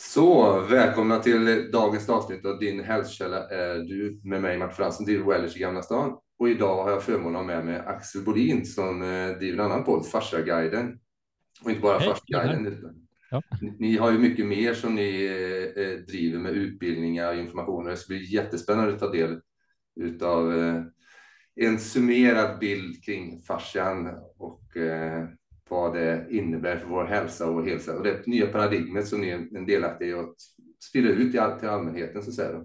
Så 0.00 0.60
välkomna 0.60 1.18
till 1.18 1.70
dagens 1.72 2.08
avsnitt 2.08 2.44
av 2.44 2.58
Din 2.58 2.84
hälsokälla 2.84 3.48
är 3.48 3.78
du 3.78 4.20
med 4.24 4.42
mig 4.42 4.58
Mart 4.58 4.76
Fransson, 4.76 5.06
driver 5.06 5.24
Wellers 5.24 5.56
i 5.56 5.58
Gamla 5.58 5.82
stan. 5.82 6.18
Och 6.38 6.48
idag 6.48 6.84
har 6.84 6.90
jag 6.90 7.02
förmånen 7.02 7.36
att 7.36 7.46
ha 7.46 7.46
med 7.46 7.64
mig 7.64 7.78
Axel 7.78 8.24
Bodin 8.24 8.66
som 8.66 9.02
eh, 9.02 9.38
driver 9.38 9.58
en 9.58 9.70
annan 9.70 9.84
podd, 9.84 10.06
Farsaguiden. 10.06 10.98
Och 11.64 11.70
inte 11.70 11.82
bara 11.82 12.00
Farsaguiden. 12.00 12.84
Ja. 13.30 13.42
Ni, 13.78 13.96
har 13.96 14.12
ju 14.12 14.18
mycket 14.18 14.46
mer 14.46 14.74
som 14.74 14.94
ni 14.94 15.24
eh, 15.24 15.84
eh, 15.84 15.98
driver 15.98 16.38
med 16.38 16.52
utbildningar 16.52 17.28
och 17.28 17.40
informationer. 17.40 17.90
Det 17.90 17.96
ska 17.96 18.08
bli 18.08 18.34
jättespännande 18.34 18.92
att 18.92 19.00
ta 19.00 19.10
del 19.10 19.40
eh, 20.00 20.82
en 21.60 21.78
summerad 21.78 22.58
bild 22.58 23.04
kring 23.04 23.40
fascian 23.40 24.08
och 24.38 24.76
eh, 24.76 25.28
vad 25.68 25.94
det 25.94 26.26
innebär 26.30 26.76
för 26.76 26.88
vår 26.88 27.04
hälsa 27.04 27.48
och 27.48 27.54
vår 27.54 27.62
hälsa 27.62 27.96
och 27.96 28.02
det 28.02 28.26
nya 28.26 28.46
paradigmet 28.46 29.06
som 29.06 29.20
ni 29.20 29.28
är 29.28 29.56
en 29.56 29.66
delaktig 29.66 30.08
i 30.08 30.12
att 30.12 30.34
sprida 30.82 31.08
ut 31.08 31.30
till, 31.30 31.68
allmänheten. 31.68 32.22
Så, 32.22 32.32
säga. 32.32 32.64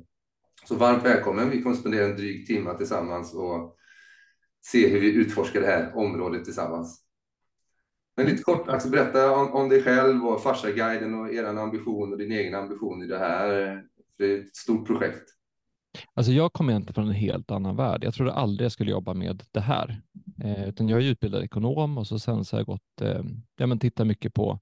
så 0.66 0.76
varmt 0.76 1.06
välkommen. 1.06 1.50
Vi 1.50 1.62
kommer 1.62 1.76
spendera 1.76 2.06
en 2.06 2.16
dryg 2.16 2.48
timme 2.48 2.78
tillsammans 2.78 3.34
och 3.34 3.78
se 4.66 4.88
hur 4.88 5.00
vi 5.00 5.14
utforskar 5.14 5.62
det 5.62 5.68
här 5.68 5.98
området 5.98 6.44
tillsammans. 6.44 7.04
Men 8.18 8.26
lite 8.26 8.44
kort, 8.44 8.68
Axel, 8.68 8.92
berätta 8.92 9.32
om, 9.32 9.54
om 9.54 9.70
dig 9.70 9.84
själv 9.84 10.26
och 10.26 10.44
Farsa-guiden 10.44 11.14
och 11.14 11.34
er 11.34 11.44
ambition 11.44 12.12
och 12.12 12.18
din 12.18 12.32
egen 12.32 12.56
ambition 12.56 13.04
i 13.04 13.08
det 13.08 13.18
här. 13.18 13.48
För 14.18 14.24
det 14.24 14.34
är 14.34 14.40
ett 14.40 14.56
stort 14.56 14.88
projekt. 14.88 15.30
Alltså 16.14 16.32
jag 16.32 16.54
kommer 16.54 16.76
inte 16.76 16.94
från 16.94 17.08
en 17.08 17.14
helt 17.14 17.52
annan 17.52 17.76
värld. 17.76 18.04
Jag 18.04 18.14
trodde 18.14 18.34
aldrig 18.34 18.66
jag 18.66 18.72
skulle 18.72 18.92
jobba 18.92 19.14
med 19.14 19.44
det 19.52 19.62
här. 19.62 20.02
Eh, 20.44 20.70
utan 20.70 20.90
jag 20.90 21.00
är 21.00 21.04
utbildad 21.04 21.44
ekonom 21.44 21.98
och 21.98 22.08
så 22.08 22.20
sen 22.20 22.46
så 22.46 22.56
har 22.56 22.60
jag 22.60 22.68
gått, 22.68 23.02
eh, 23.02 23.24
ja 23.58 23.68
men 23.68 23.80
tittat 23.80 24.08
mycket 24.08 24.34
på 24.34 24.60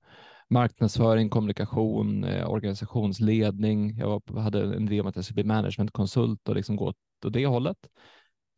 marknadsföring, 0.49 1.29
kommunikation, 1.29 2.23
eh, 2.23 2.49
organisationsledning. 2.49 3.97
Jag 3.97 4.07
var, 4.07 4.41
hade 4.41 4.63
en 4.63 4.87
idé 4.87 5.01
om 5.01 5.07
att 5.07 5.15
jag 5.15 5.25
skulle 5.25 5.43
bli 5.43 5.43
managementkonsult 5.43 6.49
och 6.49 6.55
liksom 6.55 6.75
gå 6.75 6.87
åt 6.87 6.95
det 7.33 7.45
hållet. 7.45 7.77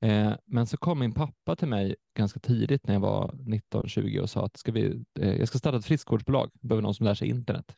Eh, 0.03 0.33
men 0.45 0.67
så 0.67 0.77
kom 0.77 0.99
min 0.99 1.13
pappa 1.13 1.55
till 1.55 1.67
mig 1.67 1.95
ganska 2.17 2.39
tidigt 2.39 2.87
när 2.87 2.93
jag 2.93 3.01
var 3.01 3.31
19-20 3.33 4.19
och 4.19 4.29
sa 4.29 4.45
att 4.45 4.57
ska 4.57 4.71
vi, 4.71 5.03
eh, 5.19 5.33
jag 5.33 5.47
ska 5.47 5.57
starta 5.57 5.77
ett 5.77 5.85
friskvårdsbolag, 5.85 6.51
behöver 6.61 6.81
någon 6.81 6.95
som 6.95 7.05
lär 7.05 7.13
sig 7.13 7.29
internet. 7.29 7.75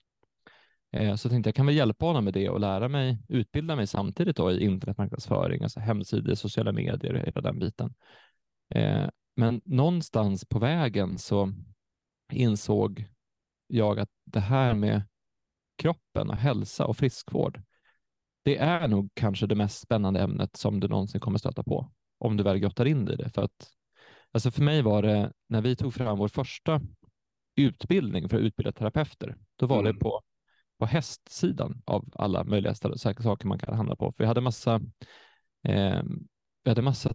Eh, 0.96 1.16
så 1.16 1.26
jag 1.26 1.32
tänkte 1.32 1.48
jag 1.48 1.56
kan 1.56 1.66
väl 1.66 1.76
hjälpa 1.76 2.06
honom 2.06 2.24
med 2.24 2.34
det 2.34 2.50
och 2.50 2.60
lära 2.60 2.88
mig, 2.88 3.18
utbilda 3.28 3.76
mig 3.76 3.88
samtidigt 3.88 4.38
då 4.38 4.52
i 4.52 4.64
internetmarknadsföring, 4.64 5.64
alltså 5.64 5.80
hemsidor, 5.80 6.36
sociala 6.36 6.72
medier, 6.72 7.14
hela 7.14 7.42
den 7.42 7.60
biten. 7.60 7.94
Eh, 8.70 9.10
men 9.36 9.62
någonstans 9.66 10.46
på 10.46 10.60
vägen 10.60 11.18
så 11.18 11.54
insåg 12.32 13.06
jag 13.68 14.00
att 14.00 14.10
det 14.26 14.40
här 14.40 14.74
med 14.74 15.02
kroppen 15.78 16.30
och 16.30 16.38
hälsa 16.38 16.86
och 16.86 16.98
friskvård, 16.98 17.62
det 18.44 18.58
är 18.58 18.88
nog 18.88 19.10
kanske 19.14 19.48
det 19.48 19.56
mest 19.56 19.82
spännande 19.82 20.20
ämnet 20.20 20.56
som 20.56 20.80
du 20.80 20.88
någonsin 20.88 21.22
kommer 21.22 21.38
stöta 21.38 21.64
på 21.64 21.92
om 22.18 22.38
du 22.38 22.44
väl 22.44 22.60
grottar 22.60 22.86
in 22.86 23.10
i 23.10 23.16
det. 23.16 23.30
För, 23.30 23.44
att, 23.44 23.70
alltså 24.32 24.52
för 24.52 24.62
mig 24.62 24.82
var 24.82 25.02
det, 25.02 25.32
när 25.50 25.62
vi 25.62 25.76
tog 25.76 25.94
fram 25.94 26.18
vår 26.18 26.28
första 26.28 26.82
utbildning 27.56 28.30
för 28.30 28.38
att 28.38 28.44
utbilda 28.44 28.72
terapeuter, 28.72 29.38
då 29.56 29.66
var 29.66 29.80
mm. 29.80 29.94
det 29.94 30.00
på 30.00 30.22
på 30.80 30.86
hästsidan 30.86 31.82
av 31.86 32.06
alla 32.16 32.44
möjliga 32.44 32.76
saker 32.76 33.48
man 33.48 33.60
kan 33.60 33.76
handla 33.76 33.96
på. 33.96 34.12
För 34.12 34.24
vi 34.24 34.28
hade 34.28 34.42
massa, 34.42 34.76
eh, 35.64 36.04
vi 36.64 36.72
hade 36.72 36.82
massa 36.82 37.14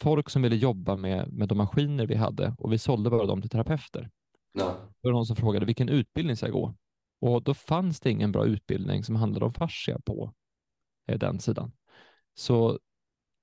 folk 0.00 0.30
som 0.30 0.42
ville 0.42 0.56
jobba 0.56 0.96
med, 0.96 1.32
med 1.32 1.48
de 1.48 1.58
maskiner 1.58 2.06
vi 2.06 2.14
hade 2.14 2.54
och 2.58 2.72
vi 2.72 2.78
sålde 2.78 3.10
bara 3.10 3.26
dem 3.26 3.40
till 3.40 3.50
terapeuter. 3.50 4.10
Ja. 4.52 4.76
Det 5.02 5.08
var 5.08 5.12
någon 5.12 5.26
som 5.26 5.36
frågade 5.36 5.66
vilken 5.66 5.88
utbildning 5.88 6.36
ska 6.36 6.46
jag 6.46 6.52
gå? 6.52 6.74
Och 7.20 7.42
då 7.42 7.54
fanns 7.54 8.00
det 8.00 8.10
ingen 8.10 8.32
bra 8.32 8.46
utbildning 8.46 9.04
som 9.04 9.16
handlade 9.16 9.44
om 9.44 9.52
fascia 9.52 9.98
på 10.04 10.34
eh, 11.08 11.18
den 11.18 11.40
sidan. 11.40 11.72
Så 12.34 12.78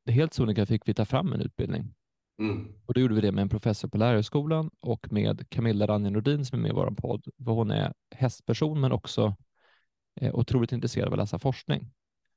helt 0.09 0.33
sonika 0.33 0.65
fick 0.65 0.87
vi 0.87 0.93
ta 0.93 1.05
fram 1.05 1.33
en 1.33 1.41
utbildning. 1.41 1.93
Mm. 2.39 2.73
Och 2.85 2.93
då 2.93 3.01
gjorde 3.01 3.15
vi 3.15 3.21
det 3.21 3.31
med 3.31 3.41
en 3.41 3.49
professor 3.49 3.87
på 3.87 3.97
Lärarhögskolan 3.97 4.69
och 4.79 5.11
med 5.11 5.49
Camilla 5.49 5.87
Ranje 5.87 6.09
Nordin 6.09 6.45
som 6.45 6.59
är 6.59 6.61
med 6.61 6.69
i 6.69 6.73
vår 6.73 6.91
podd. 6.91 7.25
För 7.45 7.51
hon 7.51 7.71
är 7.71 7.93
hästperson 8.15 8.81
men 8.81 8.91
också 8.91 9.35
otroligt 10.21 10.71
intresserad 10.71 11.07
av 11.07 11.13
att 11.13 11.19
läsa 11.19 11.39
forskning. 11.39 11.91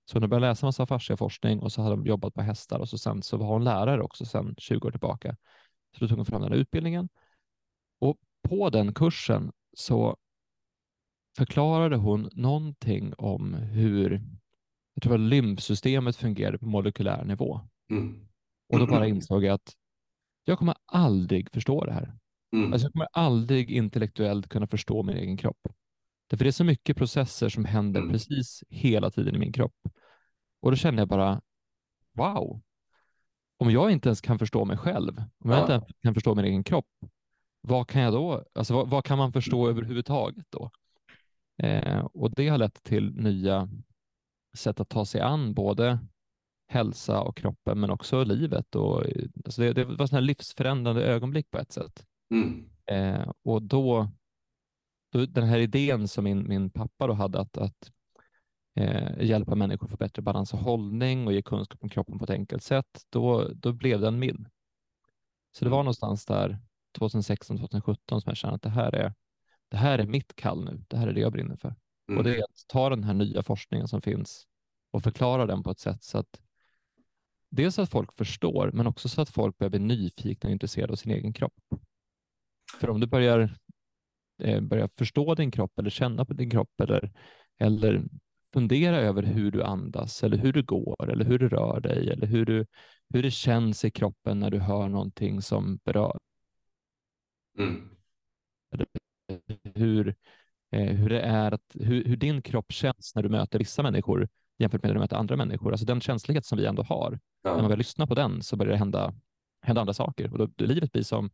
Så 0.04 0.19
hon 0.19 0.28
började 0.28 0.48
läsa 0.48 0.66
massa 0.66 0.87
fasciaforskning 0.87 1.60
och 1.60 1.72
så 1.72 1.82
hade 1.82 1.97
hon 1.97 2.06
jobbat 2.06 2.34
på 2.34 2.42
hästar 2.42 2.78
och 2.78 2.88
så 2.88 2.98
sen 2.98 3.22
så 3.22 3.37
var 3.37 3.47
hon 3.47 3.64
lärare 3.64 4.03
också 4.03 4.25
sedan 4.25 4.54
20 4.59 4.87
år 4.87 4.91
tillbaka. 4.91 5.37
Så 5.92 6.04
då 6.04 6.09
tog 6.09 6.19
hon 6.19 6.26
fram 6.26 6.42
den 6.42 6.53
här 6.53 6.59
utbildningen. 6.59 7.09
Och 7.98 8.16
på 8.48 8.70
den 8.70 8.94
kursen 8.94 9.53
så 9.76 10.16
förklarade 11.36 11.97
hon 11.97 12.31
någonting 12.32 13.15
om 13.19 13.54
hur 13.54 14.22
jag 14.94 15.03
tror 15.03 15.15
att 15.15 15.20
lymfsystemet 15.20 16.16
fungerar 16.16 16.56
på 16.56 16.66
molekylär 16.66 17.25
nivå. 17.25 17.60
Mm. 17.91 18.28
Och 18.72 18.78
då 18.78 18.86
bara 18.86 19.06
insåg 19.06 19.44
jag 19.44 19.54
att 19.54 19.75
jag 20.44 20.59
kommer 20.59 20.75
aldrig 20.86 21.53
förstå 21.53 21.84
det 21.84 21.92
här. 21.92 22.15
Mm. 22.53 22.72
Alltså 22.72 22.86
jag 22.86 22.92
kommer 22.92 23.09
aldrig 23.12 23.70
intellektuellt 23.70 24.48
kunna 24.48 24.66
förstå 24.66 25.03
min 25.03 25.16
egen 25.16 25.36
kropp. 25.36 25.69
Därför 26.26 26.44
det 26.44 26.50
är 26.50 26.53
så 26.53 26.64
mycket 26.64 26.97
processer 26.97 27.48
som 27.48 27.64
händer 27.64 28.00
mm. 28.00 28.12
precis 28.12 28.64
hela 28.69 29.10
tiden 29.10 29.34
i 29.34 29.38
min 29.38 29.53
kropp. 29.53 29.76
Och 30.60 30.70
då 30.70 30.76
känner 30.76 30.98
jag 30.98 31.09
bara, 31.09 31.41
wow, 32.12 32.62
om 33.59 33.70
jag 33.70 33.91
inte 33.91 34.09
ens 34.09 34.20
kan 34.20 34.38
förstå 34.38 34.65
mig 34.65 34.76
själv, 34.76 35.19
om 35.19 35.50
jag 35.50 35.59
ja. 35.59 35.60
inte 35.60 35.72
ens 35.72 35.84
kan 36.03 36.15
förstå 36.15 36.34
min 36.34 36.44
egen 36.44 36.65
kropp, 36.65 36.88
vad 37.60 37.88
kan 37.88 38.03
jag 38.03 38.12
då, 38.12 38.44
alltså 38.54 38.75
vad, 38.75 38.91
vad 38.91 39.04
kan 39.04 39.19
man 39.19 39.32
förstå 39.32 39.65
mm. 39.65 39.76
överhuvudtaget 39.76 40.47
då? 40.50 40.70
Eh, 41.62 41.98
och 41.98 42.31
det 42.31 42.48
har 42.48 42.59
lett 42.59 42.82
till 42.82 43.15
nya 43.15 43.69
sätt 44.56 44.81
att 44.81 44.88
ta 44.88 45.04
sig 45.04 45.20
an 45.20 45.54
både 45.54 45.98
hälsa 46.69 47.20
och 47.20 47.36
kroppen, 47.36 47.81
men 47.81 47.91
också 47.91 48.25
livet. 48.25 48.75
Och, 48.75 49.04
alltså 49.44 49.62
det, 49.62 49.72
det 49.72 49.84
var 49.84 50.06
sådana 50.06 50.26
livsförändrande 50.26 51.04
ögonblick 51.04 51.50
på 51.50 51.59
ett 51.59 51.72
sätt. 51.72 52.06
Mm. 52.31 52.70
Eh, 52.86 53.32
och 53.44 53.62
då 53.62 54.10
den 55.16 55.44
här 55.44 55.59
idén 55.59 56.09
som 56.09 56.25
min, 56.25 56.49
min 56.49 56.71
pappa 56.71 57.06
då 57.06 57.12
hade 57.12 57.41
att, 57.41 57.59
att 57.59 57.91
eh, 58.77 59.22
hjälpa 59.22 59.54
människor 59.54 59.87
att 59.87 59.91
få 59.91 59.97
bättre 59.97 60.22
balans 60.22 60.54
och 60.54 60.59
hållning 60.59 61.27
och 61.27 61.32
ge 61.32 61.43
kunskap 61.43 61.82
om 61.82 61.88
kroppen 61.88 62.19
på 62.19 62.25
ett 62.25 62.31
enkelt 62.31 62.62
sätt, 62.62 63.04
då, 63.10 63.49
då 63.54 63.72
blev 63.72 64.00
den 64.00 64.19
min. 64.19 64.49
Så 65.53 65.65
det 65.65 65.71
var 65.71 65.78
mm. 65.78 65.84
någonstans 65.84 66.27
där 66.27 66.59
2016-2017 66.99 67.97
som 68.06 68.22
jag 68.25 68.37
kände 68.37 68.56
att 68.56 68.62
det 68.62 68.71
här, 68.71 68.94
är, 68.94 69.15
det 69.69 69.77
här 69.77 69.99
är 69.99 70.06
mitt 70.06 70.37
kall 70.37 70.65
nu. 70.65 70.84
Det 70.88 70.97
här 70.97 71.09
är 71.09 71.12
det 71.12 71.21
jag 71.21 71.33
brinner 71.33 71.56
för. 71.56 71.75
Mm. 72.09 72.19
Och 72.19 72.25
det 72.25 72.37
är 72.37 72.43
att 72.43 72.65
ta 72.69 72.91
den 72.91 73.04
här 73.04 73.15
nya 73.15 73.43
forskningen 73.43 73.88
som 73.88 74.00
finns 74.00 74.47
och 74.91 75.03
förklara 75.03 75.47
den 75.47 75.62
på 75.62 75.71
ett 75.71 75.78
sätt 75.78 76.04
så 76.04 76.19
att 76.19 76.41
dels 77.50 77.75
så 77.75 77.83
att 77.83 77.91
folk 77.91 78.16
förstår, 78.16 78.71
men 78.72 78.87
också 78.87 79.09
så 79.09 79.22
att 79.22 79.31
folk 79.31 79.59
börjar 79.59 79.71
bli 79.71 79.78
nyfikna 79.78 80.48
och 80.48 80.53
intresserade 80.53 80.93
av 80.93 80.97
sin 80.97 81.12
egen 81.12 81.33
kropp. 81.33 81.54
För 82.81 82.91
om 82.91 83.00
du 83.00 83.06
börjar 83.06 83.59
eh, 84.42 84.60
börja 84.60 84.88
förstå 84.88 85.34
din 85.34 85.50
kropp 85.50 85.78
eller 85.78 85.91
känna 85.91 86.24
på 86.24 86.32
din 86.32 86.50
kropp 86.50 86.80
eller, 86.80 87.12
eller 87.58 88.02
fundera 88.52 88.97
över 88.97 89.22
hur 89.22 89.50
du 89.50 89.62
andas 89.62 90.24
eller 90.24 90.36
hur 90.36 90.52
du 90.52 90.62
går 90.62 91.10
eller 91.10 91.24
hur 91.24 91.38
du 91.38 91.48
rör 91.48 91.80
dig 91.80 92.10
eller 92.10 92.26
hur, 92.26 92.44
du, 92.44 92.66
hur 93.14 93.22
det 93.22 93.30
känns 93.30 93.84
i 93.84 93.91
kroppen 93.91 94.41
när 94.41 94.50
du 94.50 94.58
hör 94.58 94.88
någonting 94.88 95.42
som 95.42 95.78
berör. 95.84 96.19
Mm. 97.58 97.91
Hur, 99.74 100.14
eh, 100.70 100.86
hur 100.86 101.08
det 101.08 101.20
är 101.20 101.53
att, 101.53 101.62
hur, 101.74 102.04
hur, 102.04 102.16
din 102.16 102.42
kropp 102.42 102.72
känns 102.72 103.14
när 103.14 103.22
du 103.22 103.28
möter 103.28 103.58
vissa 103.58 103.82
människor 103.82 104.28
jämfört 104.58 104.82
med 104.82 104.88
när 104.88 104.94
du 104.94 105.00
möter 105.00 105.16
andra 105.16 105.36
människor. 105.36 105.72
Alltså 105.72 105.86
den 105.86 106.00
känslighet 106.00 106.47
som 106.47 106.58
vi 106.58 106.66
ändå 106.66 106.82
har. 106.82 107.20
Ja. 107.42 107.50
När 107.50 107.56
man 107.56 107.64
börjar 107.64 107.76
lyssna 107.76 108.06
på 108.06 108.14
den 108.14 108.42
så 108.42 108.56
börjar 108.56 108.72
det 108.72 108.78
hända, 108.78 109.14
hända 109.62 109.80
andra 109.80 109.94
saker 109.94 110.32
och 110.32 110.38
då, 110.38 110.64
livet 110.64 110.92
blir 110.92 111.03
som 111.03 111.30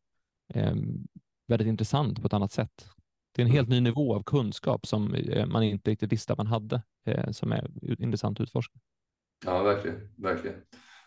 eh, 0.54 0.74
väldigt 1.48 1.68
intressant 1.68 2.20
på 2.20 2.26
ett 2.26 2.32
annat 2.32 2.52
sätt. 2.52 2.88
Det 3.34 3.42
är 3.42 3.46
en 3.46 3.52
helt 3.52 3.68
mm. 3.68 3.76
ny 3.84 3.90
nivå 3.90 4.14
av 4.14 4.22
kunskap 4.22 4.86
som 4.86 5.14
eh, 5.14 5.46
man 5.46 5.62
inte 5.62 5.90
riktigt 5.90 6.12
visste 6.12 6.32
att 6.32 6.38
man 6.38 6.46
hade, 6.46 6.82
eh, 7.06 7.30
som 7.30 7.52
är 7.52 7.70
intressant 8.02 8.40
att 8.40 8.44
utforska. 8.44 8.78
Ja, 9.44 9.62
verkligen, 9.62 10.14
verkligen. 10.16 10.56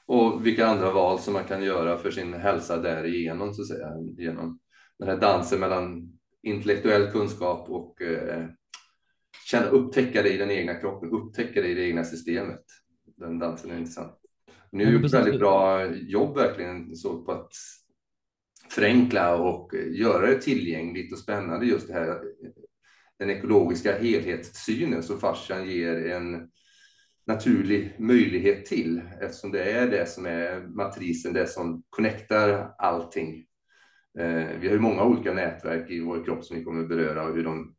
Och 0.05 0.45
vilka 0.45 0.67
andra 0.67 0.91
val 0.91 1.19
som 1.19 1.33
man 1.33 1.43
kan 1.43 1.63
göra 1.63 1.97
för 1.97 2.11
sin 2.11 2.33
hälsa 2.33 2.77
därigenom, 2.77 3.53
så 3.53 3.61
att 3.61 3.67
säga, 3.67 3.89
genom 4.17 4.59
den 4.99 5.07
här 5.07 5.17
dansen 5.17 5.59
mellan 5.59 6.13
intellektuell 6.43 7.11
kunskap 7.11 7.69
och 7.69 8.01
eh, 8.01 8.45
känna, 9.45 9.65
upptäcka 9.65 10.21
det 10.21 10.33
i 10.33 10.37
den 10.37 10.51
egna 10.51 10.73
kroppen, 10.73 11.09
upptäcka 11.09 11.61
det 11.61 11.67
i 11.67 11.73
det 11.73 11.87
egna 11.87 12.03
systemet. 12.03 12.61
Den 13.17 13.39
dansen 13.39 13.71
är 13.71 13.77
intressant. 13.77 14.13
Ni 14.71 14.85
har 14.85 14.91
gjort 14.91 15.13
väldigt 15.13 15.39
bra 15.39 15.85
jobb 15.95 16.37
verkligen 16.37 16.95
så 16.95 17.21
på 17.21 17.31
att 17.31 17.53
förenkla 18.69 19.35
och 19.35 19.73
göra 19.73 20.27
det 20.27 20.41
tillgängligt 20.41 21.13
och 21.13 21.19
spännande 21.19 21.65
just 21.65 21.87
det 21.87 21.93
här 21.93 22.21
den 23.19 23.29
ekologiska 23.29 23.99
helhetssynen 23.99 25.03
som 25.03 25.19
fascian 25.19 25.69
ger 25.69 26.07
en 26.07 26.49
naturlig 27.27 27.95
möjlighet 27.99 28.65
till 28.65 29.01
eftersom 29.21 29.51
det 29.51 29.71
är 29.71 29.87
det 29.87 30.09
som 30.09 30.25
är 30.25 30.59
matrisen, 30.59 31.33
det 31.33 31.47
som 31.47 31.83
connectar 31.89 32.75
allting. 32.77 33.45
Eh, 34.19 34.47
vi 34.59 34.67
har 34.67 34.73
ju 34.73 34.79
många 34.79 35.03
olika 35.03 35.33
nätverk 35.33 35.91
i 35.91 35.99
vår 35.99 36.23
kropp 36.23 36.43
som 36.43 36.57
vi 36.57 36.63
kommer 36.63 36.81
att 36.81 36.89
beröra 36.89 37.23
och 37.23 37.35
hur 37.35 37.43
de 37.43 37.75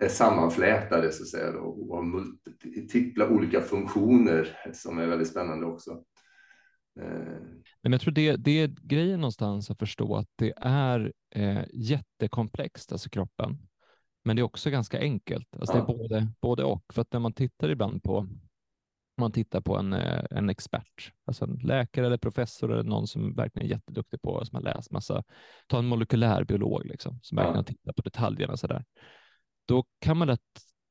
är 0.00 0.08
sammanflätade 0.08 1.12
så 1.12 1.22
att 1.22 1.28
säga 1.28 1.58
och 1.58 1.96
har 1.96 2.02
multipla 2.02 3.28
olika 3.28 3.60
funktioner 3.60 4.58
som 4.72 4.98
är 4.98 5.06
väldigt 5.06 5.28
spännande 5.28 5.66
också. 5.66 6.02
Men 7.82 7.92
jag 7.92 8.00
tror 8.00 8.12
det, 8.12 8.36
det 8.36 8.50
är 8.50 8.68
grejen 8.68 9.20
någonstans 9.20 9.70
att 9.70 9.78
förstå 9.78 10.16
att 10.16 10.28
det 10.36 10.52
är 10.56 11.12
eh, 11.34 11.64
jättekomplext, 11.72 12.92
alltså 12.92 13.10
kroppen. 13.10 13.58
Men 14.24 14.36
det 14.36 14.42
är 14.42 14.44
också 14.44 14.70
ganska 14.70 15.00
enkelt. 15.00 15.56
Alltså 15.56 15.76
ja. 15.76 15.84
Det 15.86 15.92
är 15.92 15.98
både, 15.98 16.28
både 16.40 16.64
och. 16.64 16.94
För 16.94 17.02
att 17.02 17.12
när 17.12 17.20
man 17.20 17.32
tittar 17.32 17.68
ibland 17.68 18.02
på 18.02 18.28
man 19.16 19.32
tittar 19.32 19.60
på 19.60 19.76
en, 19.76 19.92
eh, 19.92 20.24
en 20.30 20.50
expert, 20.50 21.12
alltså 21.24 21.44
en 21.44 21.54
läkare 21.54 22.06
eller 22.06 22.18
professor 22.18 22.72
eller 22.72 22.82
någon 22.82 23.06
som 23.06 23.34
verkligen 23.34 23.66
är 23.66 23.70
jätteduktig 23.70 24.22
på, 24.22 24.44
som 24.44 24.56
har 24.56 24.62
läst 24.62 24.90
massa, 24.90 25.22
ta 25.66 25.78
en 25.78 25.86
molekylärbiolog 25.86 26.86
liksom, 26.86 27.18
som 27.22 27.36
verkligen 27.36 27.54
ja. 27.54 27.58
har 27.58 27.64
tittat 27.64 27.96
på 27.96 28.02
detaljerna 28.02 28.56
så 28.56 28.66
där. 28.66 28.84
Då 29.68 29.84
kan 30.00 30.16
man 30.16 30.28
lätt 30.28 30.40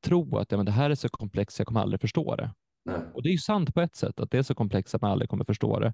tro 0.05 0.37
att 0.37 0.51
ja, 0.51 0.57
men 0.57 0.65
det 0.65 0.71
här 0.71 0.89
är 0.89 0.95
så 0.95 1.09
komplext, 1.09 1.59
jag 1.59 1.67
kommer 1.67 1.81
aldrig 1.81 2.01
förstå 2.01 2.35
det. 2.35 2.53
Nej. 2.85 3.01
Och 3.13 3.23
det 3.23 3.29
är 3.29 3.31
ju 3.31 3.37
sant 3.37 3.73
på 3.73 3.81
ett 3.81 3.95
sätt, 3.95 4.19
att 4.19 4.31
det 4.31 4.37
är 4.37 4.43
så 4.43 4.55
komplext 4.55 4.95
att 4.95 5.01
man 5.01 5.11
aldrig 5.11 5.29
kommer 5.29 5.45
förstå 5.45 5.79
det. 5.79 5.93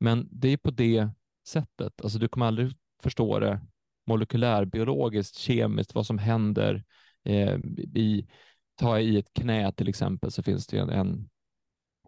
Men 0.00 0.28
det 0.30 0.48
är 0.48 0.56
på 0.56 0.70
det 0.70 1.08
sättet, 1.48 2.00
alltså 2.02 2.18
du 2.18 2.28
kommer 2.28 2.46
aldrig 2.46 2.72
förstå 3.02 3.38
det 3.38 3.60
molekylärbiologiskt, 4.06 5.36
kemiskt, 5.36 5.94
vad 5.94 6.06
som 6.06 6.18
händer 6.18 6.84
eh, 7.24 7.56
i, 7.94 8.28
ta 8.74 9.00
i 9.00 9.18
ett 9.18 9.32
knä 9.32 9.72
till 9.72 9.88
exempel, 9.88 10.30
så 10.30 10.42
finns 10.42 10.66
det 10.66 10.78
en, 10.78 10.90
en 10.90 11.28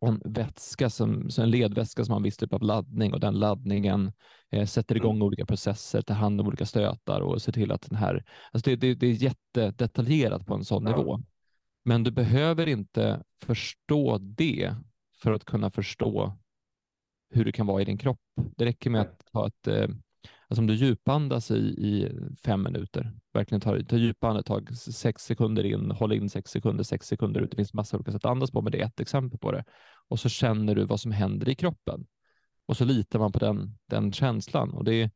en 0.00 0.22
vätska, 0.24 0.90
som, 0.90 1.28
en 1.38 1.50
ledvätska 1.50 2.04
som 2.04 2.12
har 2.12 2.16
en 2.16 2.22
viss 2.22 2.36
typ 2.36 2.52
av 2.52 2.62
laddning 2.62 3.14
och 3.14 3.20
den 3.20 3.38
laddningen 3.38 4.12
eh, 4.50 4.66
sätter 4.66 4.96
igång 4.96 5.16
mm. 5.16 5.22
olika 5.22 5.46
processer, 5.46 6.02
tar 6.02 6.14
hand 6.14 6.40
om 6.40 6.46
olika 6.46 6.66
stötar 6.66 7.20
och 7.20 7.42
ser 7.42 7.52
till 7.52 7.72
att 7.72 7.82
den 7.82 7.98
här, 7.98 8.24
alltså 8.52 8.70
det, 8.70 8.76
det, 8.76 8.94
det 8.94 9.06
är 9.06 9.12
jättedetaljerat 9.12 10.46
på 10.46 10.54
en 10.54 10.64
sån 10.64 10.86
ja. 10.86 10.96
nivå. 10.96 11.20
Men 11.84 12.02
du 12.04 12.10
behöver 12.10 12.66
inte 12.66 13.22
förstå 13.42 14.18
det 14.18 14.74
för 15.22 15.32
att 15.32 15.44
kunna 15.44 15.70
förstå 15.70 16.38
hur 17.30 17.44
det 17.44 17.52
kan 17.52 17.66
vara 17.66 17.82
i 17.82 17.84
din 17.84 17.98
kropp. 17.98 18.20
Det 18.56 18.64
räcker 18.64 18.90
med 18.90 19.00
att 19.00 19.22
ha 19.32 19.46
ett 19.46 19.66
eh, 19.66 19.88
Alltså 20.50 20.60
om 20.60 20.66
du 20.66 20.74
djupandas 20.74 21.50
i, 21.50 21.54
i 21.58 22.12
fem 22.44 22.62
minuter, 22.62 23.12
verkligen 23.32 23.60
tar, 23.60 23.80
tar 23.80 23.96
djupa 23.96 24.28
andetag, 24.28 24.76
sex 24.76 25.22
sekunder 25.22 25.64
in, 25.64 25.90
håll 25.90 26.12
in 26.12 26.30
sex 26.30 26.50
sekunder, 26.50 26.84
sex 26.84 27.06
sekunder 27.06 27.40
ut. 27.40 27.50
Det 27.50 27.56
finns 27.56 27.74
massa 27.74 27.96
olika 27.96 28.12
sätt 28.12 28.24
att 28.24 28.30
andas 28.30 28.50
på, 28.50 28.62
men 28.62 28.72
det 28.72 28.80
är 28.80 28.86
ett 28.86 29.00
exempel 29.00 29.38
på 29.38 29.52
det. 29.52 29.64
Och 30.08 30.20
så 30.20 30.28
känner 30.28 30.74
du 30.74 30.84
vad 30.84 31.00
som 31.00 31.12
händer 31.12 31.48
i 31.48 31.54
kroppen. 31.54 32.06
Och 32.66 32.76
så 32.76 32.84
litar 32.84 33.18
man 33.18 33.32
på 33.32 33.38
den, 33.38 33.78
den 33.86 34.12
känslan. 34.12 34.70
Och 34.70 34.84
det, 34.84 35.10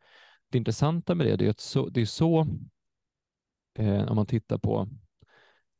det 0.50 0.58
intressanta 0.58 1.14
med 1.14 1.26
det, 1.26 1.36
det 1.36 1.46
är 1.46 1.50
att 1.50 1.60
så, 1.60 1.88
det 1.88 2.00
är 2.00 2.06
så 2.06 2.46
eh, 3.78 4.08
om 4.08 4.16
man 4.16 4.26
tittar 4.26 4.58
på 4.58 4.88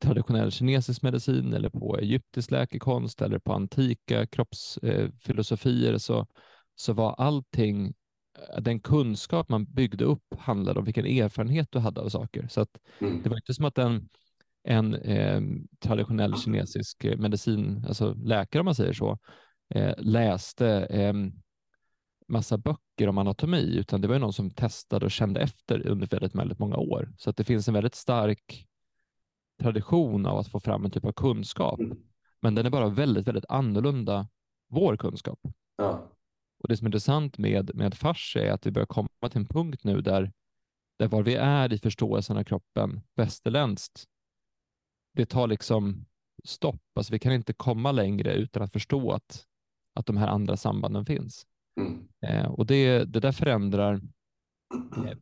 traditionell 0.02 0.50
kinesisk 0.50 1.02
medicin 1.02 1.52
eller 1.52 1.68
på 1.68 1.98
egyptisk 1.98 2.50
läkekonst 2.50 3.22
eller 3.22 3.38
på 3.38 3.52
antika 3.52 4.26
kroppsfilosofier 4.26 5.92
eh, 5.92 5.98
så, 5.98 6.26
så 6.74 6.92
var 6.92 7.14
allting 7.18 7.94
Eh, 8.38 8.60
den 8.62 8.80
kunskap 8.80 9.48
man 9.48 9.64
byggde 9.64 10.04
upp 10.04 10.34
handlade 10.38 10.78
om 10.78 10.84
vilken 10.84 11.06
erfarenhet 11.06 11.68
du 11.70 11.78
hade 11.78 12.00
av 12.00 12.08
saker. 12.08 12.48
Så 12.48 12.60
att 12.60 12.78
mm. 13.00 13.22
det 13.22 13.28
var 13.28 13.36
inte 13.36 13.54
som 13.54 13.64
att 13.64 13.78
en, 13.78 14.08
en 14.64 14.94
eh, 14.94 15.40
traditionell 15.80 16.36
kinesisk 16.36 17.04
medicin, 17.18 17.84
alltså 17.88 18.14
läkare 18.14 18.60
om 18.60 18.64
man 18.64 18.74
säger 18.74 18.92
så, 18.92 19.18
eh, 19.74 19.94
läste 19.98 20.68
eh, 20.68 21.14
massa 22.28 22.58
böcker 22.58 23.08
om 23.08 23.18
anatomi, 23.18 23.76
utan 23.76 24.00
det 24.00 24.08
var 24.08 24.14
ju 24.14 24.20
någon 24.20 24.32
som 24.32 24.50
testade 24.50 25.04
och 25.04 25.10
kände 25.10 25.40
efter 25.40 25.86
under 25.86 26.06
väldigt, 26.06 26.34
väldigt 26.34 26.58
många 26.58 26.76
år. 26.76 27.12
Så 27.18 27.30
att 27.30 27.36
det 27.36 27.44
finns 27.44 27.68
en 27.68 27.74
väldigt 27.74 27.94
stark 27.94 28.66
tradition 29.62 30.26
av 30.26 30.38
att 30.38 30.48
få 30.48 30.60
fram 30.60 30.84
en 30.84 30.90
typ 30.90 31.04
av 31.04 31.12
kunskap, 31.12 31.80
mm. 31.80 31.98
men 32.40 32.54
den 32.54 32.66
är 32.66 32.70
bara 32.70 32.88
väldigt, 32.88 33.26
väldigt 33.26 33.44
annorlunda 33.48 34.28
vår 34.68 34.96
kunskap. 34.96 35.40
Ja. 35.76 36.08
Och 36.62 36.68
det 36.68 36.76
som 36.76 36.86
är 36.86 36.88
intressant 36.88 37.38
med, 37.38 37.74
med 37.74 37.94
fascia 37.94 38.42
är 38.46 38.52
att 38.52 38.66
vi 38.66 38.70
börjar 38.70 38.86
komma 38.86 39.08
till 39.30 39.40
en 39.40 39.46
punkt 39.46 39.84
nu 39.84 40.00
där, 40.00 40.32
där 40.98 41.08
var 41.08 41.22
vi 41.22 41.34
är 41.34 41.72
i 41.72 41.78
förståelsen 41.78 42.36
av 42.36 42.44
kroppen 42.44 43.00
västerländskt, 43.16 44.04
det 45.14 45.26
tar 45.26 45.46
liksom 45.46 46.04
stopp. 46.44 46.82
Alltså 46.94 47.12
vi 47.12 47.18
kan 47.18 47.32
inte 47.32 47.52
komma 47.52 47.92
längre 47.92 48.34
utan 48.34 48.62
att 48.62 48.72
förstå 48.72 49.12
att, 49.12 49.46
att 49.94 50.06
de 50.06 50.16
här 50.16 50.28
andra 50.28 50.56
sambanden 50.56 51.06
finns. 51.06 51.46
Mm. 51.80 52.08
Eh, 52.26 52.52
och 52.52 52.66
det, 52.66 53.04
det 53.04 53.20
där 53.20 53.32
förändrar 53.32 54.00
eh, 54.96 55.16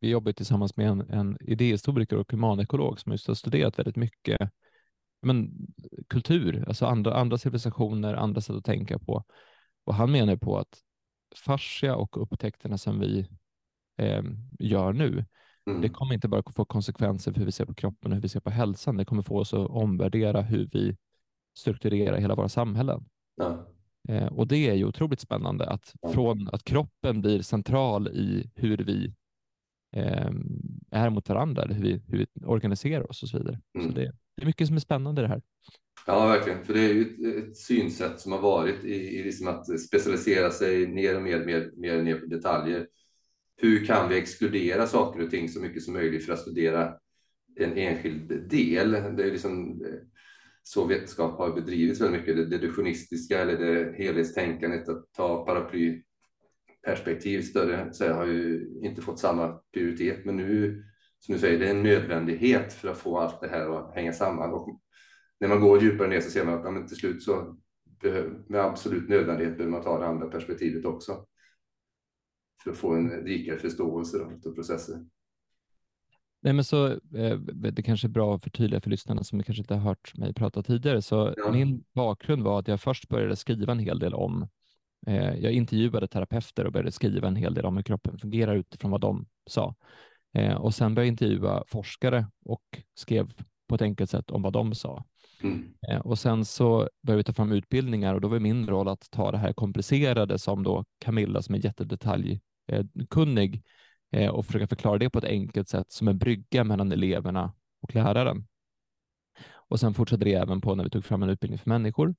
vi 0.00 0.10
jobbar 0.10 0.32
tillsammans 0.32 0.76
med 0.76 0.88
en, 0.88 1.00
en 1.00 1.38
idéhistoriker 1.40 2.16
och 2.16 2.32
humanekolog 2.32 3.00
som 3.00 3.12
just 3.12 3.26
har 3.26 3.34
studerat 3.34 3.78
väldigt 3.78 3.96
mycket 3.96 4.38
men, 5.24 5.52
kultur, 6.08 6.64
alltså 6.68 6.86
andra, 6.86 7.14
andra 7.14 7.38
civilisationer, 7.38 8.14
andra 8.14 8.40
sätt 8.40 8.56
att 8.56 8.64
tänka 8.64 8.98
på. 8.98 9.24
Och 9.84 9.94
han 9.94 10.12
menar 10.12 10.36
på 10.36 10.58
att 10.58 10.78
fascia 11.36 11.96
och 11.96 12.22
upptäckterna 12.22 12.78
som 12.78 13.00
vi 13.00 13.28
eh, 13.98 14.22
gör 14.58 14.92
nu, 14.92 15.24
mm. 15.66 15.80
det 15.80 15.88
kommer 15.88 16.14
inte 16.14 16.28
bara 16.28 16.42
få 16.56 16.64
konsekvenser 16.64 17.32
för 17.32 17.38
hur 17.38 17.46
vi 17.46 17.52
ser 17.52 17.64
på 17.64 17.74
kroppen 17.74 18.12
och 18.12 18.14
hur 18.14 18.22
vi 18.22 18.28
ser 18.28 18.40
på 18.40 18.50
hälsan. 18.50 18.96
Det 18.96 19.04
kommer 19.04 19.22
få 19.22 19.38
oss 19.38 19.54
att 19.54 19.70
omvärdera 19.70 20.42
hur 20.42 20.68
vi 20.72 20.96
strukturerar 21.54 22.18
hela 22.18 22.34
våra 22.34 22.48
samhällen. 22.48 23.04
Ja. 23.36 23.66
Eh, 24.08 24.26
och 24.26 24.46
det 24.46 24.68
är 24.68 24.74
ju 24.74 24.84
otroligt 24.84 25.20
spännande 25.20 25.66
att 25.66 25.94
från 26.12 26.48
att 26.52 26.64
kroppen 26.64 27.20
blir 27.20 27.42
central 27.42 28.08
i 28.08 28.50
hur 28.54 28.76
vi 28.76 29.14
eh, 29.94 30.30
är 30.90 31.10
mot 31.10 31.28
varandra, 31.28 31.62
eller 31.62 31.74
hur 31.74 31.82
vi, 31.82 32.02
hur 32.08 32.18
vi 32.18 32.26
organiserar 32.46 33.10
oss 33.10 33.22
och 33.22 33.28
så 33.28 33.38
vidare. 33.38 33.60
Mm. 33.78 33.86
Så 33.86 33.94
det, 33.94 34.12
det 34.36 34.42
är 34.42 34.46
mycket 34.46 34.66
som 34.66 34.76
är 34.76 34.80
spännande 34.80 35.20
i 35.20 35.22
det 35.22 35.28
här. 35.28 35.42
Ja, 36.06 36.26
verkligen. 36.26 36.64
För 36.64 36.74
det 36.74 36.80
är 36.80 36.94
ju 36.94 37.02
ett, 37.02 37.44
ett 37.44 37.56
synsätt 37.56 38.20
som 38.20 38.32
har 38.32 38.40
varit 38.40 38.84
i, 38.84 38.94
i 38.94 39.24
liksom 39.24 39.48
att 39.48 39.80
specialisera 39.80 40.50
sig 40.50 40.86
mer 40.86 41.16
och 41.16 41.22
mer, 41.22 41.44
mer, 41.44 41.70
mer 41.76 42.02
ner 42.02 42.18
på 42.18 42.26
detaljer. 42.26 42.86
Hur 43.56 43.86
kan 43.86 44.08
vi 44.08 44.16
exkludera 44.16 44.86
saker 44.86 45.24
och 45.24 45.30
ting 45.30 45.48
så 45.48 45.60
mycket 45.60 45.82
som 45.82 45.94
möjligt 45.94 46.26
för 46.26 46.32
att 46.32 46.38
studera 46.38 46.94
en 47.56 47.72
enskild 47.72 48.50
del? 48.50 48.90
Det 48.90 49.22
är 49.22 49.32
liksom 49.32 49.82
så 50.62 50.84
vetenskap 50.84 51.38
har 51.38 51.52
bedrivits 51.52 52.00
väldigt 52.00 52.20
mycket. 52.20 52.36
Det 52.36 52.44
deduktionistiska 52.46 53.40
eller 53.40 53.58
det 53.58 53.94
helhetstänkandet, 53.98 54.88
att 54.88 55.12
ta 55.12 55.44
paraplyperspektiv 56.84 57.42
större, 57.42 57.92
så 57.92 58.12
har 58.12 58.26
ju 58.26 58.70
inte 58.82 59.02
fått 59.02 59.18
samma 59.18 59.60
prioritet. 59.72 60.24
Men 60.24 60.36
nu, 60.36 60.84
som 61.18 61.34
du 61.34 61.40
säger, 61.40 61.58
det 61.58 61.66
är 61.66 61.70
en 61.70 61.82
nödvändighet 61.82 62.72
för 62.72 62.88
att 62.88 62.98
få 62.98 63.18
allt 63.18 63.40
det 63.40 63.48
här 63.48 63.78
att 63.78 63.94
hänga 63.94 64.12
samman. 64.12 64.52
Och 64.52 64.80
när 65.40 65.48
man 65.48 65.60
går 65.60 65.82
djupare 65.82 66.08
ner 66.08 66.20
så 66.20 66.30
ser 66.30 66.44
man 66.44 66.54
att 66.54 66.64
ja, 66.64 66.86
till 66.88 66.96
slut 66.96 67.22
så 67.22 67.56
med 68.48 68.60
absolut 68.60 69.08
nödvändighet 69.08 69.56
behöver 69.56 69.76
man 69.76 69.82
ta 69.82 69.98
det 69.98 70.06
andra 70.06 70.26
perspektivet 70.26 70.84
också. 70.84 71.26
För 72.64 72.70
att 72.70 72.76
få 72.76 72.94
en 72.94 73.10
rikare 73.10 73.58
förståelse 73.58 74.18
av 74.18 74.54
processer. 74.54 75.04
Nej, 76.42 76.52
men 76.52 76.64
så, 76.64 76.86
eh, 76.90 77.38
det 77.72 77.82
kanske 77.82 78.06
är 78.06 78.10
bra 78.10 78.34
att 78.34 78.42
förtydliga 78.42 78.80
för 78.80 78.90
lyssnarna 78.90 79.24
som 79.24 79.42
kanske 79.42 79.60
inte 79.60 79.74
har 79.74 79.80
hört 79.80 80.16
mig 80.16 80.34
prata 80.34 80.62
tidigare. 80.62 81.02
Så 81.02 81.34
ja. 81.36 81.52
Min 81.52 81.84
bakgrund 81.94 82.42
var 82.42 82.58
att 82.58 82.68
jag 82.68 82.80
först 82.80 83.08
började 83.08 83.36
skriva 83.36 83.72
en 83.72 83.78
hel 83.78 83.98
del 83.98 84.14
om, 84.14 84.48
jag 85.40 85.52
intervjuade 85.52 86.08
terapeuter 86.08 86.64
och 86.66 86.72
började 86.72 86.92
skriva 86.92 87.28
en 87.28 87.36
hel 87.36 87.54
del 87.54 87.64
om 87.64 87.76
hur 87.76 87.82
kroppen 87.82 88.18
fungerar 88.18 88.54
utifrån 88.54 88.90
vad 88.90 89.00
de 89.00 89.26
sa. 89.46 89.74
Eh, 90.34 90.54
och 90.54 90.74
sen 90.74 90.94
började 90.94 91.06
jag 91.06 91.12
intervjua 91.12 91.64
forskare 91.66 92.26
och 92.44 92.62
skrev 92.94 93.32
på 93.68 93.74
ett 93.74 93.82
enkelt 93.82 94.10
sätt 94.10 94.30
om 94.30 94.42
vad 94.42 94.52
de 94.52 94.74
sa. 94.74 95.04
Mm. 95.42 95.74
Eh, 95.88 95.98
och 95.98 96.18
sen 96.18 96.44
så 96.44 96.88
började 97.02 97.16
vi 97.16 97.24
ta 97.24 97.32
fram 97.32 97.52
utbildningar 97.52 98.14
och 98.14 98.20
då 98.20 98.28
var 98.28 98.38
min 98.38 98.66
roll 98.66 98.88
att 98.88 99.10
ta 99.10 99.30
det 99.30 99.38
här 99.38 99.52
komplicerade 99.52 100.38
som 100.38 100.62
då 100.62 100.84
Camilla 100.98 101.42
som 101.42 101.54
är 101.54 101.64
jättedetaljkunnig 101.64 103.62
eh, 104.10 104.30
och 104.30 104.46
försöka 104.46 104.66
förklara 104.66 104.98
det 104.98 105.10
på 105.10 105.18
ett 105.18 105.24
enkelt 105.24 105.68
sätt 105.68 105.92
som 105.92 106.08
en 106.08 106.18
brygga 106.18 106.64
mellan 106.64 106.92
eleverna 106.92 107.52
och 107.80 107.94
läraren. 107.94 108.46
Och 109.52 109.80
sen 109.80 109.94
fortsatte 109.94 110.24
det 110.24 110.34
även 110.34 110.60
på 110.60 110.74
när 110.74 110.84
vi 110.84 110.90
tog 110.90 111.04
fram 111.04 111.22
en 111.22 111.28
utbildning 111.30 111.58
för 111.58 111.70
människor. 111.70 112.14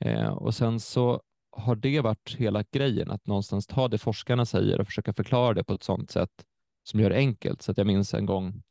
Eh, 0.00 0.28
och 0.28 0.54
sen 0.54 0.80
så 0.80 1.22
har 1.56 1.76
det 1.76 2.00
varit 2.00 2.34
hela 2.38 2.62
grejen, 2.62 3.10
att 3.10 3.26
någonstans 3.26 3.66
ta 3.66 3.88
det 3.88 3.98
forskarna 3.98 4.46
säger 4.46 4.80
och 4.80 4.86
försöka 4.86 5.12
förklara 5.12 5.54
det 5.54 5.64
på 5.64 5.74
ett 5.74 5.82
sådant 5.82 6.10
sätt 6.10 6.44
som 6.82 7.00
gör 7.00 7.10
det 7.10 7.16
enkelt. 7.16 7.62
Så 7.62 7.70
att 7.70 7.78
jag 7.78 7.86
minns 7.86 8.14
en 8.14 8.26
gång 8.26 8.62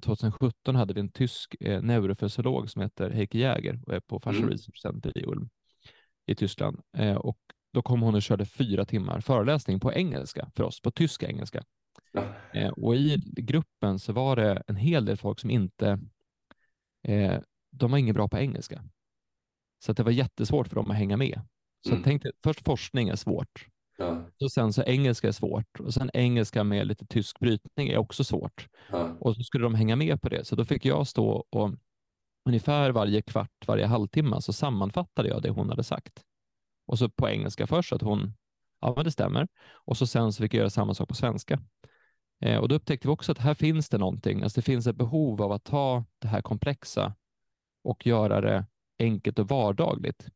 2017 0.00 0.74
eh, 0.74 0.78
hade 0.78 0.94
vi 0.94 1.00
en 1.00 1.12
tysk 1.12 1.56
eh, 1.60 1.82
neurofysiolog 1.82 2.70
som 2.70 2.82
heter 2.82 3.10
Heike 3.10 3.38
Jäger 3.38 3.80
och 3.86 3.94
är 3.94 4.00
på 4.00 4.20
Fascia 4.20 4.38
mm. 4.38 4.50
Research 4.50 4.80
Center 4.82 5.18
i 5.18 5.24
Ulm 5.24 5.48
i 6.26 6.34
Tyskland. 6.34 6.80
Eh, 6.96 7.16
och 7.16 7.38
då 7.72 7.82
kom 7.82 8.02
hon 8.02 8.14
och 8.14 8.22
körde 8.22 8.46
fyra 8.46 8.84
timmar 8.84 9.20
föreläsning 9.20 9.80
på 9.80 9.92
engelska 9.92 10.50
för 10.56 10.64
oss, 10.64 10.80
på 10.80 10.90
tysk 10.90 11.22
engelska. 11.22 11.64
Ja. 12.12 12.72
och 12.72 12.96
i 12.96 13.16
gruppen 13.36 13.98
så 13.98 14.12
var 14.12 14.36
det 14.36 14.62
en 14.66 14.76
hel 14.76 15.04
del 15.04 15.16
folk 15.16 15.40
som 15.40 15.50
inte, 15.50 15.98
de 17.70 17.90
var 17.90 17.98
inget 17.98 18.14
bra 18.14 18.28
på 18.28 18.38
engelska. 18.38 18.84
Så 19.84 19.92
det 19.92 20.02
var 20.02 20.10
jättesvårt 20.10 20.68
för 20.68 20.74
dem 20.74 20.90
att 20.90 20.96
hänga 20.96 21.16
med. 21.16 21.40
Så 21.80 21.88
mm. 21.88 21.98
jag 21.98 22.04
tänkte, 22.04 22.32
först 22.42 22.64
forskning 22.64 23.08
är 23.08 23.16
svårt. 23.16 23.66
Ja. 23.98 24.24
Och 24.40 24.52
sen 24.52 24.72
så 24.72 24.82
engelska 24.82 25.28
är 25.28 25.32
svårt 25.32 25.80
och 25.80 25.94
sen 25.94 26.10
engelska 26.14 26.64
med 26.64 26.86
lite 26.86 27.06
tysk 27.06 27.38
brytning 27.38 27.88
är 27.88 27.98
också 27.98 28.24
svårt. 28.24 28.68
Ja. 28.90 29.16
Och 29.20 29.36
så 29.36 29.42
skulle 29.42 29.64
de 29.64 29.74
hänga 29.74 29.96
med 29.96 30.22
på 30.22 30.28
det. 30.28 30.44
Så 30.44 30.56
då 30.56 30.64
fick 30.64 30.84
jag 30.84 31.06
stå 31.06 31.46
och 31.50 31.74
ungefär 32.48 32.90
varje 32.90 33.22
kvart, 33.22 33.66
varje 33.66 33.86
halvtimme 33.86 34.42
så 34.42 34.52
sammanfattade 34.52 35.28
jag 35.28 35.42
det 35.42 35.50
hon 35.50 35.68
hade 35.68 35.84
sagt. 35.84 36.22
Och 36.86 36.98
så 36.98 37.08
på 37.08 37.28
engelska 37.28 37.66
först 37.66 37.92
att 37.92 38.02
hon, 38.02 38.34
ja 38.80 38.92
men 38.96 39.04
det 39.04 39.10
stämmer. 39.10 39.48
Och 39.72 39.96
så 39.96 40.06
sen 40.06 40.32
så 40.32 40.42
fick 40.42 40.54
jag 40.54 40.58
göra 40.58 40.70
samma 40.70 40.94
sak 40.94 41.08
på 41.08 41.14
svenska. 41.14 41.60
Eh, 42.40 42.58
och 42.58 42.68
då 42.68 42.74
upptäckte 42.74 43.08
vi 43.08 43.14
också 43.14 43.32
att 43.32 43.38
här 43.38 43.54
finns 43.54 43.88
det 43.88 43.98
någonting, 43.98 44.42
alltså 44.42 44.58
det 44.60 44.64
finns 44.64 44.86
ett 44.86 44.96
behov 44.96 45.42
av 45.42 45.52
att 45.52 45.64
ta 45.64 46.04
det 46.18 46.28
här 46.28 46.42
komplexa 46.42 47.14
och 47.84 48.06
göra 48.06 48.40
det 48.40 48.66
enkelt 48.98 49.38
och 49.38 49.48
vardagligt. 49.48 50.28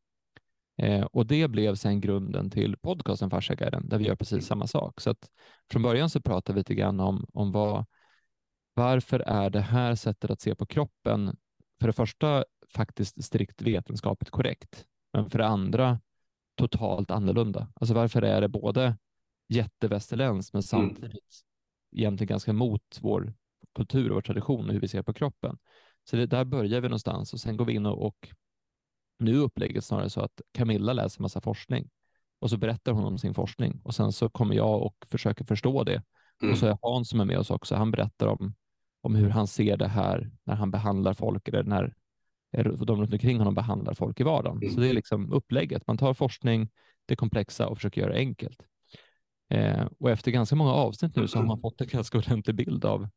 Eh, 0.77 1.05
och 1.05 1.27
det 1.27 1.47
blev 1.47 1.75
sen 1.75 2.01
grunden 2.01 2.49
till 2.49 2.77
podcasten 2.77 3.29
Farsaguiden 3.29 3.89
där 3.89 3.97
vi 3.97 4.05
gör 4.05 4.15
precis 4.15 4.45
samma 4.45 4.67
sak. 4.67 5.01
Så 5.01 5.09
att 5.09 5.29
från 5.71 5.81
början 5.81 6.09
så 6.09 6.21
pratade 6.21 6.55
vi 6.55 6.59
lite 6.59 6.75
grann 6.75 6.99
om, 6.99 7.25
om 7.33 7.51
vad, 7.51 7.85
varför 8.73 9.19
är 9.19 9.49
det 9.49 9.61
här 9.61 9.95
sättet 9.95 10.31
att 10.31 10.41
se 10.41 10.55
på 10.55 10.65
kroppen 10.65 11.37
för 11.79 11.87
det 11.87 11.93
första 11.93 12.45
faktiskt 12.73 13.23
strikt 13.23 13.61
vetenskapligt 13.61 14.31
korrekt, 14.31 14.85
men 15.13 15.29
för 15.29 15.39
det 15.39 15.47
andra 15.47 15.99
totalt 16.55 17.11
annorlunda. 17.11 17.67
Alltså 17.75 17.93
varför 17.93 18.21
är 18.21 18.41
det 18.41 18.49
både 18.49 18.97
jättevästerländskt 19.49 20.53
men 20.53 20.63
samtidigt 20.63 21.43
egentligen 21.95 22.29
ganska 22.29 22.53
mot 22.53 22.99
vår 23.01 23.33
kultur 23.75 24.09
och 24.09 24.15
vår 24.15 24.21
tradition 24.21 24.67
och 24.67 24.73
hur 24.73 24.79
vi 24.79 24.87
ser 24.87 25.03
på 25.03 25.13
kroppen. 25.13 25.57
Så 26.09 26.15
det, 26.15 26.25
där 26.25 26.45
börjar 26.45 26.81
vi 26.81 26.87
någonstans 26.87 27.33
och 27.33 27.39
sen 27.39 27.57
går 27.57 27.65
vi 27.65 27.73
in 27.73 27.85
och, 27.85 28.07
och 28.07 28.29
nu 29.23 29.35
är 29.35 29.39
upplägget 29.39 29.83
snarare 29.83 30.09
så 30.09 30.21
att 30.21 30.41
Camilla 30.53 30.93
läser 30.93 31.21
massa 31.21 31.41
forskning 31.41 31.89
och 32.39 32.49
så 32.49 32.57
berättar 32.57 32.91
hon 32.91 33.05
om 33.05 33.17
sin 33.17 33.33
forskning 33.33 33.81
och 33.83 33.95
sen 33.95 34.11
så 34.11 34.29
kommer 34.29 34.55
jag 34.55 34.81
och 34.81 34.95
försöker 35.09 35.45
förstå 35.45 35.83
det. 35.83 36.03
Mm. 36.41 36.51
Och 36.51 36.57
så 36.57 36.67
är 36.67 36.77
Hans 36.81 37.09
som 37.09 37.19
är 37.19 37.25
med 37.25 37.37
oss 37.37 37.49
också. 37.49 37.75
Han 37.75 37.91
berättar 37.91 38.27
om, 38.27 38.55
om 39.01 39.15
hur 39.15 39.29
han 39.29 39.47
ser 39.47 39.77
det 39.77 39.87
här 39.87 40.31
när 40.43 40.55
han 40.55 40.71
behandlar 40.71 41.13
folk 41.13 41.47
eller 41.47 41.63
när 41.63 41.93
de 42.51 43.01
runt 43.01 43.13
omkring 43.13 43.37
honom 43.37 43.55
behandlar 43.55 43.93
folk 43.93 44.19
i 44.19 44.23
vardagen. 44.23 44.57
Mm. 44.57 44.73
Så 44.73 44.79
det 44.79 44.89
är 44.89 44.93
liksom 44.93 45.33
upplägget. 45.33 45.87
Man 45.87 45.97
tar 45.97 46.13
forskning, 46.13 46.69
det 47.05 47.15
komplexa 47.15 47.67
och 47.67 47.77
försöker 47.77 48.01
göra 48.01 48.13
det 48.13 48.19
enkelt. 48.19 48.61
Eh, 49.49 49.87
och 49.99 50.11
efter 50.11 50.31
ganska 50.31 50.55
många 50.55 50.73
avsnitt 50.73 51.15
nu 51.15 51.27
så 51.27 51.37
har 51.37 51.45
man 51.45 51.61
fått 51.61 51.81
en 51.81 51.87
ganska 51.87 52.17
ordentlig 52.17 52.55
bild 52.55 52.85
av 52.85 53.09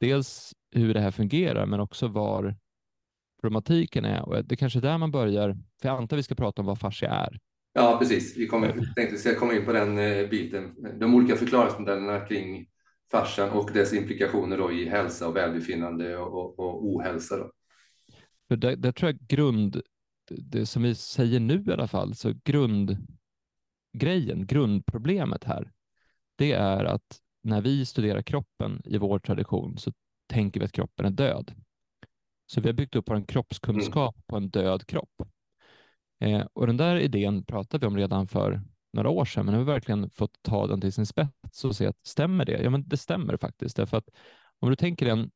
dels 0.00 0.52
hur 0.70 0.94
det 0.94 1.00
här 1.00 1.10
fungerar, 1.10 1.66
men 1.66 1.80
också 1.80 2.08
var 2.08 2.56
problematiken 3.46 4.04
är. 4.04 4.28
Och 4.28 4.44
det 4.44 4.56
kanske 4.56 4.78
är 4.78 4.80
där 4.80 4.98
man 4.98 5.10
börjar, 5.10 5.56
för 5.80 5.88
jag 5.88 5.98
antar 5.98 6.16
vi 6.16 6.22
ska 6.22 6.34
prata 6.34 6.62
om 6.62 6.66
vad 6.66 6.78
fascia 6.78 7.10
är. 7.10 7.38
Ja, 7.72 7.96
precis. 7.98 8.36
Vi 8.36 8.46
kommer, 8.46 8.72
tänkte 8.72 9.10
vi 9.10 9.18
ska 9.18 9.34
komma 9.34 9.54
in 9.54 9.64
på 9.64 9.72
den 9.72 9.98
eh, 9.98 10.28
biten. 10.28 10.74
De 11.00 11.14
olika 11.14 11.36
förklaringsmodellerna 11.36 12.20
kring 12.20 12.66
fascian 13.10 13.50
och 13.50 13.70
dess 13.72 13.92
implikationer 13.92 14.58
då 14.58 14.72
i 14.72 14.88
hälsa 14.88 15.28
och 15.28 15.36
välbefinnande 15.36 16.16
och, 16.16 16.58
och, 16.58 16.86
ohälsa. 16.86 17.36
Då. 17.36 17.50
För 18.48 18.56
det, 18.56 18.76
det 18.76 18.92
tror 18.92 19.10
jag 19.10 19.28
grund, 19.28 19.82
det 20.30 20.66
som 20.66 20.82
vi 20.82 20.94
säger 20.94 21.40
nu 21.40 21.64
i 21.68 21.72
alla 21.72 21.88
fall, 21.88 22.14
så 22.14 22.32
grundgrejen, 22.44 24.46
grundproblemet 24.46 25.44
här, 25.44 25.72
det 26.36 26.52
är 26.52 26.84
att 26.84 27.20
när 27.42 27.60
vi 27.60 27.86
studerar 27.86 28.22
kroppen 28.22 28.82
i 28.84 28.98
vår 28.98 29.18
tradition 29.18 29.78
så 29.78 29.92
tänker 30.26 30.60
vi 30.60 30.66
att 30.66 30.72
kroppen 30.72 31.06
är 31.06 31.10
död. 31.10 31.54
Så 32.46 32.60
vi 32.60 32.68
har 32.68 32.74
byggt 32.74 32.96
upp 32.96 33.10
vår 33.10 33.26
kroppskunskap 33.28 34.14
mm. 34.14 34.22
på 34.26 34.36
en 34.36 34.50
död 34.50 34.86
kropp. 34.86 35.22
Eh, 36.20 36.46
och 36.52 36.66
den 36.66 36.76
där 36.76 36.96
idén 36.96 37.44
pratade 37.44 37.80
vi 37.80 37.86
om 37.86 37.96
redan 37.96 38.28
för 38.28 38.62
några 38.92 39.10
år 39.10 39.24
sedan, 39.24 39.44
men 39.44 39.52
nu 39.52 39.58
har 39.58 39.64
vi 39.64 39.72
verkligen 39.72 40.10
fått 40.10 40.42
ta 40.42 40.66
den 40.66 40.80
till 40.80 40.92
sin 40.92 41.06
spets 41.06 41.64
och 41.64 41.76
se 41.76 41.86
att 41.86 42.06
stämmer 42.06 42.44
det? 42.44 42.62
Ja, 42.62 42.70
men 42.70 42.88
det 42.88 42.96
stämmer 42.96 43.36
faktiskt, 43.36 43.76
därför 43.76 43.96
att 43.96 44.08
om 44.58 44.70
du 44.70 44.76
tänker 44.76 45.06
en, 45.06 45.30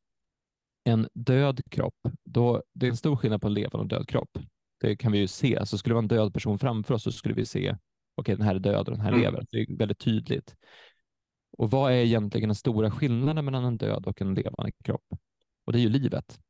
en 0.85 1.09
död 1.15 1.61
kropp, 1.71 1.99
då 2.25 2.63
det 2.75 2.87
är 2.87 2.91
en 2.91 2.97
stor 2.97 3.17
skillnad 3.17 3.43
på 3.43 3.47
en 3.47 3.55
levande 3.55 3.79
och 3.79 3.89
död 3.89 4.09
kropp. 4.09 4.39
Det 4.81 4.97
kan 4.97 5.13
vi 5.13 5.19
ju 5.19 5.27
se. 5.27 5.67
Så 5.67 5.79
skulle 5.79 5.91
det 5.91 5.95
vara 5.95 6.03
en 6.03 6.09
död 6.09 6.35
person 6.35 6.59
framför 6.59 6.95
oss 6.95 7.03
så 7.03 7.13
skulle 7.13 7.35
vi 7.35 7.47
se, 7.47 7.61
okej, 7.61 7.79
okay, 8.17 8.35
den 8.35 8.47
här 8.47 8.55
är 8.55 8.59
död 8.59 8.89
och 8.89 8.95
den 8.95 9.01
här 9.01 9.13
mm. 9.13 9.21
lever. 9.21 9.47
Det 9.51 9.59
är 9.59 9.77
väldigt 9.77 9.99
tydligt. 9.99 10.55
Och 11.59 11.71
vad 11.71 11.93
är 11.93 11.97
egentligen 11.97 12.49
den 12.49 12.55
stora 12.55 12.91
skillnaden 12.91 13.45
mellan 13.45 13.65
en 13.65 13.77
död 13.77 14.07
och 14.07 14.21
en 14.21 14.35
levande 14.35 14.73
kropp? 14.85 15.05
Och 15.65 15.73
det 15.73 15.79
är 15.79 15.83
ju 15.83 15.89
livet. 15.89 16.41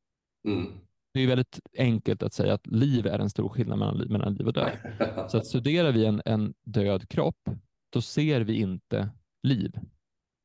Mm. 0.45 0.73
Det 1.13 1.21
är 1.21 1.27
väldigt 1.27 1.61
enkelt 1.79 2.23
att 2.23 2.35
säga 2.35 2.55
att 2.55 2.67
liv 2.67 3.07
är 3.07 3.19
en 3.19 3.31
stor 3.31 3.49
skillnad 3.49 3.79
mellan, 3.79 4.09
mellan 4.09 4.35
liv 4.35 4.47
och 4.47 4.53
död. 4.53 4.79
Så 5.29 5.39
att 5.39 5.47
studerar 5.47 5.93
vi 5.93 6.07
en, 6.07 6.23
en 6.25 6.55
död 6.65 7.09
kropp, 7.09 7.49
då 7.91 8.03
ser 8.03 8.41
vi 8.41 8.61
inte 8.61 9.11
liv. 9.43 9.73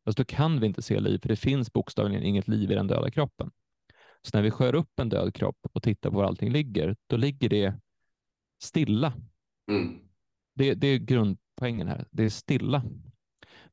Alltså 0.05 0.23
då 0.23 0.25
kan 0.25 0.59
vi 0.59 0.67
inte 0.67 0.81
se 0.81 0.99
liv, 0.99 1.19
för 1.19 1.29
det 1.29 1.35
finns 1.35 1.73
bokstavligen 1.73 2.23
inget 2.23 2.47
liv 2.47 2.71
i 2.71 2.75
den 2.75 2.87
döda 2.87 3.11
kroppen. 3.11 3.51
Så 4.21 4.37
när 4.37 4.43
vi 4.43 4.51
skär 4.51 4.75
upp 4.75 4.99
en 4.99 5.09
död 5.09 5.33
kropp 5.33 5.57
och 5.73 5.83
tittar 5.83 6.09
på 6.09 6.17
var 6.17 6.23
allting 6.23 6.51
ligger, 6.51 6.95
då 7.07 7.17
ligger 7.17 7.49
det 7.49 7.79
stilla. 8.63 9.13
Mm. 9.71 9.99
Det, 10.55 10.73
det 10.73 10.87
är 10.87 10.97
grundpoängen 10.97 11.87
här. 11.87 12.07
Det 12.11 12.23
är 12.23 12.29
stilla. 12.29 12.83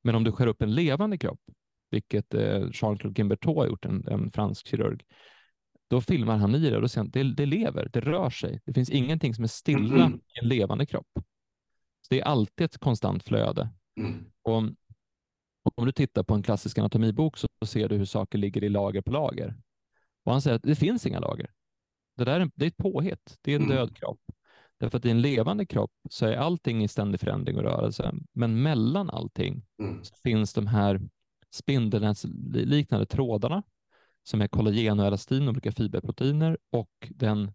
Men 0.02 0.14
om 0.14 0.24
du 0.24 0.32
skär 0.32 0.46
upp 0.46 0.62
en 0.62 0.74
levande 0.74 1.18
kropp, 1.18 1.40
vilket 1.90 2.34
eh, 2.34 2.60
Jean-Claude 2.72 3.14
Guimberteau 3.14 3.58
har 3.58 3.66
gjort, 3.66 3.84
en, 3.84 4.08
en 4.08 4.30
fransk 4.30 4.66
kirurg, 4.66 5.04
då 5.92 6.00
filmar 6.00 6.36
han 6.36 6.54
i 6.54 6.58
det 6.70 6.76
och 6.76 6.82
då 6.82 6.88
säger 6.88 7.02
han, 7.04 7.10
det, 7.10 7.34
det 7.34 7.46
lever, 7.46 7.88
det 7.92 8.00
rör 8.00 8.30
sig. 8.30 8.60
Det 8.64 8.72
finns 8.72 8.90
ingenting 8.90 9.34
som 9.34 9.44
är 9.44 9.48
stilla 9.48 10.04
Mm. 10.06 10.14
i 10.14 10.38
en 10.42 10.48
levande 10.48 10.86
kropp. 10.86 11.08
Så 12.00 12.06
det 12.10 12.20
är 12.20 12.24
alltid 12.24 12.64
ett 12.64 12.78
konstant 12.78 13.24
flöde. 13.24 13.68
Mm. 14.00 14.24
Och 14.42 14.52
om, 14.54 14.76
om 15.74 15.86
du 15.86 15.92
tittar 15.92 16.22
på 16.22 16.34
en 16.34 16.42
klassisk 16.42 16.78
anatomibok 16.78 17.36
så 17.38 17.48
ser 17.66 17.88
du 17.88 17.96
hur 17.96 18.04
saker 18.04 18.38
ligger 18.38 18.64
i 18.64 18.68
lager 18.68 19.00
på 19.02 19.10
lager. 19.10 19.56
Och 20.24 20.32
han 20.32 20.42
säger 20.42 20.56
att 20.56 20.62
det 20.62 20.74
finns 20.76 21.06
inga 21.06 21.20
lager. 21.20 21.50
Det 22.16 22.24
där 22.24 22.40
är, 22.40 22.50
det 22.54 22.64
är 22.64 22.68
ett 22.68 22.76
påhitt. 22.76 23.38
Det 23.42 23.52
är 23.52 23.56
en 23.56 23.62
Mm. 23.62 23.76
död 23.76 23.96
kropp. 23.96 24.20
Därför 24.80 24.98
att 24.98 25.04
i 25.04 25.10
en 25.10 25.20
levande 25.20 25.66
kropp 25.66 25.92
så 26.10 26.26
är 26.26 26.36
allting 26.36 26.84
i 26.84 26.88
ständig 26.88 27.20
förändring 27.20 27.56
och 27.56 27.62
rörelse. 27.62 28.14
Men 28.32 28.62
mellan 28.62 29.10
allting 29.10 29.62
Mm. 29.82 30.04
så 30.04 30.14
finns 30.22 30.54
de 30.54 30.66
här 30.66 31.00
spindelnätsliknande 31.54 33.06
trådarna 33.06 33.62
som 34.22 34.40
är 34.42 34.48
kollagen 34.48 35.00
och 35.00 35.06
elastin, 35.06 35.48
olika 35.48 35.72
fiberproteiner 35.72 36.58
och 36.70 36.90
den 37.10 37.52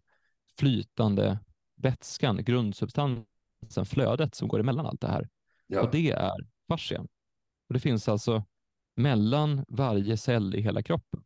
flytande 0.57 1.39
vätskan, 1.75 2.43
grundsubstansen, 2.43 3.85
flödet 3.85 4.35
som 4.35 4.47
går 4.47 4.59
emellan 4.59 4.85
allt 4.85 5.01
det 5.01 5.07
här. 5.07 5.29
Ja. 5.67 5.81
Och 5.81 5.91
det 5.91 6.11
är 6.11 6.31
fascia. 6.67 7.01
Och 7.67 7.73
det 7.73 7.79
finns 7.79 8.09
alltså 8.09 8.43
mellan 8.95 9.65
varje 9.67 10.17
cell 10.17 10.55
i 10.55 10.61
hela 10.61 10.81
kroppen. 10.83 11.23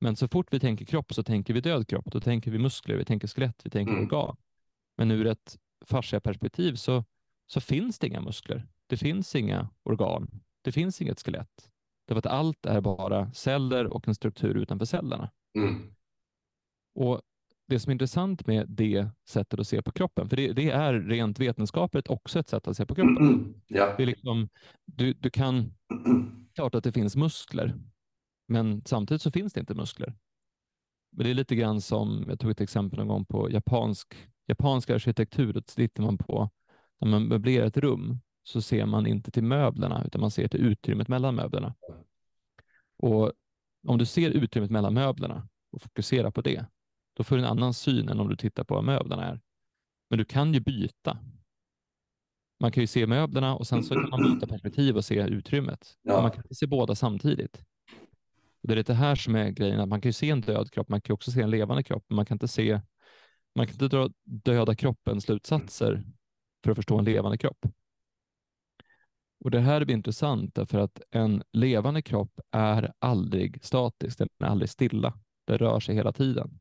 Men 0.00 0.16
så 0.16 0.28
fort 0.28 0.52
vi 0.52 0.60
tänker 0.60 0.84
kropp 0.84 1.14
så 1.14 1.22
tänker 1.22 1.54
vi 1.54 1.60
död 1.60 1.88
kropp. 1.88 2.04
Då 2.06 2.20
tänker 2.20 2.50
vi 2.50 2.58
muskler, 2.58 2.96
vi 2.96 3.04
tänker 3.04 3.28
skelett, 3.28 3.60
vi 3.64 3.70
tänker 3.70 3.92
Mm. 3.92 4.04
organ. 4.04 4.36
Men 4.96 5.10
ur 5.10 5.26
ett 5.26 5.58
fasciaperspektiv 5.84 6.74
så, 6.74 7.04
så 7.46 7.60
finns 7.60 7.98
det 7.98 8.06
inga 8.06 8.20
muskler. 8.20 8.68
Det 8.86 8.96
finns 8.96 9.34
inga 9.34 9.68
organ. 9.82 10.30
Det 10.62 10.72
finns 10.72 11.00
inget 11.02 11.20
skelett. 11.22 11.70
Därför 12.08 12.18
att 12.18 12.26
allt 12.26 12.66
är 12.66 12.80
bara 12.80 13.32
celler 13.32 13.86
och 13.86 14.08
en 14.08 14.14
struktur 14.14 14.54
utanför 14.54 14.86
cellerna. 14.86 15.30
Mm. 15.58 15.94
Och 16.94 17.20
det 17.66 17.80
som 17.80 17.90
är 17.90 17.92
intressant 17.92 18.46
med 18.46 18.66
det 18.68 19.08
sättet 19.28 19.60
att 19.60 19.68
se 19.68 19.82
på 19.82 19.92
kroppen, 19.92 20.28
för 20.28 20.36
det, 20.36 20.52
det 20.52 20.70
är 20.70 20.94
rent 20.94 21.38
vetenskapligt 21.38 22.08
också 22.08 22.38
ett 22.38 22.48
sätt 22.48 22.68
att 22.68 22.76
se 22.76 22.86
på 22.86 22.94
kroppen. 22.94 23.16
Mm. 23.16 23.54
Ja. 23.66 23.94
Det 23.96 24.02
är 24.02 24.06
liksom, 24.06 24.48
du, 24.84 25.12
du 25.12 25.30
kan, 25.30 25.74
klart 26.54 26.74
att 26.74 26.84
det 26.84 26.92
finns 26.92 27.16
muskler, 27.16 27.74
men 28.46 28.82
samtidigt 28.84 29.22
så 29.22 29.30
finns 29.30 29.52
det 29.52 29.60
inte 29.60 29.74
muskler. 29.74 30.14
Men 31.10 31.24
det 31.24 31.30
är 31.30 31.34
lite 31.34 31.56
grann 31.56 31.80
som, 31.80 32.24
jag 32.28 32.40
tog 32.40 32.50
ett 32.50 32.60
exempel 32.60 32.98
någon 32.98 33.08
gång 33.08 33.24
på 33.24 33.50
japansk, 33.50 34.28
japansk 34.46 34.90
arkitektur, 34.90 35.52
då 35.52 35.60
tittar 35.60 36.02
man 36.02 36.18
på, 36.18 36.50
när 37.00 37.08
man 37.08 37.28
möblerar 37.28 37.66
ett 37.66 37.76
rum, 37.76 38.20
så 38.48 38.62
ser 38.62 38.86
man 38.86 39.06
inte 39.06 39.30
till 39.30 39.44
möblerna, 39.44 40.04
utan 40.06 40.20
man 40.20 40.30
ser 40.30 40.48
till 40.48 40.60
utrymmet 40.60 41.08
mellan 41.08 41.34
möblerna. 41.34 41.74
Och 42.96 43.32
om 43.86 43.98
du 43.98 44.06
ser 44.06 44.30
utrymmet 44.30 44.70
mellan 44.70 44.94
möblerna 44.94 45.48
och 45.70 45.82
fokuserar 45.82 46.30
på 46.30 46.40
det, 46.40 46.66
då 47.16 47.24
får 47.24 47.36
du 47.36 47.42
en 47.42 47.48
annan 47.48 47.74
syn 47.74 48.08
än 48.08 48.20
om 48.20 48.28
du 48.28 48.36
tittar 48.36 48.64
på 48.64 48.74
vad 48.74 48.84
möblerna 48.84 49.24
är. 49.24 49.40
Men 50.10 50.18
du 50.18 50.24
kan 50.24 50.54
ju 50.54 50.60
byta. 50.60 51.18
Man 52.60 52.72
kan 52.72 52.80
ju 52.80 52.86
se 52.86 53.06
möblerna 53.06 53.56
och 53.56 53.66
sen 53.66 53.84
så 53.84 53.94
kan 53.94 54.10
man 54.10 54.34
byta 54.34 54.46
perspektiv 54.46 54.96
och 54.96 55.04
se 55.04 55.22
utrymmet. 55.22 55.96
Ja. 56.02 56.22
Man 56.22 56.30
kan 56.30 56.44
se 56.50 56.66
båda 56.66 56.94
samtidigt. 56.94 57.64
Och 58.62 58.68
det 58.68 58.74
är 58.74 58.84
det 58.84 58.94
här 58.94 59.14
som 59.14 59.34
är 59.34 59.50
grejen, 59.50 59.80
att 59.80 59.88
man 59.88 60.00
kan 60.00 60.08
ju 60.08 60.12
se 60.12 60.30
en 60.30 60.40
död 60.40 60.70
kropp, 60.70 60.88
man 60.88 61.00
kan 61.00 61.14
också 61.14 61.30
se 61.30 61.42
en 61.42 61.50
levande 61.50 61.82
kropp, 61.82 62.04
men 62.08 62.16
man 62.16 62.26
kan 62.26 62.34
inte 62.34 62.48
se, 62.48 62.80
man 63.54 63.66
kan 63.66 63.74
inte 63.74 63.88
dra 63.88 64.10
döda 64.24 64.74
kroppen 64.74 65.20
slutsatser 65.20 66.04
för 66.64 66.70
att 66.70 66.76
förstå 66.76 66.98
en 66.98 67.04
levande 67.04 67.38
kropp. 67.38 67.66
Och 69.40 69.50
det 69.50 69.60
här 69.60 69.84
blir 69.84 69.96
intressant 69.96 70.54
därför 70.54 70.78
att 70.78 71.00
en 71.10 71.42
levande 71.52 72.02
kropp 72.02 72.40
är 72.50 72.92
aldrig 72.98 73.64
statisk, 73.64 74.18
den 74.18 74.28
är 74.38 74.46
aldrig 74.46 74.70
stilla. 74.70 75.18
Den 75.44 75.58
rör 75.58 75.80
sig 75.80 75.94
hela 75.94 76.12
tiden. 76.12 76.60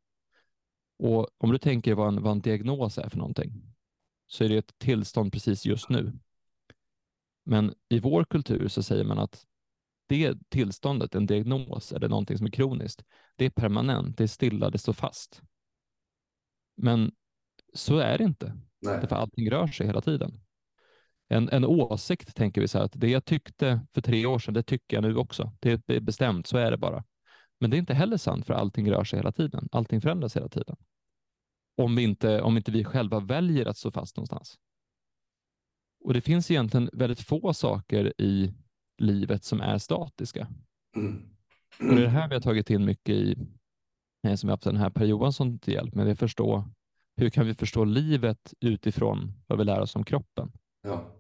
Och 1.00 1.28
om 1.38 1.52
du 1.52 1.58
tänker 1.58 1.94
vad 1.94 2.08
en, 2.08 2.24
vad 2.24 2.32
en 2.32 2.42
diagnos 2.42 2.98
är 2.98 3.10
för 3.10 3.18
någonting, 3.18 3.76
så 4.28 4.44
är 4.44 4.50
det 4.50 4.58
ett 4.58 4.78
tillstånd 4.78 5.32
precis 5.34 5.66
just 5.66 5.90
nu. 5.90 6.14
Men 7.46 7.74
i 7.90 8.00
vår 8.00 8.24
kultur 8.24 8.68
så 8.68 8.84
säger 8.84 9.04
man 9.04 9.20
att 9.20 9.46
det 10.08 10.50
tillståndet, 10.50 11.16
en 11.16 11.26
diagnos 11.26 11.92
eller 11.92 12.10
någonting 12.10 12.38
som 12.38 12.48
är 12.48 12.52
kroniskt, 12.52 13.04
det 13.36 13.46
är 13.46 13.50
permanent, 13.50 14.18
det 14.18 14.24
är 14.24 14.28
stilla, 14.28 14.70
det 14.70 14.78
står 14.78 14.94
fast. 14.94 15.42
Men 16.78 17.12
så 17.74 17.98
är 17.98 18.18
det 18.18 18.24
inte, 18.24 18.58
Nej. 18.82 19.08
för 19.08 19.16
allting 19.16 19.52
rör 19.52 19.68
sig 19.68 19.88
hela 19.88 20.02
tiden. 20.02 20.42
En, 21.30 21.50
en 21.50 21.66
åsikt 21.66 22.36
tänker 22.36 22.62
vi 22.62 22.68
så 22.68 22.78
här 22.78 22.86
att 22.86 22.92
det 22.96 23.10
jag 23.10 23.26
tyckte 23.26 23.82
för 23.94 24.02
tre 24.02 24.26
år 24.26 24.40
sedan, 24.40 24.54
det 24.54 24.64
tycker 24.64 24.98
jag 24.98 25.04
nu 25.04 25.18
också. 25.18 25.52
Det 25.60 25.90
är 25.90 26.00
bestämt, 26.00 26.48
så 26.48 26.58
är 26.58 26.72
det 26.72 26.78
bara. 26.78 27.04
Men 27.60 27.70
det 27.70 27.78
är 27.78 27.80
inte 27.80 27.94
heller 27.94 28.18
sant 28.18 28.46
för 28.46 28.54
allting 28.54 28.92
rör 28.92 29.04
sig 29.04 29.20
hela 29.20 29.32
tiden. 29.32 29.70
Allting 29.72 30.02
förändras 30.02 30.36
hela 30.36 30.50
tiden. 30.50 30.76
Om, 31.78 31.96
vi 31.96 32.04
inte, 32.04 32.42
om 32.42 32.58
inte 32.58 32.72
vi 32.72 32.84
själva 32.84 33.20
väljer 33.20 33.66
att 33.66 33.78
stå 33.78 33.92
fast 33.92 34.18
någonstans. 34.18 34.56
Och 36.04 36.14
det 36.14 36.22
finns 36.22 36.52
egentligen 36.52 36.90
väldigt 36.94 37.22
få 37.22 37.54
saker 37.54 38.22
i 38.22 38.54
livet 38.98 39.44
som 39.44 39.62
är 39.62 39.78
statiska. 39.78 40.48
Och 41.80 41.96
det 41.96 42.02
är 42.02 42.02
det 42.02 42.10
här 42.10 42.28
vi 42.28 42.36
har 42.36 42.42
tagit 42.42 42.70
in 42.70 42.86
mycket 42.86 43.16
i, 43.16 43.36
eh, 44.28 44.36
som 44.36 44.48
vi 44.48 44.52
har 44.52 44.54
haft 44.54 44.64
den 44.64 44.78
här 44.78 44.90
Per 44.90 45.06
Johansson 45.06 45.60
till 45.60 45.74
hjälp 45.74 45.96
med, 45.96 46.06
det 46.06 46.12
är 46.12 46.16
förstå 46.16 46.70
hur 47.16 47.30
kan 47.30 47.46
vi 47.46 47.54
förstå 47.54 47.84
livet 47.84 48.54
utifrån 48.60 49.34
vad 49.48 49.58
vi 49.60 49.66
lär 49.66 49.82
oss 49.82 49.96
om 49.96 50.04
kroppen. 50.04 50.52
Ja. 50.82 51.17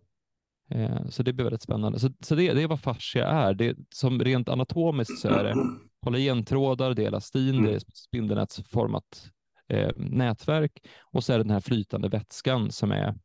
Eh, 0.70 1.08
så 1.10 1.24
det 1.24 1.34
blir 1.34 1.44
väldigt 1.44 1.62
spännande. 1.62 2.00
Så, 2.00 2.10
så 2.20 2.36
det, 2.36 2.54
det 2.54 2.62
är 2.62 2.68
vad 2.68 2.80
fascia 2.80 3.28
är. 3.28 3.54
Det, 3.54 3.78
som 3.90 4.24
rent 4.24 4.50
anatomiskt 4.50 5.20
så 5.20 5.28
är 5.28 5.44
det 5.44 5.56
kollagentrådar, 6.04 6.94
det 6.94 7.04
är 7.04 7.08
elastin, 7.08 7.64
det 7.64 7.76
är 7.76 7.82
spindelnätsformat 7.94 9.32
eh, 9.68 9.92
nätverk 9.96 10.72
och 11.02 11.24
så 11.24 11.34
är 11.34 11.38
det 11.38 11.44
den 11.44 11.52
här 11.52 11.60
flytande 11.60 12.10
vätskan 12.10 12.72
som 12.72 12.92
är 12.92 13.16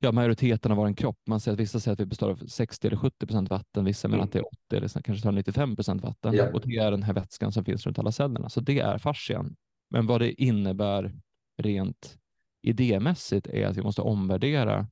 ja, 0.00 0.12
majoriteten 0.12 0.72
av 0.72 0.78
vår 0.78 0.94
kropp. 0.94 1.18
Man 1.26 1.40
säger 1.40 1.52
att 1.52 1.60
vissa 1.60 1.80
säger 1.80 1.92
att 1.92 2.00
vi 2.00 2.06
består 2.06 2.30
av 2.30 2.46
60 2.46 2.86
eller 2.86 2.96
70 2.96 3.26
procent 3.26 3.50
vatten, 3.50 3.84
vissa 3.84 4.08
menar 4.08 4.24
att 4.24 4.32
det 4.32 4.38
är 4.38 4.46
80 4.46 4.76
eller 4.76 5.02
kanske 5.02 5.30
95 5.30 5.76
procent 5.76 6.02
vatten. 6.02 6.34
Ja. 6.34 6.52
Och 6.52 6.60
det 6.60 6.76
är 6.76 6.90
den 6.90 7.02
här 7.02 7.12
vätskan 7.12 7.52
som 7.52 7.64
finns 7.64 7.86
runt 7.86 7.98
alla 7.98 8.12
cellerna. 8.12 8.48
Så 8.48 8.60
det 8.60 8.80
är 8.80 8.98
fascian. 8.98 9.56
Men 9.90 10.06
vad 10.06 10.20
det 10.20 10.42
innebär 10.42 11.14
rent 11.58 12.18
idémässigt 12.62 13.46
är 13.46 13.66
att 13.66 13.76
vi 13.76 13.82
måste 13.82 14.02
omvärdera 14.02 14.86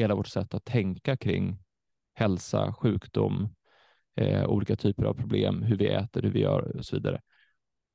hela 0.00 0.14
vårt 0.14 0.28
sätt 0.28 0.54
att 0.54 0.64
tänka 0.64 1.16
kring 1.16 1.58
hälsa, 2.14 2.72
sjukdom, 2.72 3.48
eh, 4.16 4.46
olika 4.46 4.76
typer 4.76 5.04
av 5.04 5.14
problem, 5.14 5.62
hur 5.62 5.76
vi 5.76 5.86
äter, 5.86 6.22
hur 6.22 6.30
vi 6.30 6.40
gör 6.40 6.76
och 6.76 6.84
så 6.84 6.96
vidare. 6.96 7.20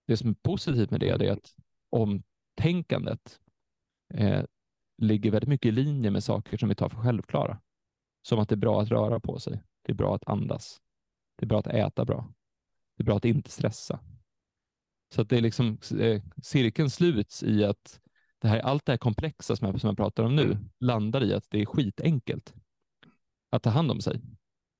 Det 0.07 0.17
som 0.17 0.29
är 0.29 0.33
positivt 0.33 0.91
med 0.91 0.99
det 0.99 1.09
är 1.09 1.31
att 1.31 1.55
omtänkandet 1.89 3.39
eh, 4.13 4.43
ligger 4.97 5.31
väldigt 5.31 5.49
mycket 5.49 5.69
i 5.69 5.71
linje 5.71 6.11
med 6.11 6.23
saker 6.23 6.57
som 6.57 6.69
vi 6.69 6.75
tar 6.75 6.89
för 6.89 6.97
självklara. 6.97 7.61
Som 8.21 8.39
att 8.39 8.49
det 8.49 8.55
är 8.55 8.57
bra 8.57 8.81
att 8.81 8.89
röra 8.89 9.19
på 9.19 9.39
sig. 9.39 9.61
Det 9.81 9.91
är 9.91 9.95
bra 9.95 10.15
att 10.15 10.27
andas. 10.27 10.81
Det 11.35 11.45
är 11.45 11.47
bra 11.47 11.59
att 11.59 11.67
äta 11.67 12.05
bra. 12.05 12.33
Det 12.97 13.03
är 13.03 13.05
bra 13.05 13.17
att 13.17 13.25
inte 13.25 13.51
stressa. 13.51 13.99
Så 15.13 15.21
att 15.21 15.29
det 15.29 15.37
är 15.37 15.41
liksom 15.41 15.77
eh, 15.99 16.21
cirkeln 16.43 16.89
sluts 16.89 17.43
i 17.43 17.63
att 17.63 18.01
det 18.41 18.47
här, 18.47 18.59
allt 18.59 18.85
det 18.85 18.91
här 18.91 18.97
komplexa 18.97 19.55
som 19.55 19.67
jag, 19.67 19.81
som 19.81 19.87
jag 19.87 19.97
pratar 19.97 20.23
om 20.23 20.35
nu 20.35 20.57
landar 20.79 21.23
i 21.23 21.33
att 21.33 21.45
det 21.49 21.61
är 21.61 21.65
skitenkelt 21.65 22.53
att 23.49 23.63
ta 23.63 23.69
hand 23.69 23.91
om 23.91 24.01
sig 24.01 24.21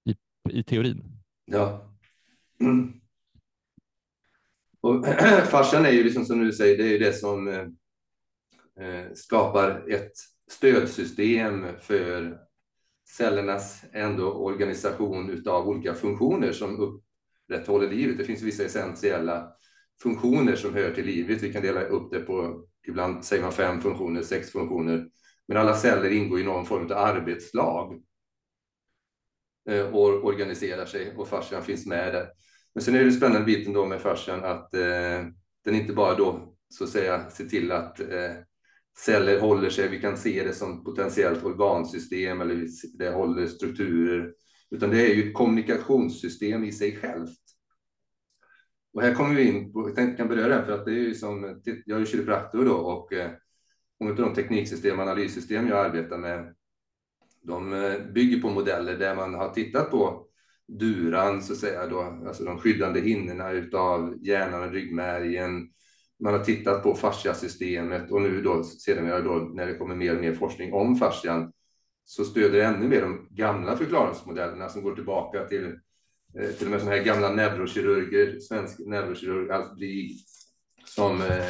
i, 0.06 0.16
i 0.50 0.64
teorin. 0.64 1.04
Ja. 1.46 1.82
Mm. 2.60 2.94
Och 4.82 5.06
fascian 5.46 5.86
är 5.86 5.92
ju 5.92 6.04
liksom 6.04 6.26
som 6.26 6.40
du 6.40 6.52
säger, 6.52 6.78
det 6.78 6.84
är 6.84 6.92
ju 6.92 6.98
det 6.98 7.14
som 7.14 7.48
eh, 7.48 7.68
eh, 8.86 9.14
skapar 9.14 9.90
ett 9.90 10.14
stödsystem 10.52 11.66
för 11.80 12.38
cellernas 13.08 13.84
ändå 13.94 14.34
organisation 14.34 15.30
utav 15.30 15.68
olika 15.68 15.94
funktioner 15.94 16.52
som 16.52 16.80
upprätthåller 16.80 17.90
livet. 17.90 18.18
Det 18.18 18.24
finns 18.24 18.42
vissa 18.42 18.64
essentiella 18.64 19.52
funktioner 20.02 20.56
som 20.56 20.74
hör 20.74 20.92
till 20.92 21.06
livet. 21.06 21.42
Vi 21.42 21.54
kan 21.54 21.62
dela 21.62 21.82
upp 21.82 22.12
det 22.12 22.20
på, 22.20 22.68
ibland 22.88 23.26
säger 23.26 23.44
man 23.44 23.52
fem 23.52 23.82
funktioner, 23.82 24.22
sex 24.22 24.52
funktioner. 24.52 25.08
Men 25.48 25.58
alla 25.58 25.76
celler 25.76 26.10
ingår 26.10 26.40
i 26.40 26.44
någon 26.44 26.66
form 26.66 26.86
av 26.86 26.92
arbetslag 26.92 28.02
eh, 29.70 29.86
och 29.86 30.26
organiserar 30.26 30.86
sig 30.86 31.16
och 31.18 31.28
fascian 31.28 31.64
finns 31.64 31.86
med 31.86 32.14
där. 32.14 32.28
Men 32.76 32.84
sen 32.84 32.96
är 32.96 33.04
det 33.04 33.12
spännande 33.12 33.46
biten 33.46 33.74
då 33.74 33.86
med 33.86 34.02
fascian 34.02 34.44
att 34.44 34.74
eh, 34.74 35.26
den 35.64 35.76
inte 35.76 35.94
bara 35.94 36.16
då 36.16 36.56
så 36.70 36.84
att 36.84 36.90
säga 36.90 37.30
ser 37.30 37.46
till 37.46 37.72
att 37.72 38.00
eh, 38.00 38.32
celler 38.98 39.40
håller 39.40 39.70
sig, 39.70 39.90
vi 39.90 40.02
kan 40.02 40.18
se 40.18 40.44
det 40.44 40.54
som 40.54 40.84
potentiellt 40.84 41.44
organsystem 41.44 42.42
eller 42.42 42.68
det 42.98 43.10
håller 43.10 43.48
strukturer, 43.48 44.34
utan 44.72 44.90
det 44.90 45.12
är 45.12 45.16
ju 45.16 45.28
ett 45.28 45.34
kommunikationssystem 45.34 46.64
i 46.64 46.72
sig 46.72 46.96
självt. 46.96 47.41
Och 48.94 49.02
här 49.02 49.14
kommer 49.14 49.36
vi 49.36 49.44
in 49.48 49.74
på, 49.74 49.88
jag 49.88 49.96
tänkte 49.96 50.18
kan 50.18 50.28
beröra 50.28 50.58
det, 50.58 50.66
för 50.66 50.74
att 50.74 50.86
det 50.86 50.92
är 50.92 50.96
ju 50.96 51.16
som, 51.16 51.62
jag 51.86 51.96
är 51.96 52.00
ju 52.00 52.06
kiropraktor 52.06 52.66
då 52.66 52.74
och 52.74 53.14
eh, 53.14 53.32
många 54.00 54.12
av 54.12 54.18
de 54.18 54.34
tekniksystem 54.34 55.00
och 55.00 55.04
analyssystem 55.04 55.68
jag 55.68 55.86
arbetar 55.86 56.18
med, 56.18 56.56
de 57.42 57.74
eh, 57.74 58.00
bygger 58.14 58.42
på 58.42 58.50
modeller 58.50 58.98
där 58.98 59.16
man 59.16 59.34
har 59.34 59.50
tittat 59.50 59.92
på 59.92 60.28
duran, 60.68 61.42
så 61.42 61.54
att 61.54 61.60
säga, 61.60 61.88
då, 61.88 62.02
alltså 62.28 62.44
de 62.44 62.58
skyddande 62.60 63.02
hinnorna 63.02 63.52
utav 63.52 64.18
hjärnan 64.22 64.64
och 64.64 64.72
ryggmärgen. 64.72 65.70
Man 66.20 66.34
har 66.34 66.44
tittat 66.44 66.84
på 66.84 66.96
fasciasystemet 66.96 68.12
och 68.12 68.22
nu 68.22 68.42
då, 68.42 68.64
sedan 68.64 69.24
då, 69.24 69.34
när 69.34 69.68
det 69.68 69.74
kommer 69.74 69.96
mer 69.96 70.16
och 70.16 70.22
mer 70.22 70.34
forskning 70.34 70.74
om 70.74 70.96
fascian, 70.96 71.52
så 72.06 72.26
stöder 72.26 72.58
det 72.58 72.66
ännu 72.66 72.88
mer 72.88 73.02
de 73.02 73.28
gamla 73.32 73.78
förklaringsmodellerna 73.78 74.70
som 74.70 74.84
går 74.84 74.96
tillbaka 74.96 75.46
till 75.46 75.80
Eh, 76.40 76.52
till 76.52 76.66
och 76.66 76.72
med 76.72 76.80
sådana 76.80 76.98
här 76.98 77.04
gamla 77.04 77.34
neurokirurger, 77.34 78.40
svensk 78.40 78.80
neurokirurg 78.80 79.52
Alf 79.52 79.76
Brig, 79.76 80.18
som 80.86 81.22
eh, 81.22 81.46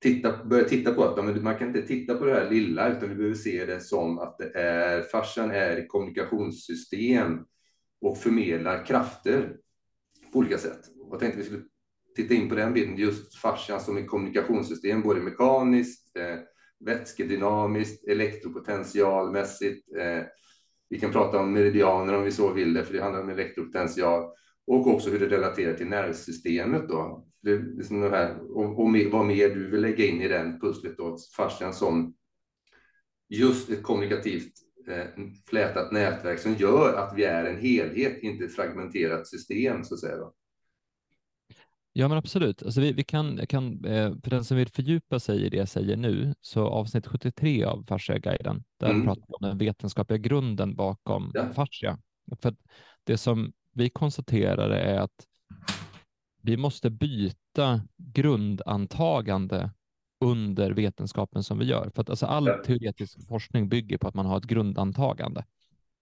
titta, 0.00 0.44
börjar 0.44 0.64
titta 0.64 0.94
på 0.94 1.04
att 1.04 1.42
man 1.42 1.58
kan 1.58 1.68
inte 1.68 1.82
titta 1.82 2.14
på 2.14 2.24
det 2.24 2.34
här 2.34 2.50
lilla, 2.50 2.88
utan 2.88 3.08
vi 3.08 3.14
behöver 3.14 3.34
se 3.36 3.64
det 3.64 3.80
som 3.80 4.18
att 4.18 4.38
det 4.38 4.58
är, 4.58 5.02
fascian 5.02 5.50
är 5.50 5.86
kommunikationssystem 5.86 7.38
och 8.00 8.18
förmedlar 8.18 8.86
krafter 8.86 9.56
på 10.32 10.38
olika 10.38 10.58
sätt. 10.58 10.80
Jag 11.10 11.20
tänkte 11.20 11.38
vi 11.38 11.44
skulle 11.44 11.62
titta 12.16 12.34
in 12.34 12.48
på 12.48 12.54
den 12.54 12.72
bilden, 12.72 12.96
just 12.96 13.34
fascian 13.34 13.80
som 13.80 13.96
ett 13.96 14.08
kommunikationssystem, 14.08 15.02
både 15.02 15.20
mekaniskt, 15.20 16.16
eh, 16.16 16.38
vätskedynamiskt, 16.84 18.08
elektropotentialmässigt. 18.08 19.96
Eh, 19.96 20.22
vi 20.90 21.00
kan 21.00 21.12
prata 21.12 21.40
om 21.40 21.52
meridianer 21.52 22.14
om 22.14 22.24
vi 22.24 22.30
så 22.30 22.52
vill 22.52 22.74
det, 22.74 22.84
för 22.84 22.94
det 22.94 23.02
handlar 23.02 23.22
om 23.22 23.28
elektropotential 23.28 24.30
och 24.66 24.86
också 24.86 25.10
hur 25.10 25.18
det 25.18 25.28
relaterar 25.28 25.74
till 25.74 25.86
nervsystemet. 25.86 26.88
Då. 26.88 27.26
Det, 27.42 27.58
liksom 27.58 28.00
det 28.00 28.10
här, 28.10 28.56
och, 28.56 28.80
och 28.80 28.90
med, 28.90 29.10
vad 29.10 29.26
mer 29.26 29.48
du 29.48 29.70
vill 29.70 29.80
lägga 29.80 30.06
in 30.06 30.22
i 30.22 30.28
den 30.28 30.60
pusslet, 30.60 30.96
då, 30.96 31.16
fascian 31.36 31.74
som 31.74 32.14
just 33.28 33.70
ett 33.70 33.82
kommunikativt 33.82 34.52
eh, 34.88 35.24
flätat 35.48 35.92
nätverk 35.92 36.38
som 36.38 36.54
gör 36.54 36.94
att 36.94 37.14
vi 37.16 37.24
är 37.24 37.44
en 37.44 37.60
helhet, 37.60 38.18
inte 38.22 38.44
ett 38.44 38.54
fragmenterat 38.54 39.26
system 39.26 39.84
så 39.84 39.94
att 39.94 40.00
säga. 40.00 40.16
Då. 40.16 40.34
Ja, 42.00 42.08
men 42.08 42.18
absolut. 42.18 42.62
Alltså 42.62 42.80
vi, 42.80 42.92
vi 42.92 43.04
kan, 43.04 43.46
kan, 43.46 43.84
eh, 43.84 44.12
för 44.22 44.30
den 44.30 44.44
som 44.44 44.56
vill 44.56 44.68
fördjupa 44.68 45.20
sig 45.20 45.46
i 45.46 45.48
det 45.48 45.56
jag 45.56 45.68
säger 45.68 45.96
nu, 45.96 46.34
så 46.40 46.66
avsnitt 46.66 47.06
73 47.06 47.64
av 47.64 47.84
Fascia-guiden, 47.88 48.64
där 48.78 48.90
mm. 48.90 49.06
pratar 49.06 49.24
vi 49.28 49.34
om 49.34 49.48
den 49.48 49.58
vetenskapliga 49.58 50.18
grunden 50.18 50.74
bakom 50.74 51.30
ja. 51.34 51.52
fascia. 51.52 51.98
För 52.40 52.56
det 53.04 53.18
som 53.18 53.52
vi 53.72 53.90
konstaterar 53.90 54.70
är 54.70 54.98
att 54.98 55.26
vi 56.42 56.56
måste 56.56 56.90
byta 56.90 57.80
grundantagande 57.96 59.70
under 60.20 60.70
vetenskapen 60.70 61.42
som 61.42 61.58
vi 61.58 61.64
gör. 61.64 61.90
För 61.94 62.02
att 62.02 62.10
alltså 62.10 62.26
all 62.26 62.46
teoretisk 62.46 63.28
forskning 63.28 63.68
bygger 63.68 63.98
på 63.98 64.08
att 64.08 64.14
man 64.14 64.26
har 64.26 64.36
ett 64.36 64.44
grundantagande. 64.44 65.44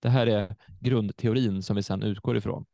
Det 0.00 0.08
här 0.08 0.26
är 0.26 0.56
grundteorin 0.80 1.62
som 1.62 1.76
vi 1.76 1.82
sedan 1.82 2.02
utgår 2.02 2.37
ifrån. 2.37 2.66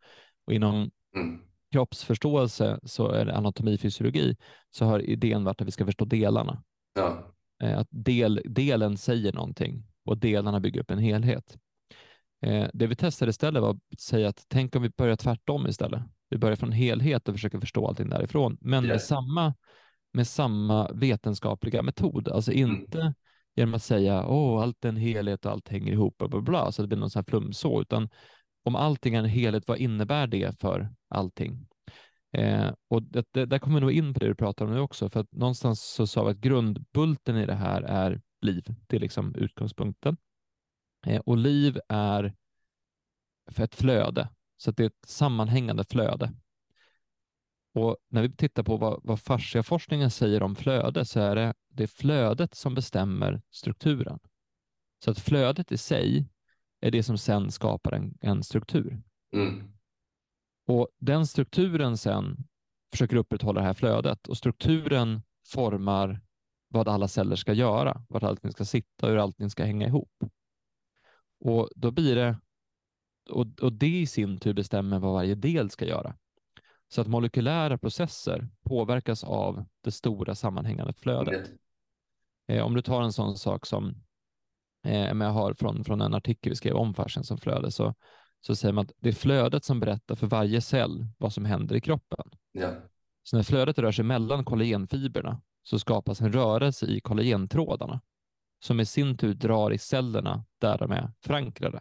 Och 0.45 0.53
inom 0.53 0.91
mm. 1.17 1.41
Kroppsförståelse, 1.75 2.81
så 2.83 3.09
är 3.09 3.25
det 3.25 3.37
anatomi 3.37 3.79
fysiologi, 3.79 4.37
så 4.71 4.85
har 4.85 5.01
idén 5.01 5.45
varit 5.45 5.61
att 5.61 5.67
vi 5.67 5.71
ska 5.71 5.85
förstå 5.85 6.05
delarna. 6.05 6.63
Ja. 6.95 7.35
Eh, 7.63 7.79
att 7.79 7.89
del, 7.91 8.43
delen 8.45 8.97
säger 8.97 9.33
någonting 9.33 9.87
och 10.05 10.19
delarna 10.19 10.61
bygger 10.61 10.81
upp 10.81 10.91
en 10.91 10.99
helhet. 10.99 11.59
Eh, 12.43 12.67
det 12.75 12.87
vi 12.87 12.97
testade 12.97 13.31
istället 13.31 13.63
var 13.63 13.71
att 13.71 14.01
säga 14.01 14.29
att 14.29 14.45
tänk 14.49 14.77
om 14.77 14.83
vi 14.83 14.89
börjar 14.89 15.17
tvärtom 15.17 15.67
istället. 15.67 16.03
Vi 16.29 16.39
börjar 16.39 16.57
från 16.57 16.73
helhet 16.73 17.29
och 17.29 17.35
försöker 17.35 17.61
förstå 17.61 17.89
allting 17.89 18.09
därifrån, 18.09 18.57
men 18.61 18.87
med 18.87 19.01
samma 19.01 19.55
med 20.13 20.27
samma 20.27 20.91
vetenskapliga 20.93 21.83
metod, 21.83 22.29
alltså 22.29 22.53
mm. 22.53 22.71
inte 22.71 23.01
mm. 23.01 23.13
genom 23.57 23.75
att 23.75 23.83
säga 23.83 24.27
åh, 24.27 24.63
allt 24.63 24.85
är 24.85 24.89
en 24.89 24.97
helhet 24.97 25.47
och 25.47 25.53
allt 25.53 25.69
hänger 25.69 25.93
ihop 25.93 26.23
och 26.23 26.31
bla, 26.31 26.41
bla, 26.41 26.73
så 26.73 26.83
det 26.83 26.89
blir 26.89 26.99
någon 26.99 27.11
sån 27.11 27.21
här 27.21 27.31
flum 27.31 27.53
så, 27.53 27.81
utan 27.81 28.09
om 28.65 28.77
allting 28.77 29.15
är 29.15 29.19
en 29.19 29.25
helhet, 29.25 29.69
vad 29.69 29.79
innebär 29.79 30.27
det 30.27 30.59
för 30.61 30.91
allting? 31.15 31.67
Eh, 32.33 32.73
och 32.89 33.03
det, 33.03 33.27
det, 33.31 33.47
där 33.47 33.59
kommer 33.59 33.75
vi 33.75 33.81
nog 33.81 33.93
in 33.93 34.15
på 34.15 34.21
det 34.21 34.27
du 34.27 34.35
pratar 34.35 34.65
om 34.65 34.73
nu 34.73 34.81
också, 34.81 35.11
för 35.11 35.21
att 35.21 35.33
någonstans 35.33 35.83
så 35.83 36.07
sa 36.07 36.25
vi 36.25 36.31
att 36.31 36.37
grundbulten 36.37 37.37
i 37.37 37.47
det 37.47 37.55
här 37.55 37.83
är 37.83 38.21
liv. 38.41 38.75
Det 38.87 38.97
är 38.97 39.01
liksom 39.01 39.35
utgångspunkten. 39.35 40.17
Eh, 41.07 41.21
och 41.21 41.37
liv 41.37 41.79
är 41.89 42.35
för 43.51 43.65
ett 43.65 43.75
flöde. 43.75 44.29
Så 44.57 44.71
det 44.71 44.83
är 44.83 44.87
ett 44.87 45.09
sammanhängande 45.09 45.85
flöde. 45.85 46.33
Och 47.75 47.97
när 48.09 48.23
vi 48.23 48.37
tittar 48.37 48.63
på 48.63 48.77
vad, 48.77 49.01
vad 49.03 49.21
fasciaforskningen 49.21 50.11
säger 50.11 50.43
om 50.43 50.57
flöde 50.57 51.05
så 51.05 51.21
är 51.21 51.37
det, 51.37 51.55
det 51.69 51.83
är 51.83 51.87
flödet 51.87 52.55
som 52.55 52.75
bestämmer 52.75 53.43
strukturen. 53.51 54.19
Så 55.05 55.11
att 55.11 55.19
flödet 55.19 55.73
i 55.73 55.79
sig 55.79 56.29
är 56.81 56.91
det 56.91 57.03
som 57.03 57.19
sen 57.19 57.51
skapar 57.51 57.93
en, 57.93 58.19
en 58.21 58.43
struktur. 58.43 59.03
Mm. 59.33 59.74
Och 60.67 60.89
den 60.99 61.27
strukturen 61.27 61.97
sen 61.97 62.37
försöker 62.91 63.17
upprätthålla 63.17 63.61
det 63.61 63.67
här 63.67 63.75
flödet 63.75 64.29
och 64.29 64.37
strukturen 64.37 65.23
formar 65.47 66.21
vad 66.69 66.89
alla 66.89 67.09
celler 67.09 67.37
ska 67.37 67.53
göra, 67.53 68.05
vart 68.09 68.23
allting 68.23 68.53
ska 68.53 68.65
sitta 68.65 69.07
och 69.07 69.13
hur 69.13 69.19
allting 69.19 69.51
ska 69.51 69.65
hänga 69.65 69.87
ihop. 69.87 70.25
Och 71.41 71.69
då 71.77 71.91
blir 71.91 72.17
det, 72.17 72.41
och, 73.31 73.47
och 73.63 73.73
det 73.73 74.01
i 74.01 74.07
sin 74.07 74.39
tur 74.39 74.53
bestämmer 74.53 74.99
vad 74.99 75.13
varje 75.13 75.35
del 75.35 75.71
ska 75.71 75.85
göra. 75.87 76.17
Så 76.89 77.01
att 77.01 77.07
molekylära 77.07 77.79
processer 77.79 78.49
påverkas 78.63 79.25
av 79.25 79.65
det 79.81 79.93
stora 79.93 80.35
sammanhängande 80.35 80.93
flödet. 80.93 81.51
Eh, 82.47 82.65
om 82.65 82.75
du 82.75 82.83
tar 82.83 83.03
en 83.03 83.13
sån 83.13 83.37
sak 83.37 83.67
som 83.67 83.95
eh, 84.85 85.15
jag 85.15 85.31
har 85.31 85.55
från, 85.55 85.85
från 85.85 86.01
en 86.01 86.15
artikel 86.15 86.51
vi 86.51 86.57
skrev 86.57 86.77
om 86.77 86.95
fascian 86.95 87.25
som 87.25 87.39
flöde, 87.39 87.71
så, 87.71 87.95
så 88.47 88.57
säger 88.57 88.73
man 88.73 88.83
att 88.85 88.93
det 88.99 89.09
är 89.09 89.13
flödet 89.13 89.65
som 89.65 89.81
berättar 89.81 90.15
för 90.15 90.27
varje 90.27 90.61
cell 90.61 91.07
vad 91.19 91.33
som 91.33 91.45
händer 91.45 91.77
i 91.77 91.81
kroppen. 91.81 92.31
Ja. 92.53 92.75
Så 93.23 93.37
när 93.37 93.43
flödet 93.43 93.79
rör 93.79 93.93
sig 93.93 94.05
mellan 94.05 94.45
kollagenfibrerna 94.45 95.43
så 95.63 95.79
skapas 95.79 96.21
en 96.21 96.33
rörelse 96.33 96.87
i 96.87 97.01
kollagentrådarna 97.01 98.01
som 98.65 98.81
i 98.81 98.87
sin 98.87 99.17
tur 99.17 99.35
drar 99.35 99.71
i 99.73 99.79
cellerna 99.79 100.45
där 100.59 100.79
de 100.79 100.91
är 100.93 101.13
förankrade. 101.21 101.81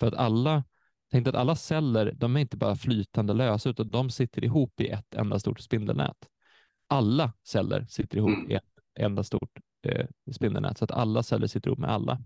För 0.00 0.06
att 0.06 0.14
alla, 0.14 0.64
tänk 1.10 1.28
att 1.28 1.34
alla 1.34 1.56
celler, 1.56 2.12
de 2.16 2.36
är 2.36 2.40
inte 2.40 2.56
bara 2.56 2.76
flytande 2.76 3.34
lösa, 3.34 3.70
utan 3.70 3.88
de 3.88 4.10
sitter 4.10 4.44
ihop 4.44 4.80
i 4.80 4.88
ett 4.88 5.14
enda 5.14 5.38
stort 5.38 5.60
spindelnät. 5.60 6.28
Alla 6.86 7.32
celler 7.42 7.86
sitter 7.88 8.16
ihop 8.18 8.30
Mm. 8.30 8.50
i 8.50 8.54
ett 8.54 8.64
enda 8.98 9.24
stort 9.24 9.58
eh, 9.82 10.06
spindelnät, 10.32 10.78
så 10.78 10.84
att 10.84 10.90
alla 10.90 11.22
celler 11.22 11.46
sitter 11.46 11.68
ihop 11.68 11.78
med 11.78 11.90
alla. 11.90 12.22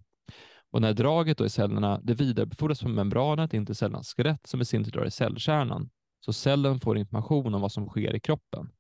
Och 0.72 0.80
när 0.80 0.92
draget 0.92 1.38
då 1.38 1.46
i 1.46 1.48
cellerna, 1.48 2.00
det 2.02 2.14
vidarebefordras 2.14 2.80
från 2.80 2.94
membranet 2.94 3.54
in 3.54 3.66
till 3.66 3.74
cellernas 3.74 4.14
skelett, 4.14 4.46
som 4.46 4.61
i 4.61 4.64
sin 4.64 4.85
tur 4.85 4.90
drar 4.92 5.04
i 5.04 5.11
cellkärnan. 5.11 5.90
Så 6.20 6.32
cellen 6.32 6.80
får 6.80 6.98
information 6.98 7.54
om 7.54 7.61
vad 7.61 7.72
som 7.72 7.88
sker 7.88 8.14
i 8.14 8.20
kroppen. 8.20 8.70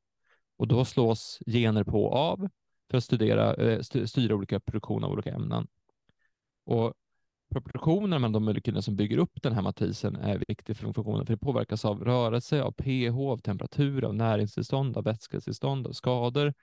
Och 0.56 0.68
då 0.68 0.84
slås 0.84 1.38
gener 1.46 1.84
på 1.84 2.04
och 2.04 2.16
av 2.16 2.48
för 2.90 2.98
att 2.98 3.04
studera, 3.04 3.54
eh, 3.54 3.78
st- 3.78 4.06
styra 4.06 4.34
olika 4.34 4.60
produktion 4.60 5.04
av 5.04 5.10
olika 5.10 5.34
ämnen. 5.34 5.66
Och 6.64 6.94
proportionerna 7.50 8.18
mellan 8.18 8.32
de 8.32 8.44
molekyler 8.44 8.80
som 8.80 8.96
bygger 8.96 9.18
upp 9.18 9.42
den 9.42 9.52
här 9.52 9.62
matrisen 9.62 10.16
är 10.16 10.42
viktig 10.48 10.76
för 10.76 10.84
funktionen, 10.84 11.26
för 11.26 11.32
det 11.34 11.38
påverkas 11.38 11.84
av 11.84 12.04
rörelse, 12.04 12.62
av 12.62 12.72
pH, 12.72 13.18
av 13.18 13.38
temperatur, 13.38 14.04
av 14.04 14.14
näringstillstånd, 14.14 14.96
av 14.96 15.04
vätsketillstånd, 15.04 15.86
av 15.86 15.92
skador. 15.92 16.54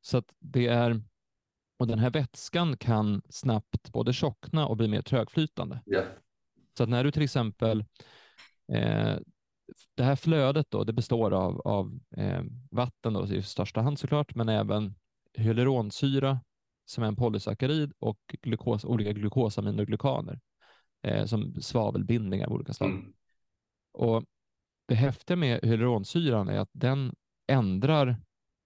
Så 0.00 0.18
att 0.18 0.32
det 0.38 0.66
är, 0.66 1.02
och 1.76 1.86
den 1.86 1.98
här 1.98 2.10
vätskan 2.10 2.76
kan 2.76 3.22
snabbt 3.28 3.92
både 3.92 4.12
tjockna 4.12 4.66
och 4.66 4.76
bli 4.76 4.88
mer 4.88 5.02
trögflytande. 5.02 5.82
Ja. 5.84 6.02
Så 6.76 6.82
att 6.82 6.88
när 6.88 7.04
du 7.04 7.10
till 7.10 7.22
exempel, 7.22 7.84
eh, 8.72 9.16
det 9.94 10.02
här 10.02 10.16
flödet 10.16 10.70
då, 10.70 10.84
det 10.84 10.92
består 10.92 11.30
av, 11.30 11.60
av 11.60 12.00
eh, 12.16 12.42
vatten 12.70 13.12
då, 13.12 13.26
i 13.26 13.42
största 13.42 13.80
hand 13.80 13.98
såklart, 13.98 14.34
men 14.34 14.48
även 14.48 14.94
hyaluronsyra 15.34 16.40
som 16.84 17.04
är 17.04 17.08
en 17.08 17.16
polysackarid 17.16 17.92
och 17.98 18.18
glukos, 18.42 18.84
olika 18.84 19.12
glukosaminer 19.12 19.82
och 19.82 19.86
glukaner 19.86 20.40
eh, 21.02 21.26
som 21.26 21.54
svavelbindningar 21.62 22.46
av 22.46 22.52
olika 22.52 22.72
slag. 22.72 22.90
Mm. 22.90 23.12
Och 23.92 24.24
det 24.88 24.94
häftiga 24.94 25.36
med 25.36 25.60
hyaluronsyran 25.62 26.48
är 26.48 26.58
att 26.58 26.70
den 26.72 27.14
ändrar 27.46 28.16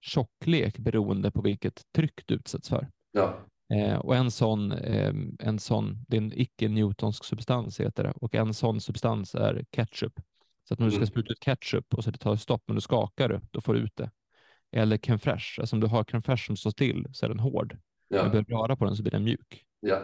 tjocklek 0.01 0.79
beroende 0.79 1.31
på 1.31 1.43
vilket 1.43 1.83
tryck 1.93 2.27
du 2.27 2.35
utsätts 2.35 2.69
för. 2.69 2.91
Ja. 3.13 3.39
Eh, 3.75 3.97
och 3.99 4.17
en 4.17 4.31
sån, 4.31 4.73
eh, 4.73 5.15
en 5.39 5.59
sån, 5.59 6.05
det 6.09 6.17
är 6.17 6.21
en 6.21 6.33
icke-newtonsk 6.33 7.25
substans 7.25 7.81
heter 7.81 8.05
det, 8.05 8.11
och 8.17 8.35
en 8.35 8.55
sån 8.55 8.81
substans 8.81 9.35
är 9.35 9.65
ketchup. 9.77 10.13
Så 10.69 10.75
att 10.75 10.81
när 10.81 10.87
du 10.87 10.91
ska 10.91 10.99
Mm. 10.99 11.07
spruta 11.07 11.33
ut 11.33 11.41
ketchup 11.41 11.95
och 11.95 12.05
så 12.05 12.11
det 12.11 12.19
tar 12.19 12.37
stopp, 12.37 12.63
men 12.67 12.75
du 12.75 12.81
skakar 12.81 13.29
det, 13.29 13.41
då 13.51 13.61
får 13.61 13.75
du 13.75 13.81
ut 13.81 13.97
det. 13.97 14.11
Eller 14.73 14.97
crème 14.99 15.19
fraîche, 15.19 15.61
alltså 15.61 15.77
om 15.77 15.81
du 15.81 15.87
har 15.87 16.05
crème 16.05 16.23
fraîche 16.23 16.47
som 16.47 16.57
står 16.57 16.71
still 16.71 17.07
så 17.13 17.25
är 17.27 17.29
den 17.31 17.39
hård. 17.39 17.79
När 18.11 18.19
du 18.19 18.25
Ja. 18.25 18.43
börjar 18.43 18.45
röra 18.63 18.77
på 18.77 18.85
den 18.85 18.97
så 18.97 19.03
blir 19.03 19.13
den 19.13 19.25
mjuk. 19.25 19.65
Ja. 19.81 19.97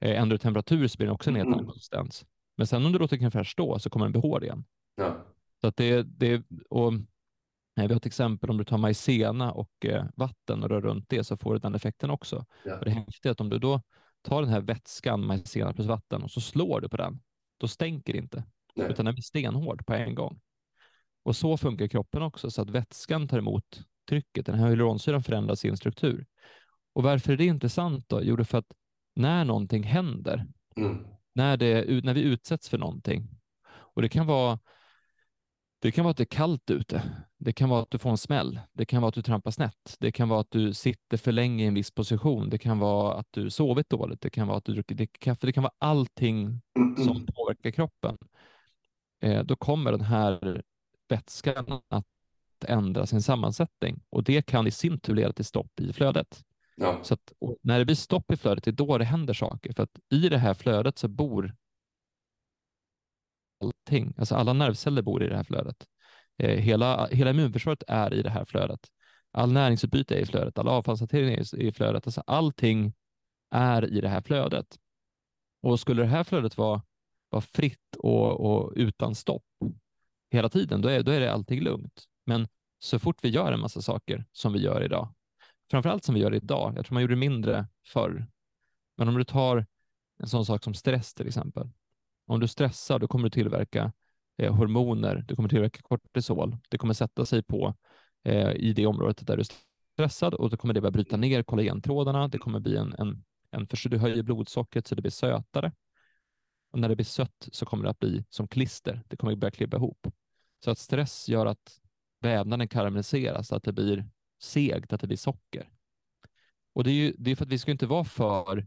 Eh, 0.00 0.20
ändrar 0.22 0.34
du 0.34 0.38
temperatur 0.38 0.86
så 0.88 0.96
blir 0.96 1.06
den 1.06 1.14
också 1.14 1.30
en 1.30 1.36
helt 1.36 1.46
annan 1.46 1.58
Mm. 1.58 1.66
konsistens. 1.66 2.24
Men 2.56 2.66
sen 2.66 2.86
om 2.86 2.92
du 2.92 2.98
låter 2.98 3.16
crème 3.16 3.30
fraîche 3.30 3.52
stå 3.52 3.78
så 3.78 3.90
kommer 3.90 4.06
den 4.06 4.12
bli 4.12 4.20
hård 4.20 4.42
igen. 4.44 4.64
Ja. 4.96 5.16
Så 5.60 5.66
att 5.66 5.76
det, 5.76 6.02
det, 6.02 6.42
och, 6.70 6.92
vi 7.74 7.82
har 7.82 7.96
ett 7.96 8.06
exempel 8.06 8.50
om 8.50 8.58
du 8.58 8.64
tar 8.64 8.78
majsena 8.78 9.52
och 9.52 9.84
eh, 9.84 10.04
vatten 10.16 10.62
och 10.62 10.68
rör 10.68 10.80
runt 10.80 11.08
det 11.08 11.24
så 11.24 11.36
får 11.36 11.52
du 11.54 11.60
den 11.60 11.74
effekten 11.74 12.10
också. 12.10 12.46
Ja. 12.64 12.78
Och 12.78 12.84
det 12.84 12.90
häftiga 12.90 13.30
är 13.30 13.32
att 13.32 13.40
om 13.40 13.48
du 13.50 13.58
då 13.58 13.80
tar 14.22 14.42
den 14.42 14.50
här 14.50 14.60
vätskan, 14.60 15.26
majsena 15.26 15.72
plus 15.72 15.86
vatten 15.86 16.22
och 16.22 16.30
så 16.30 16.40
slår 16.40 16.80
du 16.80 16.88
på 16.88 16.96
den, 16.96 17.20
då 17.58 17.68
stänker 17.68 18.12
det 18.12 18.18
inte, 18.18 18.44
Nej. 18.74 18.90
utan 18.90 19.04
den 19.04 19.14
blir 19.14 19.22
stenhård 19.22 19.86
på 19.86 19.94
en 19.94 20.14
gång. 20.14 20.40
Och 21.24 21.36
så 21.36 21.56
funkar 21.56 21.86
kroppen 21.86 22.22
också, 22.22 22.50
så 22.50 22.62
att 22.62 22.70
vätskan 22.70 23.28
tar 23.28 23.38
emot 23.38 23.82
trycket. 24.08 24.46
Den 24.46 24.54
här 24.58 24.66
hyaluronsyran 24.68 25.22
förändrar 25.22 25.54
sin 25.54 25.76
struktur. 25.76 26.26
Och 26.92 27.02
varför 27.02 27.32
är 27.32 27.36
det 27.36 27.44
intressant 27.44 28.08
då? 28.08 28.22
Jo, 28.22 28.36
det 28.36 28.44
för 28.44 28.58
att 28.58 28.72
när 29.14 29.44
någonting 29.44 29.82
händer, 29.82 30.46
Mm. 30.76 31.06
när, 31.34 31.56
det, 31.56 32.04
när 32.04 32.14
vi 32.14 32.22
utsätts 32.22 32.68
för 32.68 32.78
någonting, 32.78 33.28
och 33.66 34.02
det 34.02 34.08
kan 34.08 34.26
vara 34.26 34.58
det 35.78 35.92
kan 35.92 36.04
vara 36.04 36.10
att 36.10 36.16
det 36.16 36.22
är 36.22 36.36
kallt 36.36 36.70
ute. 36.70 37.02
Det 37.44 37.52
kan 37.52 37.68
vara 37.68 37.82
att 37.82 37.90
du 37.90 37.98
får 37.98 38.10
en 38.10 38.18
smäll. 38.18 38.60
Det 38.72 38.84
kan 38.84 39.02
vara 39.02 39.08
att 39.08 39.14
du 39.14 39.22
trampar 39.22 39.50
snett. 39.50 39.96
Det 39.98 40.12
kan 40.12 40.28
vara 40.28 40.40
att 40.40 40.50
du 40.50 40.74
sitter 40.74 41.16
för 41.16 41.32
länge 41.32 41.64
i 41.64 41.66
en 41.66 41.74
viss 41.74 41.90
position. 41.90 42.50
Det 42.50 42.58
kan 42.58 42.78
vara 42.78 43.14
att 43.14 43.26
du 43.30 43.50
sovit 43.50 43.90
dåligt. 43.90 44.20
Det 44.20 44.30
kan 44.30 44.48
vara 44.48 44.58
att 44.58 44.64
du 44.64 44.72
druckit 44.72 44.98
mycket 44.98 45.20
kaffe. 45.20 45.46
Det 45.46 45.52
kan 45.52 45.62
vara 45.62 45.74
allting 45.78 46.60
som 47.04 47.26
påverkar 47.26 47.70
kroppen. 47.70 48.18
Eh, 49.20 49.44
då 49.44 49.56
kommer 49.56 49.92
den 49.92 50.00
här 50.00 50.62
vätskan 51.08 51.80
att 51.88 52.06
ändra 52.66 53.06
sin 53.06 53.22
sammansättning 53.22 54.00
och 54.10 54.24
det 54.24 54.42
kan 54.46 54.66
i 54.66 54.70
sin 54.70 55.00
tur 55.00 55.14
leda 55.14 55.32
till 55.32 55.44
stopp 55.44 55.80
i 55.80 55.92
flödet. 55.92 56.44
Ja. 56.76 57.00
Så 57.02 57.14
att, 57.14 57.32
när 57.62 57.78
det 57.78 57.84
blir 57.84 57.96
stopp 57.96 58.32
i 58.32 58.36
flödet, 58.36 58.64
det 58.64 58.70
är 58.70 58.72
då 58.72 58.98
det 58.98 59.04
händer 59.04 59.34
saker. 59.34 59.72
För 59.72 59.82
att 59.82 59.98
i 60.10 60.28
det 60.28 60.38
här 60.38 60.54
flödet 60.54 60.98
så 60.98 61.08
bor 61.08 61.56
allting. 63.60 64.14
Alltså 64.18 64.34
alla 64.34 64.52
nervceller 64.52 65.02
bor 65.02 65.22
i 65.22 65.28
det 65.28 65.36
här 65.36 65.44
flödet. 65.44 65.86
Eh, 66.38 66.58
hela, 66.58 67.06
hela 67.06 67.30
immunförsvaret 67.30 67.82
är 67.88 68.14
i 68.14 68.22
det 68.22 68.30
här 68.30 68.44
flödet. 68.44 68.80
All 69.32 69.52
näringsutbyte 69.52 70.14
är 70.14 70.20
i 70.20 70.26
flödet, 70.26 70.58
all 70.58 70.68
avfallshantering 70.68 71.34
är 71.34 71.54
i- 71.60 71.66
i 71.68 71.72
flödet. 71.72 72.06
Alltså 72.06 72.22
allting 72.26 72.92
är 73.50 73.92
i 73.92 74.00
det 74.00 74.08
här 74.08 74.20
flödet. 74.20 74.78
Och 75.62 75.80
skulle 75.80 76.02
det 76.02 76.08
här 76.08 76.24
flödet 76.24 76.56
vara, 76.56 76.82
vara 77.30 77.42
fritt 77.42 77.96
och, 77.98 78.40
och 78.40 78.72
utan 78.76 79.14
stopp 79.14 79.44
hela 80.30 80.48
tiden, 80.48 80.80
då 80.82 80.88
är, 80.88 81.02
då 81.02 81.10
är 81.10 81.20
det 81.20 81.32
allting 81.32 81.60
lugnt. 81.60 82.04
Men 82.26 82.48
så 82.78 82.98
fort 82.98 83.18
vi 83.24 83.28
gör 83.28 83.52
en 83.52 83.60
massa 83.60 83.82
saker 83.82 84.24
som 84.32 84.52
vi 84.52 84.58
gör 84.62 84.84
idag, 84.84 85.14
framförallt 85.70 86.04
som 86.04 86.14
vi 86.14 86.20
gör 86.20 86.34
idag, 86.34 86.72
jag 86.76 86.86
tror 86.86 86.94
man 86.94 87.02
gjorde 87.02 87.16
mindre 87.16 87.66
förr, 87.86 88.26
men 88.96 89.08
om 89.08 89.14
du 89.14 89.24
tar 89.24 89.66
en 90.18 90.28
sån 90.28 90.46
sak 90.46 90.64
som 90.64 90.74
stress 90.74 91.14
till 91.14 91.26
exempel. 91.28 91.70
Om 92.26 92.40
du 92.40 92.48
stressar, 92.48 92.98
då 92.98 93.08
kommer 93.08 93.24
du 93.24 93.30
tillverka 93.30 93.92
eh, 94.38 94.54
hormoner, 94.54 95.24
du 95.28 95.36
kommer 95.36 95.48
tillverka 95.48 95.82
kortisol, 95.82 96.56
det 96.68 96.78
kommer 96.78 96.94
sätta 96.94 97.26
sig 97.26 97.42
på 97.42 97.74
eh, 98.24 98.50
i 98.50 98.72
det 98.72 98.86
området 98.86 99.26
där 99.26 99.36
du 99.36 99.40
är 99.40 99.46
stressad 99.92 100.34
och 100.34 100.50
då 100.50 100.56
kommer 100.56 100.74
det 100.74 100.80
börja 100.80 100.90
bryta 100.90 101.16
ner 101.16 101.42
kollagentrådarna, 101.42 102.28
det 102.28 102.38
kommer 102.38 102.60
bli 102.60 102.76
en, 102.76 102.94
en, 102.98 103.24
en 103.50 103.66
för 103.66 103.88
du 103.88 103.98
höjer 103.98 104.22
blodsockret 104.22 104.86
så 104.86 104.94
det 104.94 105.02
blir 105.02 105.12
sötare. 105.12 105.72
Och 106.72 106.78
när 106.78 106.88
det 106.88 106.96
blir 106.96 107.04
sött 107.04 107.48
så 107.52 107.66
kommer 107.66 107.84
det 107.84 107.90
att 107.90 107.98
bli 107.98 108.24
som 108.28 108.48
klister, 108.48 109.02
det 109.08 109.16
kommer 109.16 109.36
börja 109.36 109.50
klibba 109.50 109.76
ihop. 109.76 110.06
Så 110.64 110.70
att 110.70 110.78
stress 110.78 111.28
gör 111.28 111.46
att 111.46 111.80
vävnaden 112.20 112.68
karamelliseras, 112.68 113.52
att 113.52 113.62
det 113.62 113.72
blir 113.72 114.08
segt, 114.42 114.92
att 114.92 115.00
det 115.00 115.06
blir 115.06 115.16
socker. 115.16 115.68
Och 116.74 116.84
det 116.84 116.90
är 116.90 116.94
ju 116.94 117.14
det 117.18 117.30
är 117.30 117.36
för 117.36 117.44
att 117.44 117.52
vi 117.52 117.58
ska 117.58 117.70
inte 117.70 117.86
vara 117.86 118.04
för 118.04 118.66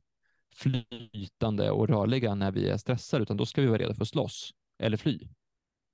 flytande 0.54 1.71
och 1.71 1.88
rörliga 1.88 2.36
när 2.36 2.51
vi 2.51 2.69
är 2.69 2.78
stressade, 2.78 3.23
utan 3.23 3.38
då 3.38 3.45
ska 3.45 3.62
vi 3.62 3.67
vara 3.67 3.78
redo 3.78 3.93
för 3.93 4.01
att 4.01 4.08
slåss 4.08 4.51
eller 4.80 4.97
fly. 4.97 5.28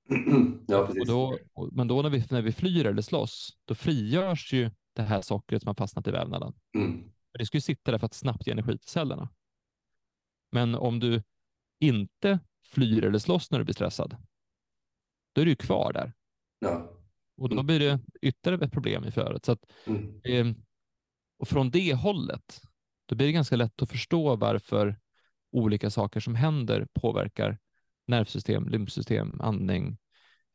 ja, 0.67 0.85
precis. 0.87 1.01
Och 1.01 1.07
då, 1.07 1.39
men 1.71 1.87
då 1.87 2.01
när 2.01 2.09
vi, 2.09 2.23
när 2.29 2.41
vi 2.41 2.51
flyr 2.51 2.85
eller 2.85 3.01
slåss, 3.01 3.57
då 3.65 3.75
frigörs 3.75 4.53
ju 4.53 4.71
det 4.93 5.01
här 5.01 5.21
sockret 5.21 5.61
som 5.61 5.67
har 5.67 5.75
fastnat 5.75 6.07
i 6.07 6.11
vävnaden. 6.11 6.53
Mm. 6.77 7.11
Det 7.39 7.45
ska 7.45 7.57
ju 7.57 7.61
sitta 7.61 7.91
där 7.91 7.97
för 7.97 8.05
att 8.05 8.13
snabbt 8.13 8.47
ge 8.47 8.53
energi 8.53 8.77
till 8.77 8.89
cellerna. 8.89 9.29
Men 10.51 10.75
om 10.75 10.99
du 10.99 11.23
inte 11.79 12.39
flyr 12.65 13.05
eller 13.05 13.19
slåss 13.19 13.51
när 13.51 13.59
du 13.59 13.65
blir 13.65 13.73
stressad, 13.75 14.17
då 15.33 15.41
är 15.41 15.45
du 15.45 15.51
ju 15.51 15.55
kvar 15.55 15.93
där. 15.93 16.13
Ja. 16.59 16.91
Och 17.37 17.49
då 17.49 17.55
Mm. 17.55 17.65
blir 17.65 17.79
det 17.79 17.99
ytterligare 18.21 18.65
ett 18.65 18.71
problem 18.71 19.05
i. 19.05 19.11
Så 19.11 19.51
att, 19.51 19.71
Mm. 19.85 20.21
eh, 20.23 20.55
och 21.39 21.47
från 21.47 21.71
det 21.71 21.93
hållet, 21.93 22.61
då 23.05 23.15
blir 23.15 23.27
det 23.27 23.33
ganska 23.33 23.55
lätt 23.55 23.81
att 23.81 23.89
förstå 23.89 24.35
varför 24.35 24.99
olika 25.51 25.89
saker 25.89 26.19
som 26.19 26.35
händer 26.35 26.87
påverkar 26.93 27.59
nervsystem, 28.07 28.69
lymfsystem, 28.69 29.41
andning, 29.41 29.97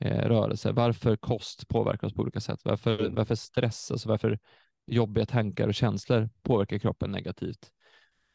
eh, 0.00 0.28
rörelse. 0.28 0.72
Varför 0.72 1.16
kost 1.16 1.68
påverkar 1.68 2.06
oss 2.06 2.14
på 2.14 2.22
olika 2.22 2.40
sätt. 2.40 2.60
Varför, 2.64 3.00
Mm. 3.00 3.14
varför 3.14 3.34
stress, 3.34 3.90
alltså 3.90 4.08
varför 4.08 4.38
jobbiga 4.86 5.26
tankar 5.26 5.68
och 5.68 5.74
känslor 5.74 6.28
påverkar 6.42 6.78
kroppen 6.78 7.10
negativt. 7.10 7.70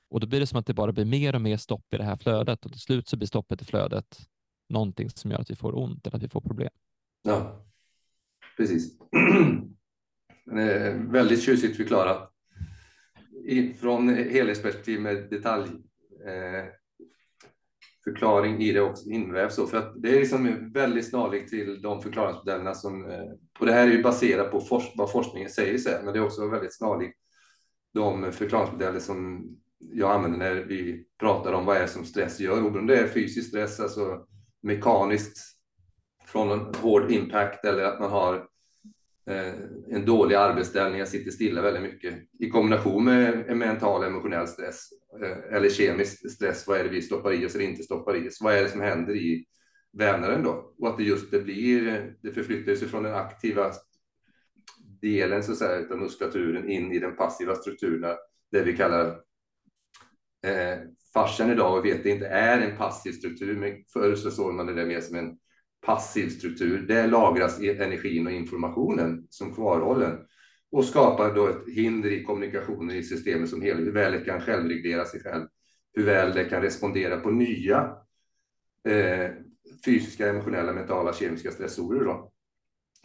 Och 0.09 0.19
då 0.19 0.27
blir 0.27 0.39
det 0.39 0.47
som 0.47 0.59
att 0.59 0.65
det 0.65 0.73
bara 0.73 0.91
blir 0.91 1.05
mer 1.05 1.35
och 1.35 1.41
mer 1.41 1.57
stopp 1.57 1.93
i 1.93 1.97
det 1.97 2.03
här 2.03 2.15
flödet 2.17 2.65
och 2.65 2.71
till 2.71 2.81
slut 2.81 3.07
så 3.07 3.17
blir 3.17 3.27
stoppet 3.27 3.61
i 3.61 3.65
flödet 3.65 4.19
någonting 4.69 5.09
som 5.09 5.31
gör 5.31 5.39
att 5.39 5.51
vi 5.51 5.55
får 5.55 5.77
ont 5.77 6.07
eller 6.07 6.17
att 6.17 6.23
vi 6.23 6.29
får 6.29 6.41
problem. 6.41 6.69
Ja, 7.23 7.65
precis. 8.57 8.91
Eh, 10.51 10.93
väldigt 10.93 11.43
tjusigt 11.43 11.77
förklarat. 11.77 12.31
Från 13.79 14.09
helhetsperspektiv 14.09 15.01
med 15.01 15.29
detalj 15.29 15.69
eh, 16.25 16.65
förklaring 18.03 18.61
i 18.61 18.71
det 18.71 18.81
också 18.81 19.09
invävs. 19.09 19.55
Så, 19.55 19.67
för 19.67 19.77
att 19.77 20.01
det 20.01 20.09
är 20.09 20.19
liksom 20.19 20.71
väldigt 20.73 21.09
snarlikt 21.09 21.49
till 21.49 21.81
de 21.81 22.01
förklaringsmodellerna 22.01 22.73
som... 22.73 23.11
Eh, 23.11 23.31
och 23.59 23.65
det 23.65 23.73
här 23.73 23.87
är 23.87 23.91
ju 23.91 24.03
baserat 24.03 24.51
på 24.51 24.61
forsk, 24.61 24.91
vad 24.95 25.11
forskningen 25.11 25.49
säger 25.49 25.77
sig, 25.77 26.01
men 26.03 26.13
det 26.13 26.19
är 26.19 26.25
också 26.25 26.47
väldigt 26.47 26.77
snarlikt 26.77 27.17
de 27.93 28.31
förklaringsmodeller 28.31 28.99
som 28.99 29.49
jag 29.93 30.11
använder 30.11 30.39
när 30.39 30.55
vi 30.55 31.05
pratar 31.19 31.53
om 31.53 31.65
vad 31.65 31.77
är 31.77 31.87
som 31.87 32.05
stress 32.05 32.39
gör. 32.39 32.51
Oberoende 32.51 32.79
om 32.79 32.87
det 32.87 32.97
är 32.97 33.07
fysisk 33.07 33.49
stress, 33.49 33.79
alltså 33.79 34.25
mekaniskt 34.61 35.37
från 36.25 36.51
en 36.51 36.75
hård 36.75 37.11
impact 37.11 37.65
eller 37.65 37.83
att 37.83 37.99
man 37.99 38.11
har 38.11 38.47
Eh, 39.29 39.53
en 39.89 40.05
dålig 40.05 40.35
arbetsställning, 40.35 40.99
jag 40.99 41.07
sitter 41.07 41.31
stilla 41.31 41.61
väldigt 41.61 41.83
mycket 41.83 42.15
i 42.39 42.49
kombination 42.49 43.05
med 43.05 43.49
en 43.49 43.57
mental 43.57 44.03
emotionell 44.03 44.47
stress 44.47 44.89
eh, 45.23 45.55
eller 45.55 45.69
kemisk 45.69 46.31
stress. 46.31 46.67
Vad 46.67 46.79
är 46.79 46.83
det 46.83 46.89
vi 46.89 47.01
stoppar 47.01 47.33
i 47.33 47.45
oss 47.45 47.55
eller 47.55 47.65
inte 47.65 47.83
stoppar 47.83 48.15
i 48.15 48.29
oss? 48.29 48.41
Vad 48.41 48.55
är 48.55 48.63
det 48.63 48.69
som 48.69 48.81
händer 48.81 49.15
i 49.15 49.45
vävnaden 49.93 50.43
då? 50.43 50.73
Och 50.79 50.87
att 50.87 50.97
det 50.97 51.03
just 51.03 51.31
det 51.31 51.39
blir, 51.39 52.13
det 52.21 52.31
förflyttar 52.31 52.75
sig 52.75 52.87
från 52.87 53.03
den 53.03 53.15
aktiva 53.15 53.71
delen 55.01 55.43
så 55.43 55.51
att 55.51 55.57
säga, 55.57 55.87
av 55.91 55.99
muskulaturen 55.99 56.69
in 56.69 56.91
i 56.91 56.99
den 56.99 57.15
passiva 57.15 57.55
strukturen, 57.55 58.15
det 58.51 58.63
vi 58.63 58.77
kallar 58.77 59.07
eh, 60.47 60.79
fascian 61.13 61.51
idag 61.51 61.77
och 61.77 61.85
vet 61.85 62.03
det 62.03 62.09
inte 62.09 62.27
är 62.27 62.61
en 62.61 62.77
passiv 62.77 63.11
struktur, 63.11 63.55
men 63.55 63.83
förr 63.93 64.15
så 64.15 64.31
såg 64.31 64.53
man 64.53 64.65
det 64.65 64.73
där 64.73 64.85
mer 64.85 65.01
som 65.01 65.15
en 65.15 65.37
passiv 65.85 66.29
struktur. 66.29 66.87
Där 66.87 67.07
lagras 67.07 67.61
e- 67.61 67.83
energin 67.83 68.27
och 68.27 68.33
informationen 68.33 69.27
som 69.29 69.55
kvarhållen 69.55 70.17
och 70.71 70.85
skapar 70.85 71.35
då 71.35 71.47
ett 71.47 71.67
hinder 71.67 72.09
i 72.09 72.23
kommunikationen 72.23 72.95
i 72.95 73.03
systemet 73.03 73.49
som 73.49 73.61
helhet. 73.61 73.87
Hur 73.87 73.91
väl 73.91 74.11
det 74.11 74.25
kan 74.25 74.41
självreglera 74.41 75.05
sig 75.05 75.23
själv, 75.23 75.45
hur 75.93 76.05
väl 76.05 76.33
det 76.33 76.43
kan 76.43 76.61
respondera 76.61 77.19
på 77.19 77.31
nya 77.31 77.97
eh, 78.87 79.29
fysiska, 79.85 80.29
emotionella, 80.29 80.73
mentala, 80.73 81.13
kemiska 81.13 81.51
stressorer. 81.51 82.05
Då. 82.05 82.31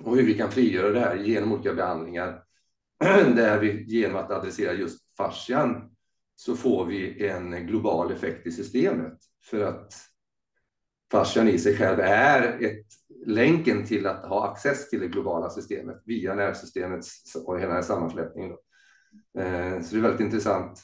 Och 0.02 0.16
hur 0.16 0.26
vi 0.26 0.34
kan 0.34 0.50
frigöra 0.50 0.90
det 0.90 1.00
här 1.00 1.16
genom 1.16 1.52
olika 1.52 1.74
behandlingar 1.74 2.42
där 3.36 3.60
vi 3.60 3.84
genom 3.84 4.16
att 4.16 4.30
adressera 4.30 4.72
just 4.72 5.16
fascian 5.16 5.90
så 6.36 6.56
får 6.56 6.86
vi 6.86 7.26
en 7.28 7.66
global 7.66 8.12
effekt 8.12 8.46
i 8.46 8.50
systemet 8.50 9.18
för 9.50 9.60
att 9.60 9.94
fascian 11.10 11.48
i 11.48 11.58
sig 11.58 11.76
själv 11.76 12.00
är 12.00 12.64
ett 12.64 12.86
länken 13.26 13.86
till 13.86 14.06
att 14.06 14.26
ha 14.26 14.50
access 14.50 14.90
till 14.90 15.00
det 15.00 15.08
globala 15.08 15.50
systemet 15.50 16.02
via 16.04 16.34
nervsystemet 16.34 17.04
och 17.46 17.56
hela 17.56 17.66
den 17.66 17.76
här 17.76 17.82
sammanflätningen. 17.82 18.56
Eh, 19.38 19.82
så 19.82 19.94
det 19.94 20.00
är 20.00 20.02
väldigt 20.02 20.20
intressant. 20.20 20.82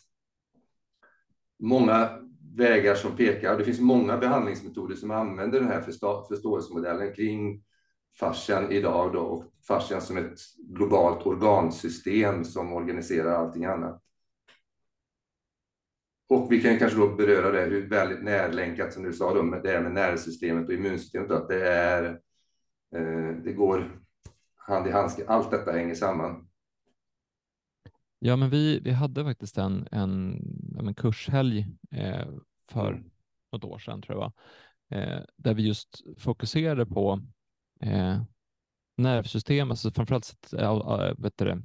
Många 1.58 2.18
vägar 2.54 2.94
som 2.94 3.16
pekar. 3.16 3.58
Det 3.58 3.64
finns 3.64 3.80
många 3.80 4.18
behandlingsmetoder 4.18 4.94
som 4.94 5.10
använder 5.10 5.60
den 5.60 5.68
här 5.68 5.82
förståelsemodellen 6.28 7.14
kring 7.14 7.62
fascian 8.18 8.72
idag 8.72 9.12
då, 9.12 9.20
och 9.20 9.44
fascian 9.68 10.00
som 10.00 10.16
ett 10.16 10.38
globalt 10.58 11.26
organsystem 11.26 12.44
som 12.44 12.72
organiserar 12.72 13.34
allting 13.34 13.64
annat. 13.64 14.02
Och 16.32 16.52
vi 16.52 16.62
kan 16.62 16.78
kanske 16.78 16.98
då 16.98 17.14
beröra 17.16 17.50
det 17.50 17.60
hur 17.60 17.88
väldigt 17.88 18.22
närlänkat 18.22 18.92
som 18.92 19.02
du 19.02 19.12
sa 19.12 19.34
då 19.34 19.42
med 19.42 19.62
det 19.62 19.70
här 19.70 19.82
med 19.82 19.92
nervsystemet 19.92 20.68
och 20.68 20.74
immunsystemet 20.74 21.30
att 21.30 21.48
det 21.48 21.68
är. 21.68 22.04
Eh, 22.96 23.36
det 23.44 23.52
går 23.52 24.00
hand 24.56 24.86
i 24.86 24.90
handske. 24.90 25.26
Allt 25.26 25.50
detta 25.50 25.72
hänger 25.72 25.94
samman. 25.94 26.48
Ja, 28.18 28.36
men 28.36 28.50
vi, 28.50 28.80
vi 28.80 28.90
hade 28.90 29.24
faktiskt 29.24 29.58
en, 29.58 29.88
en, 29.90 30.42
en 30.78 30.94
kurshelg 30.94 31.66
eh, 31.90 32.28
för 32.68 32.92
mm. 32.92 33.10
något 33.52 33.64
år 33.64 33.78
sedan 33.78 34.02
tror 34.02 34.20
jag 34.20 34.32
eh, 34.98 35.20
där 35.36 35.54
vi 35.54 35.66
just 35.66 36.02
fokuserade 36.18 36.86
på 36.86 37.20
eh, 37.80 38.22
nervsystem, 38.96 39.70
alltså 39.70 39.90
framförallt 39.90 40.52
äh, 40.58 41.14
vet 41.18 41.36
du, 41.36 41.62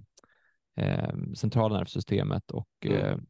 eh, 0.78 1.16
centrala 1.36 1.78
nervsystemet 1.78 2.52
och 2.52 2.70
mm. 2.86 3.26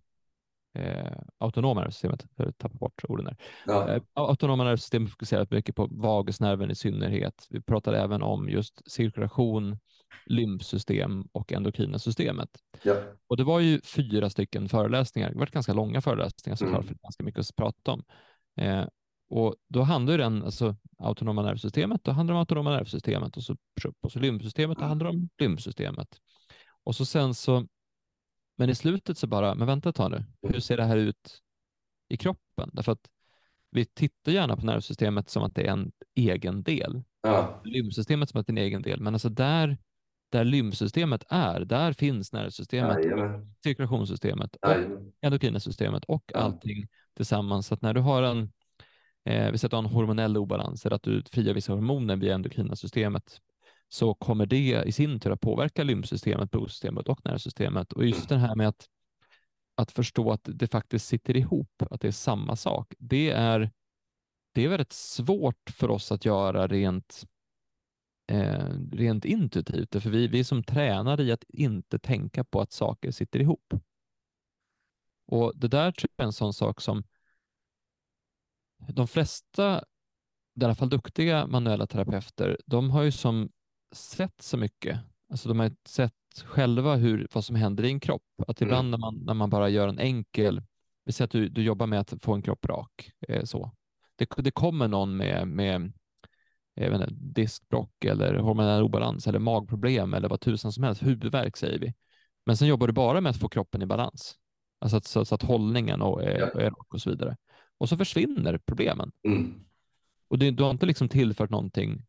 Eh, 0.77 1.17
autonoma 1.37 1.81
nervsystemet, 1.81 2.25
jag 2.35 2.57
tappar 2.57 2.77
bort 2.77 3.03
orden 3.07 3.25
där. 3.25 3.37
Ja. 3.65 3.89
Eh, 3.89 4.01
autonoma 4.13 4.63
nervsystemet 4.63 5.11
fokuserar 5.11 5.47
mycket 5.49 5.75
på 5.75 5.87
vagusnerven 5.91 6.71
i 6.71 6.75
synnerhet. 6.75 7.47
Vi 7.49 7.61
pratade 7.61 7.99
även 7.99 8.21
om 8.21 8.49
just 8.49 8.91
cirkulation, 8.91 9.79
lymfsystem 10.25 11.27
och 11.31 11.51
endokrina 11.51 11.99
systemet. 11.99 12.49
Ja. 12.83 12.95
Och 13.27 13.37
det 13.37 13.43
var 13.43 13.59
ju 13.59 13.81
fyra 13.81 14.29
stycken 14.29 14.69
föreläsningar, 14.69 15.31
det 15.31 15.39
var 15.39 15.45
ganska 15.45 15.73
långa 15.73 16.01
föreläsningar 16.01 16.55
såklart, 16.55 16.83
mm. 16.83 16.87
för 16.87 16.95
ganska 17.03 17.23
mycket 17.23 17.39
att 17.39 17.55
prata 17.55 17.91
om. 17.91 18.03
Eh, 18.57 18.85
och 19.29 19.55
då 19.69 19.81
handlar 19.81 20.17
den, 20.17 20.43
alltså 20.43 20.75
autonoma 20.99 21.41
nervsystemet, 21.41 22.03
då 22.03 22.11
handlar 22.11 22.33
det 22.33 22.37
om 22.37 22.39
autonoma 22.39 22.69
nervsystemet 22.69 23.37
och 23.37 23.43
så, 23.43 23.55
och 24.01 24.11
så 24.11 24.19
lymfsystemet, 24.19 24.77
då 24.77 24.85
handlar 24.85 25.05
det 25.05 25.17
om 25.17 25.29
lymfsystemet. 25.37 26.07
Och 26.83 26.95
så 26.95 27.05
sen 27.05 27.33
så, 27.33 27.67
men 28.57 28.69
i 28.69 28.75
slutet 28.75 29.17
så 29.17 29.27
bara, 29.27 29.55
men 29.55 29.67
vänta 29.67 29.89
ett 29.89 29.95
tag 29.95 30.11
nu, 30.11 30.23
hur 30.53 30.59
ser 30.59 30.77
det 30.77 30.83
här 30.83 30.97
ut 30.97 31.41
i 32.09 32.17
kroppen? 32.17 32.69
Därför 32.73 32.91
att 32.91 33.09
vi 33.71 33.85
tittar 33.85 34.31
gärna 34.31 34.57
på 34.57 34.65
nervsystemet 34.65 35.29
som 35.29 35.43
att 35.43 35.55
det 35.55 35.67
är 35.67 35.71
en 35.71 35.91
egen 36.15 36.63
del. 36.63 37.03
Ja. 37.21 37.61
Lymfsystemet 37.65 38.29
som 38.29 38.39
att 38.41 38.47
det 38.47 38.49
är 38.51 38.53
en 38.53 38.57
egen 38.63 38.81
del, 38.81 38.99
men 39.01 39.15
alltså 39.15 39.29
där, 39.29 39.77
där 40.31 40.43
lymfsystemet 40.43 41.23
är, 41.29 41.59
där 41.59 41.93
finns 41.93 42.33
nervsystemet, 42.33 42.97
och 42.97 43.45
cirkulationssystemet 43.63 44.55
och 44.55 44.71
endokrina 45.21 45.59
systemet 45.59 46.03
och 46.05 46.23
Ja. 46.33 46.39
allting 46.39 46.87
tillsammans. 47.15 47.67
Så 47.67 47.73
att 47.73 47.81
när 47.81 47.93
du 47.93 48.01
har 48.01 48.23
en 48.23 48.51
eh, 49.25 49.51
vi 49.51 49.57
säger 49.57 49.65
att 49.67 49.71
du 49.71 49.75
har 49.75 49.83
en 49.83 49.89
hormonell 49.89 50.37
obalans 50.37 50.85
eller 50.85 50.95
att 50.95 51.03
du 51.03 51.23
friar 51.31 51.53
vissa 51.53 51.73
hormoner 51.73 52.15
via 52.15 52.35
endokrina 52.35 52.75
systemet 52.75 53.41
så 53.89 54.13
kommer 54.13 54.45
det 54.45 54.83
i 54.85 54.91
sin 54.91 55.19
tur 55.19 55.31
att 55.31 55.41
påverka 55.41 55.83
lymfsystemet, 55.83 56.51
blodsystemet 56.51 57.07
och 57.07 57.25
nervsystemet. 57.25 57.93
Och 57.93 58.05
just 58.05 58.29
det 58.29 58.37
här 58.37 58.55
med 58.55 58.67
att, 58.67 58.89
att 59.75 59.91
förstå 59.91 60.31
att 60.31 60.41
det 60.43 60.67
faktiskt 60.67 61.07
sitter 61.07 61.37
ihop, 61.37 61.83
att 61.89 62.01
det 62.01 62.07
är 62.07 62.11
samma 62.11 62.55
sak, 62.55 62.93
det 62.97 63.29
är, 63.29 63.71
det 64.53 64.65
är 64.65 64.69
väldigt 64.69 64.93
svårt 64.93 65.69
för 65.69 65.89
oss 65.91 66.11
att 66.11 66.25
göra 66.25 66.67
rent, 66.67 67.23
eh, 68.27 68.69
rent 68.91 69.25
intuitivt, 69.25 70.03
för 70.03 70.09
vi, 70.09 70.27
vi 70.27 70.39
är 70.39 70.43
som 70.43 70.63
tränade 70.63 71.23
i 71.23 71.31
att 71.31 71.43
inte 71.47 71.99
tänka 71.99 72.43
på 72.43 72.61
att 72.61 72.71
saker 72.71 73.11
sitter 73.11 73.39
ihop. 73.39 73.73
Och 75.25 75.53
det 75.55 75.67
där 75.67 75.91
tror 75.91 76.09
jag 76.15 76.23
är 76.23 76.27
en 76.27 76.33
sån 76.33 76.53
sak 76.53 76.81
som 76.81 77.03
de 78.77 79.07
flesta, 79.07 79.83
i 80.61 80.63
alla 80.63 80.75
fall 80.75 80.89
duktiga 80.89 81.47
manuella 81.47 81.87
terapeuter, 81.87 82.57
de 82.65 82.89
har 82.89 83.03
ju 83.03 83.11
som 83.11 83.49
sett 83.91 84.41
så 84.41 84.57
mycket. 84.57 84.99
Alltså 85.29 85.49
de 85.49 85.59
har 85.59 85.71
sett 85.87 86.13
själva 86.45 86.95
hur, 86.95 87.27
vad 87.33 87.45
som 87.45 87.55
händer 87.55 87.83
i 87.83 87.87
en 87.87 87.99
kropp. 87.99 88.23
Att 88.47 88.61
ibland 88.61 88.87
Mm. 88.87 88.91
när, 88.91 88.97
man, 88.97 89.25
när 89.25 89.33
man 89.33 89.49
bara 89.49 89.69
gör 89.69 89.87
en 89.87 89.99
enkel, 89.99 90.61
vi 91.05 91.11
säger 91.11 91.25
att 91.25 91.31
du, 91.31 91.49
du 91.49 91.63
jobbar 91.63 91.87
med 91.87 91.99
att 91.99 92.13
få 92.23 92.33
en 92.33 92.41
kropp 92.41 92.65
rak, 92.65 93.11
eh, 93.27 93.43
så. 93.43 93.71
Det, 94.15 94.29
det 94.37 94.51
kommer 94.51 94.87
någon 94.87 95.17
med, 95.17 95.47
med 95.47 95.93
jag 96.75 96.91
inte, 96.91 98.05
eller 98.05 98.35
hormonell 98.35 98.83
obalans 98.83 99.27
eller 99.27 99.39
magproblem 99.39 100.13
eller 100.13 100.29
vad 100.29 100.41
tusan 100.41 100.71
som 100.71 100.83
helst, 100.83 101.03
huvudvärk 101.03 101.57
säger 101.57 101.79
vi. 101.79 101.93
Men 102.45 102.57
sen 102.57 102.67
jobbar 102.67 102.87
du 102.87 102.93
bara 102.93 103.21
med 103.21 103.29
att 103.29 103.39
få 103.39 103.49
kroppen 103.49 103.81
i 103.81 103.85
balans. 103.85 104.35
Alltså 104.79 104.97
att, 104.97 105.05
så, 105.05 105.25
så 105.25 105.35
att 105.35 105.43
hållningen 105.43 106.01
och, 106.01 106.23
är, 106.23 106.39
Ja. 106.39 106.61
är 106.61 106.69
rak 106.69 106.93
och 106.93 107.01
så 107.01 107.09
vidare. 107.09 107.37
Och 107.77 107.89
så 107.89 107.97
försvinner 107.97 108.57
problemen. 108.57 109.11
Mm. 109.23 109.53
Och 110.27 110.39
det, 110.39 110.51
du 110.51 110.63
har 110.63 110.71
inte 110.71 110.85
liksom 110.85 111.09
tillfört 111.09 111.49
någonting 111.49 112.05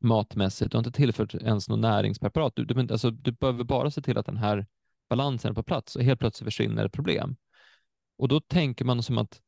matmässigt, 0.00 0.70
du 0.70 0.76
har 0.76 0.80
inte 0.80 0.92
tillfört 0.92 1.34
ens 1.34 1.68
något 1.68 1.78
näringspreparat. 1.78 2.52
Du, 2.56 2.64
du, 2.64 2.80
alltså, 2.92 3.10
du 3.10 3.32
behöver 3.32 3.64
bara 3.64 3.90
se 3.90 4.02
till 4.02 4.18
att 4.18 4.26
den 4.26 4.36
här 4.36 4.66
balansen 5.08 5.50
är 5.50 5.54
på 5.54 5.62
plats 5.62 5.96
och 5.96 6.02
helt 6.02 6.20
plötsligt 6.20 6.46
försvinner 6.46 6.84
ett 6.84 6.92
problem. 6.92 7.36
Och 8.18 8.28
då 8.28 8.40
tänker 8.40 8.84
man 8.84 9.02
som 9.02 9.18
att 9.18 9.40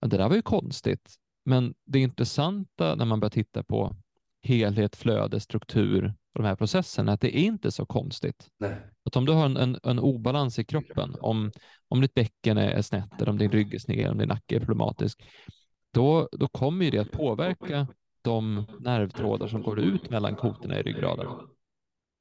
ja, 0.00 0.08
det 0.08 0.16
där 0.16 0.28
var 0.28 0.36
ju 0.36 0.42
konstigt. 0.42 1.14
Men 1.44 1.74
det 1.84 1.98
intressanta 1.98 2.94
när 2.94 3.04
man 3.04 3.20
börjar 3.20 3.30
titta 3.30 3.62
på 3.62 3.96
helhet, 4.42 4.96
flöde, 4.96 5.40
struktur 5.40 6.14
och 6.34 6.42
de 6.42 6.48
här 6.48 6.56
processerna, 6.56 7.12
är 7.12 7.14
att 7.14 7.20
det 7.20 7.38
är 7.38 7.42
inte 7.42 7.70
så 7.70 7.86
konstigt. 7.86 8.48
Nej. 8.58 8.76
Att 9.04 9.16
om 9.16 9.24
du 9.24 9.32
har 9.32 9.44
en, 9.44 9.56
en, 9.56 9.78
en 9.82 9.98
obalans 9.98 10.58
i 10.58 10.64
kroppen, 10.64 11.16
om, 11.20 11.52
om 11.88 12.00
ditt 12.00 12.14
bäcken 12.14 12.58
är, 12.58 12.70
är 12.70 12.82
snett, 12.82 13.12
eller 13.16 13.28
om 13.28 13.38
din 13.38 13.50
rygg 13.50 13.74
är 13.74 13.78
sned, 13.78 14.10
om 14.10 14.18
din 14.18 14.28
nacke 14.28 14.56
är 14.56 14.60
problematisk, 14.60 15.22
då, 15.92 16.28
då 16.32 16.48
kommer 16.48 16.84
ju 16.84 16.90
det 16.90 16.98
att 16.98 17.12
påverka 17.12 17.86
de 18.22 18.66
nervtrådar 18.80 19.48
som 19.48 19.62
går 19.62 19.80
ut 19.80 20.10
mellan 20.10 20.36
kotorna 20.36 20.78
i 20.78 20.82
ryggraden. 20.82 21.26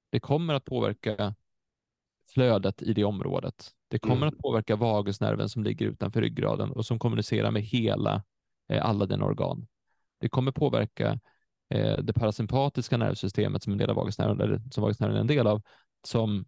Det 0.10 0.20
kommer 0.20 0.54
att 0.54 0.66
påverka 0.66 1.36
flödet 2.34 2.82
i 2.82 2.94
det 2.94 3.04
området. 3.04 3.72
Det 3.88 4.00
kommer 4.00 4.16
mm. 4.16 4.28
att 4.28 4.38
påverka 4.38 4.76
vagusnerven 4.76 5.50
som 5.50 5.64
ligger 5.64 5.86
utanför 5.86 6.22
ryggraden 6.22 6.72
och 6.72 6.86
som 6.86 7.00
kommunicerar 7.00 7.52
med 7.52 7.62
hela, 7.62 8.24
eh, 8.70 8.86
alla 8.86 9.06
dina 9.06 9.26
organ. 9.26 9.68
Det 10.20 10.30
kommer 10.30 10.52
påverka 10.52 11.20
eh, 11.70 11.98
det 11.98 12.14
parasympatiska 12.14 12.98
nervsystemet 12.98 13.64
som 13.64 13.74
en 13.74 13.80
del 13.80 13.90
av 13.90 13.96
vagusnerven, 13.96 14.42
eller 14.42 14.62
som 14.72 14.82
vagusnerven 14.82 15.16
är 15.16 15.22
en 15.22 15.28
del 15.28 15.48
av, 15.48 15.62
som 16.08 16.46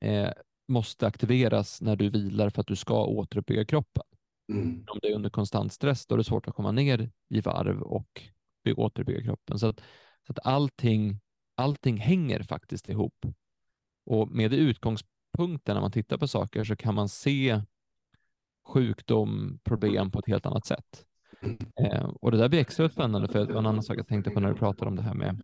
eh, 0.00 0.30
måste 0.68 1.06
aktiveras 1.06 1.80
när 1.80 1.96
du 1.96 2.10
vilar 2.10 2.50
för 2.50 2.60
att 2.60 2.66
du 2.66 2.76
ska 2.76 3.04
återuppbygga 3.04 3.64
kroppen. 3.64 4.02
Mm. 4.52 4.84
Om 4.88 4.98
det 5.02 5.08
är 5.08 5.14
under 5.14 5.30
konstant 5.30 5.72
stress, 5.72 6.06
då 6.06 6.14
är 6.14 6.18
det 6.18 6.24
svårt 6.24 6.48
att 6.48 6.54
komma 6.54 6.72
ner 6.72 7.10
i 7.28 7.40
varv 7.40 7.82
och 7.82 8.22
återbygga 8.66 9.22
kroppen. 9.22 9.58
Så 9.58 9.66
att, 9.66 9.80
så 10.26 10.32
att 10.32 10.46
allting, 10.46 11.20
allting 11.54 11.96
hänger 11.96 12.42
faktiskt 12.42 12.88
ihop. 12.88 13.26
Och 14.06 14.28
med 14.28 14.52
utgångspunkten 14.52 15.74
när 15.74 15.80
man 15.80 15.92
tittar 15.92 16.18
på 16.18 16.28
saker 16.28 16.64
så 16.64 16.76
kan 16.76 16.94
man 16.94 17.08
se 17.08 17.62
sjukdom, 18.66 19.58
problem 19.64 20.10
på 20.10 20.18
ett 20.18 20.26
helt 20.26 20.46
annat 20.46 20.66
sätt. 20.66 21.06
Eh, 21.80 22.04
och 22.04 22.30
det 22.30 22.38
där 22.38 22.48
blir 22.48 22.60
extra 22.60 22.88
spännande 22.88 23.28
för 23.28 23.46
det 23.46 23.52
var 23.52 23.60
en 23.60 23.66
annan 23.66 23.82
sak 23.82 23.98
jag 23.98 24.08
tänkte 24.08 24.30
på 24.30 24.40
när 24.40 24.48
du 24.48 24.54
pratade 24.54 24.88
om 24.88 24.96
det 24.96 25.02
här 25.02 25.14
med 25.14 25.42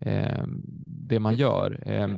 eh, 0.00 0.44
det 0.86 1.20
man 1.20 1.34
gör. 1.34 1.88
Eh, 1.88 2.08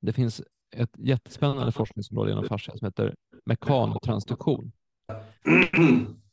det 0.00 0.12
finns 0.12 0.42
ett 0.76 0.92
jättespännande 0.98 1.72
forskningsområde 1.72 2.32
inom 2.32 2.44
fascia 2.44 2.76
som 2.76 2.86
heter 2.86 3.14
mekanotransduktion. 3.44 4.72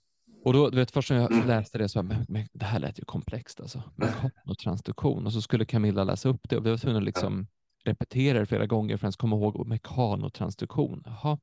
Och 0.45 0.53
då, 0.53 0.69
du 0.69 0.77
vet, 0.77 0.91
först 0.91 1.09
när 1.09 1.17
jag 1.17 1.47
läste 1.47 1.77
det 1.77 1.89
så 1.89 2.03
men, 2.03 2.25
men 2.27 2.47
det 2.53 2.65
här 2.65 2.79
lät 2.79 2.99
ju 2.99 3.05
komplext 3.05 3.61
alltså. 3.61 3.83
Mekanotransduktion. 3.95 5.25
Och 5.25 5.33
så 5.33 5.41
skulle 5.41 5.65
Camilla 5.65 6.03
läsa 6.03 6.29
upp 6.29 6.49
det 6.49 6.57
och 6.57 6.65
vi 6.65 6.69
var 6.69 6.77
tvungna 6.77 6.97
att 6.97 7.05
liksom 7.05 7.47
repetera 7.85 8.39
det 8.39 8.45
flera 8.45 8.65
gånger 8.65 8.97
för 8.97 9.01
att 9.01 9.03
ens 9.03 9.15
komma 9.15 9.35
ihåg 9.35 9.67
mekanotransduktion. 9.67 11.03
Jaha. 11.05 11.39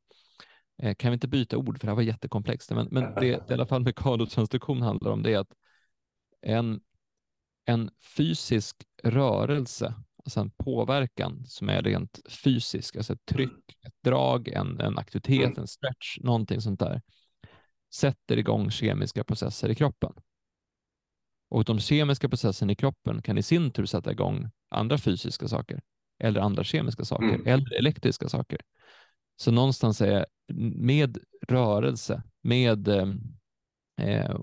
Eh, 0.82 0.94
kan 0.94 1.10
vi 1.10 1.14
inte 1.14 1.28
byta 1.28 1.56
ord 1.56 1.78
för 1.78 1.86
det 1.86 1.90
här 1.90 1.96
var 1.96 2.02
jättekomplext. 2.02 2.70
Men, 2.70 2.88
men 2.90 3.02
det, 3.02 3.20
det 3.20 3.26
i 3.50 3.54
alla 3.54 3.66
fall 3.66 3.82
mekanotransduktion 3.82 4.82
handlar 4.82 5.10
om 5.10 5.22
det 5.22 5.32
är 5.32 5.38
att 5.38 5.52
en, 6.42 6.80
en 7.64 7.90
fysisk 8.16 8.76
rörelse 9.02 9.94
alltså 10.24 10.40
en 10.40 10.50
påverkan 10.50 11.46
som 11.46 11.68
är 11.68 11.82
rent 11.82 12.20
fysisk, 12.44 12.96
alltså 12.96 13.12
ett 13.12 13.26
tryck, 13.26 13.78
ett 13.86 14.02
drag, 14.04 14.48
en, 14.48 14.80
en 14.80 14.98
aktivitet, 14.98 15.44
mm. 15.44 15.58
en 15.58 15.68
stretch, 15.68 16.18
någonting 16.20 16.60
sånt 16.60 16.80
där, 16.80 17.02
sätter 17.94 18.36
igång 18.36 18.70
kemiska 18.70 19.24
processer 19.24 19.68
i 19.68 19.74
kroppen. 19.74 20.12
Och 21.48 21.64
de 21.64 21.80
kemiska 21.80 22.28
processerna 22.28 22.72
i 22.72 22.74
kroppen 22.74 23.22
kan 23.22 23.38
i 23.38 23.42
sin 23.42 23.70
tur 23.70 23.86
sätta 23.86 24.12
igång 24.12 24.50
andra 24.70 24.98
fysiska 24.98 25.48
saker 25.48 25.80
eller 26.18 26.40
andra 26.40 26.64
kemiska 26.64 27.04
saker 27.04 27.28
mm. 27.28 27.46
eller 27.46 27.78
elektriska 27.78 28.28
saker. 28.28 28.60
Så 29.36 29.50
någonstans 29.50 30.00
är 30.00 30.26
med 30.76 31.18
rörelse, 31.48 32.22
med 32.42 32.88
eh, 32.88 33.08
eh 34.00 34.36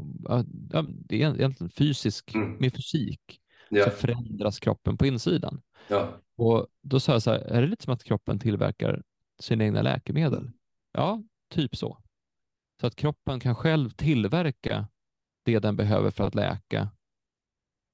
ja, 0.72 0.86
egentligen 1.10 1.70
fysisk, 1.70 2.36
mm. 2.36 2.58
med 2.60 2.74
fysik, 2.74 3.42
ja. 3.70 3.84
så 3.86 3.92
förändras 3.92 4.60
kroppen 4.60 4.98
på 4.98 5.06
insidan. 5.06 5.62
Ja. 5.88 6.22
Och 6.38 6.68
då 6.82 7.00
sa 7.00 7.12
jag 7.12 7.22
så 7.22 7.32
här, 7.32 7.40
är 7.40 7.62
det 7.62 7.68
lite 7.68 7.84
som 7.84 7.94
att 7.94 8.04
kroppen 8.04 8.40
tillverkar 8.40 9.04
sina 9.40 9.64
egna 9.64 9.82
läkemedel? 9.82 10.52
Ja, 10.92 11.24
typ 11.50 11.76
så. 11.76 11.98
Så 12.82 12.88
att 12.88 12.96
kroppen 12.96 13.40
kan 13.40 13.56
själv 13.56 13.90
tillverka 13.90 14.88
det 15.44 15.60
den 15.60 15.76
behöver 15.76 16.12
för 16.12 16.28
att 16.28 16.36
läka 16.36 16.90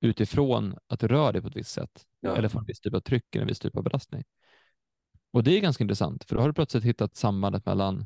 utifrån 0.02 0.78
att 0.88 1.00
du 1.00 1.08
rör 1.08 1.34
dig 1.34 1.42
på 1.42 1.48
ett 1.48 1.56
visst 1.56 1.72
sätt 1.72 2.06
ja. 2.20 2.36
eller 2.36 2.50
får 2.50 2.60
en 2.60 2.66
viss 2.66 2.80
typ 2.80 2.94
av 2.94 3.00
tryck 3.00 3.36
eller 3.36 3.42
en 3.42 3.48
viss 3.48 3.60
typ 3.60 3.78
av 3.78 3.84
belastning. 3.84 4.24
Och 5.32 5.44
det 5.44 5.58
är 5.58 5.62
ganska 5.62 5.84
intressant, 5.84 6.24
för 6.24 6.36
då 6.36 6.42
har 6.42 6.48
du 6.48 6.54
plötsligt 6.54 6.84
hittat 6.84 7.16
sambandet 7.16 7.66
mellan, 7.66 8.06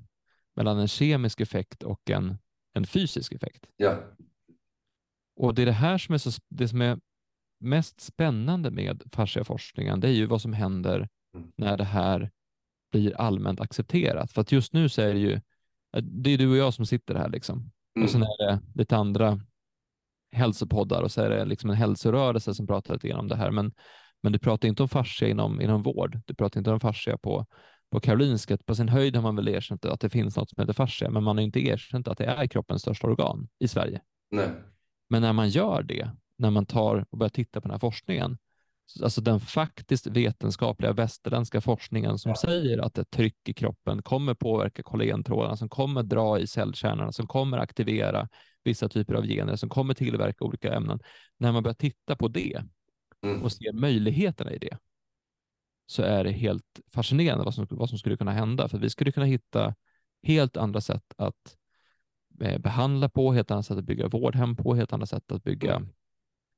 mellan 0.56 0.80
en 0.80 0.88
kemisk 0.88 1.42
effekt 1.42 1.84
och 1.84 2.10
en, 2.10 2.38
en 2.74 2.86
fysisk 2.86 3.34
effekt. 3.34 3.66
Ja. 3.78 4.04
Och 5.36 5.56
det 5.56 5.62
är 5.62 5.66
det 5.66 5.72
här 5.72 5.98
som 5.98 6.14
är, 6.14 6.18
så, 6.18 6.42
det 6.50 6.68
som 6.68 6.82
är 6.82 7.00
mest 7.60 8.02
spännande 8.02 8.72
med 8.72 9.04
fasciaforskningen, 9.12 10.00
det 10.00 10.08
är 10.08 10.14
ju 10.14 10.26
vad 10.26 10.42
som 10.42 10.54
händer 10.54 11.10
mm. 11.36 11.52
när 11.56 11.78
det 11.78 11.84
här 11.84 12.32
blir 12.92 13.18
allmänt 13.18 13.60
accepterat. 13.60 14.32
För 14.32 14.42
att 14.42 14.52
just 14.52 14.74
nu 14.74 14.90
så 14.90 15.02
är 15.02 15.14
det 15.14 15.20
ju, 15.20 15.42
det 16.02 16.30
är 16.30 16.38
du 16.38 16.50
och 16.52 16.58
jag 16.58 16.74
som 16.74 16.86
sitter 16.86 17.16
här 17.16 17.30
liksom. 17.30 17.72
Mm. 17.96 18.06
Och 18.06 18.10
sen 18.12 18.24
är 18.24 18.46
det 18.48 18.62
lite 18.76 18.98
andra 18.98 19.40
hälsopoddar 20.32 21.02
och 21.02 21.12
så 21.12 21.22
är 21.22 21.30
det 21.30 21.46
liksom 21.46 21.70
en 21.70 21.76
hälsorörelse 21.76 22.54
som 22.54 22.68
pratar 22.68 22.94
lite 22.94 23.08
grann 23.08 23.20
om 23.20 23.28
det 23.28 23.36
här. 23.36 23.52
Men, 23.52 23.74
men 24.24 24.32
du 24.32 24.40
pratar 24.40 24.68
inte 24.68 24.84
om 24.84 24.90
fascia 24.90 25.28
inom, 25.28 25.62
inom 25.62 25.84
vård. 25.84 26.22
Du 26.26 26.36
pratar 26.36 26.60
inte 26.60 26.72
om 26.72 26.80
fascia 26.80 27.18
på, 27.18 27.46
på 27.92 28.00
Karolinska. 28.00 28.58
På 28.66 28.76
sin 28.76 28.90
höjd 28.90 29.16
har 29.16 29.24
man 29.24 29.36
väl 29.36 29.48
erkänt 29.48 29.86
att 29.86 30.00
det 30.00 30.10
finns 30.10 30.38
något 30.38 30.50
som 30.50 30.62
heter 30.62 30.74
fascia, 30.74 31.10
men 31.10 31.24
man 31.24 31.38
har 31.38 31.44
inte 31.44 31.68
erkänt 31.68 32.08
att 32.08 32.18
det 32.18 32.26
är 32.26 32.48
kroppens 32.48 32.82
största 32.82 33.08
organ 33.08 33.48
i 33.60 33.68
Sverige. 33.68 34.02
Nej. 34.32 34.50
Men 35.10 35.22
när 35.22 35.34
man 35.34 35.50
gör 35.50 35.84
det, 35.84 36.10
när 36.38 36.52
man 36.52 36.66
tar 36.66 37.06
och 37.10 37.18
börjar 37.18 37.30
titta 37.30 37.62
på 37.62 37.68
den 37.68 37.74
här 37.74 37.80
forskningen, 37.80 38.38
alltså 39.04 39.22
den 39.22 39.40
faktiskt 39.40 40.08
vetenskapliga 40.08 40.94
västerländska 40.94 41.62
forskningen 41.62 42.18
som 42.18 42.30
ja. 42.30 42.36
säger 42.36 42.78
att 42.78 42.98
ett 42.98 43.12
tryck 43.12 43.50
i 43.50 43.54
kroppen 43.54 44.02
kommer 44.02 44.34
påverka 44.34 44.84
kollagentrådarna, 44.84 45.56
som 45.56 45.70
kommer 45.70 46.04
dra 46.04 46.40
i 46.40 46.48
cellkärnorna, 46.48 47.12
som 47.12 47.28
kommer 47.28 47.58
aktivera 47.58 48.30
vissa 48.64 48.90
typer 48.90 49.14
av 49.14 49.26
gener, 49.26 49.56
som 49.56 49.70
kommer 49.70 49.94
tillverka 49.94 50.46
olika 50.46 50.74
ämnen. 50.74 51.00
När 51.38 51.52
man 51.52 51.64
börjar 51.64 51.76
titta 51.76 52.16
på 52.16 52.28
det 52.28 52.64
mm. 53.22 53.44
och 53.44 53.52
ser 53.52 53.74
möjligheterna 53.74 54.54
i 54.54 54.58
det, 54.58 54.78
så 55.86 56.04
är 56.04 56.24
det 56.24 56.32
helt 56.32 56.80
fascinerande 56.94 57.46
vad 57.46 57.54
som, 57.54 57.68
vad 57.70 57.90
som 57.90 57.98
skulle 57.98 58.18
kunna 58.18 58.32
hända. 58.32 58.70
För 58.70 58.78
vi 58.78 58.90
skulle 58.90 59.12
kunna 59.12 59.26
hitta 59.26 59.76
helt 60.24 60.58
andra 60.58 60.82
sätt 60.82 61.14
att 61.18 61.58
eh, 62.42 62.60
behandla 62.60 63.10
på, 63.10 63.34
helt 63.34 63.52
andra 63.52 63.64
sätt 63.64 63.78
att 63.78 63.86
bygga 63.86 64.08
vårdhem 64.08 64.56
på, 64.56 64.76
helt 64.76 64.94
andra 64.94 65.08
sätt 65.08 65.32
att 65.32 65.44
bygga 65.44 65.76
mm 65.76 65.90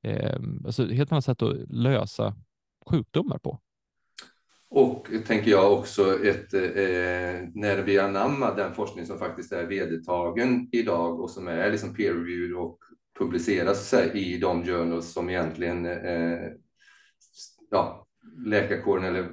eh, 0.04 0.40
alltså 0.66 0.86
helt 0.86 1.12
annat 1.12 1.26
sätt 1.26 1.42
att 1.42 1.56
lösa 1.70 2.36
sjukdomar 2.90 3.38
på. 3.38 3.60
Och 4.70 5.08
tänker 5.26 5.52
jag 5.52 5.74
också 5.74 6.26
ett, 6.26 6.54
eh, 6.54 7.50
när 7.54 7.84
vi 7.86 8.00
anammar 8.00 8.56
den 8.56 8.74
forskning 8.74 9.06
som 9.06 9.20
faktiskt 9.20 9.52
är 9.52 9.66
vedertagen 9.66 10.70
idag 10.72 11.20
och 11.20 11.30
som 11.30 11.48
är 11.48 11.72
liksom 11.72 11.94
peer 11.94 12.14
reviewed 12.14 12.54
och 12.54 12.78
publiceras 13.20 13.94
i 14.14 14.38
de 14.38 14.66
journals 14.66 15.14
som 15.14 15.30
egentligen 15.30 15.86
eh, 15.86 16.50
ja, 17.70 18.08
läkarkåren 18.46 19.04
eller 19.06 19.30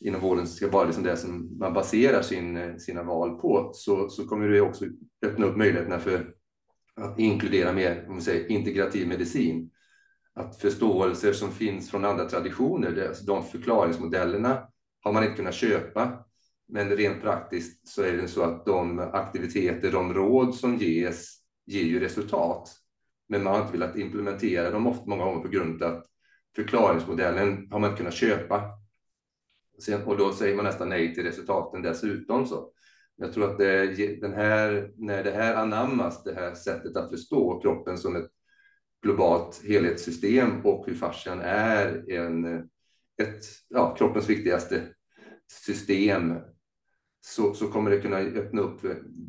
inom 0.00 0.20
vården 0.20 0.46
ska 0.46 0.70
vara 0.70 0.84
liksom 0.84 1.04
det 1.04 1.16
som 1.16 1.58
man 1.58 1.74
baserar 1.74 2.22
sin, 2.22 2.80
sina 2.80 3.02
val 3.02 3.38
på, 3.40 3.70
så, 3.74 4.08
så 4.08 4.26
kommer 4.26 4.48
det 4.48 4.60
också 4.60 4.84
öppna 5.26 5.46
upp 5.46 5.56
möjligheterna 5.56 5.98
för 5.98 6.34
att 6.96 7.18
inkludera 7.18 7.72
mer 7.72 8.06
om 8.08 8.20
säger, 8.20 8.50
integrativ 8.50 9.08
medicin 9.08 9.70
att 10.34 10.60
förståelser 10.60 11.32
som 11.32 11.52
finns 11.52 11.90
från 11.90 12.04
andra 12.04 12.28
traditioner, 12.28 13.08
alltså 13.08 13.24
de 13.24 13.44
förklaringsmodellerna 13.44 14.68
har 15.00 15.12
man 15.12 15.24
inte 15.24 15.36
kunnat 15.36 15.54
köpa. 15.54 16.24
Men 16.68 16.88
rent 16.90 17.22
praktiskt 17.22 17.88
så 17.88 18.02
är 18.02 18.12
det 18.12 18.28
så 18.28 18.42
att 18.42 18.66
de 18.66 18.98
aktiviteter, 18.98 19.92
de 19.92 20.14
råd 20.14 20.54
som 20.54 20.76
ges, 20.76 21.36
ger 21.66 21.84
ju 21.84 22.00
resultat. 22.00 22.68
Men 23.28 23.42
man 23.44 23.54
har 23.54 23.60
inte 23.60 23.72
velat 23.72 23.96
implementera 23.96 24.70
dem 24.70 24.86
ofta, 24.86 25.04
många 25.06 25.24
gånger 25.24 25.42
på 25.42 25.48
grund 25.48 25.82
av 25.82 25.96
att 25.96 26.06
förklaringsmodellen 26.56 27.68
har 27.70 27.78
man 27.78 27.90
inte 27.90 27.98
kunnat 27.98 28.14
köpa. 28.14 28.62
Sen, 29.82 30.02
och 30.02 30.16
då 30.16 30.32
säger 30.32 30.56
man 30.56 30.64
nästan 30.64 30.88
nej 30.88 31.14
till 31.14 31.24
resultaten 31.24 31.82
dessutom. 31.82 32.46
Så. 32.46 32.72
Jag 33.16 33.32
tror 33.32 33.50
att 33.50 33.58
det, 33.58 34.20
den 34.20 34.32
här, 34.32 34.92
när 34.96 35.24
det 35.24 35.30
här 35.30 35.54
anammas, 35.54 36.22
det 36.22 36.34
här 36.34 36.54
sättet 36.54 36.96
att 36.96 37.10
förstå 37.10 37.60
kroppen 37.60 37.98
som 37.98 38.16
ett 38.16 38.30
globalt 39.02 39.62
helhetssystem 39.68 40.66
och 40.66 40.86
hur 40.86 40.94
fascian 40.94 41.40
är 41.40 42.10
en, 42.10 42.44
ett, 43.22 43.44
ja, 43.68 43.94
kroppens 43.94 44.28
viktigaste 44.28 44.82
system 45.66 46.34
så, 47.20 47.54
så 47.54 47.68
kommer 47.68 47.90
det 47.90 48.00
kunna 48.00 48.16
öppna 48.16 48.62
upp 48.62 48.80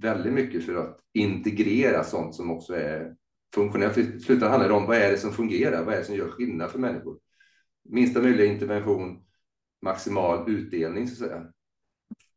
väldigt 0.02 0.34
mycket 0.34 0.66
för 0.66 0.76
att 0.76 1.00
integrera 1.14 2.04
sånt 2.04 2.36
som 2.36 2.52
också 2.52 2.74
är 2.74 3.16
funktionellt. 3.56 3.98
I 3.98 4.20
slutändan 4.20 4.50
handlar 4.52 4.70
det 4.70 4.76
om 4.76 4.86
vad 4.86 4.98
är 4.98 5.12
det 5.12 5.18
som 5.18 5.32
fungerar? 5.32 5.86
Vad 5.86 5.94
är 5.94 5.98
det 5.98 6.06
som 6.06 6.16
gör 6.16 6.30
skillnad 6.30 6.72
för 6.72 6.80
människor? 6.80 7.20
Minsta 7.90 8.22
möjliga 8.22 8.54
intervention, 8.54 9.24
maximal 9.82 10.50
utdelning 10.50 11.08
så 11.08 11.24
att 11.24 11.30
säga. 11.30 11.46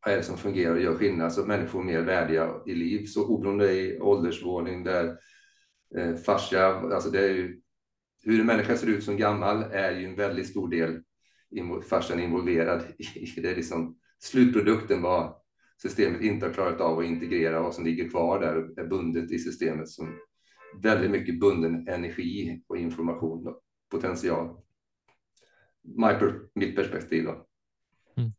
Vad 0.05 0.13
är 0.13 0.17
det 0.17 0.23
som 0.23 0.37
fungerar 0.37 0.75
och 0.75 0.81
gör 0.81 0.95
skillnad 0.95 1.33
så 1.33 1.41
att 1.41 1.47
människor 1.47 1.81
är 1.81 1.85
mer 1.85 2.01
värdiga 2.01 2.53
i 2.65 2.73
liv? 2.73 3.05
Så 3.05 3.27
oberoende 3.27 3.71
i 3.71 3.99
åldersvåning 3.99 4.83
där 4.83 5.17
eh, 5.97 6.15
fascia, 6.15 6.67
alltså 6.67 7.09
det 7.09 7.19
är 7.19 7.33
ju, 7.33 7.61
hur 8.23 8.39
en 8.39 8.45
människa 8.45 8.77
ser 8.77 8.87
ut 8.87 9.03
som 9.03 9.17
gammal 9.17 9.63
är 9.63 9.91
ju 9.91 10.05
en 10.05 10.15
väldigt 10.15 10.47
stor 10.47 10.69
del 10.69 11.01
fascian 11.89 12.19
involverad 12.19 12.83
i. 12.97 13.41
Det 13.41 13.51
är 13.51 13.55
liksom 13.55 13.99
slutprodukten 14.19 15.01
vad 15.01 15.35
systemet 15.81 16.21
inte 16.21 16.45
har 16.45 16.53
klarat 16.53 16.81
av 16.81 16.99
att 16.99 17.05
integrera 17.05 17.67
och 17.67 17.73
som 17.73 17.85
ligger 17.85 18.09
kvar 18.09 18.39
där 18.39 18.55
och 18.55 18.77
är 18.77 18.87
bundet 18.87 19.31
i 19.31 19.39
systemet 19.39 19.89
som 19.89 20.19
väldigt 20.81 21.11
mycket 21.11 21.39
bunden 21.39 21.87
energi 21.87 22.63
och 22.67 22.77
information, 22.77 23.47
och 23.47 23.61
potential. 23.89 24.57
My, 25.81 26.07
mitt 26.53 26.75
perspektiv 26.75 27.23
då. 27.23 27.47
Mm. 28.17 28.31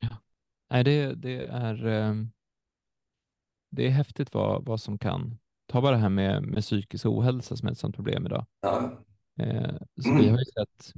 Ja. 0.00 0.08
Nej, 0.70 0.84
det, 0.84 1.14
det 1.14 1.46
är 1.46 1.86
ehm, 1.86 2.30
det 3.70 3.86
är 3.86 3.90
häftigt 3.90 4.34
vad, 4.34 4.64
vad 4.64 4.80
som 4.80 4.98
kan 4.98 5.38
ta 5.68 5.80
bara 5.80 5.90
det 5.96 6.02
här 6.02 6.08
med, 6.08 6.42
med 6.42 6.62
psykisk 6.62 7.06
ohälsa 7.06 7.56
som 7.56 7.68
är 7.68 7.72
ett 7.72 7.78
sådant 7.78 7.96
problem 7.96 8.26
idag. 8.26 8.46
Ja. 8.60 9.04
Eh, 9.38 9.74
så 10.02 10.14
vi 10.14 10.28
har 10.28 10.38
ju 10.38 10.44
sett 10.44 10.92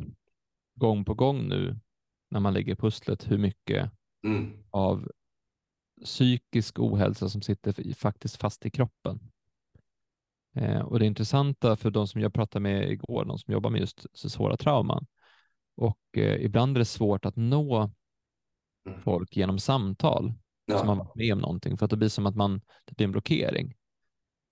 gång 0.74 1.04
på 1.04 1.14
gång 1.14 1.48
nu 1.48 1.78
när 2.30 2.40
man 2.40 2.54
lägger 2.54 2.74
pusslet 2.74 3.30
hur 3.30 3.38
mycket 3.38 3.90
Mm. 4.24 4.52
av 4.70 5.10
psykisk 6.04 6.78
ohälsa 6.78 7.28
som 7.28 7.42
sitter 7.42 7.94
faktiskt 7.94 8.36
fast 8.36 8.66
i 8.66 8.70
kroppen. 8.70 9.20
Eh, 10.56 10.80
och 10.80 10.98
det 10.98 11.06
intressanta 11.06 11.76
för 11.76 11.90
de 11.90 12.06
som 12.08 12.20
jag 12.20 12.34
pratade 12.34 12.62
med 12.62 12.90
igår, 12.92 13.24
de 13.24 13.38
som 13.38 13.52
jobbar 13.52 13.70
med 13.70 13.80
just 13.80 14.06
så 14.12 14.30
svåra 14.30 14.56
trauman, 14.56 15.06
och 15.76 15.98
eh, 16.16 16.44
ibland 16.44 16.76
är 16.76 16.78
det 16.78 16.84
svårt 16.84 17.24
att 17.24 17.36
nå 17.36 17.90
Mm. 18.86 19.00
folk 19.00 19.36
genom 19.36 19.58
samtal 19.58 20.32
som 20.78 20.88
har 20.88 20.96
Ja. 20.96 21.02
varit 21.04 21.14
med 21.14 21.32
om 21.32 21.38
någonting, 21.38 21.78
för 21.78 21.84
att 21.84 21.90
det 21.90 21.96
blir 21.96 22.08
som 22.08 22.26
att 22.26 22.36
man, 22.36 22.60
det 22.84 22.96
blir 22.96 23.04
en 23.04 23.12
blockering. 23.12 23.74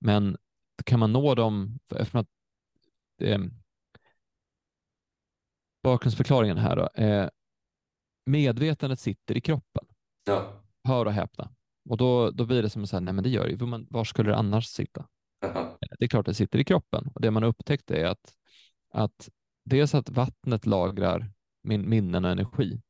Men 0.01 0.37
kan 0.85 1.01
man 1.01 1.13
nå 1.13 1.35
dem, 1.35 1.79
eftersom 1.95 2.21
att 2.21 2.29
eh, 3.23 3.39
bakgrundsförklaringen 5.83 6.59
här 6.59 6.77
då, 6.77 7.03
eh, 7.03 7.29
medvetandet 8.27 9.01
sitter 9.01 9.37
i 9.37 9.41
kroppen, 9.41 9.85
Ja. 10.27 10.63
hör 10.85 11.07
och 11.07 11.13
häpna. 11.13 11.51
Och 11.89 11.97
då, 11.97 12.31
då 12.31 12.47
blir 12.47 12.63
det 12.63 12.71
som 12.71 12.87
så 12.87 12.97
här, 12.97 13.01
nej 13.01 13.15
men 13.15 13.25
det 13.25 13.31
gör 13.31 13.45
det 13.45 13.51
ju, 13.51 13.87
var 13.91 14.05
skulle 14.05 14.31
det 14.31 14.37
annars 14.37 14.67
sitta? 14.67 15.07
Aha. 15.47 15.79
Det 15.99 16.05
är 16.05 16.09
klart 16.09 16.27
det 16.27 16.35
sitter 16.35 16.59
i 16.59 16.65
kroppen. 16.65 17.11
Och 17.15 17.21
det 17.21 17.31
man 17.31 17.43
har 17.43 17.51
upptäckt 17.51 17.91
är 17.91 18.07
att, 18.07 18.35
att 18.93 19.29
dels 19.65 19.95
att 19.95 20.11
vattnet 20.11 20.67
lagrar 20.67 21.31
min, 21.63 21.89
minnen 21.89 22.25
och 22.25 22.31
energi, 22.31 22.81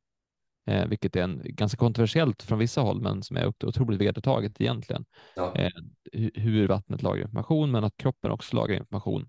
eh, 0.69 0.87
vilket 0.87 1.17
är 1.17 1.23
en, 1.23 1.43
ganska 1.45 1.77
kontroversiellt 1.79 2.43
från 2.43 2.59
vissa 2.59 2.81
håll, 2.81 3.01
men 3.01 3.23
som 3.23 3.37
är 3.37 3.47
ot- 3.47 3.65
otroligt 3.65 4.01
vedertaget 4.01 4.61
egentligen, 4.61 5.05
Ja. 5.37 5.55
eh, 5.57 5.71
hu- 6.13 6.39
hur 6.41 6.69
vattnet 6.69 7.03
lagrar 7.03 7.23
information, 7.25 7.71
men 7.71 7.85
att 7.85 7.97
kroppen 7.97 8.31
också 8.31 8.57
lagrar 8.57 8.77
information. 8.77 9.29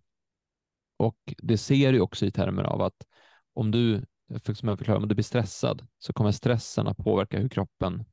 Och 0.98 1.18
det 1.38 1.58
ser 1.58 1.94
ju 1.94 2.02
också 2.02 2.26
i 2.26 2.32
termer 2.32 2.64
av 2.64 2.82
att 2.82 3.06
om 3.54 3.72
du, 3.72 4.06
som 4.54 4.70
jag 4.70 4.78
förklarar, 4.78 5.00
om 5.02 5.08
du 5.08 5.16
blir 5.16 5.24
stressad 5.24 5.88
så 6.00 6.14
kommer 6.14 6.32
stressen 6.32 6.88
att 6.88 6.98
påverka 6.98 7.40
hur 7.40 7.50
kroppen 7.50 8.06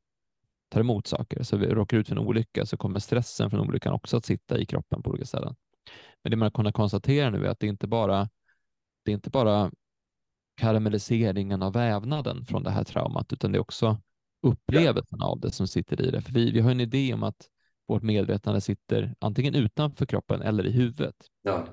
tar 0.69 0.81
emot 0.81 1.07
saker. 1.07 1.43
Så 1.43 1.57
vi 1.57 1.67
råkar 1.67 1.97
ut 1.97 2.09
för 2.09 2.17
en 2.17 2.27
olycka 2.27 2.67
så 2.67 2.77
kommer 2.77 2.99
stressen 2.99 3.51
från 3.51 3.61
olyckan 3.61 3.93
också 3.95 4.17
att 4.17 4.25
sitta 4.25 4.59
i 4.59 4.67
kroppen 4.67 5.03
på 5.03 5.11
olika 5.11 5.25
ställen. 5.27 5.57
Men 6.23 6.31
det 6.31 6.37
man 6.37 6.47
har 6.47 6.51
kunnat 6.51 6.75
konstatera 6.75 7.31
nu 7.31 7.47
är 7.47 7.51
att 7.51 7.61
det 7.61 7.67
inte 7.67 7.87
bara 7.87 8.29
det 9.05 9.11
är 9.11 9.15
inte 9.15 9.31
bara 9.31 9.71
karamelliseringen 10.57 11.63
av 11.63 11.73
vävnaden 11.73 12.45
från 12.45 12.63
det 12.63 12.71
här 12.71 12.85
traumat, 12.85 13.33
utan 13.33 13.53
det 13.53 13.59
är 13.59 13.61
också 13.61 14.01
upplevelsen 14.43 15.23
av 15.23 15.41
det 15.41 15.51
som 15.51 15.69
sitter 15.69 16.01
i 16.01 16.11
det. 16.11 16.21
För 16.21 16.33
vi, 16.33 16.51
vi 16.51 16.61
har 16.61 16.71
en 16.71 16.81
idé 16.81 17.15
om 17.15 17.23
att 17.23 17.49
vårt 17.89 18.03
medvetande 18.03 18.61
sitter 18.61 19.15
antingen 19.19 19.55
utanför 19.55 20.07
kroppen 20.07 20.43
eller 20.43 20.67
i 20.67 20.71
huvudet. 20.71 21.17
Ja. 21.43 21.67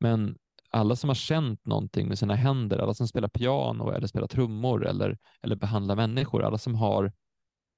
Men 0.00 0.38
alla 0.70 0.96
som 0.96 1.10
har 1.10 1.14
känt 1.14 1.66
någonting 1.66 2.08
med 2.08 2.18
sina 2.18 2.34
händer, 2.34 2.78
alla 2.78 2.94
som 2.94 3.08
spelar 3.08 3.28
piano 3.28 3.90
eller 3.90 4.06
spelar 4.06 4.26
trummor 4.26 4.86
eller, 4.86 5.18
eller 5.42 5.56
behandlar 5.56 5.96
människor, 5.96 6.42
alla 6.42 6.58
som 6.58 6.74
har 6.74 7.12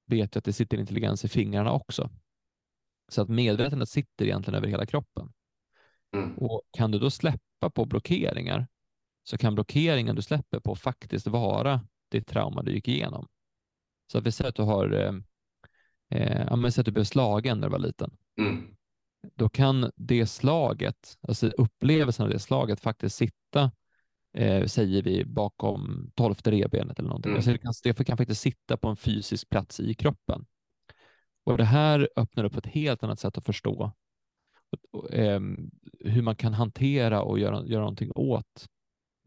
vet 0.05 0.35
ju 0.35 0.37
att 0.37 0.45
det 0.45 0.53
sitter 0.53 0.77
intelligens 0.77 1.25
i 1.25 1.27
fingrarna 1.27 1.71
också. 1.71 2.09
Så 3.11 3.21
att 3.21 3.29
medvetandet 3.29 3.89
sitter 3.89 4.25
egentligen 4.25 4.57
över 4.57 4.67
hela 4.67 4.85
kroppen. 4.85 5.33
Mm. 6.15 6.37
Och 6.37 6.61
kan 6.71 6.91
du 6.91 6.99
då 6.99 7.09
släppa 7.09 7.69
på 7.73 7.85
blockeringar 7.85 8.67
så 9.27 9.37
kan 9.37 9.55
blockeringen 9.55 10.15
du 10.15 10.21
släpper 10.21 10.59
på 10.59 10.75
faktiskt 10.75 11.27
vara 11.27 11.81
ditt 12.11 12.27
trauma 12.27 12.63
du 12.63 12.71
gick 12.71 12.87
igenom. 12.87 13.27
Så 14.11 14.17
att 14.17 14.25
vi 14.25 14.31
säger 14.31 14.49
att 14.49 14.55
du 14.55 14.61
har 14.61 14.93
eh, 14.93 15.13
eh, 16.09 16.45
ja, 16.49 16.55
men 16.55 16.71
säg 16.71 16.81
att 16.81 16.85
du 16.85 16.91
blev 16.91 17.03
slagen 17.03 17.59
när 17.59 17.67
du 17.67 17.71
var 17.71 17.79
liten. 17.79 18.17
Mm. 18.39 18.75
Då 19.35 19.49
kan 19.49 19.91
det 19.95 20.27
slaget, 20.27 21.17
alltså 21.21 21.47
upplevelsen 21.47 22.25
av 22.25 22.29
det 22.29 22.39
slaget 22.39 22.79
faktiskt 22.79 23.15
sitta, 23.15 23.71
eh, 24.33 24.65
säger 24.65 25.01
vi, 25.01 25.25
bakom 25.25 26.11
tolfte 26.15 26.51
revbenet 26.51 26.99
eller 26.99 27.09
någonting. 27.09 27.29
Mm. 27.29 27.37
Alltså 27.37 27.51
det, 27.51 27.57
kan, 27.57 27.73
det 27.83 28.03
kan 28.03 28.17
faktiskt 28.17 28.41
sitta 28.41 28.77
på 28.77 28.87
en 28.87 28.97
fysisk 28.97 29.49
plats 29.49 29.79
i 29.79 29.93
kroppen. 29.93 30.45
Och 31.43 31.57
det 31.57 31.65
här 31.65 32.09
öppnar 32.15 32.43
upp 32.43 32.57
ett 32.57 32.65
helt 32.65 33.03
annat 33.03 33.19
sätt 33.19 33.37
att 33.37 33.45
förstå 33.45 33.91
och, 34.71 34.99
och, 34.99 35.13
ehm, 35.13 35.71
hur 35.99 36.21
man 36.21 36.35
kan 36.35 36.53
hantera 36.53 37.21
och 37.21 37.39
göra, 37.39 37.65
göra 37.65 37.81
någonting 37.81 38.11
åt 38.15 38.67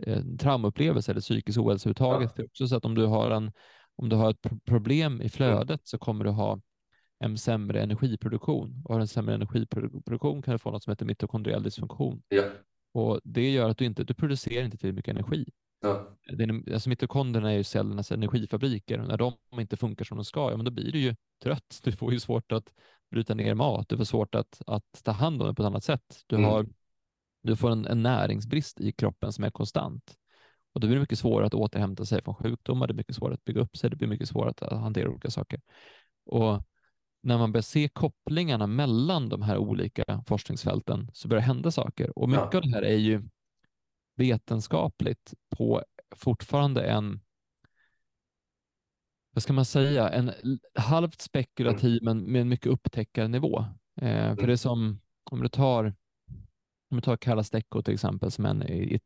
eh, 0.06 0.22
traumaupplevelser 0.40 1.12
eller 1.12 1.20
psykisk 1.20 1.58
ohälsa 1.58 1.88
överhuvudtaget. 1.88 2.36
För 2.36 2.44
också 2.44 2.68
så 2.68 2.76
att 2.76 2.84
om 2.84 2.94
du 2.94 3.06
har, 3.06 3.30
en, 3.30 3.52
om 3.96 4.08
du 4.08 4.16
har 4.16 4.30
ett 4.30 4.40
pro- 4.40 4.60
problem 4.64 5.22
i 5.22 5.28
flödet 5.28 5.80
så 5.84 5.98
kommer 5.98 6.24
du 6.24 6.30
ha 6.30 6.60
en 7.24 7.38
sämre 7.38 7.82
energiproduktion. 7.82 8.82
Och 8.84 8.94
har 8.94 9.00
en 9.00 9.08
sämre 9.08 9.34
energiproduktion 9.34 10.42
kan 10.42 10.52
du 10.52 10.58
få 10.58 10.70
något 10.70 10.82
som 10.82 10.90
heter 10.90 11.06
mitokondriell 11.06 11.62
dysfunktion. 11.62 12.22
Ja. 12.28 12.42
Och 12.94 13.20
det 13.24 13.50
gör 13.50 13.68
att 13.70 13.78
du 13.78 13.84
inte 13.84 14.04
du 14.04 14.14
producerar 14.14 14.64
inte 14.64 14.76
tillräckligt 14.76 14.96
mycket 14.96 15.12
energi. 15.14 15.50
Ja. 15.82 16.16
Är, 16.28 16.72
alltså 16.72 16.88
mitokondrierna 16.88 17.52
är 17.52 17.56
ju 17.56 17.64
cellernas 17.64 18.12
energifabriker. 18.12 19.00
Och 19.00 19.08
när 19.08 19.16
de 19.16 19.32
inte 19.52 19.76
funkar 19.76 20.04
som 20.04 20.16
de 20.16 20.24
ska, 20.24 20.50
ja, 20.50 20.56
men 20.56 20.64
då 20.64 20.70
blir 20.70 20.92
du 20.92 20.98
ju 20.98 21.14
trött. 21.42 21.80
Du 21.82 21.92
får 21.92 22.12
ju 22.12 22.20
svårt 22.20 22.52
att 22.52 22.72
bryta 23.10 23.34
ner 23.34 23.54
mat. 23.54 23.88
Du 23.88 23.96
får 23.96 24.04
svårt 24.04 24.34
att, 24.34 24.62
att 24.66 25.00
ta 25.04 25.10
hand 25.12 25.42
om 25.42 25.48
det 25.48 25.54
på 25.54 25.62
ett 25.62 25.66
annat 25.66 25.84
sätt. 25.84 26.22
Du, 26.26 26.36
Mm. 26.36 26.50
har, 26.50 26.66
du 27.42 27.56
får 27.56 27.70
en, 27.70 27.86
en 27.86 28.02
näringsbrist 28.02 28.80
i 28.80 28.92
kroppen 28.92 29.32
som 29.32 29.44
är 29.44 29.50
konstant. 29.50 30.16
Och 30.72 30.80
då 30.80 30.86
blir 30.86 30.96
det 30.96 31.00
mycket 31.00 31.18
svårare 31.18 31.46
att 31.46 31.54
återhämta 31.54 32.04
sig 32.04 32.22
från 32.22 32.34
sjukdomar. 32.34 32.86
Det 32.86 32.92
är 32.92 32.96
mycket 32.96 33.16
svårare 33.16 33.34
att 33.34 33.44
bygga 33.44 33.60
upp 33.60 33.76
sig. 33.76 33.90
Det 33.90 33.96
blir 33.96 34.08
mycket 34.08 34.28
svårare 34.28 34.50
att 34.50 34.72
hantera 34.80 35.10
olika 35.10 35.30
saker. 35.30 35.60
Och 36.26 36.62
när 37.22 37.38
man 37.38 37.52
börjar 37.52 37.62
se 37.62 37.88
kopplingarna 37.88 38.66
mellan 38.66 39.28
de 39.28 39.42
här 39.42 39.58
olika 39.58 40.22
forskningsfälten 40.26 41.10
så 41.12 41.28
börjar 41.28 41.40
det 41.40 41.46
hända 41.46 41.70
saker. 41.70 42.18
Och 42.18 42.28
mycket 42.28 42.48
Ja. 42.52 42.58
av 42.58 42.62
det 42.62 42.70
här 42.74 42.82
är 42.82 42.96
ju 42.96 43.22
vetenskapligt 44.16 45.34
på 45.56 45.84
fortfarande 46.16 46.82
en 46.82 47.20
vad 49.32 49.42
ska 49.42 49.52
man 49.52 49.64
säga, 49.64 50.08
en 50.08 50.32
halvt 50.74 51.20
spekulativ 51.20 52.00
men 52.02 52.32
med 52.32 52.40
en 52.40 52.48
mycket 52.48 52.66
upptäckarnivå. 52.66 53.64
Eh, 54.00 54.36
för 54.36 54.46
det 54.46 54.52
är 54.52 54.56
som 54.56 55.00
om 55.30 55.42
du 55.42 55.48
tar 55.48 55.94
om 56.90 56.96
vi 56.96 57.02
tar 57.02 57.16
Carla 57.16 57.44
Stecco 57.44 57.82
till 57.82 57.94
exempel 57.94 58.30
som 58.30 58.46
en 58.46 58.62
i- 58.62 59.00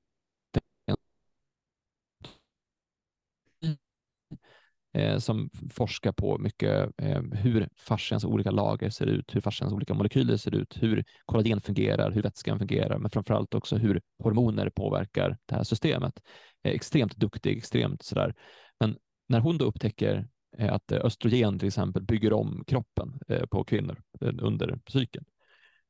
eh, 4.93 5.19
som 5.19 5.51
forskar 5.71 6.13
på 6.13 6.39
mycket 6.39 6.91
eh, 6.99 7.23
hur 7.33 7.69
fascians 7.77 8.25
olika 8.25 8.51
lager 8.51 8.91
ser 8.91 9.07
ut, 9.07 9.35
hur 9.35 9.41
fascians 9.41 9.73
olika 9.73 9.95
molekyler 9.95 10.37
ser 10.37 10.55
ut, 10.55 10.83
hur 10.83 11.05
kollagen 11.25 11.61
fungerar, 11.61 12.11
hur 12.11 12.23
vätskan 12.23 12.59
fungerar, 12.59 12.99
men 12.99 13.11
framförallt 13.11 13.55
också 13.55 13.77
hur 13.77 14.01
hormoner 14.19 14.71
påverkar 14.71 15.39
det 15.47 15.55
här 15.55 15.63
systemet. 15.65 16.21
Eh, 16.63 16.73
extremt 16.73 17.17
duktig, 17.17 17.57
extremt 17.57 18.03
sådär. 18.03 18.35
Men 18.81 18.97
när 19.29 19.41
hon 19.41 19.59
då 19.59 19.65
upptäcker 19.65 20.29
eh, 20.59 20.73
att 20.73 20.93
eh, 20.93 21.01
östrogen 21.05 21.59
till 21.59 21.69
exempel 21.69 22.03
bygger 22.03 22.33
om 22.33 22.65
kroppen 22.67 23.19
eh, 23.29 23.47
på 23.47 23.65
kvinnor 23.65 24.03
eh, 24.21 24.33
under 24.39 24.81
cykeln, 24.89 25.25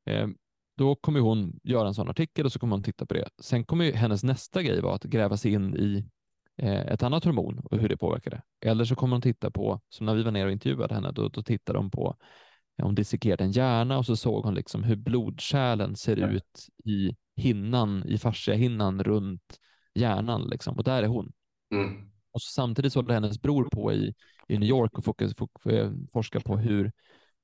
eh, 0.07 0.29
då 0.77 0.95
kommer 0.95 1.21
hon 1.21 1.61
göra 1.63 1.89
en 1.89 1.95
sån 1.95 2.09
artikel 2.09 2.47
och 2.47 2.53
så 2.53 2.59
kommer 2.59 2.77
hon 2.77 2.83
titta 2.83 3.07
på 3.07 3.15
det. 3.15 3.29
Sen 3.43 3.65
kommer 3.65 3.93
hennes 3.93 4.25
nästa 4.25 4.63
grej 4.63 4.81
vara 4.81 4.95
att 4.95 5.05
gräva 5.05 5.37
sig 5.37 5.53
in 5.53 5.77
i 5.77 6.05
eh, 6.57 6.81
ett 6.87 7.03
annat 7.03 7.25
hormon 7.25 7.59
och 7.59 7.79
hur 7.79 7.89
det 7.89 7.97
påverkar 7.97 8.31
det. 8.31 8.69
Eller 8.71 8.85
så 8.85 8.95
kommer 8.95 9.15
hon 9.15 9.23
titta 9.23 9.51
på, 9.51 9.81
som 9.89 10.07
när 10.07 10.15
vi 10.15 10.23
var 10.23 10.31
nere 10.31 10.47
och 10.47 10.53
intervjuade 10.53 10.95
henne, 10.95 11.13
då, 11.13 11.29
då 11.29 11.43
tittade 11.43 11.79
de 11.79 11.91
på, 11.91 12.17
eh, 12.79 12.85
hon 12.85 12.95
dissekerade 12.95 13.45
en 13.45 13.53
hjärna 13.53 13.99
och 13.99 14.07
så 14.07 14.17
såg 14.17 14.45
hon 14.45 14.55
liksom 14.55 14.83
hur 14.85 14.97
blodkärlen 14.97 15.97
ser 15.97 16.17
Ja. 16.17 16.29
ut 16.29 16.67
i 16.85 17.17
hinnan, 17.37 18.05
i 18.07 18.19
fasciahinnan 18.19 19.03
runt 19.03 19.59
hjärnan 19.95 20.49
liksom. 20.49 20.77
Och 20.77 20.85
där 20.85 21.03
är 21.03 21.07
hon. 21.07 21.33
Mm. 21.73 22.11
Och 22.33 22.43
så 22.43 22.53
samtidigt 22.53 22.93
så 22.93 22.99
håller 22.99 23.15
hennes 23.15 23.43
bror 23.43 23.65
på 23.65 23.93
i, 23.93 24.15
i 24.49 24.59
New 24.59 24.69
York 24.69 24.99
och 24.99 25.23
eh, 25.73 25.93
forskar 26.13 26.41
på 26.41 26.57
hur 26.57 26.93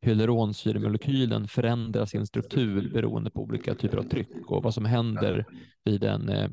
hyaluronsyremolekylen 0.03 1.48
förändrar 1.48 2.07
sin 2.07 2.26
struktur 2.26 2.90
beroende 2.92 3.30
på 3.30 3.42
olika 3.42 3.74
typer 3.74 3.98
av 3.98 4.03
tryck 4.03 4.28
och 4.46 4.62
vad 4.62 4.74
som 4.74 4.84
händer 4.84 5.46
vid 5.84 6.05
en 6.05 6.28
eh, 6.28 6.51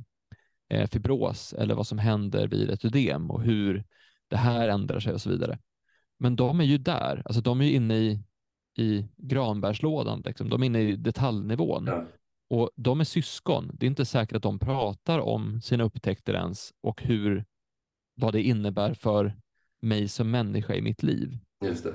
eh, 0.69 0.89
fibros 0.89 1.53
eller 1.53 1.75
vad 1.75 1.87
som 1.87 1.99
händer 1.99 2.47
vid 2.47 2.69
ett 2.69 2.85
ödem 2.85 3.31
och 3.31 3.41
hur 3.41 3.83
det 4.27 4.37
här 4.37 4.69
ändrar 4.69 4.99
sig 4.99 5.13
och 5.13 5.21
så 5.21 5.29
vidare. 5.29 5.59
Men 6.19 6.35
de 6.35 6.59
är 6.59 6.65
ju 6.65 6.77
där, 6.77 7.21
alltså 7.25 7.41
de 7.41 7.61
är 7.61 7.65
ju 7.65 7.71
inne 7.71 7.97
i, 7.97 8.23
i 8.77 9.07
granbärslådan, 9.17 10.21
liksom. 10.25 10.49
de 10.49 10.63
är 10.63 10.65
inne 10.65 10.81
i 10.81 10.95
detaljnivån. 10.95 11.89
Och 12.49 12.69
de 12.75 12.99
är 12.99 13.03
syskon. 13.03 13.71
Det 13.73 13.85
är 13.85 13.87
inte 13.87 14.05
säkert 14.05 14.35
att 14.35 14.43
de 14.43 14.59
pratar 14.59 15.19
om 15.19 15.61
sina 15.61 15.83
upptäckter 15.83 16.33
ens 16.33 16.73
och 16.81 17.03
hur, 17.03 17.45
vad 18.15 18.33
det 18.33 18.41
innebär 18.41 18.93
för 18.93 19.35
mig 19.81 20.07
som 20.07 20.31
människa 20.31 20.75
i 20.75 20.81
mitt 20.81 21.03
liv. 21.03 21.37
Just 21.65 21.83
det. 21.83 21.93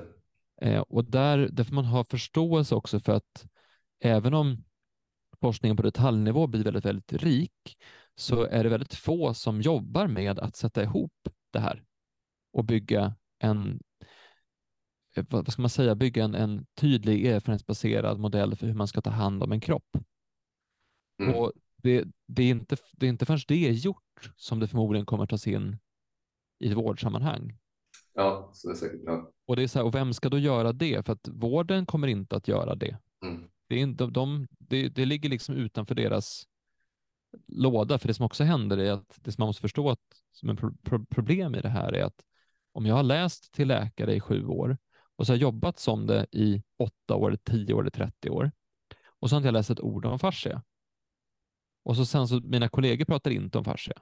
Eh, 0.61 0.81
och 0.81 1.05
där, 1.05 1.37
där 1.51 1.63
får 1.63 1.75
man 1.75 1.85
ha 1.85 2.03
förståelse 2.03 2.75
också 2.75 2.99
för 2.99 3.13
att 3.13 3.47
även 3.99 4.33
om 4.33 4.63
forskningen 5.41 5.77
på 5.77 5.83
detaljnivå 5.83 6.47
blir 6.47 6.63
väldigt, 6.63 6.85
väldigt 6.85 7.13
rik 7.13 7.77
så 8.15 8.43
är 8.43 8.63
det 8.63 8.69
väldigt 8.69 8.93
få 8.93 9.33
som 9.33 9.61
jobbar 9.61 10.07
med 10.07 10.39
att 10.39 10.55
sätta 10.55 10.83
ihop 10.83 11.29
det 11.51 11.59
här 11.59 11.83
och 12.53 12.65
bygga 12.65 13.15
en 13.39 13.79
eh, 15.15 15.25
vad 15.29 15.51
ska 15.51 15.61
man 15.61 15.69
säga, 15.69 15.95
bygga 15.95 16.23
en, 16.23 16.35
en 16.35 16.65
tydlig 16.75 17.25
erfarenhetsbaserad 17.25 18.19
modell 18.19 18.55
för 18.55 18.67
hur 18.67 18.73
man 18.73 18.87
ska 18.87 19.01
ta 19.01 19.09
hand 19.09 19.43
om 19.43 19.51
en 19.51 19.61
kropp. 19.61 19.97
Mm. 21.19 21.35
Och 21.35 21.51
det, 21.75 22.05
det, 22.27 22.43
är 22.43 22.49
inte, 22.49 22.77
det 22.91 23.05
är 23.05 23.09
inte 23.09 23.25
förrän 23.25 23.39
det 23.47 23.67
är 23.67 23.71
gjort 23.71 24.31
som 24.35 24.59
det 24.59 24.67
förmodligen 24.67 25.05
kommer 25.05 25.25
tas 25.25 25.47
in 25.47 25.77
i 26.59 26.73
vårdsammanhang. 26.73 27.57
Ja, 28.13 28.49
så 28.53 28.67
det 28.67 28.73
är 28.73 28.75
säkert. 28.75 29.01
Ja. 29.05 29.31
Och, 29.45 29.55
det 29.55 29.63
är 29.63 29.67
så 29.67 29.79
här, 29.79 29.85
och 29.85 29.95
vem 29.95 30.13
ska 30.13 30.29
då 30.29 30.37
göra 30.37 30.73
det? 30.73 31.05
För 31.05 31.13
att 31.13 31.27
vården 31.27 31.85
kommer 31.85 32.07
inte 32.07 32.35
att 32.35 32.47
göra 32.47 32.75
det. 32.75 32.97
Mm. 33.25 33.49
Det, 33.67 33.75
är 33.75 33.79
inte, 33.79 34.05
de, 34.05 34.47
det, 34.59 34.89
det 34.89 35.05
ligger 35.05 35.29
liksom 35.29 35.55
utanför 35.55 35.95
deras 35.95 36.47
låda. 37.47 37.99
För 37.99 38.07
det 38.07 38.13
som 38.13 38.25
också 38.25 38.43
händer 38.43 38.77
är 38.77 38.91
att 38.91 39.19
det 39.21 39.31
som 39.31 39.41
man 39.41 39.47
måste 39.47 39.61
förstå 39.61 39.89
att, 39.89 39.99
som 40.31 40.49
en 40.49 40.57
pro, 40.57 40.73
pro, 40.83 41.05
problem 41.05 41.55
i 41.55 41.61
det 41.61 41.69
här 41.69 41.93
är 41.93 42.03
att 42.03 42.23
om 42.71 42.85
jag 42.85 42.95
har 42.95 43.03
läst 43.03 43.53
till 43.53 43.67
läkare 43.67 44.15
i 44.15 44.19
sju 44.19 44.45
år 44.45 44.77
och 45.15 45.25
så 45.25 45.33
har 45.33 45.37
jag 45.37 45.41
jobbat 45.41 45.79
som 45.79 46.07
det 46.07 46.27
i 46.31 46.63
åtta 46.77 47.15
år, 47.15 47.37
tio 47.43 47.73
år 47.73 47.81
eller 47.81 47.91
trettio 47.91 48.29
år 48.29 48.51
och 49.05 49.29
så 49.29 49.35
har 49.35 49.37
inte 49.37 49.47
jag 49.47 49.53
läst 49.53 49.69
ett 49.69 49.79
ord 49.79 50.05
om 50.05 50.19
fascia. 50.19 50.63
Och 51.83 51.95
så 51.95 52.05
sen 52.05 52.27
så 52.27 52.39
mina 52.39 52.69
kollegor 52.69 53.05
pratar 53.05 53.31
inte 53.31 53.57
om 53.57 53.63
fascia 53.63 54.01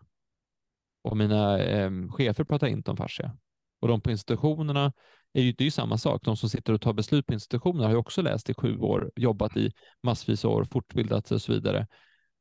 och 1.01 1.17
mina 1.17 1.59
eh, 1.59 1.91
chefer 2.09 2.43
pratar 2.43 2.67
inte 2.67 2.91
om 2.91 2.97
fascia. 2.97 3.37
Och 3.81 3.87
de 3.87 4.01
på 4.01 4.11
institutionerna 4.11 4.93
är 5.33 5.41
ju, 5.41 5.51
det 5.51 5.63
är 5.63 5.65
ju 5.65 5.71
samma 5.71 5.97
sak. 5.97 6.21
De 6.23 6.37
som 6.37 6.49
sitter 6.49 6.73
och 6.73 6.81
tar 6.81 6.93
beslut 6.93 7.25
på 7.25 7.33
institutioner 7.33 7.83
har 7.83 7.91
ju 7.91 7.97
också 7.97 8.21
läst 8.21 8.49
i 8.49 8.53
sju 8.53 8.77
år, 8.77 9.11
jobbat 9.15 9.57
i 9.57 9.71
massvis 10.03 10.45
av 10.45 10.51
år, 10.51 10.63
fortbildat 10.63 11.27
sig 11.27 11.35
och 11.35 11.41
så 11.41 11.53
vidare. 11.53 11.87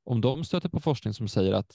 Om 0.05 0.21
de 0.21 0.45
stöter 0.45 0.69
på 0.69 0.81
forskning 0.81 1.15
som 1.15 1.29
säger 1.29 1.53
att 1.53 1.73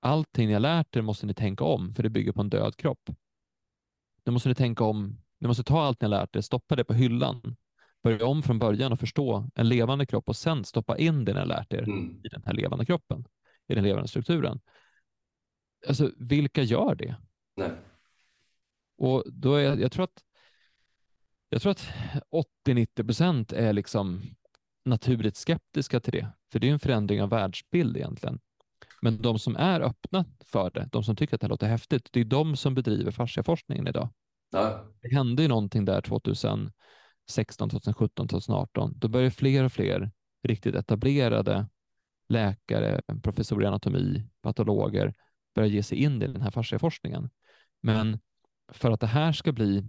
allting 0.00 0.46
ni 0.46 0.52
har 0.52 0.60
lärt 0.60 0.96
er 0.96 1.02
måste 1.02 1.26
ni 1.26 1.34
tänka 1.34 1.64
om, 1.64 1.94
för 1.94 2.02
det 2.02 2.10
bygger 2.10 2.32
på 2.32 2.40
en 2.40 2.50
död 2.50 2.76
kropp. 2.76 3.10
Då 4.22 4.32
måste 4.32 4.48
ni 4.48 4.54
tänka 4.54 4.84
om, 4.84 5.20
ni 5.38 5.48
måste 5.48 5.64
ta 5.64 5.82
allt 5.82 6.00
ni 6.00 6.04
har 6.04 6.10
lärt 6.10 6.36
er, 6.36 6.40
stoppa 6.40 6.76
det 6.76 6.84
på 6.84 6.94
hyllan, 6.94 7.56
börja 8.02 8.26
om 8.26 8.42
från 8.42 8.58
början 8.58 8.92
och 8.92 9.00
förstå 9.00 9.50
en 9.54 9.68
levande 9.68 10.06
kropp 10.06 10.28
och 10.28 10.36
sen 10.36 10.64
stoppa 10.64 10.98
in 10.98 11.24
det 11.24 11.32
ni 11.32 11.38
har 11.38 11.46
lärt 11.46 11.72
er 11.72 11.82
mm. 11.82 12.20
i 12.24 12.28
den 12.28 12.42
här 12.46 12.52
levande 12.52 12.86
kroppen, 12.86 13.24
i 13.68 13.74
den 13.74 13.84
levande 13.84 14.08
strukturen. 14.08 14.60
Alltså, 15.88 16.10
vilka 16.16 16.62
gör 16.62 16.94
det? 16.94 17.16
Nej. 17.56 17.70
Och 19.00 19.24
då 19.26 19.54
är 19.54 19.62
jag, 19.62 19.80
jag 19.80 19.92
tror 19.92 20.04
att 20.04 20.24
jag 21.48 21.62
tror 21.62 21.72
att 21.72 21.88
80-90 22.66 23.04
procent 23.06 23.52
är 23.52 23.72
liksom 23.72 24.22
naturligt 24.84 25.36
skeptiska 25.36 26.00
till 26.00 26.12
det, 26.12 26.28
för 26.52 26.58
det 26.58 26.68
är 26.68 26.72
en 26.72 26.78
förändring 26.78 27.22
av 27.22 27.28
världsbild 27.28 27.96
egentligen. 27.96 28.40
Men 29.02 29.22
de 29.22 29.38
som 29.38 29.56
är 29.56 29.80
öppna 29.80 30.24
för 30.44 30.70
det, 30.70 30.88
de 30.92 31.04
som 31.04 31.16
tycker 31.16 31.34
att 31.34 31.40
det 31.40 31.48
låter 31.48 31.68
häftigt, 31.68 32.08
det 32.12 32.20
är 32.20 32.24
de 32.24 32.56
som 32.56 32.74
bedriver 32.74 33.10
fasciaforskningen 33.10 33.86
idag. 33.88 34.08
Ja. 34.50 34.84
Det 35.02 35.14
hände 35.14 35.42
ju 35.42 35.48
någonting 35.48 35.84
där 35.84 36.00
2016, 36.00 36.72
2017, 37.70 38.28
2018. 38.28 38.92
Då 38.96 39.08
började 39.08 39.30
fler 39.30 39.64
och 39.64 39.72
fler 39.72 40.10
riktigt 40.42 40.74
etablerade 40.74 41.66
läkare, 42.28 43.00
professorer 43.22 43.64
i 43.64 43.66
anatomi, 43.66 44.26
patologer 44.42 45.14
börja 45.54 45.68
ge 45.68 45.82
sig 45.82 45.98
in 45.98 46.22
i 46.22 46.26
den 46.26 46.42
här 46.42 46.50
fasciaforskningen. 46.50 47.30
Men 47.82 48.18
för 48.72 48.90
att 48.90 49.00
det 49.00 49.06
här 49.06 49.32
ska 49.32 49.52
bli 49.52 49.84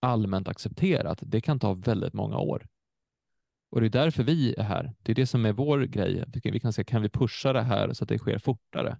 allmänt 0.00 0.48
accepterat, 0.48 1.18
det 1.22 1.40
kan 1.40 1.58
ta 1.58 1.74
väldigt 1.74 2.12
många 2.12 2.38
år. 2.38 2.66
Och 3.70 3.80
det 3.80 3.86
är 3.86 3.90
därför 3.90 4.22
vi 4.22 4.54
är 4.54 4.62
här. 4.62 4.94
Det 5.02 5.12
är 5.12 5.16
det 5.16 5.26
som 5.26 5.46
är 5.46 5.52
vår 5.52 5.80
grej. 5.80 6.24
Vi 6.44 6.60
kan 6.60 6.72
säga, 6.72 6.84
kan 6.84 7.02
vi 7.02 7.08
pusha 7.08 7.52
det 7.52 7.62
här 7.62 7.92
så 7.92 8.04
att 8.04 8.08
det 8.08 8.18
sker 8.18 8.38
fortare? 8.38 8.98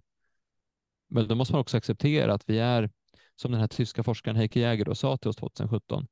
Men 1.08 1.28
då 1.28 1.34
måste 1.34 1.54
man 1.54 1.60
också 1.60 1.76
acceptera 1.76 2.34
att 2.34 2.50
vi 2.50 2.58
är, 2.58 2.90
som 3.36 3.52
den 3.52 3.60
här 3.60 3.68
tyska 3.68 4.02
forskaren 4.02 4.36
Heike 4.36 4.60
Jäger 4.60 4.84
då 4.84 4.94
sa 4.94 5.16
till 5.16 5.28
oss 5.28 5.36
2017, 5.36 6.06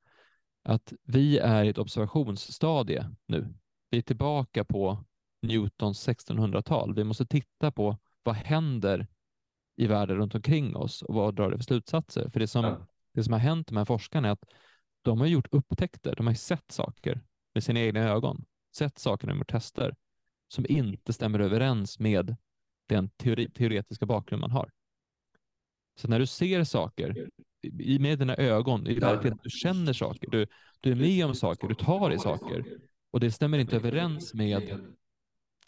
att 0.63 0.93
vi 1.03 1.39
är 1.39 1.65
i 1.65 1.69
ett 1.69 1.79
observationsstadie 1.79 3.11
nu. 3.27 3.55
Vi 3.91 3.99
är 3.99 4.03
tillbaka 4.03 4.65
på 4.65 5.05
Newtons 5.43 6.09
1600-tal. 6.09 6.95
Vi 6.95 7.05
måste 7.05 7.27
titta 7.27 7.73
på 7.73 7.99
vad 8.23 8.35
händer 8.35 9.07
i 9.77 9.87
världen 9.87 10.17
runt 10.17 10.35
omkring 10.35 10.77
oss 10.77 11.03
och 11.03 11.15
vad 11.15 11.35
drar 11.35 11.51
det 11.51 11.57
för 11.57 11.65
slutsatser? 11.65 12.31
För 12.31 12.41
det 12.41 12.47
som, 12.47 12.65
ja. 12.65 12.87
det 13.15 13.25
som 13.25 13.33
har 13.33 13.41
hänt 13.41 13.71
med 13.71 13.87
forskarna 13.87 14.29
är 14.29 14.33
att 14.33 14.45
de 15.03 15.21
har 15.21 15.27
gjort 15.27 15.49
upptäckter. 15.51 16.15
De 16.17 16.27
har 16.27 16.35
sett 16.35 16.73
saker 16.73 17.21
med 17.55 17.65
sina 17.65 17.81
egna 17.81 18.01
ögon, 18.01 18.45
sett 18.77 18.99
saker 18.99 19.27
när 19.27 19.35
de 19.35 19.39
gjort 19.39 19.51
tester 19.51 19.95
som 20.49 20.67
inte 20.69 21.13
stämmer 21.13 21.39
överens 21.39 21.99
med 21.99 22.37
den 22.89 23.09
teori, 23.09 23.51
teoretiska 23.51 24.07
bakgrund 24.07 24.41
man 24.41 24.51
har. 24.51 24.71
Så 25.97 26.09
när 26.09 26.19
du 26.19 26.27
ser 26.27 26.65
saker 26.65 27.29
i, 27.63 27.99
med 27.99 28.19
dina 28.19 28.37
ögon, 28.37 28.87
i 28.87 28.95
verkligheten, 28.95 29.41
du 29.43 29.51
känner 29.51 29.93
saker, 29.93 30.31
du, 30.31 30.47
du 30.81 30.93
är 30.93 30.97
med 30.97 31.27
om 31.27 31.35
saker, 31.35 31.69
du 31.69 31.75
tar 31.75 32.11
i 32.11 32.19
saker 32.19 32.65
och 33.11 33.21
det 33.21 33.31
stämmer 33.31 33.59
inte 33.59 33.77
överens 33.77 34.35
med 34.35 34.81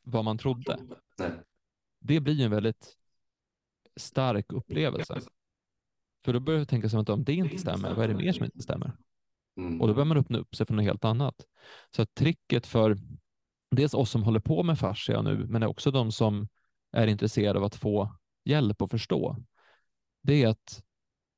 vad 0.02 0.24
man 0.24 0.38
trodde. 0.38 0.78
Det 2.00 2.20
blir 2.20 2.44
en 2.44 2.50
väldigt 2.50 2.96
stark 3.96 4.52
upplevelse. 4.52 5.20
För 6.24 6.32
då 6.32 6.40
börjar 6.40 6.58
jag 6.58 6.68
tänka 6.68 6.88
som 6.88 7.00
att 7.00 7.08
om 7.08 7.24
det 7.24 7.34
inte 7.34 7.58
stämmer, 7.58 7.94
vad 7.94 8.04
är 8.04 8.08
det 8.08 8.14
mer 8.14 8.32
som 8.32 8.44
inte 8.44 8.62
stämmer? 8.62 8.96
Mm. 9.56 9.80
Och 9.80 9.88
då 9.88 9.94
börjar 9.94 10.06
man 10.06 10.16
öppna 10.16 10.38
upp 10.38 10.54
sig 10.54 10.66
för 10.66 10.74
något 10.74 10.84
helt 10.84 11.04
annat. 11.04 11.34
Så 11.96 12.02
att 12.02 12.14
tricket 12.14 12.66
för 12.66 12.98
dels 13.70 13.94
oss 13.94 14.10
som 14.10 14.22
håller 14.22 14.40
på 14.40 14.62
med 14.62 14.78
fascia 14.78 15.22
nu, 15.22 15.46
men 15.48 15.62
också 15.62 15.90
de 15.90 16.12
som 16.12 16.48
är 16.92 17.06
intresserade 17.06 17.58
av 17.58 17.64
att 17.64 17.74
få 17.74 18.16
hjälp 18.44 18.82
och 18.82 18.90
förstå, 18.90 19.36
det 20.22 20.42
är 20.42 20.48
att 20.48 20.82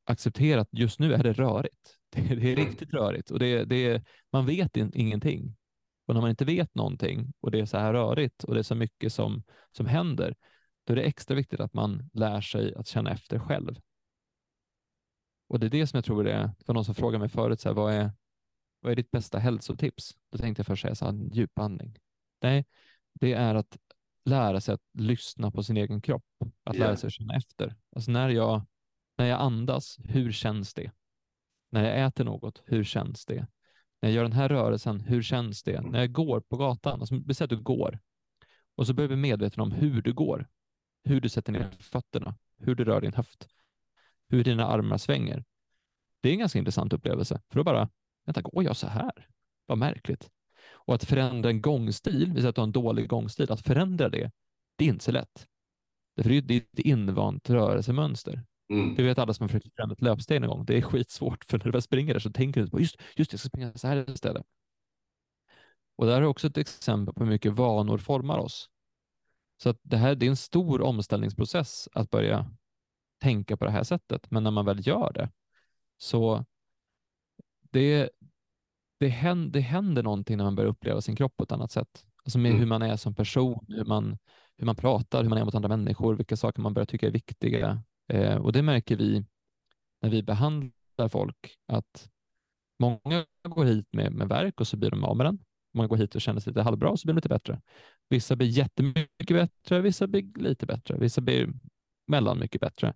acceptera 0.05 0.61
att 0.61 0.69
just 0.73 0.99
nu 0.99 1.13
är 1.13 1.23
det 1.23 1.33
rörigt. 1.33 1.97
Det, 2.11 2.21
det 2.35 2.53
är 2.53 2.57
riktigt 2.57 2.93
rörigt 2.95 3.31
och 3.31 3.39
det, 3.39 3.65
det, 3.65 4.05
man 4.33 4.47
vet 4.47 4.77
in, 4.77 4.91
ingenting. 4.95 5.57
Och 6.07 6.15
när 6.15 6.21
man 6.21 6.31
inte 6.31 6.45
vet 6.45 6.75
någonting 6.75 7.33
och 7.41 7.51
det 7.51 7.61
är 7.61 7.67
så 7.67 7.79
här 7.79 7.93
rörigt 7.93 8.45
och 8.45 8.55
det 8.55 8.61
är 8.61 8.65
så 8.65 8.75
mycket 8.75 9.13
som, 9.13 9.43
som 9.73 9.87
händer, 9.87 10.35
då 10.87 10.93
är 10.93 10.97
det 10.97 11.03
extra 11.03 11.35
viktigt 11.35 11.61
att 11.61 11.75
man 11.75 12.11
lär 12.13 12.41
sig 12.41 12.75
att 12.75 12.87
känna 12.87 13.11
efter 13.11 13.39
själv. 13.39 13.81
Och 15.49 15.61
det 15.61 15.67
är 15.67 15.71
det 15.71 15.87
som 15.87 15.97
jag 15.97 16.05
tror 16.05 16.25
det 16.25 16.33
är. 16.33 16.47
Det 16.47 16.65
var 16.67 16.75
någon 16.75 16.85
som 16.85 16.95
frågade 16.95 17.19
mig 17.19 17.29
förut, 17.29 17.61
så 17.61 17.69
här, 17.69 17.75
vad, 17.75 17.93
är, 17.93 18.11
vad 18.81 18.93
är 18.93 18.97
ditt 18.97 19.11
bästa 19.11 19.39
hälsotips? 19.39 20.17
Då 20.31 20.39
tänkte 20.39 20.61
jag 20.61 20.67
först 20.67 20.83
säga 20.83 20.95
så 20.95 21.05
här, 21.05 21.29
djupandning. 21.33 21.99
Nej, 22.43 22.65
det 23.15 23.33
är 23.33 23.55
att 23.55 23.79
lära 24.25 24.61
sig 24.61 24.75
att 24.75 24.83
lyssna 24.93 25.51
på 25.51 25.63
sin 25.63 25.77
egen 25.77 26.01
kropp, 26.01 26.25
att 26.65 26.77
yeah. 26.77 26.87
lära 26.87 26.97
sig 26.97 27.07
att 27.07 27.13
känna 27.13 27.35
efter. 27.35 27.77
Alltså 27.97 28.11
när 28.11 28.29
jag, 28.29 28.63
när 29.19 29.27
jag 29.27 29.41
andas, 29.41 29.99
hur 30.05 30.33
känns 30.33 30.75
det? 30.75 30.91
När 31.71 31.85
jag 31.85 32.07
äter 32.07 32.25
något, 32.25 32.63
hur 32.67 32.85
känns 32.85 33.27
det? 33.27 33.47
När 34.01 34.09
jag 34.09 34.13
gör 34.13 34.23
den 34.23 34.33
här 34.33 34.49
rörelsen, 34.49 35.01
hur 35.01 35.23
känns 35.23 35.63
det? 35.63 35.81
När 35.81 35.99
jag 35.99 36.13
går 36.13 36.41
på 36.41 36.57
gatan, 36.57 37.01
alltså, 37.01 37.15
säger 37.15 37.45
att 37.45 37.51
du 37.51 37.63
går, 37.63 37.99
och 38.75 38.87
så 38.87 38.95
börjar 38.95 39.09
vi 39.09 39.17
medveten 39.17 39.61
om 39.61 39.73
hur 39.73 40.03
du 40.03 40.13
går 40.13 40.49
hur 41.07 41.21
du 41.21 41.29
sätter 41.29 41.53
ner 41.53 41.71
fötterna, 41.81 42.35
hur 42.59 42.75
du 42.75 42.85
rör 42.85 43.01
din 43.01 43.15
höft, 43.15 43.49
hur 44.29 44.45
dina 44.45 44.67
armar 44.67 44.99
svänger. 44.99 45.45
Det 46.21 46.29
är 46.29 46.33
en 46.33 46.39
ganska 46.39 46.59
intressant 46.59 46.93
upplevelse, 46.93 47.41
för 47.51 47.59
då 47.59 47.65
bara, 47.65 47.89
vänta, 48.25 48.43
går 48.43 48.65
jag 48.65 48.77
så 48.77 48.87
här? 48.87 49.29
Vad 49.67 49.79
märkligt. 49.79 50.31
Och 50.69 50.95
att 50.95 51.05
förändra 51.05 51.51
en 51.51 51.63
gångstil, 51.63 52.33
vi 52.35 52.41
säger 52.41 52.49
att 52.49 52.55
du 52.55 52.61
har 52.61 52.67
en 52.67 52.73
dålig 52.73 53.09
gångstil, 53.09 53.53
att 53.53 53.67
förändra 53.67 54.09
det, 54.09 54.31
det 54.77 54.85
är 54.85 54.89
inte 54.89 55.05
så 55.05 55.13
lätt. 55.13 55.47
För 56.23 56.41
det 56.41 56.55
är 56.55 56.61
ett 56.61 56.79
invant 56.79 57.51
rörelsemönster. 57.51 58.45
Mm. 58.71 58.95
Det 58.95 59.03
vet 59.03 59.19
alla 59.19 59.35
som 59.35 59.45
har 59.45 59.49
försökt 59.49 59.75
förändra 59.75 59.93
ett 59.93 60.03
löpsteg 60.03 60.43
en 60.43 60.49
gång. 60.49 60.65
Det 60.65 60.77
är 60.77 60.83
skitsvårt, 60.83 61.45
för 61.45 61.59
när 61.59 61.65
du 61.65 61.71
väl 61.71 61.83
springer 61.83 62.15
där 62.15 62.21
så 62.21 62.33
tänker 62.33 62.61
du 62.61 62.71
på 62.71 62.81
just, 62.81 62.97
just 63.17 63.33
jag 63.33 63.41
ska 63.41 63.49
springa 63.49 63.73
så 63.75 63.89
här 63.89 64.11
istället. 64.11 64.47
Och 65.97 66.07
där 66.07 66.23
är 66.23 66.25
också 66.25 66.47
ett 66.47 66.59
exempel 66.59 67.15
på 67.15 67.25
hur 67.25 67.31
mycket 67.31 67.53
vanor 67.53 67.99
formar 67.99 68.39
oss. 68.39 68.71
Så 69.63 69.69
att 69.69 69.79
det 69.83 69.97
här 69.97 70.15
det 70.15 70.27
är 70.27 70.31
en 70.31 70.37
stor 70.37 70.83
omställningsprocess 70.83 71.89
att 71.93 72.11
börja 72.11 72.51
tänka 73.21 73.57
på 73.57 73.65
det 73.65 73.71
här 73.71 73.83
sättet. 73.83 74.31
Men 74.31 74.43
när 74.43 74.51
man 74.51 74.65
väl 74.65 74.87
gör 74.87 75.13
det 75.13 75.31
så 75.97 76.45
det, 77.71 78.11
det, 78.99 79.09
händer, 79.09 79.53
det 79.53 79.61
händer 79.61 80.03
någonting 80.03 80.37
när 80.37 80.45
man 80.45 80.55
börjar 80.55 80.71
uppleva 80.71 81.01
sin 81.01 81.17
kropp 81.17 81.37
på 81.37 81.45
ett 81.45 81.53
annat 81.53 81.73
sätt. 81.73 82.05
Alltså 82.25 82.39
med 82.39 82.51
mm. 82.51 82.61
hur 82.61 82.67
man 82.67 82.83
är 82.83 82.97
som 82.97 83.15
person, 83.15 83.67
hur 83.69 83.85
man, 83.85 84.19
hur 84.57 84.67
man 84.67 84.77
pratar, 84.77 85.23
hur 85.23 85.29
man 85.29 85.39
är 85.39 85.45
mot 85.45 85.55
andra 85.55 85.69
människor, 85.69 86.15
vilka 86.15 86.37
saker 86.37 86.63
man 86.63 86.75
börjar 86.75 86.87
tycka 86.87 87.07
är 87.07 87.11
viktiga. 87.11 87.83
Eh, 88.09 88.37
och 88.37 88.53
det 88.53 88.63
märker 88.63 88.97
vi 88.97 89.25
när 90.03 90.11
vi 90.11 90.23
behandlar 90.23 91.09
folk, 91.09 91.57
att 91.67 92.09
många 92.79 93.27
går 93.49 93.65
hit 93.65 93.89
med, 93.93 94.13
med 94.13 94.29
verk 94.29 94.61
och 94.61 94.67
så 94.67 94.77
blir 94.77 94.91
de 94.91 95.05
av 95.05 95.17
med 95.17 95.27
den. 95.27 95.39
Många 95.75 95.89
går 95.89 95.97
hit 95.97 96.15
och 96.15 96.21
känner 96.21 96.41
sig 96.41 96.51
lite 96.51 96.63
halvbra 96.63 96.91
och 96.91 97.01
så 97.01 97.07
blir 97.07 97.15
de 97.15 97.17
lite 97.17 97.29
bättre. 97.29 97.61
Vissa 98.09 98.37
blir 98.37 98.49
jättemycket 98.49 99.29
bättre, 99.29 99.81
vissa 99.81 100.07
blir 100.07 100.39
lite 100.39 100.67
bättre, 100.67 100.99
vissa 100.99 101.21
blir 101.21 101.49
mellan 102.07 102.39
mycket 102.39 102.61
bättre. 102.61 102.95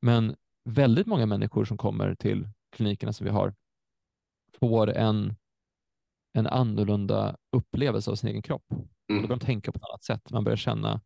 Men 0.00 0.36
väldigt 0.64 1.06
många 1.06 1.26
människor 1.26 1.64
som 1.64 1.76
kommer 1.76 2.14
till 2.14 2.48
klinikerna 2.70 3.12
som 3.12 3.24
vi 3.24 3.30
har 3.30 3.54
får 4.58 4.90
en 4.90 5.34
en 6.32 6.46
annorlunda 6.46 7.36
upplevelse 7.50 8.10
av 8.10 8.14
sin 8.14 8.28
egen 8.28 8.42
kropp. 8.42 8.64
Mm. 8.70 8.86
Då 9.22 9.28
börjar 9.28 9.38
de 9.40 9.46
tänka 9.46 9.72
på 9.72 9.76
ett 9.76 9.84
annat 9.90 10.04
sätt. 10.04 10.30
Man 10.30 10.44
börjar 10.44 10.56
känna, 10.56 11.00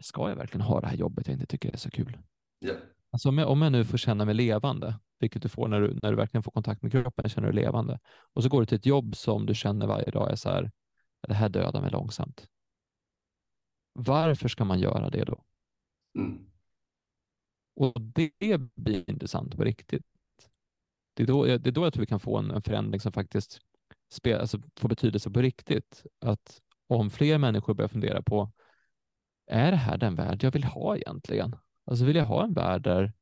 ska 0.00 0.28
jag 0.28 0.36
verkligen 0.36 0.66
ha 0.66 0.80
det 0.80 0.86
här 0.86 0.96
jobbet 0.96 1.26
jag 1.26 1.34
inte 1.34 1.46
tycker 1.46 1.72
är 1.72 1.76
så 1.76 1.90
kul? 1.90 2.18
Yeah. 2.64 2.78
Alltså 3.10 3.28
om, 3.28 3.38
jag, 3.38 3.50
om 3.50 3.62
jag 3.62 3.72
nu 3.72 3.84
får 3.84 3.98
känna 3.98 4.24
mig 4.24 4.34
levande, 4.34 4.98
vilket 5.20 5.42
du 5.42 5.48
får 5.48 5.68
när 5.68 5.80
du, 5.80 5.98
när 6.02 6.10
du 6.10 6.16
verkligen 6.16 6.42
får 6.42 6.52
kontakt 6.52 6.82
med 6.82 6.92
kroppen, 6.92 7.28
känner 7.28 7.48
du 7.48 7.54
levande. 7.54 7.98
Och 8.32 8.42
så 8.42 8.48
går 8.48 8.60
du 8.60 8.66
till 8.66 8.76
ett 8.76 8.86
jobb 8.86 9.16
som 9.16 9.46
du 9.46 9.54
känner 9.54 9.86
varje 9.86 10.10
dag 10.10 10.30
är 10.30 10.36
så 10.36 10.50
här, 10.50 10.70
det 11.22 11.34
här 11.34 11.48
dödar 11.48 11.80
mig 11.80 11.90
långsamt. 11.90 12.48
Varför 13.92 14.48
ska 14.48 14.64
man 14.64 14.80
göra 14.80 15.10
det 15.10 15.24
då? 15.24 15.44
Mm. 16.18 16.50
Och 17.76 18.00
det 18.00 18.58
blir 18.74 19.10
intressant 19.10 19.56
på 19.56 19.64
riktigt. 19.64 20.06
Det 21.14 21.22
är 21.22 21.26
då, 21.26 21.44
det 21.44 21.66
är 21.66 21.72
då 21.72 21.84
jag 21.84 21.92
tror 21.92 22.00
vi 22.00 22.06
kan 22.06 22.20
få 22.20 22.38
en, 22.38 22.50
en 22.50 22.62
förändring 22.62 23.00
som 23.00 23.12
faktiskt 23.12 23.60
spel, 24.10 24.40
alltså 24.40 24.60
får 24.76 24.88
betydelse 24.88 25.30
på 25.30 25.42
riktigt. 25.42 26.06
Att 26.20 26.60
om 26.86 27.10
fler 27.10 27.38
människor 27.38 27.74
börjar 27.74 27.88
fundera 27.88 28.22
på, 28.22 28.52
är 29.46 29.70
det 29.70 29.76
här 29.76 29.98
den 29.98 30.14
värld 30.14 30.44
jag 30.44 30.50
vill 30.50 30.64
ha 30.64 30.96
egentligen? 30.96 31.56
Alltså 31.84 32.04
vill 32.04 32.16
jag 32.16 32.26
ha 32.26 32.44
en 32.44 32.54
värld 32.54 32.82
där, 32.82 33.12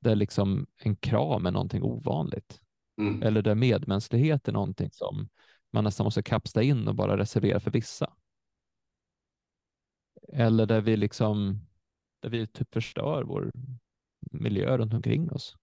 där 0.00 0.14
liksom 0.14 0.66
en 0.78 0.96
kram 0.96 1.46
är 1.46 1.50
någonting 1.50 1.82
ovanligt? 1.82 2.60
Mm. 2.98 3.22
Eller 3.22 3.42
där 3.42 3.54
medmänsklighet 3.54 4.48
är 4.48 4.52
någonting 4.52 4.90
som 4.92 5.28
man 5.72 5.84
nästan 5.84 6.04
måste 6.04 6.22
kapsla 6.22 6.62
in 6.62 6.88
och 6.88 6.94
bara 6.94 7.16
reservera 7.18 7.60
för 7.60 7.70
vissa? 7.70 8.12
Eller 10.32 10.66
där 10.66 10.80
vi 10.80 10.96
liksom 10.96 11.60
där 12.22 12.28
vi 12.30 12.46
typ 12.46 12.72
förstör 12.74 13.22
vår 13.22 13.52
miljö 14.32 14.76
runt 14.78 14.94
omkring 14.94 15.30
oss. 15.30 15.56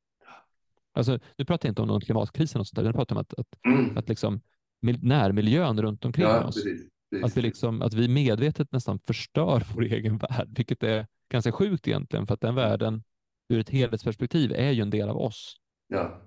Alltså, 0.93 1.19
nu 1.37 1.45
pratar 1.45 1.67
jag 1.67 1.71
inte 1.71 1.81
om 1.81 1.87
någon 1.87 2.01
klimatkris 2.01 2.55
och 2.55 2.67
sånt 2.67 2.75
där, 2.75 2.83
jag 2.85 2.95
pratar 2.95 3.15
om 3.15 3.21
att, 3.21 3.33
att, 3.33 3.47
Mm. 3.67 3.97
att 3.97 4.09
liksom, 4.09 4.41
närmiljön 5.01 5.81
runt 5.81 6.05
omkring 6.05 6.25
Ja, 6.25 6.43
oss, 6.45 6.55
precis. 6.55 6.89
precis. 7.11 7.25
att 7.25 7.37
vi, 7.37 7.41
liksom, 7.41 7.81
att 7.81 7.93
vi 7.93 8.07
medvetet 8.07 8.71
nästan 8.71 8.99
förstör 8.99 9.63
vår 9.75 9.83
egen 9.83 10.17
värld, 10.17 10.47
vilket 10.57 10.83
är 10.83 11.07
ganska 11.31 11.51
sjukt 11.51 11.87
egentligen, 11.87 12.27
för 12.27 12.33
att 12.33 12.41
den 12.41 12.55
världen 12.55 13.03
ur 13.49 13.59
ett 13.59 13.69
helhetsperspektiv 13.69 14.51
är 14.51 14.71
ju 14.71 14.81
en 14.81 14.89
del 14.89 15.09
av 15.09 15.17
oss. 15.17 15.55
Ja. 15.87 16.21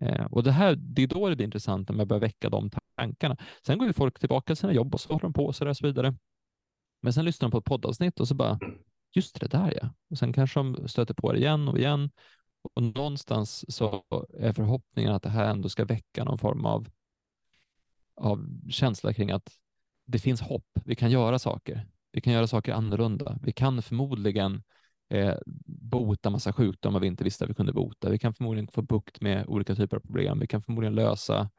Eh, 0.00 0.24
och 0.24 0.42
det, 0.42 0.52
här, 0.52 0.74
det 0.76 1.02
är 1.02 1.06
då 1.06 1.28
det 1.28 1.36
blir 1.36 1.46
intressant 1.46 1.88
när 1.88 1.96
man 1.96 2.08
börjar 2.08 2.20
väcka 2.20 2.48
de 2.48 2.70
tankarna. 2.96 3.36
Sen 3.66 3.78
går 3.78 3.86
ju 3.86 3.92
folk 3.92 4.18
tillbaka 4.18 4.46
till 4.46 4.56
sina 4.56 4.72
jobb 4.72 4.94
och 4.94 5.00
så 5.00 5.08
håller 5.08 5.22
de 5.22 5.32
på 5.32 5.52
så 5.52 5.68
och 5.68 5.76
så 5.76 5.86
vidare. 5.86 6.14
Men 7.02 7.12
sen 7.12 7.24
lyssnar 7.24 7.48
de 7.48 7.50
på 7.50 7.58
ett 7.58 7.64
poddavsnitt 7.64 8.20
och 8.20 8.28
så 8.28 8.34
bara, 8.34 8.58
just 9.14 9.40
det 9.40 9.46
där 9.46 9.78
ja. 9.82 9.88
Och 10.10 10.18
sen 10.18 10.32
kanske 10.32 10.60
de 10.60 10.88
stöter 10.88 11.14
på 11.14 11.32
det 11.32 11.38
igen 11.38 11.68
och 11.68 11.78
igen. 11.78 12.10
Och 12.74 12.82
någonstans 12.82 13.76
så 13.76 14.04
är 14.38 14.52
förhoppningen 14.52 15.12
att 15.12 15.22
det 15.22 15.30
här 15.30 15.50
ändå 15.50 15.68
ska 15.68 15.84
väcka 15.84 16.24
någon 16.24 16.38
form 16.38 16.66
av, 16.66 16.88
av 18.14 18.46
känsla 18.70 19.14
kring 19.14 19.30
att 19.30 19.50
det 20.06 20.18
finns 20.18 20.40
hopp. 20.40 20.68
Vi 20.84 20.94
kan 20.94 21.10
göra 21.10 21.38
saker. 21.38 21.86
Vi 22.12 22.20
kan 22.20 22.32
göra 22.32 22.46
saker 22.46 22.72
annorlunda. 22.72 23.38
Vi 23.42 23.52
kan 23.52 23.82
förmodligen 23.82 24.62
eh, 25.10 25.34
bota 25.66 26.30
massa 26.30 26.52
sjukdomar 26.52 27.00
vi 27.00 27.06
inte 27.06 27.24
visste 27.24 27.44
att 27.44 27.50
vi 27.50 27.54
kunde 27.54 27.72
bota. 27.72 28.10
Vi 28.10 28.18
kan 28.18 28.34
förmodligen 28.34 28.68
få 28.68 28.82
bukt 28.82 29.20
med 29.20 29.46
olika 29.46 29.74
typer 29.74 29.96
av 29.96 30.00
problem. 30.00 30.38
Vi 30.40 30.46
kan 30.46 30.62
förmodligen 30.62 30.94
lösa 30.94 31.50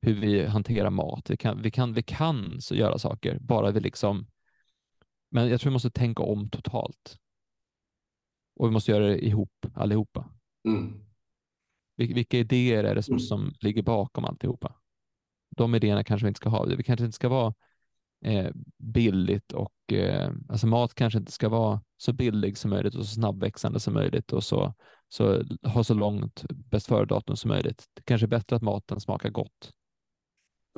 hur 0.00 0.14
vi 0.14 0.46
hanterar 0.46 0.90
mat. 0.90 1.30
Vi 1.30 1.36
kan, 1.36 1.62
vi 1.62 1.70
kan, 1.70 1.92
vi 1.92 2.02
kan 2.02 2.60
så 2.60 2.74
göra 2.74 2.98
saker, 2.98 3.38
bara 3.38 3.70
vi 3.70 3.80
liksom 3.80 4.26
men 5.30 5.48
jag 5.48 5.60
tror 5.60 5.70
vi 5.70 5.72
måste 5.72 5.90
tänka 5.90 6.22
om 6.22 6.50
totalt. 6.50 7.18
Och 8.56 8.68
vi 8.68 8.72
måste 8.72 8.90
göra 8.90 9.06
det 9.06 9.26
ihop, 9.26 9.66
allihopa. 9.74 10.30
Mm. 10.68 11.00
Vilka 11.96 12.38
idéer 12.38 12.84
är 12.84 12.94
det 12.94 13.02
som, 13.02 13.12
Mm. 13.12 13.20
som 13.20 13.54
ligger 13.60 13.82
bakom 13.82 14.24
alltihopa? 14.24 14.74
De 15.56 15.74
idéerna 15.74 16.04
kanske 16.04 16.24
vi 16.24 16.28
inte 16.28 16.38
ska 16.38 16.48
ha. 16.48 16.64
Vi 16.64 16.82
kanske 16.82 17.04
inte 17.04 17.16
ska 17.16 17.28
vara 17.28 17.54
eh, 18.24 18.50
billigt 18.78 19.52
och 19.52 19.92
eh, 19.92 20.30
alltså 20.48 20.66
mat 20.66 20.94
kanske 20.94 21.18
inte 21.18 21.32
ska 21.32 21.48
vara 21.48 21.80
så 21.96 22.12
billig 22.12 22.58
som 22.58 22.70
möjligt 22.70 22.94
och 22.94 23.06
så 23.06 23.14
snabbväxande 23.14 23.80
som 23.80 23.94
möjligt 23.94 24.32
och 24.32 24.44
så, 24.44 24.74
så 25.08 25.42
ha 25.62 25.84
så 25.84 25.94
långt 25.94 26.44
bäst 26.48 26.86
före-datum 26.86 27.36
som 27.36 27.48
möjligt. 27.48 27.84
Det 27.94 28.02
kanske 28.04 28.24
är 28.26 28.28
bättre 28.28 28.56
att 28.56 28.62
maten 28.62 29.00
smakar 29.00 29.30
gott. 29.30 29.72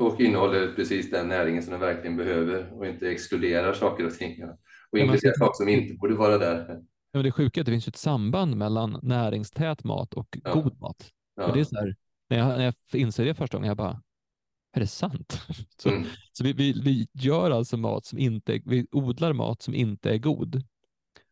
Och 0.01 0.21
innehåller 0.21 0.73
precis 0.77 1.11
den 1.11 1.29
näringen 1.29 1.63
som 1.63 1.71
den 1.71 1.81
verkligen 1.81 2.17
behöver 2.17 2.73
och 2.73 2.87
inte 2.87 3.11
exkluderar 3.11 3.73
saker 3.73 4.07
och 4.07 4.13
ting. 4.15 4.45
Och 4.93 4.99
inkluderar 4.99 5.33
så- 5.33 5.39
saker 5.39 5.55
som 5.65 5.69
inte 5.69 5.95
borde 5.95 6.15
vara 6.15 6.39
där. 6.39 6.67
Ja, 6.69 6.81
Men 7.13 7.23
det 7.23 7.33
sjuka 7.33 7.61
är 7.61 7.63
att 7.63 7.67
det 7.67 7.73
finns 7.73 7.89
ett 7.89 7.97
samband 7.97 8.57
mellan 8.57 8.99
näringstät 9.03 9.85
mat 9.85 10.15
och 10.15 10.39
Ja. 10.45 10.53
god 10.55 10.81
mat. 10.81 11.11
Ja. 11.37 11.53
Det 11.53 11.61
är 11.61 11.65
så 11.65 11.77
här, 11.77 11.97
när, 12.31 12.39
jag, 12.39 12.47
när 12.59 12.65
jag 12.65 12.75
inser 13.01 13.25
det 13.25 13.35
första 13.35 13.57
gången, 13.57 13.69
jag 13.69 13.77
bara, 13.77 14.03
är 14.73 14.81
det 14.81 14.87
sant? 14.87 15.41
så 15.77 15.89
Mm. 15.89 16.07
så 16.33 16.45
vi, 16.45 16.53
vi, 16.53 16.73
vi 16.73 17.09
gör 17.13 17.51
alltså 17.51 17.77
mat 17.77 18.07
som 18.07 18.19
inte, 18.19 18.61
vi 18.65 18.87
odlar 18.93 19.33
mat 19.33 19.63
som 19.63 19.75
inte 19.75 20.11
är 20.11 20.19
god 20.19 20.63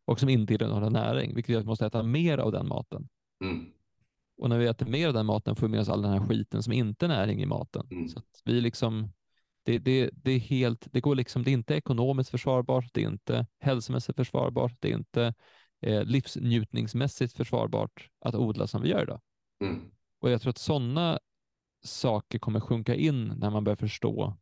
och 0.05 0.20
som 0.20 0.28
inte 0.28 0.55
innehåller 0.55 0.91
näring, 0.91 1.34
vilket 1.34 1.53
gör 1.53 1.59
att 1.59 1.64
vi 1.64 1.68
måste 1.68 1.87
äta 1.87 2.03
mer 2.03 2.39
av 2.39 2.53
den 2.53 2.68
maten. 2.68 3.09
Mm. 3.45 3.66
Och 4.39 4.49
när 4.49 4.59
vi 4.59 4.66
äter 4.66 4.87
mer 4.87 5.09
av 5.09 5.14
den 5.14 5.26
maten 5.26 5.57
får 5.57 5.66
vi 5.66 5.70
med 5.70 5.80
oss 5.80 5.89
all 5.89 6.03
den 6.03 6.12
här 6.12 6.26
skiten 6.26 6.62
som 6.62 6.72
inte 6.72 7.07
är 7.07 7.09
näring 7.09 7.43
i 7.43 7.47
maten. 7.47 7.89
Mm. 7.91 8.09
Så 8.09 8.22
vi 8.45 8.61
liksom, 8.61 9.12
det, 9.64 9.78
det, 9.78 10.11
det 10.12 10.30
är 10.30 10.39
helt, 10.39 10.89
det 10.93 11.01
går 11.01 11.14
liksom, 11.14 11.43
det 11.43 11.51
är 11.51 11.53
inte 11.53 11.74
ekonomiskt 11.74 12.30
försvarbart, 12.30 12.91
det 12.93 13.03
är 13.03 13.09
inte 13.09 13.47
hälsomässigt 13.61 14.16
försvarbart, 14.16 14.72
det 14.80 14.91
är 14.91 14.95
inte 14.95 15.34
eh, 15.80 16.05
livsnjutningsmässigt 16.05 17.32
försvarbart 17.32 18.09
att 18.20 18.34
odla 18.34 18.66
som 18.66 18.82
vi 18.82 18.89
gör 18.89 19.03
idag. 19.03 19.20
Mm. 19.61 19.91
Och 20.20 20.30
jag 20.30 20.43
tror 20.43 20.51
att 20.51 20.59
sådana 20.59 21.18
saker 21.87 22.39
kommer 22.39 22.61
sjunka 22.61 22.95
in 22.95 23.34
när 23.39 23.51
man 23.51 23.64
börjar 23.64 23.76
förstå 23.76 24.37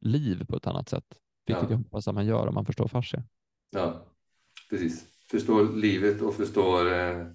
liv 0.00 0.44
på 0.48 0.56
ett 0.56 0.66
annat 0.66 0.88
sätt. 0.88 1.04
Vilket 1.46 1.62
Ja. 1.62 1.70
jag 1.70 1.76
hoppas 1.78 2.08
att 2.08 2.14
man 2.14 2.26
gör 2.26 2.46
om 2.46 2.54
man 2.54 2.66
förstår 2.66 2.88
fascia. 2.88 3.24
Ja, 3.70 4.06
precis. 4.70 5.04
Förstår 5.30 5.76
livet 5.76 6.22
och 6.22 6.34
förstår 6.34 6.92
eh, 6.92 7.26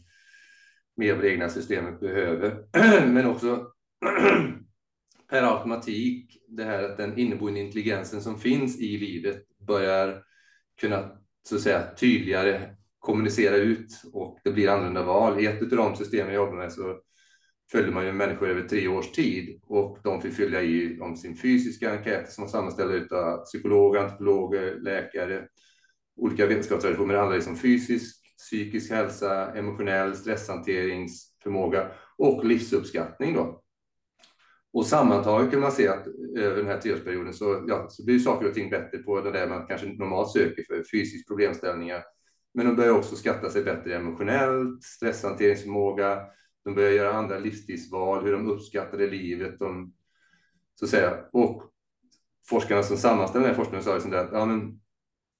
mer 0.95 1.13
vad 1.13 1.23
det 1.23 1.31
egna 1.31 1.49
systemet 1.49 1.99
behöver. 1.99 2.65
Men 3.07 3.25
också 3.25 3.67
per 5.29 5.43
automatik 5.43 6.37
det 6.47 6.63
här 6.63 6.83
att 6.83 6.97
den 6.97 7.17
inneboende 7.17 7.59
intelligensen 7.59 8.21
som 8.21 8.39
finns 8.39 8.79
i 8.79 8.97
livet 8.97 9.43
börjar 9.67 10.23
kunna 10.81 11.11
så 11.49 11.55
att 11.55 11.61
säga 11.61 11.93
tydligare 11.95 12.75
kommunicera 12.99 13.55
ut 13.55 14.01
och 14.13 14.39
det 14.43 14.51
blir 14.51 14.69
annorlunda 14.69 15.03
val. 15.03 15.39
I 15.39 15.45
ett 15.45 15.61
av 15.61 15.69
de 15.69 15.95
system 15.95 16.27
jag 16.27 16.35
jobbar 16.35 16.57
med 16.57 16.71
så 16.73 16.99
följde 17.71 17.91
man 17.91 18.05
ju 18.05 18.11
människor 18.11 18.49
över 18.49 18.61
tre 18.61 18.87
års 18.87 19.11
tid 19.11 19.61
och 19.67 19.99
de 20.03 20.21
fick 20.21 20.33
fylla 20.33 20.61
i 20.61 20.99
om 20.99 21.15
sin 21.17 21.37
fysiska 21.37 21.91
enkät 21.91 22.31
som 22.31 22.43
var 22.43 22.51
sammanställd 22.51 23.13
av 23.13 23.37
psykologer, 23.37 23.99
antropologer, 23.99 24.75
läkare, 24.79 25.47
olika 26.17 26.45
vetenskapstraditioner. 26.45 27.13
Det 27.13 27.19
handlar 27.19 27.35
liksom 27.35 27.53
om 27.53 27.59
fysisk, 27.59 28.15
psykisk 28.37 28.91
hälsa, 28.91 29.55
emotionell 29.55 30.15
stresshanteringsförmåga 30.15 31.91
och 32.17 32.45
livsuppskattning. 32.45 33.33
Då. 33.33 33.63
Och 34.73 34.85
sammantaget 34.85 35.51
kan 35.51 35.59
man 35.59 35.71
se 35.71 35.87
att 35.87 36.07
över 36.37 36.57
den 36.57 36.67
här 36.67 36.77
treårsperioden 36.77 37.33
så, 37.33 37.65
ja, 37.67 37.87
så 37.89 38.05
blir 38.05 38.19
saker 38.19 38.47
och 38.47 38.53
ting 38.53 38.69
bättre 38.69 38.97
på 38.97 39.21
det 39.21 39.31
där 39.31 39.49
man 39.49 39.67
kanske 39.67 39.87
normalt 39.87 40.31
söker 40.31 40.63
för 40.63 40.83
fysisk 40.91 41.27
problemställningar. 41.27 42.03
Men 42.53 42.65
de 42.65 42.75
börjar 42.75 42.91
också 42.91 43.15
skatta 43.15 43.49
sig 43.49 43.63
bättre 43.63 43.95
emotionellt, 43.95 44.83
stresshanteringsförmåga, 44.83 46.21
de 46.67 46.75
börjar 46.75 46.91
göra 46.91 47.13
andra 47.13 47.39
livsstilsval, 47.39 48.23
hur 48.23 48.31
de 48.31 48.47
uppskattade 48.47 49.07
livet. 49.07 49.59
De, 49.59 49.93
så 50.75 50.85
att 50.85 50.91
säga. 50.91 51.17
Och 51.31 51.63
forskarna 52.49 52.83
som 52.83 52.97
sammanställde 52.97 53.47
den 53.47 53.55
här 53.55 53.63
forskningen 53.63 53.83
sa 53.83 53.93
liksom 53.93 54.13
att 54.13 54.29
ja, 54.31 54.45
men 54.45 54.79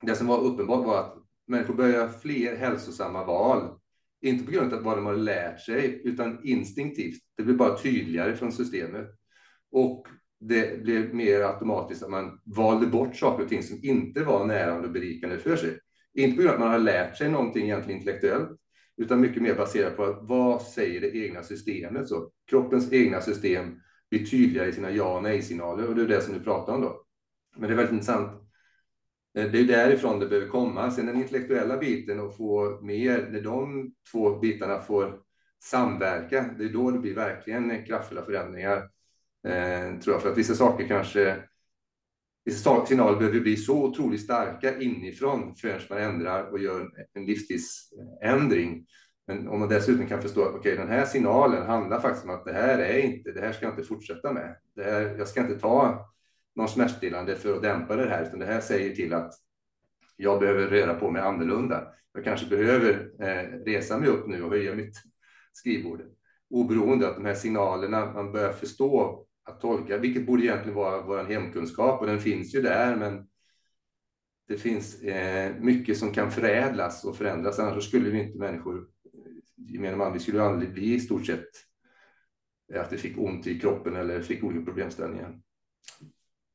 det 0.02 0.16
som 0.16 0.28
var 0.28 0.44
uppenbart 0.44 0.86
var 0.86 1.00
att 1.00 1.16
människor 1.48 1.74
börjar 1.74 1.94
göra 1.94 2.10
fler 2.10 2.56
hälsosamma 2.56 3.26
val. 3.26 3.80
Inte 4.22 4.46
på 4.46 4.52
grund 4.52 4.74
av 4.74 4.84
vad 4.84 4.98
de 4.98 5.06
har 5.06 5.16
lärt 5.16 5.62
sig, 5.62 6.02
utan 6.04 6.40
instinktivt. 6.44 7.22
Det 7.38 7.44
blir 7.44 7.56
bara 7.56 7.78
tydligare 7.78 8.36
från 8.36 8.52
systemet. 8.52 9.08
Och 9.72 10.08
det 10.40 10.84
blev 10.84 11.16
mer 11.16 11.42
automatiskt 11.42 12.04
att 12.04 12.10
man 12.10 12.40
valde 12.44 12.88
bort 12.88 13.16
saker 13.16 13.44
och 13.44 13.50
ting 13.50 13.64
som 13.64 13.80
inte 13.84 14.24
var 14.24 14.46
närande 14.46 14.88
och 14.88 14.94
berikande 14.94 15.38
för 15.38 15.56
sig. 15.56 15.80
Inte 16.14 16.36
på 16.36 16.42
grund 16.42 16.50
av 16.50 16.56
att 16.56 16.60
man 16.60 16.72
har 16.72 16.80
lärt 16.80 17.18
sig 17.18 17.30
någonting 17.30 17.64
egentligen 17.64 18.00
intellektuellt, 18.00 18.50
utan 18.98 19.22
mycket 19.22 19.42
mer 19.42 19.56
baserat 19.56 19.98
på 19.98 20.18
vad 20.22 20.62
säger 20.62 21.02
det 21.02 21.16
egna 21.16 21.44
systemet? 21.44 22.08
Så 22.08 22.32
kroppens 22.50 22.94
egna 22.94 23.22
system 23.22 23.82
blir 24.10 24.26
tydligare 24.26 24.70
i 24.70 24.74
sina 24.74 24.92
ja 24.92 25.18
och 25.18 25.24
nej-signaler 25.24 25.88
och 25.88 25.96
det 25.96 26.02
är 26.02 26.08
det 26.08 26.22
som 26.22 26.34
du 26.34 26.40
pratar 26.40 26.74
om 26.74 26.82
då. 26.82 27.06
Men 27.56 27.70
det 27.70 27.74
är 27.74 27.78
väldigt 27.78 27.94
intressant. 27.94 28.32
Eh, 29.38 29.52
det 29.52 29.60
är 29.60 29.64
därifrån 29.64 30.20
det 30.20 30.28
behöver 30.28 30.48
komma. 30.48 30.92
Sen 30.92 31.06
den 31.06 31.16
intellektuella 31.16 31.78
biten 31.78 32.20
och 32.20 32.38
få 32.38 32.82
mer, 32.82 33.28
när 33.32 33.42
de 33.42 33.92
två 34.12 34.40
bitarna 34.40 34.82
får 34.82 35.20
samverka, 35.64 36.46
det 36.58 36.64
är 36.64 36.70
då 36.70 36.92
det 36.92 37.00
blir 37.00 37.16
verkligen 37.16 37.86
kraftfulla 37.86 38.26
förändringar. 38.26 38.78
Eh, 39.48 40.00
tror 40.00 40.16
jag, 40.16 40.22
för 40.22 40.32
att 40.32 40.38
vissa 40.38 40.56
saker 40.56 40.88
kanske 40.88 41.38
signaler 42.52 43.18
behöver 43.18 43.40
bli 43.40 43.58
så 43.58 43.84
otroligt 43.84 44.22
starka 44.22 44.80
inifrån 44.80 45.56
förrän 45.56 45.80
man 45.90 46.00
ändrar 46.00 46.52
och 46.52 46.60
gör 46.60 46.90
en 47.14 47.26
livsstilsändring. 47.26 48.86
Men 49.28 49.48
om 49.48 49.60
man 49.60 49.70
dessutom 49.70 50.08
kan 50.08 50.22
förstå 50.22 50.42
att 50.42 50.56
okay, 50.56 50.76
den 50.76 50.88
här 50.88 51.06
signalen 51.06 51.66
handlar 51.66 52.00
faktiskt 52.00 52.26
om 52.26 52.32
att 52.32 52.46
det 52.46 52.54
här 52.54 52.80
är 52.80 53.00
inte, 53.00 53.32
det 53.32 53.42
här 53.42 53.52
ska 53.52 53.66
jag 53.66 53.74
inte 53.74 53.84
fortsätta 53.84 54.34
med. 54.34 54.56
Det 54.76 54.84
här, 54.84 55.16
jag 55.18 55.28
ska 55.28 55.42
inte 55.42 55.60
ta 55.60 56.08
någon 56.56 56.68
smärtstillande 56.68 57.36
för 57.36 57.56
att 57.56 57.62
dämpa 57.62 57.96
det 57.96 58.10
här, 58.10 58.24
utan 58.24 58.40
det 58.40 58.46
här 58.46 58.62
säger 58.62 58.96
till 58.96 59.14
att 59.14 59.34
jag 60.16 60.40
behöver 60.40 60.68
röra 60.68 60.94
på 60.94 61.12
mig 61.12 61.22
annorlunda. 61.22 61.88
Jag 62.14 62.24
kanske 62.24 62.48
behöver 62.48 63.10
eh, 63.22 63.64
resa 63.66 63.98
mig 63.98 64.10
upp 64.10 64.28
nu 64.28 64.44
och 64.44 64.50
höja 64.50 64.76
mitt 64.76 64.96
skrivbord. 65.54 66.02
Oberoende 66.50 67.08
av 67.08 67.14
de 67.14 67.26
här 67.26 67.34
signalerna, 67.34 68.14
man 68.14 68.32
börjar 68.32 68.54
förstå 68.54 69.27
att 69.48 69.62
tolka, 69.62 69.98
vilket 69.98 70.26
borde 70.26 70.44
egentligen 70.44 70.76
vara 70.76 71.02
vår 71.02 71.24
hemkunskap 71.24 72.02
och 72.02 72.08
den 72.08 72.20
finns 72.20 72.56
ju 72.56 72.62
där, 72.62 72.96
men 72.96 73.28
det 74.48 74.58
finns 74.58 75.02
eh, 75.02 75.56
mycket 75.60 75.98
som 75.98 76.14
kan 76.14 76.32
förädlas 76.32 77.06
och 77.06 77.18
förändras, 77.18 77.60
annars 77.60 77.88
skulle 77.88 78.10
vi 78.10 78.24
inte 78.24 78.38
människor, 78.38 78.88
gemene 79.56 79.98
man, 79.98 80.14
vi 80.14 80.20
skulle 80.20 80.44
aldrig 80.44 80.74
bli 80.74 80.94
i 80.94 81.00
stort 81.00 81.26
sett 81.26 81.48
eh, 82.74 82.82
att 82.82 82.94
vi 82.94 82.98
fick 82.98 83.18
ont 83.18 83.48
i 83.48 83.60
kroppen 83.60 83.96
eller 83.96 84.22
fick 84.22 84.44
olika 84.44 84.66
problemställningar. 84.66 85.40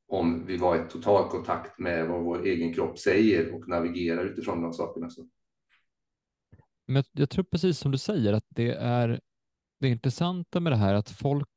Om 0.09 0.47
vi 0.47 0.57
var 0.57 0.77
i 0.77 0.89
total 0.89 1.31
kontakt 1.31 1.79
med 1.79 2.09
vad 2.09 2.23
vår 2.23 2.47
egen 2.47 2.75
kropp 2.75 2.99
säger 2.99 3.55
och 3.55 3.69
navigerar 3.69 4.25
utifrån 4.25 4.63
de 4.63 4.73
sakerna. 4.73 5.11
Så. 5.11 5.29
Men 6.87 6.97
jag, 6.97 7.05
jag 7.13 7.31
tror 7.31 7.45
precis 7.45 7.79
som 7.79 7.93
du 7.93 7.99
säger 7.99 8.33
att 8.33 8.47
det 8.49 8.73
är 8.73 9.21
det 9.81 9.89
intressanta 9.89 10.61
med 10.61 10.73
det 10.73 10.77
här 10.77 10.95
att 10.95 11.11
folk 11.11 11.49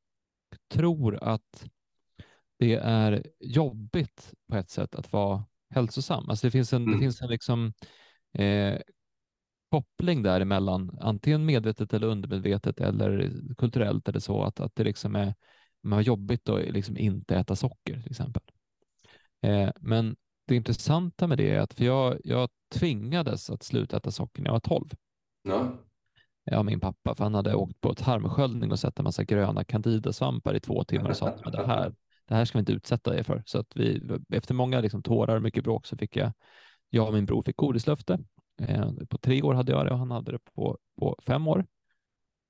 tror 0.68 1.24
att 1.24 1.68
det 2.60 2.76
är 2.76 3.24
jobbigt 3.40 4.34
på 4.50 4.56
ett 4.56 4.70
sätt 4.70 4.96
att 4.96 5.12
vara 5.12 5.46
hälsosam. 5.70 6.30
Alltså 6.30 6.48
det 6.48 6.52
finns 6.52 6.74
en, 6.74 6.84
mm. 6.84 6.94
det 6.94 7.00
finns 7.00 7.22
en 7.22 7.30
liksom, 7.30 7.74
eh, 8.34 8.80
koppling 9.72 10.24
däremellan, 10.24 10.98
antingen 11.02 11.46
medvetet 11.46 11.94
eller 11.94 12.08
undermedvetet 12.08 12.80
eller 12.80 13.32
kulturellt 13.58 14.10
eller 14.10 14.20
så, 14.20 14.44
att, 14.44 14.60
att 14.60 14.76
det 14.76 14.84
liksom 14.84 15.16
är 15.16 15.34
man 15.86 15.98
har 15.98 16.02
jobbigt 16.02 16.50
att 16.50 16.66
liksom 16.66 16.98
inte 16.98 17.36
äta 17.36 17.56
socker 17.56 18.02
till 18.02 18.12
exempel. 18.12 18.44
Eh, 19.42 19.70
men 19.80 20.16
det 20.48 20.56
intressanta 20.56 21.28
med 21.28 21.38
det 21.38 21.50
är 21.50 21.60
att 21.60 21.74
för 21.74 21.86
jag, 21.86 22.22
jag 22.24 22.50
tvingades 22.74 23.50
att 23.50 23.64
sluta 23.64 23.98
äta 23.98 24.12
socker 24.12 24.42
när 24.42 24.48
jag 24.48 24.54
var 24.54 24.60
12. 24.60 24.90
Ja. 25.42 25.78
Ja, 26.46 26.64
min 26.64 26.80
pappa, 26.80 27.16
för 27.16 27.24
han 27.24 27.36
hade 27.36 27.56
åkt 27.56 27.82
på 27.82 27.94
tarmsköljning 27.94 28.72
och 28.72 28.80
sett 28.80 29.00
en 29.00 29.04
massa 29.04 29.24
gröna 29.24 29.64
candidasvampar 29.64 30.54
i 30.54 30.60
två 30.60 30.84
timmar 30.84 31.10
och 31.10 31.18
sa 31.18 31.28
att 31.28 31.52
det 31.52 31.68
här, 31.68 31.96
det 32.26 32.36
här 32.36 32.46
ska 32.46 32.58
vi 32.58 32.60
inte 32.60 32.72
utsätta 32.72 33.12
dig 33.12 33.24
för. 33.24 33.44
Så 33.46 33.60
att 33.60 33.76
vi, 33.76 34.10
efter 34.30 34.54
många 34.54 34.82
liksom, 34.82 35.04
tårar 35.04 35.36
och 35.36 35.42
mycket 35.42 35.64
bråk 35.64 35.86
så 35.86 35.98
fick 35.98 36.16
jag, 36.16 36.32
jag 36.90 37.08
och 37.08 37.14
min 37.14 37.26
bror 37.26 37.44
fick 37.44 37.58
godislöfte. 37.58 38.20
Eh, 38.62 38.92
på 39.10 39.18
tre 39.18 39.42
år 39.42 39.54
hade 39.54 39.72
jag 39.72 39.86
det 39.86 39.92
och 39.92 39.98
han 39.98 40.12
hade 40.12 40.32
det 40.32 40.40
på, 40.40 40.78
på 41.00 41.20
fem 41.24 41.48
år. 41.48 41.66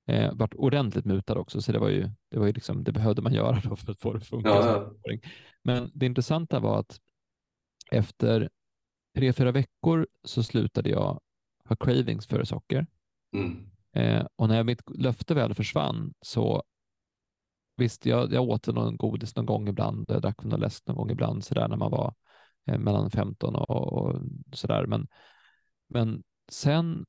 Eh, 0.06 0.34
vart 0.34 0.54
ordentligt 0.54 1.04
mutad 1.04 1.34
också, 1.34 1.62
så 1.62 1.72
det 1.72 1.78
var 1.78 1.88
ju, 1.88 2.10
det 2.30 2.38
var 2.38 2.46
ju 2.46 2.52
liksom, 2.52 2.84
det 2.84 2.92
behövde 2.92 3.22
man 3.22 3.34
göra 3.34 3.60
för 3.60 3.92
att 3.92 4.00
få 4.00 4.12
det 4.12 4.18
att 4.18 4.26
funka. 4.26 4.48
Ja, 4.48 4.90
ja. 5.02 5.18
Men 5.62 5.90
det 5.94 6.06
intressanta 6.06 6.60
var 6.60 6.78
att 6.78 7.00
efter 7.90 8.50
tre, 9.16 9.32
fyra 9.32 9.52
veckor 9.52 10.06
så 10.24 10.42
slutade 10.42 10.90
jag 10.90 11.20
ha 11.68 11.76
cravings 11.76 12.26
för 12.26 12.44
socker. 12.44 12.86
Mm. 13.34 13.70
Eh, 13.96 14.26
och 14.36 14.48
när 14.48 14.64
mitt 14.64 14.82
löfte 14.98 15.34
väl 15.34 15.54
försvann 15.54 16.14
så 16.20 16.62
visst, 17.76 18.06
jag, 18.06 18.32
jag 18.32 18.48
åt 18.48 18.66
någon 18.66 18.96
godis 18.96 19.36
någon 19.36 19.46
gång 19.46 19.68
ibland, 19.68 20.04
jag 20.08 20.22
drack 20.22 20.44
någon 20.44 20.60
läsk 20.60 20.86
någon 20.86 20.96
gång 20.96 21.10
ibland 21.10 21.44
så 21.44 21.54
där 21.54 21.68
när 21.68 21.76
man 21.76 21.90
var 21.90 22.14
eh, 22.66 22.78
mellan 22.78 23.10
15 23.10 23.54
och, 23.54 23.92
och 23.92 24.20
där. 24.62 24.86
Men, 24.86 25.08
men 25.88 26.22
sen 26.48 27.06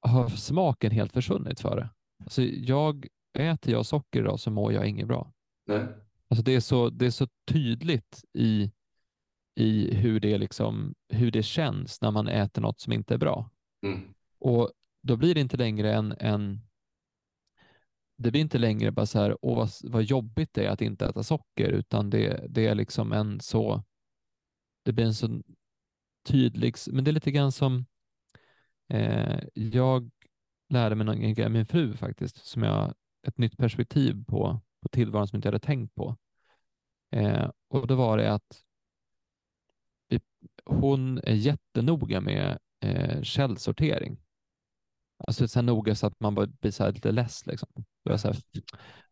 har 0.00 0.28
smaken 0.28 0.90
helt 0.90 1.12
försvunnit 1.12 1.60
för 1.60 1.76
det. 1.76 1.90
Alltså 2.22 2.42
jag, 2.42 3.06
äter 3.38 3.72
jag 3.72 3.86
socker 3.86 4.20
idag 4.20 4.40
så 4.40 4.50
mår 4.50 4.72
jag 4.72 4.86
inget 4.86 5.08
bra. 5.08 5.32
Nej. 5.66 5.86
Alltså 6.28 6.42
det, 6.42 6.52
är 6.52 6.60
så, 6.60 6.90
det 6.90 7.06
är 7.06 7.10
så 7.10 7.28
tydligt 7.46 8.24
i, 8.32 8.70
i 9.54 9.94
hur, 9.94 10.20
det 10.20 10.38
liksom, 10.38 10.94
hur 11.08 11.30
det 11.30 11.42
känns 11.42 12.00
när 12.02 12.10
man 12.10 12.28
äter 12.28 12.62
något 12.62 12.80
som 12.80 12.92
inte 12.92 13.14
är 13.14 13.18
bra. 13.18 13.50
Mm. 13.82 14.14
Och 14.38 14.70
då 15.02 15.16
blir 15.16 15.34
det 15.34 15.40
inte 15.40 15.56
längre 15.56 15.94
en, 15.94 16.14
en 16.20 16.60
det 18.16 18.30
blir 18.30 18.40
inte 18.40 18.58
längre 18.58 18.90
bara 18.90 19.06
så 19.06 19.18
här, 19.18 19.36
åh 19.42 19.56
vad, 19.56 19.70
vad 19.82 20.02
jobbigt 20.02 20.54
det 20.54 20.64
är 20.66 20.70
att 20.70 20.80
inte 20.82 21.06
äta 21.06 21.22
socker, 21.22 21.68
utan 21.68 22.10
det, 22.10 22.46
det 22.48 22.66
är 22.66 22.74
liksom 22.74 23.12
en 23.12 23.40
så, 23.40 23.84
det 24.82 24.92
blir 24.92 25.04
en 25.04 25.14
så 25.14 25.42
tydlig, 26.24 26.74
men 26.92 27.04
det 27.04 27.10
är 27.10 27.12
lite 27.12 27.30
grann 27.30 27.52
som, 27.52 27.86
eh, 28.88 29.40
jag 29.54 30.10
lärde 30.68 30.94
mig 30.94 31.06
någon 31.06 31.34
grej 31.34 31.48
min 31.48 31.66
fru 31.66 31.96
faktiskt, 31.96 32.46
som 32.46 32.62
jag, 32.62 32.94
ett 33.26 33.38
nytt 33.38 33.56
perspektiv 33.56 34.24
på, 34.24 34.60
på 34.82 34.88
tillvaron 34.88 35.28
som 35.28 35.36
jag 35.36 35.38
inte 35.38 35.48
hade 35.48 35.58
tänkt 35.58 35.94
på. 35.94 36.16
Eh, 37.10 37.50
och 37.68 37.86
då 37.86 37.94
var 37.94 38.18
det 38.18 38.32
att 38.32 38.64
hon 40.64 41.18
är 41.18 41.34
jättenoga 41.34 42.20
med 42.20 42.58
eh, 42.80 43.22
källsortering. 43.22 44.18
Alltså 45.26 45.48
så 45.48 45.62
noga 45.62 45.94
så 45.94 46.06
att 46.06 46.20
man 46.20 46.34
blir 46.34 46.70
så 46.70 46.90
lite 46.90 47.12
less. 47.12 47.46
Liksom. 47.46 47.68
Så 48.16 48.28
här, 48.28 48.36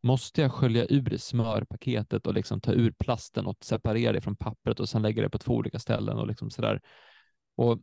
måste 0.02 0.42
jag 0.42 0.52
skölja 0.52 0.86
ur 0.88 1.16
smörpaketet 1.16 2.26
och 2.26 2.34
liksom 2.34 2.60
ta 2.60 2.72
ur 2.72 2.90
plasten 2.90 3.46
och 3.46 3.56
separera 3.60 4.12
det 4.12 4.20
från 4.20 4.36
pappret 4.36 4.80
och 4.80 4.88
sen 4.88 5.02
lägga 5.02 5.22
det 5.22 5.30
på 5.30 5.38
två 5.38 5.54
olika 5.54 5.78
ställen 5.78 6.18
och 6.18 6.26
liksom 6.26 6.50
så 6.50 6.62
där. 6.62 6.80
Och, 7.56 7.80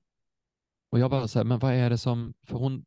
och 0.91 0.99
jag 0.99 1.11
bara 1.11 1.27
så 1.27 1.39
här, 1.39 1.43
men 1.43 1.59
vad 1.59 1.73
är 1.73 1.89
det 1.89 1.97
som, 1.97 2.33
för 2.47 2.57
hon, 2.57 2.85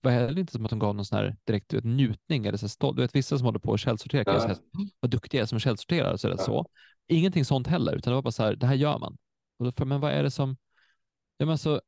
vad 0.00 0.12
är 0.12 0.32
det 0.32 0.40
inte 0.40 0.52
som 0.52 0.64
att 0.64 0.70
hon 0.70 0.80
gav 0.80 0.94
någon 0.94 1.04
sån 1.04 1.18
här 1.18 1.36
direkt 1.44 1.72
vet, 1.72 1.84
njutning 1.84 2.46
eller 2.46 2.58
så 2.58 2.68
stolt. 2.68 2.96
Du 2.96 3.02
vet 3.02 3.14
vissa 3.16 3.38
som 3.38 3.44
håller 3.44 3.58
på 3.58 3.74
att 3.74 3.80
källsortera, 3.80 4.24
ja. 4.26 4.40
säga, 4.40 4.56
vad 5.00 5.10
duktiga 5.10 5.38
jag 5.38 5.42
är 5.42 5.46
som 5.46 5.58
källsorterar, 5.58 6.16
så, 6.16 6.28
ja. 6.28 6.36
så. 6.36 6.66
Ingenting 7.08 7.44
sånt 7.44 7.66
heller, 7.66 7.96
utan 7.96 8.10
det 8.10 8.14
var 8.14 8.22
bara 8.22 8.32
så 8.32 8.42
här, 8.42 8.56
det 8.56 8.66
här 8.66 8.74
gör 8.74 8.98
man. 8.98 9.16
Och 9.58 9.64
då, 9.64 9.72
för, 9.72 9.84
men 9.84 10.00
vad 10.00 10.12
är 10.12 10.22
det 10.22 10.30
som, 10.30 10.56
ja 11.36 11.46
men 11.46 11.58
så, 11.58 11.80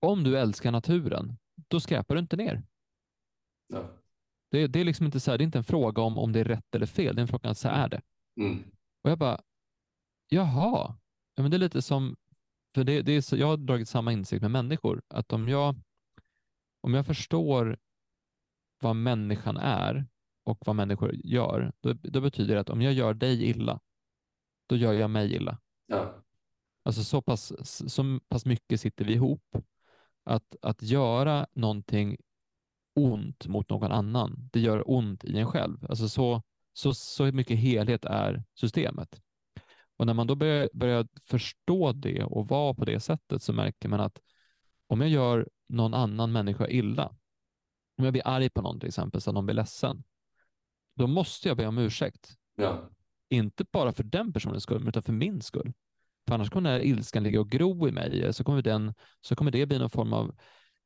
om 0.00 0.24
du 0.24 0.38
älskar 0.38 0.70
naturen, 0.70 1.36
då 1.68 1.80
skräpar 1.80 2.14
du 2.14 2.20
inte 2.20 2.36
ner. 2.36 2.62
Ja. 3.68 3.90
Det, 4.50 4.66
det, 4.66 4.80
är 4.80 4.84
liksom 4.84 5.06
inte 5.06 5.20
så 5.20 5.30
här, 5.30 5.38
det 5.38 5.42
är 5.42 5.46
inte 5.46 5.58
en 5.58 5.64
fråga 5.64 6.02
om 6.02 6.18
om 6.18 6.32
det 6.32 6.40
är 6.40 6.44
rätt 6.44 6.74
eller 6.74 6.86
fel, 6.86 7.16
det 7.16 7.20
är 7.20 7.22
en 7.22 7.28
fråga 7.28 7.48
om 7.48 7.54
så 7.54 7.68
är 7.68 7.88
det. 7.88 8.02
Mm. 8.40 8.64
Och 9.02 9.10
jag 9.10 9.18
bara, 9.18 9.40
jaha, 10.28 10.96
ja, 11.34 11.42
men 11.42 11.50
det 11.50 11.56
är 11.56 11.58
lite 11.58 11.82
som, 11.82 12.16
för 12.74 12.84
det, 12.84 13.02
det 13.02 13.12
är 13.12 13.20
så, 13.20 13.36
jag 13.36 13.46
har 13.46 13.56
dragit 13.56 13.88
samma 13.88 14.12
insikt 14.12 14.42
med 14.42 14.50
människor, 14.50 15.02
att 15.08 15.32
om 15.32 15.48
jag, 15.48 15.76
om 16.80 16.94
jag 16.94 17.06
förstår 17.06 17.78
vad 18.80 18.96
människan 18.96 19.56
är 19.56 20.06
och 20.44 20.66
vad 20.66 20.76
människor 20.76 21.14
gör, 21.14 21.72
då, 21.80 21.92
då 21.92 22.20
betyder 22.20 22.54
det 22.54 22.60
att 22.60 22.70
om 22.70 22.82
jag 22.82 22.92
gör 22.92 23.14
dig 23.14 23.44
illa, 23.44 23.80
då 24.66 24.76
gör 24.76 24.92
jag 24.92 25.10
mig 25.10 25.34
illa. 25.34 25.58
Ja. 25.86 26.14
Alltså 26.84 27.04
så 27.04 27.22
pass, 27.22 27.68
så 27.92 28.20
pass 28.28 28.46
mycket 28.46 28.80
sitter 28.80 29.04
vi 29.04 29.12
ihop 29.12 29.56
att, 30.24 30.56
att 30.62 30.82
göra 30.82 31.46
någonting 31.52 32.16
ont 32.94 33.46
mot 33.46 33.70
någon 33.70 33.92
annan, 33.92 34.48
det 34.52 34.60
gör 34.60 34.90
ont 34.90 35.24
i 35.24 35.38
en 35.38 35.46
själv. 35.46 35.86
Alltså 35.88 36.08
så, 36.08 36.42
så, 36.72 36.94
så 36.94 37.24
mycket 37.24 37.58
helhet 37.58 38.04
är 38.04 38.44
systemet. 38.54 39.20
Och 39.96 40.06
när 40.06 40.14
man 40.14 40.26
då 40.26 40.34
börjar, 40.34 40.68
börjar 40.72 41.08
förstå 41.20 41.92
det 41.92 42.24
och 42.24 42.48
vara 42.48 42.74
på 42.74 42.84
det 42.84 43.00
sättet 43.00 43.42
så 43.42 43.52
märker 43.52 43.88
man 43.88 44.00
att 44.00 44.20
om 44.86 45.00
jag 45.00 45.10
gör 45.10 45.48
någon 45.68 45.94
annan 45.94 46.32
människa 46.32 46.68
illa, 46.68 47.16
om 47.98 48.04
jag 48.04 48.12
blir 48.12 48.26
arg 48.26 48.50
på 48.50 48.62
någon 48.62 48.80
till 48.80 48.88
exempel 48.88 49.20
så 49.20 49.30
att 49.30 49.34
någon 49.34 49.46
blir 49.46 49.54
ledsen, 49.54 50.04
då 50.94 51.06
måste 51.06 51.48
jag 51.48 51.56
be 51.56 51.66
om 51.66 51.78
ursäkt. 51.78 52.36
Ja. 52.56 52.90
Inte 53.28 53.64
bara 53.72 53.92
för 53.92 54.04
den 54.04 54.32
personens 54.32 54.62
skull, 54.62 54.88
utan 54.88 55.02
för 55.02 55.12
min 55.12 55.42
skull. 55.42 55.72
För 56.28 56.34
annars 56.34 56.50
kommer 56.50 56.70
den 56.70 56.80
här 56.80 56.86
ilskan 56.86 57.22
ligga 57.22 57.40
och 57.40 57.50
gro 57.50 57.88
i 57.88 57.92
mig, 57.92 58.32
så 58.32 58.44
kommer, 58.44 58.62
den, 58.62 58.94
så 59.20 59.36
kommer 59.36 59.50
det 59.50 59.66
bli 59.66 59.78
någon 59.78 59.90
form 59.90 60.12
av 60.12 60.34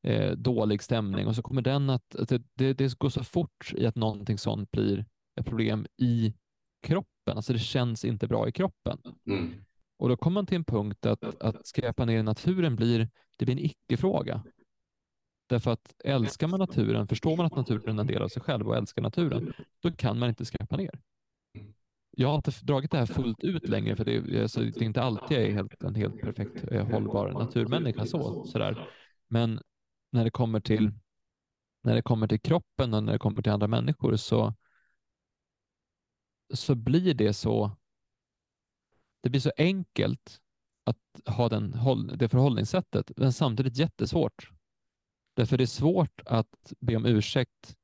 eh, 0.03 0.33
dålig 0.33 0.83
stämning 0.83 1.27
och 1.27 1.37
så 1.37 1.43
kommer 1.43 1.63
den 1.63 1.91
att, 1.91 2.17
att 2.17 2.29
det, 2.29 2.43
det, 2.55 2.73
det, 2.73 2.99
går 2.99 3.09
så 3.09 3.25
fort 3.25 3.73
i 3.77 3.87
att 3.87 3.97
någonting 3.97 4.39
sånt 4.39 4.71
blir 4.71 5.07
ett 5.41 5.47
problem 5.47 5.87
i 5.97 6.35
kroppen. 6.83 7.37
Alltså 7.37 7.53
det 7.53 7.59
känns 7.59 8.05
inte 8.05 8.29
bra 8.29 8.49
i 8.49 8.53
kroppen. 8.53 8.99
Mm. 9.27 9.55
Och 9.99 10.09
då 10.09 10.17
kommer 10.17 10.35
man 10.35 10.47
till 10.47 10.57
en 10.57 10.65
punkt 10.65 11.07
att, 11.07 11.43
att 11.43 11.67
skräpa 11.67 12.05
ner 12.05 12.19
i 12.19 12.23
naturen 12.23 12.77
blir, 12.77 13.11
det 13.37 13.45
blir 13.45 13.57
en 13.57 13.65
icke-fråga. 13.65 14.45
Därför 15.47 15.71
att 15.71 15.95
älskar 16.05 16.47
man 16.47 16.61
naturen, 16.61 17.07
förstår 17.07 17.37
man 17.37 17.47
att 17.47 17.57
naturen 17.57 17.99
är 17.99 18.01
en 18.01 18.07
del 18.07 18.23
av 18.23 18.29
sig 18.29 18.43
själv 18.43 18.69
och 18.69 18.77
älskar 18.77 19.03
naturen, 19.03 19.53
då 19.83 19.93
kan 19.93 20.19
man 20.19 20.29
inte 20.29 20.45
skräpa 20.45 20.77
ner 20.77 21.01
jag 22.21 22.29
har 22.29 22.37
inte 22.37 22.53
dragit 22.63 22.91
det 22.91 22.99
här 22.99 23.07
fullt 23.07 23.45
ut 23.45 23.69
längre, 23.69 23.97
för 23.97 24.05
det, 24.05 24.43
alltså, 24.43 24.61
det 24.61 24.81
är 24.81 24.83
inte 24.83 25.03
alltid 25.03 25.39
jag 25.39 25.47
är 25.47 25.53
helt, 25.53 25.83
en 25.83 25.95
helt 25.95 26.21
perfekt 26.21 26.73
eh, 26.73 26.87
hållbar 26.87 27.33
naturmänniska. 27.33 28.07
Så, 28.07 28.45
sådär. 28.45 28.89
Men 29.29 29.61
när 30.11 30.25
det 30.25 30.31
kommer 30.31 30.61
till 30.61 30.93
när 31.83 31.95
det 31.95 32.03
kommer 32.03 32.29
till 32.29 32.41
kroppen 32.41 32.95
och 32.95 33.05
när 33.05 33.13
det 33.13 33.19
kommer 33.19 33.43
till 33.43 33.53
andra 33.53 33.67
människor 33.67 34.17
så, 34.17 34.55
så 36.55 36.75
blir 36.75 37.15
det 37.15 37.35
så 37.35 37.71
det 39.21 39.31
blir 39.31 39.41
så 39.41 39.53
enkelt 39.57 40.41
att 40.85 41.35
ha 41.37 41.49
den, 41.49 41.71
det 42.17 42.29
förhållningssättet, 42.29 43.13
men 43.17 43.33
samtidigt 43.33 43.77
jättesvårt. 43.77 44.51
Därför 45.35 45.57
det 45.57 45.65
är 45.65 45.67
svårt 45.67 46.21
att 46.27 46.73
be 46.81 46.97
om 46.97 47.07
ursäkt. 47.07 47.77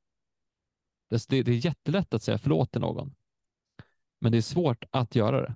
Det, 1.09 1.29
det 1.29 1.51
är 1.51 1.65
jättelätt 1.65 2.13
att 2.13 2.23
säga 2.23 2.37
förlåt 2.37 2.71
till 2.71 2.81
någon, 2.81 3.15
men 4.25 4.31
det 4.31 4.37
är 4.37 4.41
svårt 4.41 4.85
att 4.91 5.15
göra 5.15 5.41
det. 5.41 5.55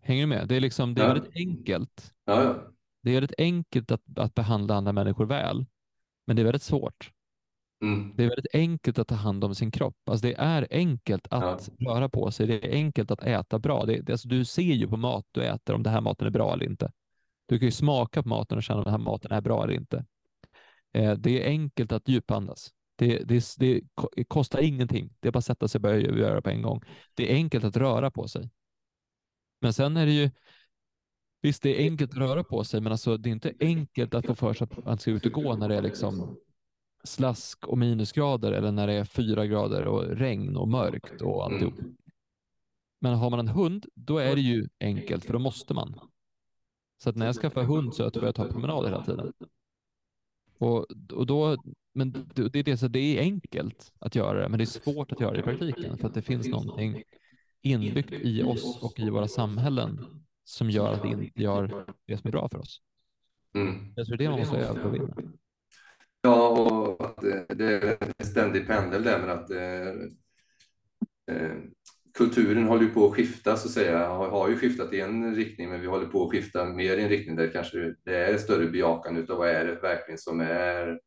Hänger 0.00 0.22
du 0.22 0.26
med? 0.26 0.48
Det 0.48 0.56
är, 0.56 0.60
liksom, 0.60 0.94
det 0.94 1.02
är 1.02 1.06
Ja. 1.08 1.12
väldigt 1.14 1.36
enkelt. 1.36 2.14
Ja, 2.24 2.42
ja. 2.44 2.72
Det 3.02 3.10
är 3.10 3.14
väldigt 3.14 3.38
enkelt 3.38 3.90
att, 3.90 4.02
att 4.16 4.34
behandla 4.34 4.74
andra 4.74 4.92
människor 4.92 5.26
väl, 5.26 5.66
men 6.26 6.36
det 6.36 6.42
är 6.42 6.44
väldigt 6.44 6.62
svårt. 6.62 7.10
Mm. 7.82 8.12
Det 8.16 8.24
är 8.24 8.28
väldigt 8.28 8.54
enkelt 8.54 8.98
att 8.98 9.08
ta 9.08 9.14
hand 9.14 9.44
om 9.44 9.54
sin 9.54 9.70
kropp. 9.70 9.96
Alltså 10.10 10.26
det 10.26 10.34
är 10.34 10.66
enkelt 10.70 11.26
att 11.30 11.68
röra 11.78 12.08
på 12.08 12.30
sig. 12.30 12.46
Det 12.46 12.68
är 12.68 12.72
enkelt 12.72 13.10
att 13.10 13.22
äta 13.22 13.58
bra. 13.58 13.84
Det, 13.84 14.00
det, 14.00 14.12
alltså 14.12 14.28
du 14.28 14.44
ser 14.44 14.62
ju 14.62 14.88
på 14.88 14.96
mat 14.96 15.26
du 15.30 15.42
äter 15.42 15.74
om 15.74 15.82
den 15.82 15.92
här 15.92 16.00
maten 16.00 16.26
är 16.26 16.30
bra 16.30 16.52
eller 16.52 16.66
inte. 16.66 16.92
Du 17.46 17.58
kan 17.58 17.66
ju 17.66 17.72
smaka 17.72 18.22
på 18.22 18.28
maten 18.28 18.56
och 18.58 18.62
känna 18.62 18.78
om 18.78 18.84
den 18.84 18.92
här 18.92 18.98
maten 18.98 19.32
är 19.32 19.40
bra 19.40 19.64
eller 19.64 19.74
inte. 19.74 20.04
Eh, 20.92 21.12
det 21.12 21.42
är 21.44 21.48
enkelt 21.48 21.92
att 21.92 22.08
djupandas. 22.08 22.70
Det, 23.00 23.18
det, 23.24 23.54
det 23.58 23.80
ko- 23.94 24.08
kostar 24.28 24.60
ingenting. 24.60 25.12
Det 25.20 25.28
är 25.28 25.32
bara 25.32 25.38
att 25.38 25.44
sätta 25.44 25.68
sig 25.68 25.78
och 25.78 25.82
börja 25.82 26.00
göra 26.00 26.42
på 26.42 26.50
en 26.50 26.62
gång. 26.62 26.80
Det 27.14 27.32
är 27.32 27.34
enkelt 27.34 27.64
att 27.64 27.76
röra 27.76 28.10
på 28.10 28.28
sig. 28.28 28.50
Men 29.60 29.72
sen 29.72 29.96
är 29.96 30.06
det 30.06 30.12
ju, 30.12 30.30
visst 31.42 31.62
det 31.62 31.80
är 31.80 31.90
enkelt 31.90 32.10
att 32.10 32.18
röra 32.18 32.44
på 32.44 32.64
sig, 32.64 32.80
men 32.80 32.92
alltså 32.92 33.16
det 33.16 33.28
är 33.28 33.32
inte 33.32 33.54
enkelt 33.60 34.14
att 34.14 34.26
få 34.26 34.34
för 34.34 34.54
sig 34.54 34.64
att 34.70 34.84
man 34.84 34.98
ska 34.98 35.10
ut 35.10 35.26
och 35.26 35.32
gå 35.32 35.56
när 35.56 35.68
det 35.68 35.76
är 35.76 35.82
liksom 35.82 36.36
slask 37.04 37.66
och 37.68 37.78
minusgrader 37.78 38.52
eller 38.52 38.72
när 38.72 38.86
det 38.86 38.92
är 38.92 39.04
fyra 39.04 39.46
grader 39.46 39.86
och 39.86 40.04
regn 40.04 40.56
och 40.56 40.68
mörkt 40.68 41.22
och 41.22 41.44
alltihop. 41.44 41.78
Mm. 41.78 41.96
Men 43.00 43.14
har 43.14 43.30
man 43.30 43.40
en 43.40 43.48
hund, 43.48 43.86
då 43.94 44.18
är 44.18 44.34
det 44.34 44.40
ju 44.42 44.68
enkelt, 44.80 45.24
för 45.24 45.32
då 45.32 45.38
måste 45.38 45.74
man. 45.74 46.00
Så 47.02 47.10
att 47.10 47.16
när 47.16 47.26
jag 47.26 47.34
skaffar 47.34 47.62
hund 47.62 47.94
så 47.94 48.04
att 48.04 48.14
jag 48.14 48.22
börjar 48.22 48.32
ta 48.32 48.48
promenader 48.48 48.88
hela 48.88 49.04
tiden. 49.04 49.32
Och, 50.60 50.86
och 51.12 51.26
då, 51.26 51.56
men 51.94 52.12
det, 52.34 52.58
är 52.58 52.62
det, 52.62 52.76
så 52.76 52.88
det 52.88 53.18
är 53.18 53.20
enkelt 53.20 53.92
att 53.98 54.14
göra 54.14 54.42
det, 54.42 54.48
men 54.48 54.58
det 54.58 54.64
är 54.64 54.66
svårt 54.66 55.12
att 55.12 55.20
göra 55.20 55.32
det 55.32 55.40
i 55.40 55.42
praktiken 55.42 55.98
för 55.98 56.08
att 56.08 56.14
det 56.14 56.22
finns 56.22 56.48
någonting 56.48 57.02
inbyggt 57.62 58.12
i 58.12 58.42
oss 58.42 58.82
och 58.82 58.98
i 58.98 59.10
våra 59.10 59.28
samhällen 59.28 60.00
som 60.44 60.70
gör 60.70 60.92
att 60.92 61.04
vi 61.04 61.08
inte 61.08 61.42
gör 61.42 61.86
det 62.06 62.18
som 62.18 62.28
är 62.28 62.32
bra 62.32 62.48
för 62.48 62.58
oss. 62.58 62.80
Mm. 63.54 63.92
Jag 63.96 64.06
tror 64.06 64.16
det 64.16 64.24
är 64.24 64.28
det 64.28 64.30
man 64.30 64.40
måste 64.40 64.56
övervinna. 64.56 65.16
Ja, 66.22 66.48
och 66.48 67.24
det, 67.24 67.46
det 67.54 67.64
är 67.64 67.96
en 68.18 68.26
ständig 68.26 68.66
pendel 68.66 69.02
där 69.02 69.18
med 69.18 69.30
att 69.30 69.50
eh, 69.50 69.88
eh, 71.36 71.56
kulturen 72.14 72.64
håller 72.64 72.82
ju 72.82 72.90
på 72.90 73.06
att 73.06 73.14
skifta 73.14 73.56
så 73.56 73.68
att 73.68 73.74
säga. 73.74 74.06
Har, 74.08 74.28
har 74.28 74.48
ju 74.48 74.56
skiftat 74.56 74.92
i 74.92 75.00
en 75.00 75.34
riktning, 75.34 75.70
men 75.70 75.80
vi 75.80 75.86
håller 75.86 76.06
på 76.06 76.24
att 76.24 76.30
skifta 76.30 76.64
mer 76.64 76.96
i 76.96 77.02
en 77.02 77.08
riktning 77.08 77.36
där 77.36 77.52
kanske 77.52 77.94
det 78.04 78.16
är 78.16 78.38
större 78.38 78.66
bejakande 78.66 79.20
utav 79.20 79.38
vad 79.38 79.48
är 79.48 79.64
det 79.64 79.74
verkligen 79.74 80.18
som 80.18 80.40
är 80.40 81.00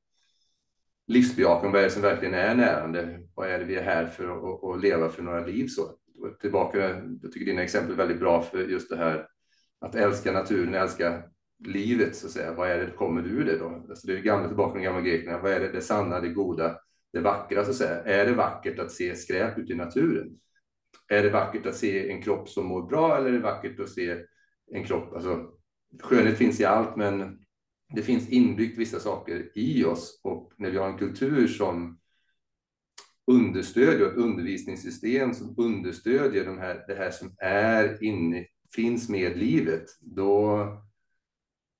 livsbejakande, 1.07 1.71
vad 1.71 1.81
är 1.81 1.85
det 1.85 1.91
som 1.91 2.01
verkligen 2.01 2.33
är 2.33 2.55
närande? 2.55 3.19
Vad 3.35 3.49
är 3.49 3.59
det 3.59 3.65
vi 3.65 3.75
är 3.75 3.83
här 3.83 4.05
för 4.05 4.73
att, 4.73 4.81
leva 4.81 5.09
för 5.09 5.23
några 5.23 5.45
liv 5.45 5.67
så? 5.67 5.97
Tillbaka, 6.41 6.79
jag 7.21 7.31
tycker 7.31 7.45
dina 7.45 7.63
exempel 7.63 7.91
är 7.91 7.97
väldigt 7.97 8.19
bra 8.19 8.41
för 8.41 8.57
just 8.57 8.89
det 8.89 8.97
här 8.97 9.27
att 9.79 9.95
älska 9.95 10.31
naturen, 10.31 10.73
älska 10.73 11.23
livet 11.65 12.15
så 12.15 12.27
att 12.27 12.31
säga. 12.31 12.53
Vad 12.53 12.69
är 12.69 12.77
det, 12.77 12.91
kommer 12.91 13.21
du 13.21 13.29
ur 13.29 13.45
det 13.45 13.57
då? 13.57 13.85
Alltså 13.89 14.07
det 14.07 14.13
är 14.13 14.21
gamla 14.21 14.47
tillbaka 14.47 14.77
de 14.77 14.83
gamla 14.83 15.01
grekerna. 15.01 15.39
Vad 15.39 15.51
är 15.51 15.59
det, 15.59 15.71
det 15.71 15.81
sanna, 15.81 16.19
det 16.19 16.29
goda, 16.29 16.79
det 17.13 17.19
vackra 17.19 17.63
så 17.63 17.69
att 17.69 17.75
säga? 17.75 18.03
Är 18.03 18.25
det 18.25 18.33
vackert 18.33 18.79
att 18.79 18.91
se 18.91 19.15
skräp 19.15 19.57
ute 19.57 19.73
i 19.73 19.75
naturen? 19.75 20.39
Är 21.13 21.23
det 21.23 21.29
vackert 21.29 21.65
att 21.65 21.75
se 21.75 22.11
en 22.11 22.21
kropp 22.21 22.49
som 22.49 22.65
mår 22.65 22.81
bra 22.81 23.17
eller 23.17 23.29
är 23.29 23.33
det 23.33 23.39
vackert 23.39 23.79
att 23.79 23.89
se 23.89 24.17
en 24.71 24.83
kropp, 24.83 25.13
alltså 25.13 25.49
skönhet 26.01 26.37
finns 26.37 26.59
i 26.59 26.65
allt, 26.65 26.95
men 26.95 27.39
det 27.93 28.01
finns 28.01 28.29
inbyggt 28.29 28.77
vissa 28.77 28.99
saker 28.99 29.51
i 29.55 29.85
oss 29.85 30.21
och 30.23 30.53
när 30.57 30.71
vi 30.71 30.77
har 30.77 30.89
en 30.89 30.97
kultur 30.97 31.47
som 31.47 31.99
understödjer 33.27 34.07
ett 34.07 34.17
undervisningssystem 34.17 35.33
som 35.33 35.55
understödjer 35.57 36.45
de 36.45 36.57
här, 36.57 36.83
det 36.87 36.95
här 36.95 37.11
som 37.11 37.35
är 37.37 38.03
inne, 38.03 38.45
finns 38.75 39.09
med 39.09 39.37
livet, 39.37 39.83
då, 40.01 40.67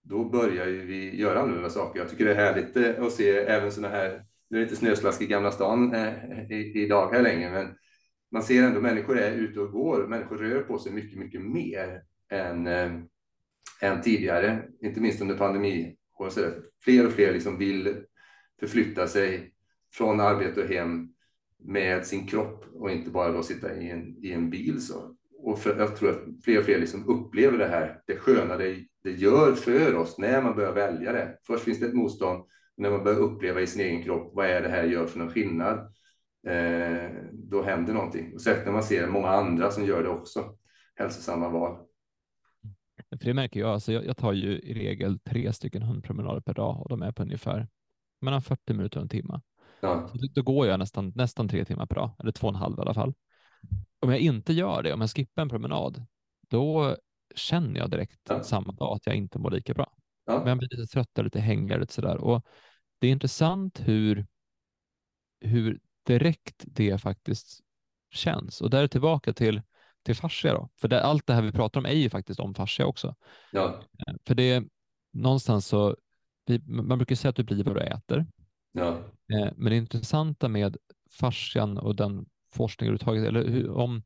då 0.04 0.24
börjar 0.30 0.68
ju 0.68 0.86
vi 0.86 1.20
göra 1.20 1.40
annorlunda 1.40 1.70
saker. 1.70 2.00
Jag 2.00 2.10
tycker 2.10 2.26
det 2.26 2.32
är 2.32 2.54
härligt 2.54 2.78
eh, 2.78 3.06
att 3.06 3.14
se 3.14 3.30
även 3.30 3.72
sådana 3.72 3.96
här, 3.96 4.26
nu 4.50 4.58
är 4.58 4.62
det 4.62 4.64
inte 4.64 4.76
snöslask 4.76 5.22
i 5.22 5.28
Gamla 5.28 5.52
stan 5.52 5.94
eh, 5.96 6.52
i, 6.52 6.84
idag 6.84 7.14
här 7.14 7.22
längre, 7.22 7.52
men 7.52 7.76
man 8.34 8.44
ser 8.44 8.64
ändå 8.64 8.82
människor 8.82 9.18
är 9.18 9.32
ute 9.32 9.60
och 9.60 9.72
går, 9.72 10.08
människor 10.08 10.38
rör 10.38 10.62
på 10.62 10.80
sig 10.80 10.92
mycket, 10.92 11.20
mycket 11.20 11.42
mer 11.42 12.02
än, 12.30 12.68
eh, 12.68 12.92
än 13.82 14.02
tidigare, 14.02 14.64
inte 14.82 15.02
minst 15.02 15.22
under 15.22 15.38
pandemi. 15.38 15.96
Och 16.14 16.32
så 16.32 16.42
där. 16.42 16.54
Fler 16.84 17.08
och 17.08 17.14
fler 17.14 17.34
liksom 17.34 17.58
vill 17.58 17.96
förflytta 18.60 19.08
sig 19.08 19.54
från 19.94 20.20
arbete 20.20 20.62
och 20.62 20.68
hem 20.68 21.10
med 21.60 22.06
sin 22.06 22.28
kropp 22.28 22.66
och 22.74 22.92
inte 22.92 23.10
bara 23.10 23.32
då 23.32 23.44
sitta 23.44 23.76
i 23.76 23.90
en, 23.90 24.18
i 24.24 24.32
en 24.32 24.50
bil. 24.50 24.82
Så. 24.82 25.16
Och 25.38 25.60
för, 25.60 25.80
jag 25.80 25.96
tror 25.98 26.10
att 26.10 26.44
fler 26.44 26.60
och 26.60 26.66
fler 26.66 26.80
liksom 26.80 27.10
upplever 27.10 27.58
det 27.58 27.68
här, 27.68 28.02
det 28.08 28.16
sköna 28.16 28.58
det, 28.58 28.76
det 29.04 29.12
gör 29.12 29.54
för 29.54 29.96
oss 29.96 30.18
när 30.18 30.42
man 30.42 30.56
börjar 30.56 30.74
välja 30.74 31.14
det. 31.14 31.38
Först 31.48 31.64
finns 31.64 31.80
det 31.80 31.86
ett 31.86 31.94
motstånd, 31.94 32.44
när 32.78 32.90
man 32.92 33.04
börjar 33.04 33.20
uppleva 33.20 33.62
i 33.62 33.68
sin 33.68 33.82
egen 33.82 34.04
kropp, 34.04 34.32
vad 34.36 34.46
är 34.46 34.62
det 34.62 34.70
här 34.70 34.84
gör 34.84 35.06
för 35.06 35.20
någon 35.20 35.32
skillnad? 35.32 35.94
Eh, 36.48 37.12
då 37.34 37.64
händer 37.64 37.94
någonting. 37.94 38.34
Och 38.34 38.42
särskilt 38.42 38.66
när 38.66 38.74
man 38.74 38.84
ser 38.84 39.08
många 39.08 39.28
andra 39.30 39.72
som 39.72 39.86
gör 39.86 40.04
det 40.04 40.10
också, 40.10 40.58
hälsosamma 40.96 41.50
val. 41.50 41.78
För 43.10 43.26
det 43.26 43.34
märker 43.34 43.60
jag, 43.60 43.70
alltså 43.70 43.92
jag, 43.94 44.06
jag 44.06 44.18
tar 44.18 44.34
ju 44.34 44.60
i 44.60 44.74
regel 44.74 45.20
tre 45.20 45.54
stycken 45.54 45.82
hundpromenader 45.82 46.42
per 46.42 46.54
dag 46.54 46.82
och 46.82 46.90
de 46.90 47.02
är 47.02 47.12
på 47.12 47.24
ungefär 47.24 47.68
mellan 48.22 48.42
40 48.42 48.74
minuter 48.74 48.98
och 48.98 49.02
en 49.04 49.10
timme. 49.10 49.42
Ja, 49.82 50.08
Så 50.08 50.18
då, 50.36 50.42
går 50.42 50.68
jag 50.68 50.80
nästan, 50.80 51.12
nästan 51.16 51.48
tre 51.48 51.66
timmar 51.66 51.86
per 51.86 51.96
dag, 51.96 52.12
eller 52.20 52.32
två 52.32 52.48
och 52.48 52.54
en 52.54 52.60
halv 52.60 52.78
i 52.78 52.82
alla 52.82 52.94
fall. 52.94 53.14
Om 54.00 54.10
jag 54.10 54.20
inte 54.20 54.54
gör 54.54 54.84
det, 54.84 54.94
om 54.94 55.02
jag 55.02 55.10
skippar 55.10 55.42
en 55.42 55.50
promenad, 55.50 56.06
då 56.50 56.98
känner 57.36 57.80
jag 57.80 57.90
direkt 57.90 58.20
Ja. 58.30 58.44
samma 58.44 58.72
dag 58.74 58.96
att 58.96 59.06
jag 59.06 59.16
inte 59.16 59.40
mår 59.40 59.52
lika 59.52 59.74
bra. 59.74 59.94
ja, 60.26 60.38
Men 60.40 60.48
jag 60.48 60.58
blir 60.58 60.70
lite 60.78 60.94
trött, 60.94 61.26
lite 61.26 61.40
hängigare, 61.40 61.80
lite 61.80 61.94
sådär. 61.94 62.18
Och 62.18 62.46
det 63.00 63.08
är 63.08 63.12
intressant 63.12 63.80
hur, 63.86 64.26
hur 65.40 65.80
direkt 66.04 66.64
det 66.68 66.98
faktiskt 67.02 67.60
känns. 68.12 68.62
Och 68.62 68.70
där 68.70 68.84
är 68.84 68.88
tillbaka 68.88 69.34
till, 69.34 69.62
till 70.04 70.16
fascia 70.16 70.54
då. 70.54 70.70
För 70.82 70.88
det, 70.88 71.04
allt 71.04 71.28
det 71.28 71.34
här 71.34 71.42
vi 71.42 71.52
pratar 71.52 71.80
om 71.80 71.86
är 71.86 71.92
ju 71.92 72.10
faktiskt 72.10 72.40
om 72.40 72.54
fascia 72.54 72.86
också. 72.86 73.16
ja, 73.52 73.80
Eh, 74.08 74.14
För 74.28 74.36
det 74.36 74.64
någonstans 75.14 75.68
så, 75.68 75.96
vi, 76.46 76.60
man 76.66 76.98
brukar 76.98 77.16
säga 77.16 77.30
att 77.30 77.36
du 77.36 77.44
blir 77.44 77.64
vad 77.64 77.76
du 77.76 77.82
äter. 77.82 78.26
ja, 78.72 78.98
Eh, 79.34 79.52
Men 79.56 79.72
det 79.72 79.78
intressanta 79.78 80.48
med 80.48 80.78
fascian 81.12 81.78
och 81.78 81.96
den 81.96 82.26
forskning 82.54 82.88
överhuvudtaget, 82.88 83.28
eller 83.28 83.48
hur, 83.48 83.70
om, 83.70 84.04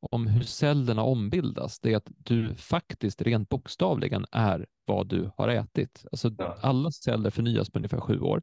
om 0.00 0.26
hur 0.26 0.42
cellerna 0.42 1.02
ombildas, 1.02 1.80
det 1.80 1.92
är 1.92 1.96
att 1.96 2.08
du 2.16 2.54
faktiskt 2.54 3.22
rent 3.22 3.48
bokstavligen 3.48 4.26
är 4.32 4.66
vad 4.84 5.08
du 5.08 5.30
har 5.36 5.48
ätit. 5.48 6.04
Alltså 6.12 6.30
Ja. 6.38 6.56
alla 6.62 6.90
celler 6.90 7.30
förnyas 7.30 7.70
på 7.70 7.78
ungefär 7.78 8.00
sju 8.00 8.20
år. 8.20 8.42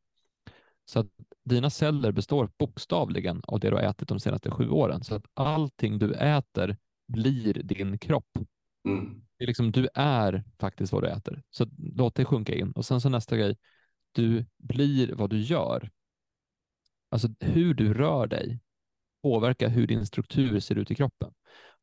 Så 0.85 0.99
att 0.99 1.07
dina 1.43 1.69
celler 1.69 2.11
består 2.11 2.49
bokstavligen 2.57 3.41
av 3.47 3.59
det 3.59 3.69
du 3.69 3.75
har 3.75 3.83
ätit 3.83 4.07
de 4.07 4.19
senaste 4.19 4.51
sju 4.51 4.69
åren. 4.69 5.03
Så 5.03 5.15
att 5.15 5.25
allting 5.33 5.99
du 5.99 6.13
äter 6.13 6.77
blir 7.07 7.53
din 7.53 7.97
kropp. 7.99 8.37
mm, 8.87 9.21
Det 9.37 9.43
är 9.43 9.47
liksom, 9.47 9.71
du 9.71 9.87
är 9.93 10.43
faktiskt 10.59 10.93
vad 10.93 11.03
du 11.03 11.07
äter. 11.07 11.43
Så 11.49 11.67
låt 11.77 12.15
det 12.15 12.25
sjunka 12.25 12.55
in. 12.55 12.71
Och 12.71 12.85
sen 12.85 13.01
så 13.01 13.09
nästa 13.09 13.37
grej, 13.37 13.57
du 14.11 14.45
blir 14.57 15.13
vad 15.13 15.29
du 15.29 15.39
gör. 15.39 15.89
Alltså 17.09 17.27
hur 17.39 17.73
du 17.73 17.93
rör 17.93 18.27
dig 18.27 18.59
påverkar 19.23 19.69
hur 19.69 19.87
din 19.87 20.05
struktur 20.05 20.59
ser 20.59 20.75
ut 20.75 20.91
i 20.91 20.95
kroppen. 20.95 21.33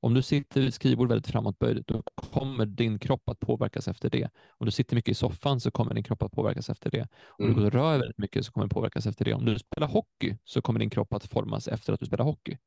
Om 0.04 0.14
du 0.14 0.22
sitter 0.22 0.60
vid 0.60 0.68
ett 0.68 0.74
skrivbord 0.74 1.08
väldigt 1.08 1.26
framåtböjd, 1.26 1.84
då 1.86 2.02
kommer 2.14 2.66
din 2.66 2.98
kropp 2.98 3.28
att 3.28 3.40
påverkas 3.40 3.88
efter 3.88 4.10
det. 4.10 4.30
Om 4.58 4.66
du 4.66 4.70
sitter 4.70 4.96
mycket 4.96 5.12
i 5.12 5.14
soffan 5.14 5.60
så 5.60 5.70
kommer 5.70 5.94
din 5.94 6.04
kropp 6.04 6.22
att 6.22 6.32
påverkas 6.32 6.70
efter 6.70 6.90
det. 6.90 7.08
Om 7.28 7.36
du 7.38 7.44
mm, 7.44 7.56
går 7.56 7.64
och 7.64 7.72
rör 7.72 7.98
väldigt 7.98 8.18
mycket 8.18 8.46
så 8.46 8.52
kommer 8.52 8.66
det 8.66 8.74
påverkas 8.74 9.06
efter 9.06 9.24
det. 9.24 9.34
Om 9.34 9.44
du 9.44 9.58
spelar 9.58 9.88
hockey 9.88 10.36
så 10.44 10.62
kommer 10.62 10.80
din 10.80 10.90
kropp 10.90 11.12
att 11.12 11.26
formas 11.26 11.68
efter 11.68 11.92
att 11.92 12.00
du 12.00 12.06
spelar 12.06 12.24
hockey. 12.24 12.58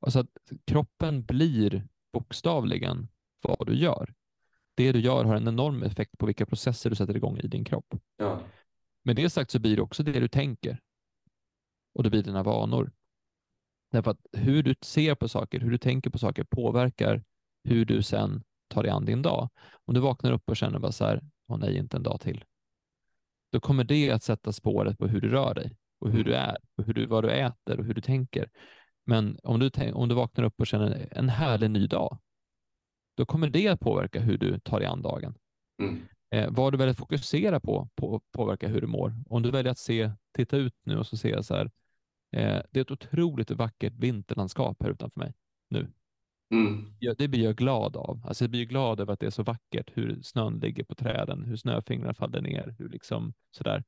Alltså 0.00 0.18
att 0.18 0.28
kroppen 0.66 1.24
blir 1.24 1.86
bokstavligen 2.12 3.08
vad 3.42 3.66
du 3.66 3.76
gör. 3.76 4.14
Det 4.74 4.92
du 4.92 5.00
gör 5.00 5.24
har 5.24 5.34
en 5.34 5.48
enorm 5.48 5.82
effekt 5.82 6.18
på 6.18 6.26
vilka 6.26 6.46
processer 6.46 6.90
du 6.90 6.96
sätter 6.96 7.16
igång 7.16 7.38
i 7.38 7.48
din 7.48 7.64
kropp. 7.64 7.94
ja, 8.16 8.40
Med 9.02 9.16
det 9.16 9.30
sagt 9.30 9.50
så 9.50 9.58
blir 9.58 9.76
det 9.76 9.82
också 9.82 10.02
det 10.02 10.20
du 10.20 10.28
tänker. 10.28 10.80
Och 11.94 12.02
det 12.02 12.10
blir 12.10 12.22
dina 12.22 12.42
vanor. 12.42 12.92
Därför 13.90 14.10
att 14.10 14.20
hur 14.32 14.62
du 14.62 14.74
ser 14.82 15.14
på 15.14 15.28
saker, 15.28 15.60
hur 15.60 15.70
du 15.70 15.78
tänker 15.78 16.10
på 16.10 16.18
saker 16.18 16.44
påverkar 16.44 17.24
hur 17.64 17.84
du 17.84 18.02
sen 18.02 18.42
tar 18.68 18.82
dig 18.82 18.92
an 18.92 19.04
din 19.04 19.22
dag. 19.22 19.48
Om 19.84 19.94
du 19.94 20.00
vaknar 20.00 20.32
upp 20.32 20.48
och 20.50 20.56
känner 20.56 20.78
bara 20.78 20.92
så 20.92 21.04
här, 21.04 21.22
åh 21.48 21.58
nej, 21.58 21.76
inte 21.76 21.96
en 21.96 22.02
dag 22.02 22.20
till. 22.20 22.44
Då 23.52 23.60
kommer 23.60 23.84
det 23.84 24.10
att 24.10 24.22
sätta 24.22 24.52
spåret 24.52 24.98
på 24.98 25.06
hur 25.06 25.20
du 25.20 25.28
rör 25.28 25.54
dig 25.54 25.76
och 25.98 26.10
hur 26.10 26.24
du 26.24 26.34
är, 26.34 26.56
och 26.76 26.84
hur 26.84 26.94
du, 26.94 27.06
vad 27.06 27.24
du 27.24 27.30
äter 27.30 27.78
och 27.78 27.84
hur 27.84 27.94
du 27.94 28.00
tänker. 28.00 28.50
Men 29.06 29.38
om 29.42 29.60
du, 29.60 29.92
om 29.92 30.08
du 30.08 30.14
vaknar 30.14 30.44
upp 30.44 30.60
och 30.60 30.66
känner 30.66 31.08
en 31.10 31.28
härlig 31.28 31.70
ny 31.70 31.86
dag, 31.86 32.18
då 33.16 33.26
kommer 33.26 33.50
det 33.50 33.68
att 33.68 33.80
påverka 33.80 34.20
hur 34.20 34.38
du 34.38 34.58
tar 34.58 34.78
dig 34.78 34.88
an 34.88 35.02
dagen. 35.02 35.34
mm, 35.82 36.08
Eh, 36.30 36.48
vad 36.50 36.72
du 36.72 36.76
väljer 36.78 36.90
att 36.90 36.98
fokusera 36.98 37.60
på, 37.60 37.88
på 37.94 38.20
påverkar 38.32 38.68
hur 38.68 38.80
du 38.80 38.86
mår. 38.86 39.14
Om 39.28 39.42
du 39.42 39.50
väljer 39.50 39.72
att 39.72 39.78
se, 39.78 40.10
titta 40.36 40.56
ut 40.56 40.74
nu 40.82 40.98
och 40.98 41.06
så 41.06 41.16
ser 41.16 41.28
jag 41.28 41.44
så 41.44 41.54
här, 41.54 41.70
eh, 42.32 42.62
det 42.70 42.80
är 42.80 42.82
ett 42.82 42.90
otroligt 42.90 43.50
vackert 43.50 43.92
vinterlandskap 43.96 44.82
här 44.82 44.90
utanför 44.90 45.20
mig 45.20 45.34
nu. 45.70 45.92
Mm. 46.50 46.94
Ja, 46.98 47.14
det 47.18 47.28
blir 47.28 47.44
jag 47.44 47.56
glad 47.56 47.96
av. 47.96 48.24
Alltså 48.26 48.44
jag 48.44 48.50
blir 48.50 48.64
glad 48.64 49.00
över 49.00 49.12
att 49.12 49.20
det 49.20 49.26
är 49.26 49.30
så 49.30 49.42
vackert, 49.42 49.90
hur 49.94 50.22
snön 50.22 50.58
ligger 50.58 50.84
på 50.84 50.94
träden, 50.94 51.44
hur 51.44 51.56
snöfingrarna 51.56 52.14
faller 52.14 52.40
ner, 52.40 52.74
hur 52.78 52.88
liksom 52.88 53.34
sådär. 53.50 53.84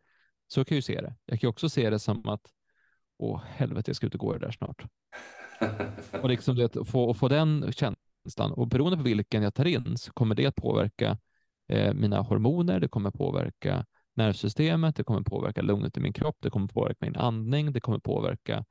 Så 0.48 0.64
kan 0.64 0.74
jag 0.74 0.78
ju 0.78 0.82
se 0.82 1.00
det. 1.00 1.14
Jag 1.24 1.40
kan 1.40 1.50
också 1.50 1.68
se 1.68 1.90
det 1.90 1.98
som 1.98 2.28
att, 2.28 2.46
åh 3.18 3.42
helvete, 3.46 3.88
jag 3.88 3.96
ska 3.96 4.06
ut 4.06 4.14
och 4.14 4.20
gå 4.20 4.32
det 4.32 4.38
där 4.38 4.50
snart. 4.50 4.84
och 6.22 6.28
liksom 6.28 6.56
det, 6.56 6.84
få, 6.84 7.14
få 7.14 7.28
den 7.28 7.72
känslan, 7.72 8.52
och 8.52 8.68
beroende 8.68 8.96
på 8.96 9.02
vilken 9.02 9.42
jag 9.42 9.54
tar 9.54 9.64
in 9.64 9.98
så 9.98 10.12
kommer 10.12 10.34
det 10.34 10.46
att 10.46 10.56
påverka 10.56 11.18
eh, 11.68 11.94
mina 11.94 12.20
hormoner, 12.20 12.80
det 12.80 12.88
kommer 12.88 13.10
påverka 13.10 13.86
nervsystemet, 14.14 14.96
det 14.96 15.04
kommer 15.04 15.22
påverka 15.22 15.62
lugnet 15.62 15.96
i 15.96 16.00
min 16.00 16.12
kropp, 16.12 16.36
det 16.40 16.50
kommer 16.50 16.68
påverka 16.68 16.96
min 17.00 17.16
andning, 17.16 17.72
det 17.72 17.80
kommer 17.80 17.98
påverka 17.98 18.64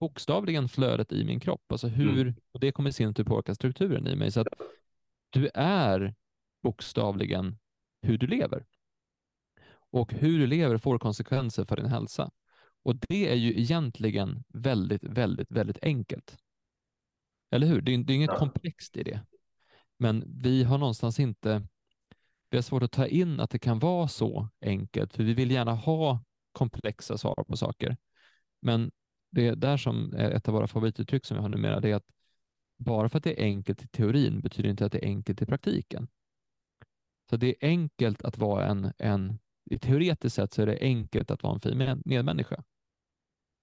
bokstavligen 0.00 0.68
flödet 0.68 1.12
i 1.12 1.24
min 1.24 1.40
kropp. 1.40 1.72
Alltså 1.72 1.88
hur, 1.88 2.20
mm. 2.20 2.34
och 2.52 2.60
det 2.60 2.72
kommer 2.72 2.90
i 2.90 2.92
sin 2.92 3.14
tur 3.14 3.24
påverka 3.24 3.54
strukturen 3.54 4.06
i 4.06 4.16
mig. 4.16 4.30
Så 4.30 4.40
att 4.40 4.46
du 5.30 5.50
är 5.54 6.14
bokstavligen 6.62 7.58
hur 8.02 8.18
du 8.18 8.26
lever. 8.26 8.66
Och 9.90 10.12
hur 10.12 10.38
du 10.38 10.46
lever 10.46 10.78
får 10.78 10.98
konsekvenser 10.98 11.64
för 11.64 11.76
din 11.76 11.86
hälsa. 11.86 12.30
Och 12.82 12.96
det 12.96 13.32
är 13.32 13.34
ju 13.34 13.60
egentligen 13.60 14.44
väldigt, 14.48 15.04
väldigt, 15.04 15.50
väldigt 15.50 15.78
enkelt. 15.82 16.38
Eller 17.50 17.66
hur? 17.66 17.80
Det 17.80 17.94
är, 17.94 17.98
det 17.98 18.12
är 18.12 18.14
inget 18.14 18.30
ja. 18.32 18.38
komplext 18.38 18.96
i 18.96 19.02
det. 19.02 19.20
Men 19.98 20.24
vi 20.26 20.62
har 20.62 20.78
någonstans 20.78 21.20
inte, 21.20 21.62
vi 22.50 22.56
har 22.56 22.62
svårt 22.62 22.82
att 22.82 22.92
ta 22.92 23.06
in 23.06 23.40
att 23.40 23.50
det 23.50 23.58
kan 23.58 23.78
vara 23.78 24.08
så 24.08 24.48
enkelt, 24.60 25.12
för 25.12 25.22
vi 25.22 25.34
vill 25.34 25.50
gärna 25.50 25.74
ha 25.74 26.24
komplexa 26.52 27.18
svar 27.18 27.44
på 27.48 27.56
saker. 27.56 27.96
Men 28.62 28.90
det 29.30 29.46
är 29.46 29.56
där 29.56 29.76
som 29.76 30.14
är 30.14 30.30
ett 30.30 30.48
av 30.48 30.54
våra 30.54 30.66
favorituttryck 30.66 31.24
som 31.24 31.36
vi 31.36 31.42
har 31.42 31.48
numera, 31.48 31.80
det 31.80 31.90
är 31.90 31.94
att 31.94 32.06
bara 32.78 33.08
för 33.08 33.18
att 33.18 33.24
det 33.24 33.40
är 33.40 33.44
enkelt 33.44 33.82
i 33.82 33.88
teorin 33.88 34.40
betyder 34.40 34.70
inte 34.70 34.86
att 34.86 34.92
det 34.92 35.04
är 35.04 35.08
enkelt 35.08 35.42
i 35.42 35.46
praktiken. 35.46 36.08
Så 37.30 37.36
det 37.36 37.48
är 37.48 37.68
enkelt 37.68 38.22
att 38.22 38.38
vara 38.38 38.66
en, 38.66 38.92
en 38.98 39.38
i 39.70 39.78
teoretiskt 39.78 40.36
sett 40.36 40.52
så 40.52 40.62
är 40.62 40.66
det 40.66 40.78
enkelt 40.80 41.30
att 41.30 41.42
vara 41.42 41.54
en 41.54 41.60
fin 41.60 41.78
med, 41.78 42.02
medmänniska. 42.04 42.64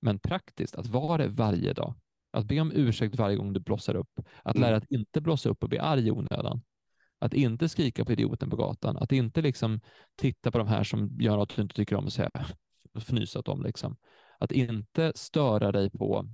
Men 0.02 0.20
praktiskt, 0.20 0.76
att 0.76 0.88
vara 0.88 1.18
det 1.18 1.28
varje 1.28 1.74
dag, 1.74 1.94
att 2.32 2.46
be 2.46 2.60
om 2.60 2.72
ursäkt 2.76 3.16
varje 3.16 3.36
gång 3.38 3.54
du 3.54 3.60
blossar 3.60 3.96
upp, 3.96 4.20
att 4.44 4.58
lära 4.58 4.76
mm. 4.76 4.78
att 4.78 4.92
inte 4.92 5.22
blossa 5.22 5.50
upp 5.50 5.64
och 5.64 5.70
bli 5.70 5.80
arg 5.80 6.08
i 6.08 6.12
onödan, 6.12 6.62
att 7.20 7.34
inte 7.34 7.70
skrika 7.70 8.06
på 8.06 8.12
idioten 8.12 8.50
på 8.50 8.56
gatan, 8.56 8.98
att 8.98 9.12
inte 9.12 9.42
liksom 9.42 9.82
titta 10.16 10.52
på 10.52 10.58
de 10.58 10.68
här 10.68 10.84
som 10.84 11.18
gör 11.20 11.38
något 11.38 11.56
du 11.56 11.62
inte 11.62 11.76
tycker 11.76 11.96
om 11.96 12.06
och 12.06 12.14
säga 12.14 12.32
fnysa 12.96 13.40
åt 13.40 13.46
dem. 13.46 13.64
Liksom. 13.64 13.98
Att 14.40 14.52
inte 14.52 15.12
störa 15.16 15.72
dig 15.72 15.90
på 15.90 16.26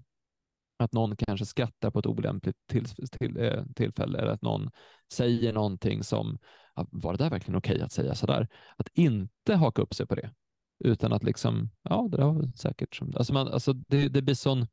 att 0.84 0.94
någon 0.94 1.16
kanske 1.16 1.46
skrattar 1.46 1.92
på 1.92 2.00
ett 2.00 2.06
olämpligt 2.06 2.56
till, 2.68 2.86
till, 2.86 3.38
eh, 3.38 3.64
tillfälle 3.76 4.20
eller 4.20 4.32
att 4.32 4.42
någon 4.42 4.70
säger 5.12 5.54
någonting 5.54 6.04
som, 6.04 6.38
var 6.76 7.14
det 7.14 7.24
där 7.24 7.30
verkligen 7.30 7.58
okej 7.58 7.76
okay 7.76 7.86
att 7.86 7.92
säga 7.92 8.16
sådär? 8.16 8.48
Att 8.78 8.88
inte 8.94 9.56
haka 9.56 9.82
upp 9.82 9.94
sig 9.94 10.08
på 10.08 10.16
det, 10.16 10.32
utan 10.80 11.14
att 11.14 11.24
liksom, 11.24 11.70
ja, 11.84 12.08
det 12.12 12.18
där 12.18 12.26
var 12.26 12.52
säkert 12.56 12.96
som, 12.96 13.14
alltså, 13.16 13.34
man, 13.34 13.48
alltså 13.48 13.74
det, 13.74 14.10
det 14.10 14.22
blir 14.22 14.36
sån, 14.36 14.68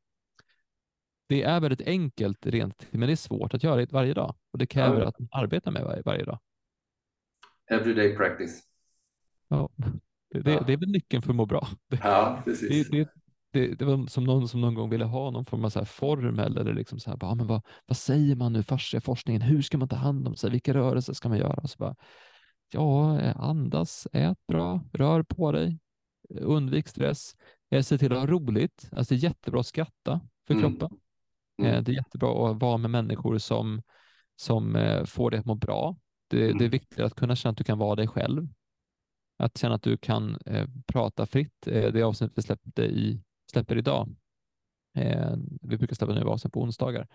det 1.29 1.43
är 1.43 1.61
väldigt 1.61 1.89
enkelt 1.89 2.47
rent, 2.47 2.87
men 2.91 3.01
det 3.01 3.12
är 3.12 3.16
svårt 3.16 3.55
att 3.55 3.62
göra 3.62 3.76
det 3.76 3.93
varje 3.93 4.14
dag 4.14 4.35
och 4.53 4.59
det 4.59 4.66
kräver 4.66 5.01
ja. 5.01 5.09
att 5.09 5.18
man 5.18 5.29
arbetar 5.33 5.70
med 5.70 5.85
varje, 5.85 6.03
varje 6.03 6.24
dag. 6.24 6.39
Everyday 7.70 8.16
practice. 8.16 8.62
Ja. 9.49 9.70
Det, 10.31 10.51
ja. 10.51 10.62
det 10.66 10.72
är 10.72 10.76
väl 10.76 10.91
nyckeln 10.91 11.22
för 11.22 11.31
att 11.31 11.37
må 11.37 11.47
bra. 11.47 11.68
Ja, 12.03 12.43
precis. 12.45 12.91
Det, 12.91 13.09
det, 13.53 13.74
det, 13.74 13.85
var 13.85 14.07
som 14.07 14.24
någon 14.24 14.49
som 14.49 14.61
någon 14.61 14.74
gång 14.74 14.91
ville 14.91 15.05
ha 15.05 15.31
någon 15.31 15.45
form 15.45 15.64
av 15.64 15.70
så 15.70 15.79
här 15.79 15.87
formel 15.87 16.59
eller 16.59 16.74
liksom 16.74 17.01
så 17.01 17.11
här, 17.11 17.16
bara, 17.16 17.35
men 17.35 17.47
vad, 17.47 17.62
vad 17.87 17.97
säger 17.97 18.37
man 18.37 18.53
nu 18.53 18.62
forskningen? 19.01 19.43
Hur 19.43 19.62
ska 19.62 19.79
man 19.79 19.89
ta 19.89 19.97
hand 19.97 20.29
om 20.29 20.37
sig? 20.37 20.51
Vilka 20.51 20.74
rörelser 20.74 21.12
ska 21.12 21.29
man 21.29 21.39
göra? 21.39 21.66
Så 21.66 21.76
bara, 21.79 21.97
ja, 22.72 23.20
andas, 23.33 24.07
ät 24.12 24.47
bra, 24.47 24.81
rör 24.93 25.22
på 25.22 25.53
dig, 25.53 25.79
undvik 26.29 26.89
stress, 26.89 27.37
eh, 27.70 27.83
se 27.83 27.99
till 27.99 28.12
att 28.12 28.18
ha 28.18 28.26
roligt. 28.26 28.91
Alltså 28.93 29.14
det 29.14 29.18
är 29.18 29.22
jättebra 29.22 29.61
att 29.61 29.66
skratta 29.66 30.20
för 30.47 30.55
mm. 30.55 30.62
kroppen. 30.62 30.99
Mm. 31.59 31.74
Eh, 31.74 31.82
det 31.82 31.92
är 31.92 31.94
jättebra 31.94 32.50
att 32.50 32.61
vara 32.61 32.76
med 32.76 32.90
människor 32.90 33.38
som, 33.38 33.82
som 34.36 34.76
eh, 34.76 35.04
får 35.04 35.30
dig 35.30 35.40
att 35.40 35.46
må 35.46 35.54
bra. 35.54 35.96
Det, 36.28 36.44
mm. 36.44 36.59
det 36.59 36.64
är 36.64 36.66
mm. 36.66 36.70
viktigt 36.70 37.00
att 37.00 37.14
kunna 37.14 37.36
känna 37.36 37.50
att 37.50 37.59
du 37.59 37.64
kan 37.64 37.78
vara 37.78 37.96
dig 37.96 38.06
själv. 38.06 38.48
Att 39.38 39.59
känna 39.59 39.74
att 39.74 39.82
du 39.82 39.96
kan 39.96 40.38
eh, 40.46 40.68
prata 40.86 41.26
fritt. 41.26 41.66
Eh, 41.66 41.92
det 41.92 42.02
avsnitt 42.02 42.32
vi 42.34 42.42
släppte 42.42 42.82
i, 42.82 43.22
släpper 43.52 43.78
idag. 43.78 44.16
Eh, 44.94 45.36
vi 45.62 45.76
brukar 45.76 45.94
släppa 45.94 46.14
nu 46.14 46.20
avsnitt 46.20 46.52
på 46.52 46.62
onsdagar. 46.62 47.09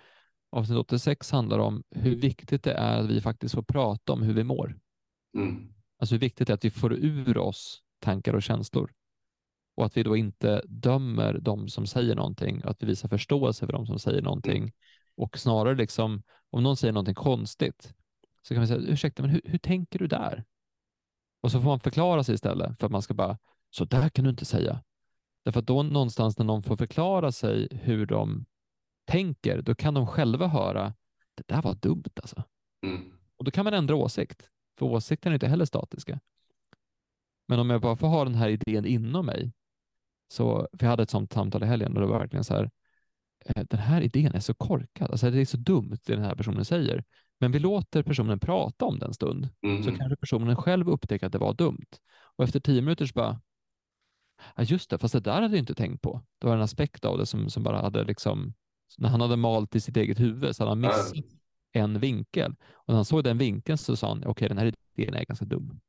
Avsnitt 0.51 0.77
86 0.77 1.31
handlar 1.31 1.59
om 1.59 1.83
hur 1.89 2.15
viktigt 2.15 2.63
det 2.63 2.73
är 2.73 2.99
att 2.99 3.09
vi 3.09 3.21
faktiskt 3.21 3.55
får 3.55 3.63
prata 3.63 4.13
om 4.13 4.21
hur 4.21 4.33
vi 4.33 4.43
mår. 4.43 4.79
Mm. 5.37 5.73
Alltså 5.99 6.15
hur 6.15 6.19
viktigt 6.19 6.47
det 6.47 6.53
är 6.53 6.55
att 6.55 6.65
vi 6.65 6.71
får 6.71 6.93
ur 6.93 7.37
oss 7.37 7.81
tankar 7.99 8.33
och 8.33 8.43
känslor 8.43 8.91
och 9.75 9.85
att 9.85 9.97
vi 9.97 10.03
då 10.03 10.15
inte 10.15 10.61
dömer 10.65 11.39
de 11.41 11.69
som 11.69 11.87
säger 11.87 12.15
någonting, 12.15 12.61
att 12.63 12.83
vi 12.83 12.87
visar 12.87 13.07
förståelse 13.07 13.65
för 13.65 13.73
de 13.73 13.85
som 13.85 13.99
säger 13.99 14.21
någonting 14.21 14.71
och 15.15 15.37
snarare 15.37 15.75
liksom 15.75 16.23
om 16.49 16.63
någon 16.63 16.77
säger 16.77 16.93
någonting 16.93 17.15
konstigt 17.15 17.93
så 18.41 18.53
kan 18.53 18.61
vi 18.61 18.67
säga 18.67 18.79
ursäkta, 18.79 19.23
men 19.23 19.31
hur, 19.31 19.41
hur 19.45 19.57
tänker 19.57 19.99
du 19.99 20.07
där? 20.07 20.43
Och 21.41 21.51
så 21.51 21.59
får 21.59 21.67
man 21.69 21.79
förklara 21.79 22.23
sig 22.23 22.35
istället 22.35 22.79
för 22.79 22.85
att 22.85 22.91
man 22.91 23.01
ska 23.01 23.13
bara, 23.13 23.37
så 23.69 23.85
där 23.85 24.09
kan 24.09 24.23
du 24.23 24.29
inte 24.29 24.45
säga. 24.45 24.83
Därför 25.43 25.59
att 25.59 25.67
då 25.67 25.83
någonstans 25.83 26.37
när 26.37 26.45
någon 26.45 26.63
får 26.63 26.77
förklara 26.77 27.31
sig 27.31 27.67
hur 27.71 28.05
de 28.05 28.45
tänker, 29.05 29.61
då 29.61 29.75
kan 29.75 29.93
de 29.93 30.07
själva 30.07 30.47
höra, 30.47 30.93
det 31.35 31.47
där 31.47 31.61
var 31.61 31.75
dumt 31.75 32.11
alltså. 32.15 32.43
Mm. 32.85 33.13
Och 33.37 33.45
då 33.45 33.51
kan 33.51 33.65
man 33.65 33.73
ändra 33.73 33.95
åsikt, 33.95 34.49
för 34.77 34.85
åsikter 34.85 35.29
är 35.29 35.33
inte 35.33 35.47
heller 35.47 35.65
statiska. 35.65 36.19
Men 37.47 37.59
om 37.59 37.69
jag 37.69 37.81
bara 37.81 37.95
får 37.95 38.07
ha 38.07 38.23
den 38.23 38.35
här 38.35 38.49
idén 38.49 38.85
inom 38.85 39.25
mig, 39.25 39.51
så, 40.33 40.67
jag 40.79 40.87
hade 40.87 41.03
ett 41.03 41.09
sånt 41.09 41.33
samtal 41.33 41.63
i 41.63 41.65
helgen 41.65 41.93
och 41.93 42.01
det 42.01 42.07
var 42.07 42.19
verkligen 42.19 42.43
så 42.43 42.53
här, 42.53 42.71
eh, 43.45 43.63
den 43.69 43.79
här 43.79 44.01
idén 44.01 44.35
är 44.35 44.39
så 44.39 44.53
korkad, 44.53 45.11
alltså 45.11 45.31
det 45.31 45.41
är 45.41 45.45
så 45.45 45.57
dumt 45.57 45.97
det 46.05 46.15
den 46.15 46.23
här 46.23 46.35
personen 46.35 46.65
säger. 46.65 47.03
Men 47.39 47.51
vi 47.51 47.59
låter 47.59 48.03
personen 48.03 48.39
prata 48.39 48.85
om 48.85 48.99
det 48.99 49.05
en 49.05 49.13
stund, 49.13 49.49
mm. 49.63 49.83
så 49.83 49.95
kanske 49.95 50.15
personen 50.15 50.55
själv 50.55 50.89
upptäcker 50.89 51.25
att 51.25 51.31
det 51.31 51.37
var 51.37 51.53
dumt. 51.53 51.89
Och 52.35 52.43
efter 52.43 52.59
tio 52.59 52.81
minuter 52.81 53.05
så 53.05 53.13
bara, 53.13 53.41
ja 54.55 54.63
just 54.63 54.89
det, 54.89 54.97
fast 54.97 55.13
det 55.13 55.19
där 55.19 55.41
hade 55.41 55.55
jag 55.55 55.61
inte 55.61 55.75
tänkt 55.75 56.01
på. 56.01 56.21
Det 56.39 56.47
var 56.47 56.55
en 56.55 56.61
aspekt 56.61 57.05
av 57.05 57.17
det 57.17 57.25
som, 57.25 57.49
som 57.49 57.63
bara 57.63 57.81
hade 57.81 58.03
liksom, 58.03 58.53
när 58.97 59.09
han 59.09 59.21
hade 59.21 59.37
malt 59.37 59.75
i 59.75 59.79
sitt 59.79 59.97
eget 59.97 60.19
huvud 60.19 60.55
så 60.55 60.63
hade 60.63 60.71
han 60.71 60.79
missat 60.79 61.15
mm. 61.15 61.25
en 61.71 61.99
vinkel. 61.99 62.55
Och 62.73 62.87
när 62.87 62.95
han 62.95 63.05
såg 63.05 63.23
den 63.23 63.37
vinkeln 63.37 63.77
så 63.77 63.95
sa 63.95 64.07
han, 64.07 64.17
okej 64.17 64.31
okay, 64.31 64.47
den 64.47 64.57
här 64.57 64.73
idén 64.95 65.13
är 65.13 65.25
ganska 65.25 65.45
dum. 65.45 65.79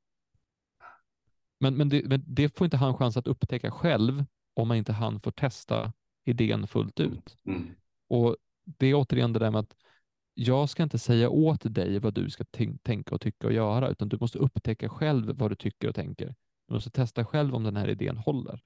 Men, 1.61 1.76
men, 1.76 1.88
det, 1.88 2.03
men 2.05 2.24
det 2.26 2.57
får 2.57 2.64
inte 2.64 2.76
han 2.76 2.95
chans 2.95 3.16
att 3.16 3.26
upptäcka 3.26 3.70
själv 3.70 4.24
om 4.55 4.68
man 4.68 4.76
inte 4.76 4.92
han 4.92 5.20
får 5.20 5.30
testa 5.30 5.92
idén 6.24 6.66
fullt 6.66 7.00
ut. 7.00 7.36
Mm. 7.46 7.74
Och 8.09 8.36
det 8.64 8.86
är 8.86 8.94
återigen 8.94 9.32
det 9.32 9.38
där 9.38 9.50
med 9.50 9.61
att 9.61 9.76
jag 10.34 10.70
ska 10.70 10.82
inte 10.82 10.98
säga 10.98 11.28
åt 11.28 11.74
dig 11.74 11.98
vad 11.98 12.14
du 12.14 12.30
ska 12.30 12.44
tänka 12.82 13.14
och 13.14 13.20
tycka 13.20 13.46
och 13.46 13.52
göra, 13.52 13.88
utan 13.88 14.09
du 14.09 14.18
måste 14.20 14.38
upptäcka 14.38 14.88
själv 14.88 15.36
vad 15.38 15.50
du 15.50 15.55
tycker 15.55 15.88
och 15.88 15.94
tänker. 15.94 16.34
Du 16.68 16.74
måste 16.74 16.90
testa 16.90 17.24
själv 17.24 17.55
om 17.55 17.64
den 17.64 17.76
här 17.76 17.88
idén 17.88 18.16
håller. 18.16 18.61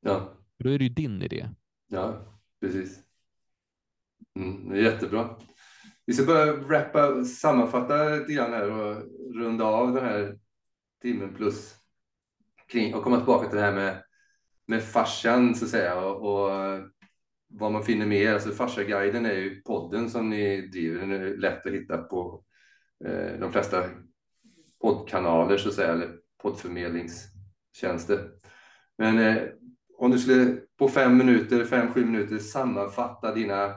Ja. 0.00 0.32
För 0.56 0.64
då 0.64 0.70
är 0.70 0.78
det 0.78 0.84
ju 0.84 0.90
din 0.90 1.22
idé. 1.22 1.48
Ja, 1.86 2.18
precis. 2.60 3.02
Mm, 4.34 4.68
det 4.68 4.78
är 4.78 4.82
jättebra. 4.82 5.36
Vi 6.06 6.12
ska 6.12 6.26
börja 6.26 6.56
wrappa, 6.56 7.24
sammanfatta 7.24 8.08
lite 8.08 8.32
grann 8.32 8.52
här 8.52 8.70
och 8.70 9.02
runda 9.34 9.64
av 9.64 9.92
den 9.92 10.04
här 10.04 10.38
timmen 11.02 11.34
plus 11.34 11.76
kring 12.66 12.94
och 12.94 13.02
komma 13.02 13.16
tillbaka 13.16 13.48
till 13.48 13.56
det 13.58 13.64
här 13.64 13.74
med, 13.74 14.02
med 14.66 14.82
farsan, 14.82 15.54
så 15.54 15.64
att 15.64 15.70
säga 15.70 16.00
och, 16.00 16.46
och 16.46 16.50
vad 17.48 17.72
man 17.72 17.82
finner 17.82 18.06
mer. 18.06 18.34
Alltså 18.34 18.50
Farsaguiden 18.50 19.26
är 19.26 19.32
ju 19.32 19.62
podden 19.62 20.10
som 20.10 20.30
ni 20.30 20.66
driver. 20.66 21.00
Den 21.00 21.12
är 21.12 21.36
lätt 21.36 21.66
att 21.66 21.72
hitta 21.72 21.98
på 21.98 22.44
eh, 23.04 23.40
de 23.40 23.52
flesta 23.52 23.84
poddkanaler 24.80 25.56
så 25.56 25.68
att 25.68 25.74
säga, 25.74 25.92
eller 25.92 26.16
poddförmedlingstjänster. 26.42 28.30
Men 28.98 29.18
eh, 29.18 29.42
om 29.98 30.10
du 30.10 30.18
skulle 30.18 30.60
på 30.78 30.88
fem 30.88 31.16
minuter, 31.16 31.64
fem, 31.64 31.92
sju 31.92 32.04
minuter 32.04 32.38
sammanfatta 32.38 33.34
dina 33.34 33.74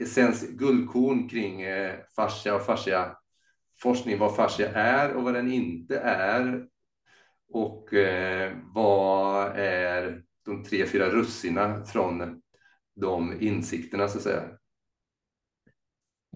essens, 0.00 0.48
guldkorn 0.50 1.28
kring 1.28 1.62
eh, 1.62 1.94
fascia 2.16 2.54
och 2.54 2.66
fascia 2.66 3.16
forskning, 3.82 4.18
vad 4.18 4.36
fascia 4.36 4.72
är 4.72 5.14
och 5.14 5.22
vad 5.22 5.34
den 5.34 5.52
inte 5.52 5.98
är. 5.98 6.66
Och 7.48 7.94
eh, 7.94 8.56
vad 8.74 9.52
är 9.56 10.22
de 10.44 10.64
tre, 10.64 10.86
fyra 10.86 11.08
russina 11.10 11.84
från 11.84 12.42
de 12.94 13.40
insikterna 13.40 14.08
så 14.08 14.18
att 14.18 14.24
säga? 14.24 14.42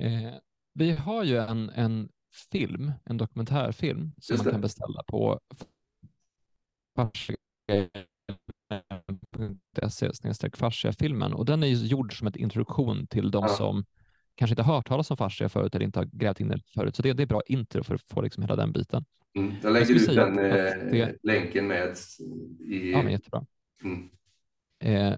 Eh, 0.01 0.35
vi 0.75 0.93
har 0.93 1.25
ju 1.25 1.37
en, 1.37 1.71
en 1.71 2.09
film, 2.53 2.93
en 3.05 3.17
dokumentärfilm 3.17 4.13
som 4.19 4.37
man 4.37 4.47
kan 4.47 4.61
beställa 4.61 5.03
på 5.03 5.41
fascia.se 9.77 10.51
fasciafilmen 10.55 11.33
och 11.33 11.45
den 11.45 11.63
är 11.63 11.67
ju 11.67 11.87
gjord 11.87 12.19
som 12.19 12.27
ett 12.27 12.37
introduktion 12.37 13.07
till 13.07 13.31
de 13.31 13.43
Ja. 13.45 13.49
som 13.49 13.85
kanske 14.35 14.53
inte 14.53 14.63
har 14.63 14.75
hört 14.75 14.89
talas 14.89 15.11
om 15.11 15.17
fascia 15.17 15.49
förut 15.49 15.75
eller 15.75 15.85
inte 15.85 15.99
har 15.99 16.05
grävt 16.13 16.41
in 16.41 16.49
det 16.49 16.61
förut. 16.75 16.97
Så 16.97 17.03
det, 17.03 17.13
det 17.13 17.23
är 17.23 17.27
bra 17.27 17.43
intro 17.47 17.85
för 17.85 17.95
att 17.95 18.03
få 18.03 18.21
liksom 18.23 18.43
hela 18.43 18.57
den 18.57 18.73
biten. 18.73 19.05
Mm. 19.35 19.55
Jag 19.62 19.72
lägger 19.72 19.85
skulle 19.99 20.01
ut 20.01 20.16
den 20.16 20.39
eh, 20.39 20.53
det- 20.93 21.16
länken 21.22 21.66
med 21.66 21.97
i... 22.61 22.91
Ja, 22.93 23.03
men 23.03 23.12
jättebra. 23.12 23.47
mm. 23.85 24.11
Eh, 24.81 25.16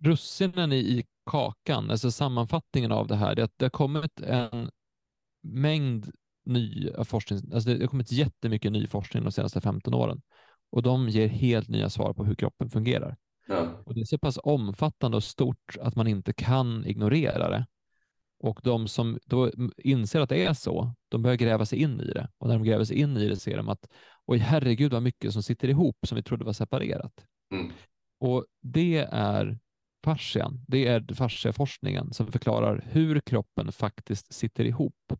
russinen 0.00 0.72
i, 0.72 0.76
i 0.78 1.04
kakan, 1.30 1.90
alltså 1.90 2.10
sammanfattningen 2.10 2.92
av 2.92 3.06
det 3.06 3.16
här, 3.16 3.34
det 3.34 3.50
det 3.56 3.64
har 3.64 3.70
kommit 3.70 4.20
en 4.20 4.70
mängd 5.42 6.10
ny 6.44 6.90
forskning, 7.04 7.40
alltså 7.54 7.70
det 7.74 7.80
har 7.80 7.86
kommit 7.88 8.12
jättemycket 8.12 8.72
ny 8.72 8.86
forskning 8.86 9.24
de 9.24 9.32
senaste 9.32 9.60
15 9.60 9.94
åren 9.94 10.22
och 10.70 10.82
de 10.82 11.08
ger 11.08 11.28
helt 11.28 11.68
nya 11.68 11.90
svar 11.90 12.12
på 12.14 12.24
hur 12.24 12.34
kroppen 12.34 12.70
fungerar. 12.70 13.16
ja. 13.46 13.82
Och 13.86 13.94
det 13.94 14.00
är 14.00 14.04
så 14.04 14.18
pass 14.18 14.38
omfattande 14.42 15.16
och 15.16 15.24
stort 15.24 15.76
att 15.80 15.96
man 15.96 16.06
inte 16.06 16.32
kan 16.32 16.86
ignorera 16.86 17.50
det. 17.50 17.66
Och 18.42 18.60
de 18.62 18.88
som 18.88 19.18
då 19.24 19.50
inser 19.78 20.20
att 20.20 20.28
det 20.28 20.44
är 20.44 20.54
så, 20.54 20.94
de 21.08 21.22
börjar 21.22 21.36
gräva 21.36 21.66
sig 21.66 21.78
in 21.78 22.00
i 22.00 22.04
det. 22.04 22.28
Och 22.38 22.48
när 22.48 22.54
de 22.54 22.64
gräver 22.64 22.84
sig 22.84 22.96
in 22.98 23.16
i 23.16 23.28
det 23.28 23.36
ser 23.36 23.56
de 23.56 23.68
att 23.68 23.86
oj 24.26 24.38
herregud 24.38 24.92
vad 24.92 25.02
mycket 25.02 25.32
som 25.32 25.42
sitter 25.42 25.68
ihop 25.68 25.96
som 26.06 26.16
vi 26.16 26.22
trodde 26.22 26.44
var 26.44 26.52
separerat. 26.52 27.26
Mm. 27.52 27.72
Och 28.20 28.46
det 28.62 29.06
är 29.10 29.58
fascian, 30.04 30.64
det 30.68 30.86
är 30.86 31.14
fasciaforskningen 31.14 32.12
som 32.12 32.26
förklarar 32.26 32.84
hur 32.90 33.20
kroppen 33.20 33.72
faktiskt 33.72 34.32
sitter 34.34 34.64
ihop. 34.64 35.12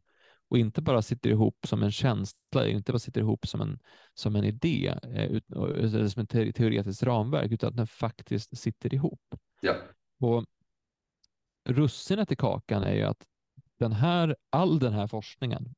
Och 0.48 0.58
inte 0.58 0.82
bara 0.82 1.02
sitter 1.02 1.30
ihop 1.30 1.56
som 1.66 1.82
en 1.82 1.92
känsla, 1.92 2.68
inte 2.68 2.92
bara 2.92 2.98
sitter 2.98 3.20
ihop 3.20 3.46
som 3.46 3.60
en, 3.60 3.78
som 4.14 4.36
en 4.36 4.44
idé, 4.44 4.94
eh, 5.02 5.24
ut- 5.24 5.50
eller 5.50 6.08
som 6.08 6.22
ett 6.22 6.30
te- 6.30 6.52
teoretiskt 6.52 7.02
ramverk, 7.02 7.52
utan 7.52 7.68
att 7.68 7.76
den 7.76 7.86
faktiskt 7.86 8.58
sitter 8.58 8.94
ihop. 8.94 9.34
ja. 9.60 9.74
Och 10.20 10.44
russinet 11.64 12.32
i 12.32 12.36
kakan 12.36 12.82
är 12.82 12.94
ju 12.94 13.02
att 13.02 13.26
den 13.78 13.92
här, 13.92 14.36
all 14.50 14.78
den 14.78 14.92
här 14.92 15.06
forskningen, 15.06 15.74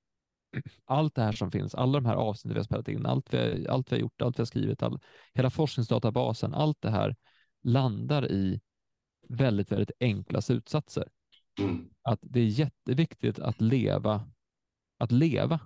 allt 0.85 1.15
det 1.15 1.23
här 1.23 1.33
som 1.33 1.51
finns, 1.51 1.75
alla 1.75 2.01
de 2.01 2.07
här 2.07 2.15
avsnitten 2.15 2.55
vi 2.55 2.59
har 2.59 2.65
spelat 2.65 2.89
in, 2.89 3.07
allt 3.07 3.35
vi, 3.35 3.69
allt 3.69 3.93
vi 3.93 3.97
har 3.97 4.01
gjort, 4.01 4.23
allt 4.23 4.39
vi 4.39 4.41
har 4.41 4.47
skrivit, 4.47 4.83
all, 4.83 5.01
hela 5.35 5.51
forskningsdatabasen, 5.51 6.55
allt 6.55 6.77
det 6.81 6.91
här 6.91 7.17
landar 7.63 8.33
i 8.33 8.61
väldigt, 9.29 9.73
väldigt 9.73 9.91
enkla 10.01 10.41
slutsatser. 10.41 11.09
Mm. 11.59 11.91
Att 12.03 12.19
det 12.23 12.41
är 12.41 12.47
jätteviktigt 12.47 13.39
att 13.39 13.61
leva, 13.61 14.31
att 14.99 15.13
leva 15.13 15.61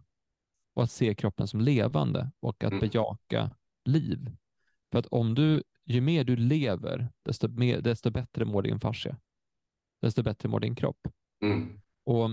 och 0.74 0.82
att 0.82 0.90
se 0.90 1.14
kroppen 1.14 1.48
som 1.48 1.60
levande 1.60 2.30
och 2.40 2.64
att 2.64 2.72
Mm. 2.72 2.80
bejaka 2.80 3.50
liv. 3.84 4.36
För 4.92 4.98
att 4.98 5.06
om 5.06 5.34
du, 5.34 5.62
ju 5.84 6.00
mer 6.00 6.24
du 6.24 6.36
lever, 6.36 7.08
desto, 7.22 7.48
mer, 7.48 7.80
desto 7.80 8.10
bättre 8.10 8.44
mår 8.44 8.62
din 8.62 8.80
fascia. 8.80 9.16
Desto 10.06 10.22
bättre 10.22 10.48
mår 10.48 10.60
din 10.60 10.74
kropp. 10.74 11.08
Mm. 11.42 11.80
Och 12.04 12.30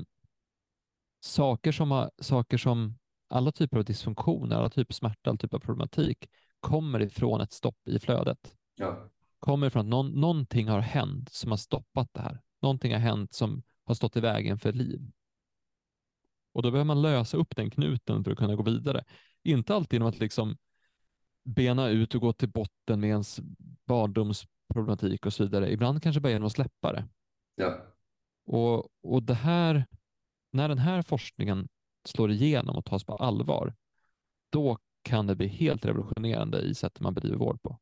saker 1.20 1.72
som, 1.72 1.92
har, 1.92 2.12
saker 2.20 2.58
som 2.58 3.00
alla 3.30 3.52
typer 3.52 3.78
av 3.78 3.86
dysfunktioner, 3.86 4.56
alla 4.56 4.70
typer 4.70 4.92
av 4.92 4.94
smärta, 4.94 5.30
alla 5.30 5.38
typer 5.38 5.58
av 5.58 5.62
problematik 5.62 6.30
kommer 6.60 7.02
ifrån 7.02 7.42
ett 7.42 7.52
stopp 7.52 7.88
i 7.88 8.00
flödet. 8.00 8.56
ja. 8.76 9.10
Kommer 9.40 9.68
ifrån 9.68 9.80
att 9.80 9.88
någon, 9.88 10.12
någonting 10.12 10.68
har 10.68 10.80
hänt 10.80 11.30
som 11.30 11.52
har 11.52 11.58
stoppat 11.58 12.14
det 12.14 12.22
här. 12.22 12.42
Någonting 12.62 12.94
har 12.94 13.00
hänt 13.00 13.34
som 13.34 13.64
har 13.84 13.96
stått 13.96 14.18
i 14.18 14.20
vägen 14.20 14.60
för 14.60 14.74
liv. 14.74 15.12
Och 16.54 16.62
då 16.62 16.72
behöver 16.72 16.88
man 16.88 17.02
lösa 17.02 17.38
upp 17.38 17.56
den 17.56 17.70
knuten 17.70 18.24
för 18.24 18.32
att 18.32 18.38
kunna 18.38 18.56
gå 18.56 18.64
vidare. 18.64 19.04
Inte 19.44 19.76
alltid 19.76 19.94
genom 19.94 20.08
att 20.08 20.20
liksom 20.20 20.58
bena 21.44 21.90
ut 21.90 22.16
och 22.16 22.22
gå 22.22 22.34
till 22.34 22.50
botten 22.50 23.00
med 23.00 23.10
ens 23.10 23.40
barndomsproblematik 23.88 25.26
och 25.26 25.34
så 25.34 25.44
vidare. 25.44 25.72
Ibland 25.72 26.04
kanske 26.04 26.22
bara 26.22 26.32
genom 26.32 26.46
att 26.46 26.54
släppa 26.54 26.94
det. 26.94 27.08
Ja. 27.56 27.94
Och, 28.46 28.90
och 29.02 29.24
det 29.24 29.34
här, 29.34 29.86
när 30.52 30.70
den 30.70 30.78
här 30.78 31.02
forskningen 31.02 31.68
slår 32.06 32.32
igenom 32.32 32.76
och 32.76 32.86
tas 32.86 33.04
på 33.04 33.16
allvar, 33.16 33.76
då 34.50 34.78
kan 35.02 35.28
det 35.28 35.36
bli 35.36 35.48
helt 35.48 35.86
revolutionerande 35.86 36.62
i 36.62 36.76
sättet 36.76 37.02
man 37.02 37.14
bedriver 37.14 37.38
vård 37.38 37.62
på. 37.62 37.80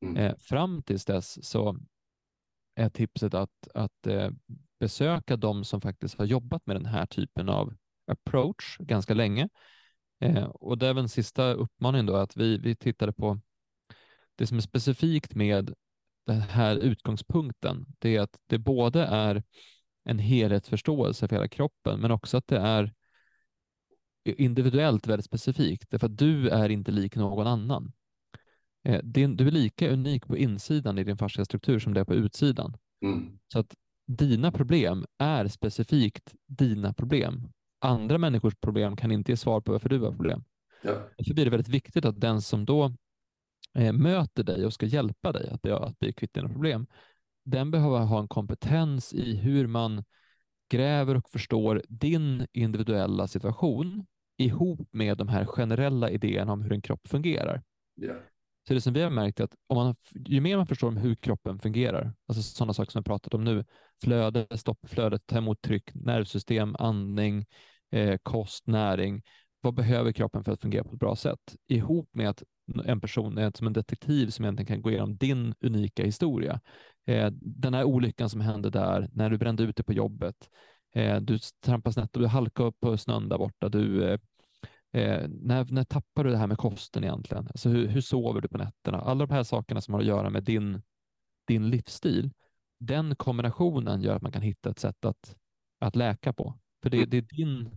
Mm. 0.00 0.16
Eh, 0.16 0.36
fram 0.36 0.82
tills 0.82 1.04
dess 1.04 1.44
så 1.44 1.76
är 2.74 2.88
tipset 2.88 3.34
att, 3.34 3.68
att 3.74 4.06
eh, 4.06 4.30
besöka 4.80 5.36
de 5.36 5.64
som 5.64 5.80
faktiskt 5.80 6.18
har 6.18 6.24
jobbat 6.24 6.66
med 6.66 6.76
den 6.76 6.86
här 6.86 7.06
typen 7.06 7.48
av 7.48 7.74
approach 8.06 8.76
ganska 8.78 9.14
länge. 9.14 9.48
Eh, 10.20 10.44
och 10.44 10.78
det 10.78 10.86
är 10.86 10.94
väl 10.94 11.02
en 11.02 11.08
sista 11.08 11.52
uppmaning 11.52 12.06
då 12.06 12.16
att 12.16 12.36
vi, 12.36 12.58
vi 12.58 12.76
tittade 12.76 13.12
på 13.12 13.40
det 14.34 14.46
som 14.46 14.56
är 14.56 14.62
specifikt 14.62 15.34
med 15.34 15.74
den 16.26 16.40
här 16.40 16.76
utgångspunkten. 16.76 17.86
Det 17.98 18.16
är 18.16 18.20
att 18.20 18.38
det 18.46 18.58
både 18.58 19.04
är 19.04 19.42
en 20.04 20.18
helhetsförståelse 20.18 21.28
för 21.28 21.36
hela 21.36 21.48
kroppen, 21.48 22.00
men 22.00 22.10
också 22.10 22.36
att 22.36 22.46
det 22.46 22.58
är 22.58 22.92
individuellt 24.24 25.06
väldigt 25.06 25.26
specifikt, 25.26 25.90
därför 25.90 26.06
att 26.06 26.18
du 26.18 26.48
är 26.48 26.68
inte 26.68 26.90
lik 26.90 27.16
någon 27.16 27.46
annan. 27.46 27.92
Eh, 28.84 29.00
din, 29.04 29.36
du 29.36 29.46
är 29.46 29.50
lika 29.50 29.90
unik 29.90 30.26
på 30.26 30.36
insidan 30.36 30.98
i 30.98 31.04
din 31.04 31.18
fascia 31.18 31.44
struktur 31.44 31.78
som 31.78 31.94
det 31.94 32.00
är 32.00 32.04
på 32.04 32.14
utsidan. 32.14 32.76
Mm. 33.02 33.38
Så 33.52 33.58
att 33.58 33.74
dina 34.06 34.52
problem 34.52 35.06
är 35.18 35.48
specifikt 35.48 36.34
dina 36.46 36.92
problem. 36.92 37.48
Andra 37.78 38.18
människors 38.18 38.54
problem 38.54 38.96
kan 38.96 39.12
inte 39.12 39.32
ge 39.32 39.36
svar 39.36 39.60
på 39.60 39.72
varför 39.72 39.88
du 39.88 40.00
har 40.00 40.10
problem. 40.10 40.44
ja. 40.82 41.08
Därför 41.18 41.34
blir 41.34 41.44
det 41.44 41.50
väldigt 41.50 41.68
viktigt 41.68 42.04
att 42.04 42.20
den 42.20 42.42
som 42.42 42.64
då 42.64 42.94
möter 43.92 44.42
dig 44.42 44.66
och 44.66 44.72
ska 44.72 44.86
hjälpa 44.86 45.32
dig 45.32 45.50
att 45.50 45.66
att 45.66 45.98
bli 45.98 46.12
kvitt 46.12 46.34
dina 46.34 46.48
problem, 46.48 46.86
den 47.44 47.70
behöver 47.70 47.98
ha 47.98 48.20
en 48.20 48.28
kompetens 48.28 49.14
i 49.14 49.36
hur 49.36 49.66
man 49.66 50.04
gräver 50.68 51.14
och 51.14 51.30
förstår 51.30 51.82
din 51.88 52.46
individuella 52.52 53.28
situation 53.28 54.06
ihop 54.36 54.88
med 54.92 55.18
de 55.18 55.28
här 55.28 55.44
generella 55.44 56.10
idéerna 56.10 56.52
om 56.52 56.62
hur 56.62 56.72
en 56.72 56.82
kropp 56.82 57.08
fungerar. 57.08 57.62
ja. 57.94 58.14
Så 58.68 58.74
det 58.74 58.80
som 58.80 58.92
vi 58.92 59.02
har 59.02 59.10
märkt 59.10 59.40
är 59.40 59.44
att 59.44 59.54
om 59.66 59.76
man, 59.76 59.96
ju 60.10 60.40
mer 60.40 60.56
man 60.56 60.66
förstår 60.66 60.88
om 60.88 60.96
hur 60.96 61.14
kroppen 61.14 61.58
fungerar, 61.58 62.14
alltså 62.26 62.42
sådana 62.42 62.72
saker 62.72 62.90
som 62.90 62.98
jag 62.98 63.04
pratat 63.04 63.34
om 63.34 63.44
nu, 63.44 63.64
flöde, 64.02 64.46
stoppflöde, 64.58 65.18
ta 65.18 65.38
emot 65.38 65.62
tryck, 65.62 65.94
nervsystem, 65.94 66.76
andning, 66.78 67.46
eh, 67.90 68.18
kost, 68.22 68.66
näring. 68.66 69.22
Vad 69.66 69.74
behöver 69.74 70.12
kroppen 70.12 70.44
för 70.44 70.52
att 70.52 70.60
fungera 70.60 70.84
på 70.84 70.92
ett 70.92 71.00
bra 71.00 71.16
sätt? 71.16 71.56
Ihop 71.68 72.08
med 72.12 72.28
att 72.28 72.42
en 72.84 73.00
person 73.00 73.38
är 73.38 73.52
som 73.54 73.66
en 73.66 73.72
detektiv 73.72 74.28
som 74.28 74.44
egentligen 74.44 74.66
kan 74.66 74.82
gå 74.82 74.90
igenom 74.90 75.16
din 75.16 75.54
unika 75.60 76.04
historia. 76.04 76.60
Eh, 77.06 77.30
den 77.40 77.74
här 77.74 77.84
olyckan 77.84 78.30
som 78.30 78.40
hände 78.40 78.70
där, 78.70 79.08
när 79.12 79.30
du 79.30 79.38
brände 79.38 79.62
ut 79.62 79.76
dig 79.76 79.84
på 79.84 79.92
jobbet, 79.92 80.36
eh, 80.94 81.20
du 81.20 81.38
trampade 81.64 81.92
snett 81.92 82.16
och 82.16 82.22
du 82.22 82.28
halkade 82.28 82.68
upp 82.68 82.80
på 82.80 82.96
snön 82.96 83.28
där 83.28 83.38
borta, 83.38 83.68
du 83.68 84.04
eh, 84.04 84.18
Eh, 84.92 85.28
när, 85.28 85.66
när 85.72 85.84
tappar 85.84 86.24
du 86.24 86.30
det 86.30 86.36
här 86.36 86.46
med 86.46 86.58
kosten 86.58 87.04
egentligen? 87.04 87.46
Alltså 87.46 87.68
hur, 87.68 87.86
hur 87.86 88.00
sover 88.00 88.40
du 88.40 88.48
på 88.48 88.58
nätterna? 88.58 88.98
Alla 88.98 89.26
de 89.26 89.34
här 89.34 89.42
sakerna 89.42 89.80
som 89.80 89.94
har 89.94 90.00
att 90.00 90.06
göra 90.06 90.30
med 90.30 90.44
din, 90.44 90.82
din 91.46 91.70
livsstil, 91.70 92.32
den 92.78 93.16
kombinationen 93.16 94.02
gör 94.02 94.16
att 94.16 94.22
man 94.22 94.32
kan 94.32 94.42
hitta 94.42 94.70
ett 94.70 94.78
sätt 94.78 95.04
att, 95.04 95.36
att 95.78 95.96
läka 95.96 96.32
på. 96.32 96.58
För 96.82 96.90
det, 96.90 97.04
det, 97.04 97.16
är 97.16 97.22
din, 97.22 97.76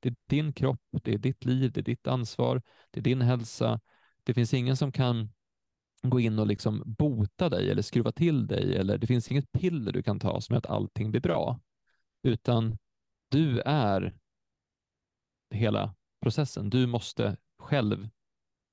det 0.00 0.08
är 0.08 0.16
din 0.26 0.52
kropp, 0.52 0.80
det 1.02 1.14
är 1.14 1.18
ditt 1.18 1.44
liv, 1.44 1.72
det 1.72 1.80
är 1.80 1.84
ditt 1.84 2.06
ansvar, 2.06 2.62
det 2.90 3.00
är 3.00 3.04
din 3.04 3.22
hälsa. 3.22 3.80
Det 4.22 4.34
finns 4.34 4.54
ingen 4.54 4.76
som 4.76 4.92
kan 4.92 5.32
gå 6.02 6.20
in 6.20 6.38
och 6.38 6.46
liksom 6.46 6.82
bota 6.86 7.48
dig 7.48 7.70
eller 7.70 7.82
skruva 7.82 8.12
till 8.12 8.46
dig 8.46 8.76
eller 8.76 8.98
det 8.98 9.06
finns 9.06 9.30
inget 9.30 9.52
piller 9.52 9.92
du 9.92 10.02
kan 10.02 10.20
ta 10.20 10.40
som 10.40 10.54
gör 10.54 10.58
att 10.58 10.66
allting 10.66 11.10
blir 11.10 11.20
bra. 11.20 11.60
Utan 12.22 12.78
du 13.28 13.60
är 13.60 14.14
hela 15.50 15.94
processen. 16.20 16.70
Du 16.70 16.86
måste 16.86 17.36
själv 17.58 18.08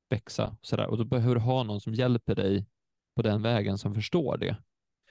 växa 0.10 0.58
sådär. 0.62 0.88
och 0.88 0.98
då 0.98 1.04
behöver 1.04 1.36
du 1.36 1.42
ha 1.42 1.64
någon 1.64 1.82
som 1.82 1.94
hjälper 1.94 2.36
dig 2.36 2.66
på 3.16 3.22
den 3.22 3.42
vägen 3.42 3.78
som 3.78 3.96
förstår 3.96 4.38
det. 4.38 4.58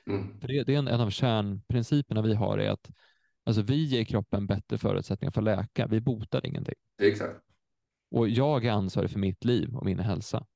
Mm. 0.07 0.41
För 0.41 0.49
det, 0.49 0.65
det 0.65 0.74
är 0.74 0.78
en, 0.78 0.89
en 0.89 1.01
av 1.01 1.11
kärnprinciperna 1.11 2.23
vi 2.23 2.35
har 2.35 2.59
är 2.59 2.70
att 2.70 2.91
alltså, 3.45 3.62
vi 3.62 3.85
ger 3.85 4.05
kroppen 4.05 4.47
bättre 4.47 4.79
förutsättningar 4.79 5.33
för 5.33 5.41
att 5.41 5.45
läka. 5.45 5.87
Vi 5.87 6.01
botar 6.01 6.47
ingenting. 6.47 6.75
Exakt. 7.03 7.41
Och 8.11 8.29
jag 8.29 8.65
är 8.65 8.73
ansvarig 8.73 9.11
för 9.11 9.19
mitt 9.19 9.45
liv 9.45 9.77
och 9.77 9.85
min 9.85 9.99
hälsa. 9.99 10.47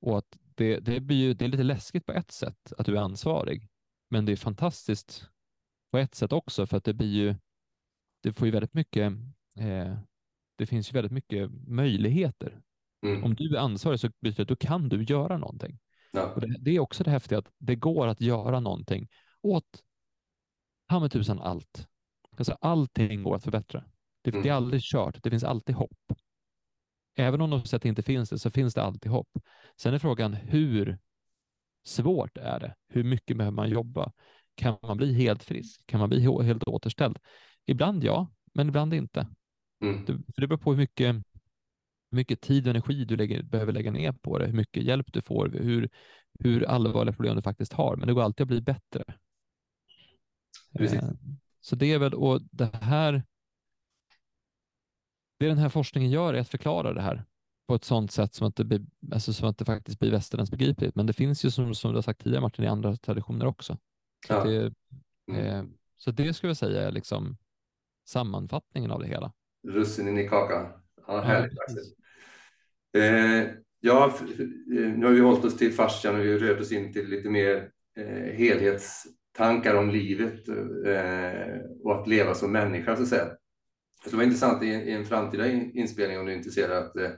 Och 0.00 0.18
att 0.18 0.38
det, 0.54 0.80
det, 0.80 1.00
blir 1.00 1.16
ju, 1.16 1.34
det 1.34 1.44
är 1.44 1.48
lite 1.48 1.62
läskigt 1.62 2.06
på 2.06 2.12
ett 2.12 2.30
sätt 2.30 2.72
att 2.78 2.86
du 2.86 2.96
är 2.96 3.00
ansvarig. 3.00 3.68
Men 4.10 4.24
det 4.24 4.32
är 4.32 4.36
fantastiskt 4.36 5.28
på 5.90 5.98
ett 5.98 6.14
sätt 6.14 6.32
också 6.32 6.66
för 6.66 6.76
att 6.76 6.84
det 6.84 6.94
blir 6.94 7.14
ju, 7.14 7.34
det 8.22 8.32
får 8.32 8.46
ju 8.46 8.52
väldigt 8.52 8.74
mycket, 8.74 9.12
eh, 9.58 9.96
det 10.56 10.66
finns 10.66 10.90
ju 10.90 10.92
väldigt 10.92 11.12
mycket 11.12 11.50
möjligheter. 11.68 12.62
Mm. 13.06 13.24
Om 13.24 13.34
du 13.34 13.56
är 13.56 13.60
ansvarig 13.60 14.00
så 14.00 14.08
betyder 14.20 14.36
det 14.36 14.42
att 14.42 14.48
då 14.48 14.56
kan 14.56 14.88
du 14.88 15.02
göra 15.02 15.38
någonting. 15.38 15.78
Ja. 16.12 16.32
Och 16.34 16.40
det, 16.40 16.56
det 16.60 16.70
är 16.70 16.80
också 16.80 17.04
det 17.04 17.10
häftiga 17.10 17.38
att 17.38 17.50
det 17.58 17.74
går 17.74 18.06
att 18.06 18.20
göra 18.20 18.60
någonting 18.60 19.08
åt 19.42 19.82
ta 20.92 21.00
med 21.00 21.12
tusan 21.12 21.40
allt. 21.40 21.88
Alltså 22.36 22.56
allting 22.60 23.22
går 23.22 23.36
att 23.36 23.44
förbättra. 23.44 23.84
Det, 24.22 24.30
Mm. 24.30 24.42
det 24.42 24.48
är 24.48 24.52
aldrig 24.52 24.82
kört. 24.82 25.22
Det 25.22 25.30
finns 25.30 25.44
alltid 25.44 25.74
hopp. 25.74 26.12
Även 27.16 27.40
om 27.40 27.52
att 27.52 27.70
det 27.70 27.84
inte 27.84 28.02
finns 28.02 28.30
det, 28.30 28.38
så 28.38 28.50
finns 28.50 28.74
det 28.74 28.82
alltid 28.82 29.12
hopp. 29.12 29.28
Sen 29.76 29.94
är 29.94 29.98
frågan 29.98 30.34
hur 30.34 30.98
svårt 31.84 32.36
är 32.36 32.60
det? 32.60 32.74
Hur 32.88 33.04
mycket 33.04 33.36
behöver 33.36 33.54
man 33.54 33.70
jobba? 33.70 34.12
Kan 34.54 34.76
man 34.82 34.96
bli 34.96 35.14
helt 35.14 35.42
frisk? 35.42 35.86
Kan 35.86 36.00
man 36.00 36.08
bli 36.08 36.26
he- 36.26 36.42
helt 36.42 36.64
återställd? 36.64 37.18
Ibland 37.66 38.04
ja, 38.04 38.30
men 38.54 38.68
ibland 38.68 38.94
inte. 38.94 39.26
Mm. 39.82 40.04
Det, 40.04 40.12
för 40.34 40.40
det 40.40 40.46
beror 40.46 40.58
på 40.58 40.70
hur 40.70 40.78
mycket, 40.78 41.14
hur 42.10 42.16
mycket 42.16 42.40
tid 42.40 42.66
och 42.66 42.70
energi 42.70 43.04
du 43.04 43.16
lägger, 43.16 43.42
behöver 43.42 43.72
lägga 43.72 43.90
ner 43.90 44.12
på 44.12 44.38
det, 44.38 44.46
hur 44.46 44.52
mycket 44.56 44.82
hjälp 44.82 45.12
du 45.12 45.22
får, 45.22 45.48
hur, 45.48 45.88
hur 46.38 46.64
allvarliga 46.64 47.12
problem 47.14 47.36
du 47.36 47.42
faktiskt 47.42 47.72
har. 47.72 47.96
Men 47.96 48.08
det 48.08 48.14
går 48.14 48.22
alltid 48.22 48.44
att 48.44 48.48
bli 48.48 48.60
bättre. 48.60 49.04
Precis. 50.78 51.02
Eh, 51.02 51.08
Så 51.60 51.76
det 51.76 51.92
är 51.92 51.98
väl, 51.98 52.14
och 52.14 52.40
det 52.50 52.76
här, 52.76 53.22
det 55.38 55.48
den 55.48 55.58
här 55.58 55.68
forskningen 55.68 56.10
gör 56.10 56.34
är 56.34 56.40
att 56.40 56.48
förklara 56.48 56.92
det 56.94 57.02
här 57.02 57.24
på 57.68 57.74
ett 57.74 57.84
sådant 57.84 58.12
sätt 58.12 58.34
som 58.34 58.46
att 58.46 58.56
det, 58.56 58.64
blir, 58.64 58.80
alltså 59.12 59.32
som 59.32 59.48
att 59.48 59.58
det 59.58 59.64
faktiskt 59.64 59.98
blir 59.98 60.10
västerländskt 60.10 60.56
begripligt. 60.58 60.94
Men 60.94 61.06
det 61.06 61.12
finns 61.12 61.44
ju 61.44 61.50
som, 61.50 61.74
som 61.74 61.90
du 61.90 61.96
har 61.96 62.02
sagt 62.02 62.20
tidigare 62.22 62.40
Martin 62.42 62.64
i 62.64 62.68
andra 62.68 62.96
traditioner 62.96 63.46
också. 63.46 63.78
Så, 64.26 64.32
Ja. 64.32 64.44
det, 64.44 64.74
Mm. 65.30 65.44
eh, 65.46 65.64
så 65.96 66.10
det 66.10 66.34
skulle 66.34 66.50
jag 66.50 66.56
säga 66.56 66.82
är 66.82 66.92
liksom 66.92 67.36
sammanfattningen 68.08 68.90
av 68.90 69.00
det 69.00 69.06
hela. 69.06 69.32
Russinen 69.68 70.18
i 70.18 70.28
kakan. 70.28 70.72
Ja, 71.06 71.20
härligt. 71.20 71.58
Axel. 71.58 71.84
Eh, 72.96 73.50
ja, 73.80 74.06
eh, 74.38 74.46
nu 74.96 75.06
har 75.06 75.12
vi 75.12 75.20
hållit 75.20 75.44
oss 75.44 75.56
till 75.56 75.72
fascian 75.72 76.14
och 76.14 76.20
vi 76.24 76.38
rört 76.38 76.60
oss 76.60 76.72
in 76.72 76.92
till 76.92 77.08
lite 77.08 77.30
mer 77.30 77.70
eh, 77.96 78.04
tankar 79.32 79.74
om 79.74 79.90
livet 79.90 80.48
eh, 80.86 81.60
och 81.84 82.00
att 82.00 82.08
leva 82.08 82.34
som 82.34 82.52
människa, 82.52 82.96
så 82.96 83.02
att 83.02 83.08
säga. 83.08 83.24
Det 83.24 84.08
skulle 84.08 84.16
vara 84.16 84.26
intressant 84.26 84.62
i, 84.62 84.66
i 84.66 84.92
en 84.92 85.04
framtida 85.04 85.48
in, 85.48 85.70
inspelning 85.74 86.18
om 86.18 86.26
du 86.26 86.32
är 86.32 86.36
intresserad 86.36 86.78
att 86.78 86.96
eh, 86.96 87.10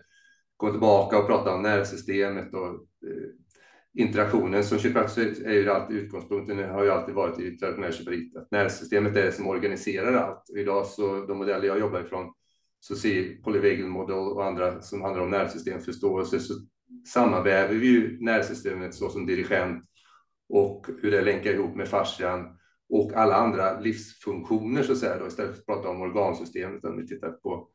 gå 0.57 0.71
tillbaka 0.71 1.19
och 1.19 1.27
prata 1.27 1.55
om 1.55 1.63
nervsystemet 1.63 2.55
och 2.55 2.69
eh, 3.09 4.03
interaktionen. 4.03 4.65
Som 4.65 4.79
kiropraktor 4.79 5.23
är 5.23 5.53
ju 5.53 5.71
alltid 5.71 5.97
utgångspunkten, 5.97 6.57
det 6.57 6.67
har 6.67 6.85
ju 6.85 6.91
alltid 6.91 7.15
varit 7.15 7.41
i 7.41 7.57
traditionell 7.57 7.93
kiropraktik, 7.93 8.37
att 8.37 8.51
nervsystemet 8.51 9.17
är 9.17 9.25
det 9.25 9.33
som 9.33 9.49
organiserar 9.49 10.13
allt. 10.15 10.49
Och 10.51 10.59
idag 10.59 10.87
så, 10.87 11.27
de 11.27 11.39
modeller 11.39 11.67
jag 11.67 11.79
jobbar 11.79 12.01
ifrån, 12.01 12.33
så 12.81 12.97
ser 12.97 13.43
polyvagal 13.43 13.89
model 13.89 14.17
och 14.17 14.45
andra 14.45 14.81
som 14.81 15.03
handlar 15.03 15.23
om 15.23 15.31
nervsystemförståelse, 15.31 16.41
så 16.41 16.55
sammanväver 17.13 17.75
vi 17.75 17.87
ju 17.87 18.21
nervsystemet 18.21 18.95
så 18.95 19.09
som 19.09 19.27
dirigent 19.27 19.85
och 20.55 20.87
hur 21.03 21.11
det 21.11 21.23
länkar 21.23 21.51
ihop 21.51 21.77
med 21.77 21.89
fascian 21.89 22.59
och 22.89 23.13
alla 23.13 23.35
andra 23.35 23.81
livsfunktioner 23.81 24.83
så 24.83 24.93
att 24.93 24.99
säga. 24.99 25.19
Då, 25.19 25.27
istället 25.27 25.53
för 25.53 25.61
att 25.61 25.67
prata 25.67 25.89
om 25.89 26.03
organsystemet, 26.03 26.85
om 26.85 26.97
vi 26.97 27.07
tittar 27.07 27.31
på 27.31 27.69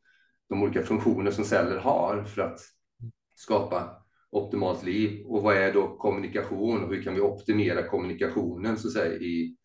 de 0.48 0.62
olika 0.62 0.82
funktioner 0.82 1.30
som 1.30 1.44
celler 1.44 1.76
har 1.76 2.24
för 2.24 2.42
att 2.42 2.60
skapa 3.34 3.90
optimalt 4.30 4.84
liv. 4.84 5.26
Och 5.26 5.42
vad 5.42 5.56
är 5.56 5.72
då 5.72 5.96
kommunikation 5.96 6.84
och 6.84 6.94
hur 6.94 7.02
kan 7.02 7.14
vi 7.14 7.20
optimera 7.20 7.82
kommunikationen 7.82 8.76
så 8.76 8.88
att 8.88 8.94
säga 8.94 9.14
i 9.14 9.56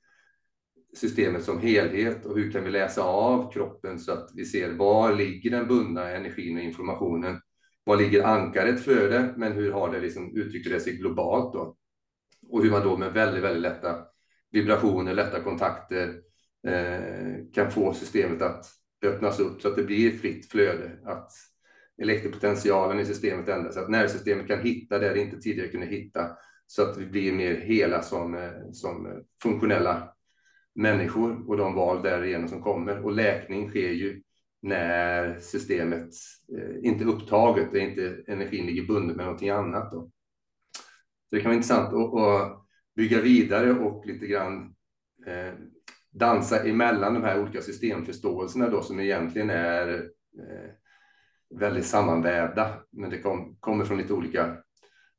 systemet 0.96 1.44
som 1.44 1.60
helhet 1.60 2.26
och 2.26 2.38
hur 2.38 2.52
kan 2.52 2.64
vi 2.64 2.72
läsa 2.72 3.04
av 3.04 3.52
kroppen 3.52 4.00
så 4.00 4.12
att 4.12 4.30
vi 4.36 4.46
ser 4.46 4.74
var 4.74 5.16
ligger 5.16 5.52
den 5.52 5.68
bundna 5.68 6.10
energin 6.10 6.58
och 6.58 6.64
informationen? 6.64 7.42
Var 7.84 7.98
ligger 7.98 8.24
ankaret 8.24 8.80
för 8.80 9.10
det? 9.10 9.34
Men 9.38 9.54
hur 9.54 9.72
har 9.72 9.92
det 9.92 10.00
liksom, 10.00 10.38
uttrycker 10.38 10.70
det 10.70 10.80
sig 10.80 10.94
globalt 10.94 11.54
då? 11.54 11.78
Och 12.50 12.64
hur 12.64 12.72
man 12.72 12.84
då 12.84 12.98
med 12.98 13.14
väldigt, 13.14 13.44
väldigt 13.44 13.62
lätta 13.62 14.06
vibrationer, 14.52 15.14
lätta 15.14 15.42
kontakter 15.42 16.16
eh, 16.68 17.36
kan 17.54 17.72
få 17.72 17.94
systemet 17.94 18.42
att 18.42 18.66
öppnas 19.06 19.40
upp 19.40 19.62
så 19.62 19.68
att 19.68 19.76
det 19.76 19.84
blir 19.84 20.12
fritt 20.12 20.52
flöde, 20.52 20.92
att 21.06 21.32
elektropotentialen 22.02 23.00
i 23.00 23.06
systemet 23.06 23.50
ändras, 23.50 23.74
så 23.74 23.80
att 23.80 23.90
nervsystemet 23.90 24.48
kan 24.48 24.60
hitta 24.60 25.00
där 25.00 25.14
det 25.14 25.22
inte 25.22 25.38
tidigare 25.38 25.68
kunde 25.68 25.86
hitta, 25.86 26.30
så 26.68 26.82
att 26.82 26.98
vi 26.98 27.06
blir 27.06 27.34
mer 27.34 27.56
hela 27.56 28.02
som, 28.02 28.36
eh, 28.36 28.72
som 28.72 29.24
funktionella 29.44 30.14
människor 30.76 31.50
och 31.50 31.58
de 31.58 31.76
val 31.76 32.04
därigenom 32.04 32.48
som 32.48 32.62
kommer. 32.62 33.06
Och 33.06 33.12
läkning 33.12 33.70
sker 33.70 33.92
ju 33.92 34.22
när 34.62 35.40
systemet 35.40 36.10
eh, 36.58 36.88
inte 36.88 37.04
är 37.04 37.08
upptaget, 37.08 37.72
där 37.72 37.80
inte 37.80 38.24
energin 38.28 38.66
ligger 38.66 38.88
bunden 38.88 39.18
med 39.18 39.26
någonting 39.26 39.50
annat. 39.50 39.92
Då. 39.92 40.12
Det 41.36 41.42
kan 41.42 41.50
vara 41.50 41.56
intressant 41.56 41.94
att, 41.94 42.14
att 42.14 42.66
bygga 42.96 43.22
vidare 43.22 43.72
och 43.72 44.06
lite 44.06 44.28
grann 44.28 44.76
eh, 45.28 45.54
dansa 46.12 46.64
emellan 46.64 47.14
de 47.14 47.24
här 47.24 47.42
olika 47.42 47.62
systemförståelserna 47.62 48.70
då, 48.70 48.82
som 48.82 49.00
egentligen 49.00 49.50
är 49.50 49.94
eh, 50.40 50.72
väldigt 51.50 51.86
sammanvävda, 51.86 52.84
men 52.92 53.10
det 53.10 53.22
kom, 53.22 53.56
kommer 53.60 53.86
från 53.86 53.98
lite 53.98 54.14
olika 54.14 54.58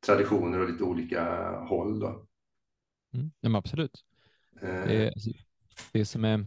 traditioner 0.07 0.61
och 0.61 0.71
lite 0.71 0.85
olika 0.85 1.51
håll. 1.51 2.01
Då. 2.01 2.27
Mm. 3.15 3.31
Ja, 3.41 3.59
absolut. 3.59 4.05
Eh, 4.61 4.69
Det, 4.69 5.07
är, 5.07 5.07
alltså, 5.07 5.31
det 5.93 6.05
som 6.05 6.25
är 6.25 6.47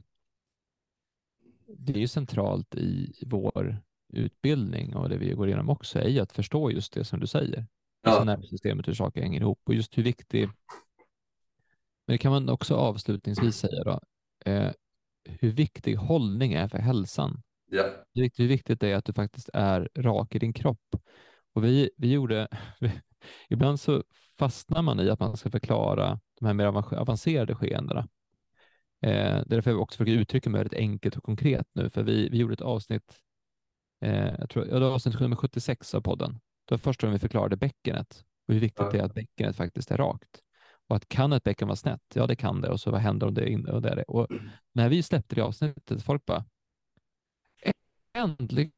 det 1.68 1.94
är 1.94 1.98
ju 1.98 2.08
centralt 2.08 2.76
i 2.76 3.14
vår 3.26 3.78
utbildning 4.14 4.96
och 4.96 5.10
det 5.10 5.18
vi 5.18 5.34
går 5.34 5.48
igenom 5.48 5.70
också 5.70 6.00
är 6.00 6.08
ju 6.08 6.20
att 6.20 6.32
förstå 6.32 6.72
just 6.72 6.94
det 6.94 7.06
som 7.06 7.20
du 7.20 7.28
säger. 7.28 7.66
Alltså 8.02 8.22
ja, 8.22 8.24
nervsystemet, 8.26 8.88
hur 8.88 8.94
saker 8.94 9.22
hänger 9.22 9.42
ihop 9.42 9.60
och 9.64 9.74
just 9.74 9.98
hur 9.98 10.04
viktig. 10.04 10.50
Men 12.08 12.14
det 12.14 12.18
kan 12.18 12.32
man 12.32 12.50
också 12.50 12.76
avslutningsvis 12.76 13.56
säga 13.58 13.84
då. 13.84 14.00
Eh, 14.52 14.72
hur 15.24 15.52
viktig 15.52 15.96
hållning 15.96 16.54
är 16.54 16.68
för 16.68 16.78
hälsan. 16.78 17.42
ja, 17.72 17.84
Hur 18.14 18.22
viktigt, 18.22 18.44
hur 18.44 18.48
viktigt 18.48 18.80
det 18.80 18.88
är 18.90 18.96
att 18.96 19.06
du 19.06 19.14
faktiskt 19.14 19.50
är 19.54 19.90
rak 19.96 20.36
i 20.36 20.40
din 20.40 20.54
kropp. 20.54 20.96
Och 21.54 21.64
vi, 21.64 21.90
vi 21.98 22.12
gjorde, 22.12 22.48
ibland 23.50 23.80
så 23.80 24.04
fastnar 24.40 24.82
man 24.82 25.00
i 25.00 25.10
att 25.10 25.20
man 25.20 25.38
ska 25.38 25.52
förklara 25.52 26.20
de 26.40 26.46
här 26.46 26.54
mer 26.54 26.66
avan- 26.66 26.96
avancerade 26.96 27.56
skeendena. 27.56 28.00
Eh, 29.02 29.10
det 29.12 29.12
är 29.40 29.46
därför 29.46 29.72
jag 29.72 29.82
också 29.82 29.98
försöker 29.98 30.22
uttrycka 30.22 30.50
mig 30.50 30.60
väldigt 30.60 30.80
enkelt 30.80 31.18
och 31.18 31.24
konkret 31.24 31.68
nu, 31.74 31.90
för 31.90 32.04
vi, 32.04 32.30
vi 32.30 32.38
gjorde 32.38 32.54
ett 32.54 32.62
avsnitt, 32.62 33.20
eh, 34.02 34.34
jag 34.40 34.50
tror, 34.50 34.68
ja, 34.68 34.74
det 34.74 34.80
var 34.80 34.94
avsnitt 34.94 35.20
nummer 35.20 35.36
76 35.36 35.94
av 35.96 36.02
podden. 36.02 36.40
Det 36.70 36.74
var 36.74 36.78
första 36.78 37.08
gången 37.08 37.14
vi 37.14 37.20
förklarade 37.20 37.58
bäckenet 37.58 38.24
och 38.48 38.54
hur 38.54 38.62
viktigt 38.62 38.80
Ja. 38.86 38.92
det 38.92 39.00
är 39.00 39.04
att 39.04 39.14
bäckenet 39.14 39.56
faktiskt 39.56 39.92
är 39.92 39.98
rakt. 39.98 40.40
Och 40.88 40.96
att 40.96 41.10
kan 41.10 41.34
ett 41.34 41.44
bäcken 41.44 41.68
vara 41.68 41.76
snett? 41.76 42.02
Ja, 42.14 42.28
det 42.28 42.36
kan 42.36 42.62
det. 42.62 42.70
Och 42.70 42.80
så 42.80 42.92
vad 42.92 43.02
händer 43.02 43.28
om 43.28 43.34
det 43.34 43.42
är 43.42 43.46
in- 43.46 43.70
och 43.70 43.82
det 43.82 43.90
är? 43.90 44.10
Och 44.12 44.28
när 44.74 44.90
vi 44.90 45.04
släppte 45.04 45.36
det 45.36 45.42
avsnittet, 45.42 46.04
folk 46.04 46.26
bara, 46.26 46.46
äntligen 48.14 48.72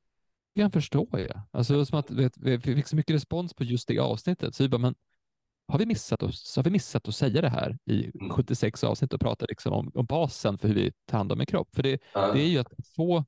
förstår 0.72 1.20
jag. 1.20 1.42
Alltså 1.52 1.86
som 1.86 2.00
att 2.00 2.12
vet, 2.12 2.38
vi 2.38 2.60
fick 2.60 2.88
så 2.88 2.96
mycket 2.96 3.16
respons 3.16 3.54
på 3.54 3.64
just 3.64 3.88
det 3.88 4.00
avsnittet, 4.00 4.56
så 4.56 4.64
vi 4.64 4.70
bara, 4.70 4.78
men 4.78 4.96
har 5.68 5.80
vi 5.80 5.86
missat 5.86 6.24
att, 6.24 6.34
har 6.56 6.64
vi 6.64 6.70
missat 6.70 7.08
att 7.08 7.16
säga 7.16 7.42
det 7.42 7.50
här 7.50 7.78
i 7.86 8.12
Mm. 8.16 8.30
76 8.30 8.84
avsnitt 8.84 9.14
och 9.14 9.20
prata 9.20 9.46
liksom 9.50 9.74
om, 9.74 9.92
om 9.94 10.06
basen 10.06 10.58
för 10.58 10.68
hur 10.68 10.76
vi 10.76 10.92
tar 11.06 11.18
hand 11.18 11.32
om 11.32 11.40
en 11.40 11.46
kropp? 11.46 11.76
För 11.76 11.84
det, 11.84 11.98
det 12.14 12.40
är 12.42 12.48
ju 12.48 12.58
att 12.58 12.74
få 12.96 13.26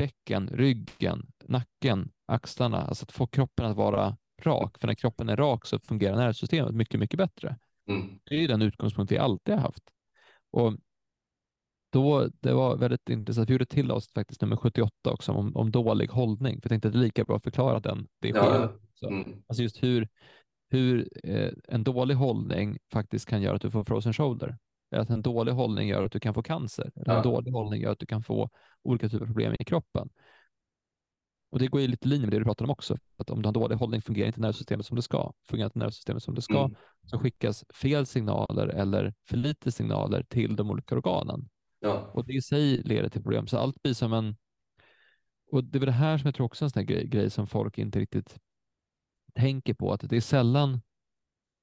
bäcken, 0.00 0.48
ryggen, 0.48 1.26
nacken, 1.44 2.10
axlarna, 2.26 2.76
alltså 2.82 3.04
att 3.04 3.12
få 3.12 3.26
kroppen 3.26 3.66
att 3.66 3.76
vara 3.76 4.16
rak. 4.42 4.78
För 4.78 4.86
när 4.86 4.94
kroppen 4.94 5.28
är 5.28 5.36
rak 5.36 5.66
så 5.66 5.78
fungerar 5.78 6.16
nervsystemet 6.16 6.74
mycket, 6.74 7.00
mycket 7.00 7.18
bättre. 7.18 7.56
mm, 7.88 8.18
Det 8.24 8.34
är 8.34 8.40
ju 8.40 8.46
den 8.46 8.62
utgångspunkt 8.62 9.12
vi 9.12 9.18
alltid 9.18 9.54
har 9.54 9.62
haft. 9.62 9.82
Och 10.50 10.76
då, 11.92 12.28
det 12.40 12.52
var 12.52 12.76
väldigt 12.76 13.08
intressant. 13.10 13.48
Vi 13.48 13.52
gjorde 13.54 13.66
till 13.66 13.90
oss 13.90 14.12
faktiskt 14.12 14.40
nummer 14.42 14.56
78 14.56 14.92
också 15.12 15.32
om, 15.32 15.56
om 15.56 15.70
dålig 15.70 16.06
hållning. 16.08 16.54
För 16.60 16.66
jag 16.66 16.70
tänkte 16.70 16.88
att 16.88 16.94
det 16.94 16.98
är 17.00 17.02
lika 17.02 17.24
bra 17.24 17.36
att 17.36 17.42
förklara 17.42 17.80
den. 17.80 18.08
Det 18.20 18.28
Ja, 18.28 19.08
mm, 19.08 19.42
Alltså 19.48 19.62
just 19.62 19.82
hur, 19.82 20.08
hur 20.70 21.08
eh, 21.24 21.52
en 21.68 21.84
dålig 21.84 22.14
hållning 22.14 22.78
faktiskt 22.92 23.26
kan 23.28 23.42
göra 23.42 23.56
att 23.56 23.62
du 23.62 23.70
får 23.70 23.84
frozen 23.84 24.12
shoulder. 24.12 24.58
Eller 24.92 25.02
att 25.02 25.10
en 25.10 25.22
dålig 25.22 25.52
hållning 25.52 25.88
gör 25.88 26.04
att 26.04 26.12
du 26.12 26.20
kan 26.20 26.34
få 26.34 26.42
cancer. 26.42 26.92
Eller 26.96 27.12
Ja. 27.12 27.16
en 27.16 27.22
dålig 27.22 27.52
hållning 27.52 27.82
gör 27.82 27.92
att 27.92 27.98
du 27.98 28.06
kan 28.06 28.22
få 28.22 28.50
olika 28.82 29.08
typer 29.08 29.24
av 29.24 29.26
problem 29.26 29.54
i 29.58 29.64
kroppen. 29.64 30.10
Och 31.50 31.58
det 31.58 31.66
går 31.66 31.80
ju 31.80 31.86
lite 31.86 32.06
i 32.06 32.10
linje 32.10 32.26
med 32.26 32.32
det 32.32 32.38
du 32.38 32.44
pratade 32.44 32.64
om 32.64 32.70
också. 32.70 32.98
Att 33.16 33.30
om 33.30 33.42
du 33.42 33.48
har 33.48 33.52
dålig 33.52 33.76
hållning 33.76 34.02
fungerar 34.02 34.26
inte 34.26 34.40
nervsystemet 34.40 34.86
som 34.86 34.96
det 34.96 35.02
ska. 35.02 35.32
Fungerar 35.48 35.66
inte 35.66 35.78
nervsystemet 35.78 36.22
som 36.22 36.34
det 36.34 36.42
ska 36.42 36.58
mm, 36.64 36.76
så 37.06 37.18
skickas 37.18 37.64
fel 37.74 38.06
signaler 38.06 38.66
eller 38.66 39.14
för 39.28 39.36
lite 39.36 39.72
signaler 39.72 40.22
till 40.22 40.56
de 40.56 40.70
olika 40.70 40.94
organen. 40.94 41.48
ja, 41.80 42.10
Och 42.14 42.26
det 42.26 42.32
i 42.32 42.42
sig 42.42 42.76
leder 42.76 43.08
till 43.08 43.22
problem. 43.22 43.46
Så 43.46 43.58
allt 43.58 43.82
blir 43.82 43.94
som 43.94 44.12
en... 44.12 44.36
Och 45.52 45.64
det 45.64 45.78
är 45.78 45.80
väl 45.80 45.86
det 45.86 45.92
här 45.92 46.18
som 46.18 46.26
jag 46.26 46.34
tror 46.34 46.46
också 46.46 46.64
är 46.64 46.66
en 46.66 46.70
sån 46.70 46.86
grej, 46.86 47.06
grej 47.06 47.30
som 47.30 47.46
folk 47.46 47.78
inte 47.78 48.00
riktigt 48.00 48.38
tänker 49.34 49.74
på. 49.74 49.92
Att 49.92 50.08
det 50.08 50.16
är 50.16 50.20
sällan, 50.20 50.80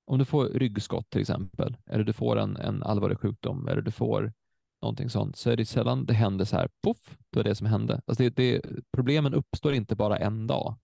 om 0.06 0.19
du 0.19 0.26
får 0.26 0.45
ryggskott 0.45 1.10
till 1.10 1.22
exempel, 1.22 1.77
eller 1.85 2.03
du 2.03 2.14
får 2.14 2.38
en, 2.38 2.57
en 2.57 2.84
allvarlig 2.84 3.19
sjukdom, 3.19 3.68
eller 3.68 3.81
du 3.81 3.91
får 3.91 4.34
någonting 4.82 5.10
sånt, 5.10 5.36
så 5.36 5.49
är 5.49 5.58
det 5.58 5.66
sällan 5.66 6.06
det 6.06 6.14
händer 6.14 6.45
så 6.45 6.56
här, 6.56 6.70
poff, 6.84 7.18
det 7.30 7.40
var 7.40 7.44
det 7.44 7.56
som 7.56 7.68
hände. 7.68 8.02
Alltså 8.06 8.24
det, 8.24 8.30
det, 8.30 8.62
problemen 8.94 9.34
uppstår 9.34 9.74
inte 9.74 9.95
bara 9.95 10.18
en 10.18 10.48
dag, 10.48 10.76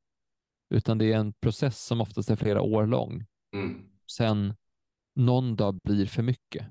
utan 0.69 0.97
det 0.97 1.13
är 1.13 1.17
en 1.17 1.33
process 1.33 1.85
som 1.85 2.01
oftast 2.01 2.29
är 2.29 2.35
flera 2.35 2.61
år 2.61 2.85
lång 2.87 3.25
mm, 3.53 3.85
sen 4.11 4.53
någon 5.15 5.55
dag 5.55 5.79
blir 5.83 6.05
för 6.05 6.23
mycket. 6.23 6.67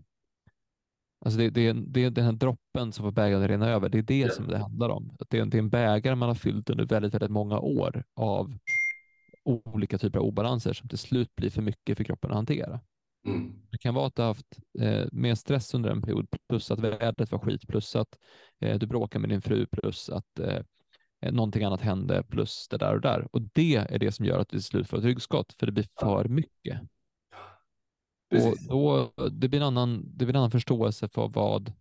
Alltså 1.24 1.38
det, 1.38 1.50
det, 1.50 1.72
det 1.72 2.04
är 2.04 2.10
den 2.10 2.24
här 2.24 2.32
droppen 2.32 2.92
som 2.92 3.04
får 3.04 3.12
bägaren 3.12 3.48
rinna 3.48 3.68
över. 3.68 3.88
Det 3.88 3.98
är 3.98 4.02
det 4.02 4.18
Ja. 4.18 4.30
som 4.30 4.46
det 4.48 4.58
handlar 4.58 4.88
om. 4.88 5.16
Att 5.20 5.30
det, 5.30 5.38
är, 5.38 5.46
det 5.46 5.56
är 5.56 5.58
en 5.58 5.70
bägare 5.70 6.14
man 6.14 6.28
har 6.28 6.34
fyllt 6.34 6.70
under 6.70 6.84
väldigt, 6.84 7.14
väldigt 7.14 7.30
många 7.30 7.58
år 7.58 8.04
av 8.14 8.58
olika 9.44 9.98
typer 9.98 10.18
av 10.18 10.24
obalanser 10.24 10.72
som 10.72 10.88
till 10.88 10.98
slut 10.98 11.34
blir 11.36 11.50
för 11.50 11.62
mycket 11.62 11.96
för 11.96 12.04
kroppen 12.04 12.30
att 12.30 12.36
hantera. 12.36 12.80
Mm. 13.24 13.52
Det 13.70 13.78
kan 13.78 13.94
vara 13.94 14.06
att 14.06 14.16
du 14.16 14.22
har 14.22 14.28
haft 14.28 14.58
eh, 14.78 15.06
mer 15.12 15.34
stress 15.34 15.74
under 15.74 15.90
en 15.90 16.02
period, 16.02 16.28
plus 16.48 16.70
att 16.70 16.78
vädret 16.78 17.32
var 17.32 17.38
skit, 17.38 17.68
plus 17.68 17.96
att 17.96 18.18
eh, 18.60 18.78
du 18.78 18.86
bråkar 18.86 19.18
med 19.18 19.30
din 19.30 19.42
fru, 19.42 19.66
plus 19.66 20.10
att 20.10 20.38
eh, 20.38 20.62
någonting 21.32 21.64
annat 21.64 21.80
hände, 21.80 22.22
plus 22.22 22.68
det 22.68 22.78
där 22.78 22.94
och 22.94 23.00
där. 23.00 23.28
Och 23.32 23.42
det 23.42 23.76
är 23.76 23.98
det 23.98 24.12
som 24.12 24.24
gör 24.24 24.38
att 24.38 24.48
du 24.48 24.56
till 24.56 24.64
slut 24.64 24.88
får 24.88 24.98
ett 24.98 25.04
ryggskott, 25.04 25.52
för 25.52 25.66
det 25.66 25.72
blir 25.72 25.86
för 26.00 26.28
mycket. 26.28 26.80
Och 28.32 28.56
då, 28.68 29.12
det, 29.30 29.48
blir 29.48 29.60
en 29.60 29.66
annan, 29.66 30.02
det 30.04 30.24
blir 30.24 30.34
en 30.34 30.36
annan 30.36 30.50
förståelse 30.50 31.08
för 31.08 31.28
vad, 31.28 31.72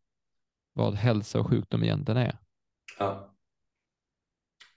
vad 0.73 0.93
hälsa 0.93 1.39
och 1.39 1.47
sjukdom 1.47 1.83
egentligen 1.83 2.17
är. 2.17 2.37
Ja. 2.99 3.35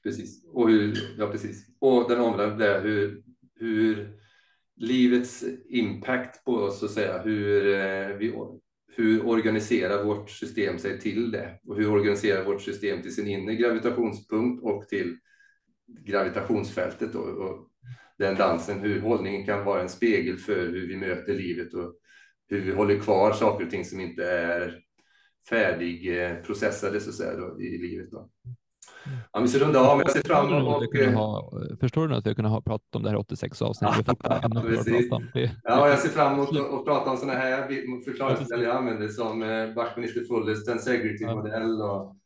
Precis. 0.02 0.44
Och 0.52 0.68
hur, 0.68 1.14
ja, 1.18 1.26
precis. 1.26 1.66
Och 1.78 2.10
den 2.10 2.20
andra 2.20 2.44
är 2.44 2.82
hur, 2.82 3.24
hur 3.54 4.20
livets 4.76 5.44
impact 5.68 6.44
på 6.44 6.52
oss, 6.52 6.78
så 6.78 6.86
att 6.86 6.92
säga, 6.92 7.22
hur, 7.22 7.74
eh, 7.74 8.16
vi, 8.16 8.34
hur 8.96 9.26
organiserar 9.26 10.04
vårt 10.04 10.30
system 10.30 10.78
sig 10.78 11.00
till 11.00 11.30
det? 11.30 11.58
Och 11.66 11.76
hur 11.76 11.90
organiserar 11.90 12.44
vårt 12.44 12.62
system 12.62 13.02
till 13.02 13.14
sin 13.14 13.26
inre 13.26 13.54
gravitationspunkt 13.54 14.62
och 14.62 14.88
till 14.88 15.16
gravitationsfältet? 15.86 17.12
Då, 17.12 17.18
och 17.18 17.70
den 18.18 18.34
dansen, 18.34 18.80
hur 18.80 19.00
hållningen 19.00 19.46
kan 19.46 19.64
vara 19.64 19.82
en 19.82 19.88
spegel 19.88 20.36
för 20.36 20.68
hur 20.68 20.88
vi 20.88 20.96
möter 20.96 21.34
livet 21.34 21.74
och 21.74 21.94
hur 22.48 22.60
vi 22.60 22.72
håller 22.72 22.98
kvar 22.98 23.32
saker 23.32 23.64
och 23.64 23.70
ting 23.70 23.84
som 23.84 24.00
inte 24.00 24.24
är 24.24 24.80
färdigprocessade 25.48 27.00
så 27.00 27.10
att 27.10 27.16
säga, 27.16 27.36
då, 27.36 27.62
i 27.62 27.78
livet. 27.78 28.10
Då. 28.10 28.30
Ja, 29.32 29.40
vi 29.40 29.48
ska 29.48 29.64
runda 29.64 29.80
av, 29.80 29.96
men 29.96 30.06
jag 30.06 30.12
ser 30.12 30.28
fram 30.28 30.52
emot... 30.52 30.92
kunde 30.92 31.12
ha, 31.12 31.52
förstår 31.80 32.08
du 32.08 32.14
att 32.14 32.26
vi 32.26 32.34
kunde 32.34 32.50
ha 32.50 32.60
pratat 32.60 32.96
om 32.96 33.02
det 33.02 33.08
här 33.10 33.16
i 33.16 33.20
86 33.20 33.62
avsnitt? 33.62 33.90
Vi 33.90 33.96
har 33.96 34.02
fortfarande 34.02 34.46
ämnen 34.46 34.62
kvar 34.62 34.72
att 34.72 34.86
Precis. 34.86 35.10
Det, 35.34 35.50
Ja, 35.64 35.88
jag 35.88 35.98
ser 35.98 36.08
fram 36.08 36.32
emot 36.32 36.48
att, 36.48 36.84
prata 36.84 37.10
om 37.10 37.16
sådana 37.16 37.38
här 37.38 37.68
förklaringsmodeller 38.04 38.64
jag 38.64 38.76
använder 38.76 39.08
som 39.08 39.42
eh, 39.42 39.74
Backminister 39.74 40.24
Fullest, 40.24 40.84
Segregity-modell 40.84 41.82
och 41.82 42.16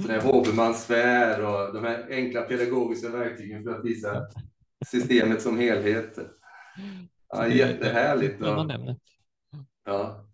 sån 0.00 0.10
här 0.10 0.20
Hoberman-sfär 0.20 1.44
och 1.44 1.74
de 1.74 1.84
här 1.84 2.06
enkla 2.10 2.42
pedagogiska 2.42 3.08
verktygen 3.08 3.64
för 3.64 3.70
att 3.70 3.84
visa 3.84 4.26
systemet 4.86 5.42
som 5.42 5.58
helhet. 5.58 6.18
Ja, 7.32 7.46
jättehärligt. 7.46 8.42
Och, 8.42 8.70
ja. 9.84 10.26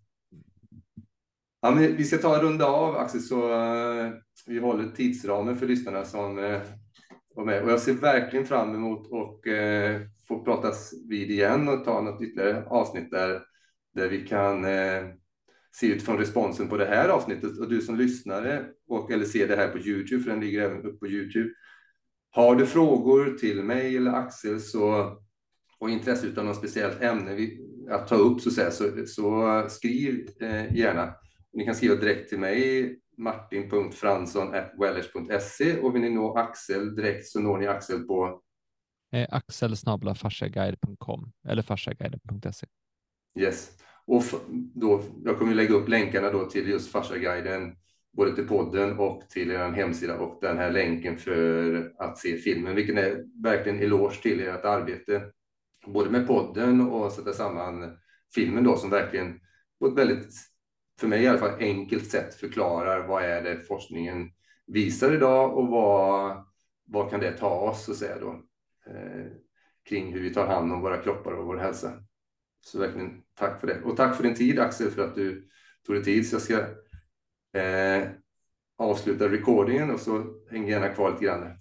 Ja, 1.61 1.71
men 1.71 1.95
vi 1.95 2.03
ska 2.03 2.17
ta 2.17 2.35
en 2.35 2.41
runda 2.41 2.65
av 2.65 2.95
Axel, 2.95 3.21
så 3.21 3.51
eh, 3.51 4.11
vi 4.47 4.59
håller 4.59 4.91
tidsramen 4.91 5.57
för 5.57 5.67
lyssnarna 5.67 6.05
som 6.05 6.39
eh, 6.39 6.61
var 7.35 7.45
med. 7.45 7.63
Och 7.63 7.71
jag 7.71 7.79
ser 7.79 7.93
verkligen 7.93 8.45
fram 8.45 8.75
emot 8.75 9.05
att 9.05 9.47
eh, 9.47 10.01
få 10.27 10.43
pratas 10.43 10.93
vid 11.09 11.31
igen 11.31 11.69
och 11.69 11.85
ta 11.85 12.01
något 12.01 12.21
ytterligare 12.21 12.65
avsnitt 12.65 13.11
där, 13.11 13.41
där 13.95 14.09
vi 14.09 14.27
kan 14.27 14.65
eh, 14.65 15.03
se 15.71 15.87
utifrån 15.87 16.17
responsen 16.17 16.67
på 16.67 16.77
det 16.77 16.85
här 16.85 17.09
avsnittet. 17.09 17.59
Och 17.59 17.69
du 17.69 17.81
som 17.81 17.97
lyssnare 17.97 18.65
och 18.87 19.11
eller 19.11 19.25
ser 19.25 19.47
det 19.47 19.55
här 19.55 19.67
på 19.67 19.79
Youtube, 19.79 20.23
för 20.23 20.31
den 20.31 20.39
ligger 20.39 20.61
även 20.61 20.77
uppe 20.77 20.97
på 20.97 21.07
Youtube. 21.07 21.49
Har 22.29 22.55
du 22.55 22.65
frågor 22.65 23.37
till 23.37 23.63
mig 23.63 23.97
eller 23.97 24.11
Axel 24.11 24.61
så, 24.61 25.17
och 25.79 25.89
intresse 25.89 26.27
av 26.37 26.45
något 26.45 26.57
speciellt 26.57 27.01
ämne 27.01 27.35
vi, 27.35 27.59
att 27.89 28.07
ta 28.07 28.15
upp 28.15 28.41
så, 28.41 28.51
så, 28.71 29.05
så 29.05 29.65
skriv 29.69 30.29
eh, 30.41 30.75
gärna. 30.75 31.13
Ni 31.53 31.65
kan 31.65 31.75
skriva 31.75 31.95
direkt 31.95 32.29
till 32.29 32.39
mig, 32.39 32.99
martin.fransson.wellers.se 33.17 35.79
och 35.79 35.95
vill 35.95 36.01
ni 36.01 36.09
nå 36.09 36.37
Axel 36.37 36.95
direkt 36.95 37.25
så 37.25 37.39
når 37.39 37.57
ni 37.57 37.67
Axel 37.67 38.07
på 38.07 38.41
Eh, 39.11 39.27
Axel 39.31 39.75
eller 41.47 41.61
farsaguiden.se. 41.61 42.67
Yes. 43.39 43.71
Och 44.05 44.23
då, 44.75 45.03
jag 45.23 45.39
kommer 45.39 45.53
lägga 45.53 45.75
upp 45.75 45.89
länkarna 45.89 46.31
då 46.31 46.45
till 46.45 46.67
just 46.67 46.91
Farsaguiden, 46.91 47.75
både 48.17 48.35
till 48.35 48.47
podden 48.47 48.99
och 48.99 49.29
till 49.29 49.51
er 49.51 49.71
hemsida 49.71 50.19
och 50.19 50.37
den 50.41 50.57
här 50.57 50.71
länken 50.71 51.17
för 51.17 51.91
att 51.97 52.17
se 52.17 52.37
filmen, 52.37 52.75
vilken 52.75 52.97
är 52.97 53.23
verkligen 53.43 53.79
eloge 53.79 54.21
till 54.21 54.47
ert 54.47 54.65
arbete, 54.65 55.31
både 55.85 56.09
med 56.09 56.27
podden 56.27 56.81
och 56.81 57.11
sätta 57.11 57.33
samman 57.33 57.97
filmen 58.35 58.63
då 58.63 58.77
som 58.77 58.89
verkligen 58.89 59.39
på 59.79 59.87
ett 59.87 59.97
väldigt, 59.97 60.33
för 60.99 61.07
mig 61.07 61.23
i 61.23 61.27
alla 61.27 61.39
fall, 61.39 61.59
enkelt 61.59 62.11
sätt 62.11 62.35
förklarar 62.35 63.07
vad 63.07 63.23
är 63.23 63.41
det 63.41 63.59
forskningen 63.59 64.31
visar 64.67 65.13
idag 65.13 65.57
och 65.57 65.67
vad, 65.67 66.45
vad 66.85 67.09
kan 67.09 67.19
det 67.19 67.31
ta 67.31 67.49
oss 67.49 67.85
så 67.85 67.91
att 67.91 67.97
säga 67.97 68.19
då, 68.19 68.29
eh, 68.91 69.25
kring 69.89 70.13
hur 70.13 70.21
vi 70.21 70.33
tar 70.33 70.47
hand 70.47 70.73
om 70.73 70.81
våra 70.81 71.01
kroppar 71.01 71.31
och 71.31 71.45
vår 71.45 71.57
hälsa. 71.57 72.03
Så 72.61 72.79
verkligen 72.79 73.23
tack 73.33 73.59
för 73.59 73.67
det. 73.67 73.81
Och 73.81 73.97
tack 73.97 74.15
för 74.15 74.23
din 74.23 74.35
tid 74.35 74.59
Axel, 74.59 74.91
för 74.91 75.03
att 75.03 75.15
du 75.15 75.49
tog 75.85 75.95
dig 75.95 76.03
tid. 76.03 76.29
Så 76.29 76.35
jag 76.35 76.41
ska 76.41 76.59
eh, 77.59 78.07
avsluta 78.77 79.31
recordingen 79.31 79.91
och 79.91 79.99
så 79.99 80.25
häng 80.51 80.67
gärna 80.67 80.89
kvar 80.89 81.11
lite 81.11 81.25
grann. 81.25 81.59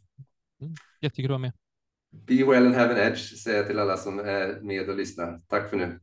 Jättekul 1.01 1.25
att 1.25 1.31
vara 1.31 1.39
med. 1.39 1.53
Be 2.11 2.45
well 2.45 2.67
and 2.67 2.75
have 2.75 2.95
an 2.95 3.13
edge, 3.13 3.39
säger 3.39 3.57
jag 3.57 3.67
till 3.67 3.79
alla 3.79 3.97
som 3.97 4.19
är 4.19 4.61
med 4.61 4.89
och 4.91 4.97
lyssnar. 4.97 5.43
Tack 5.49 5.71
för 5.71 5.77
nu. 5.77 6.01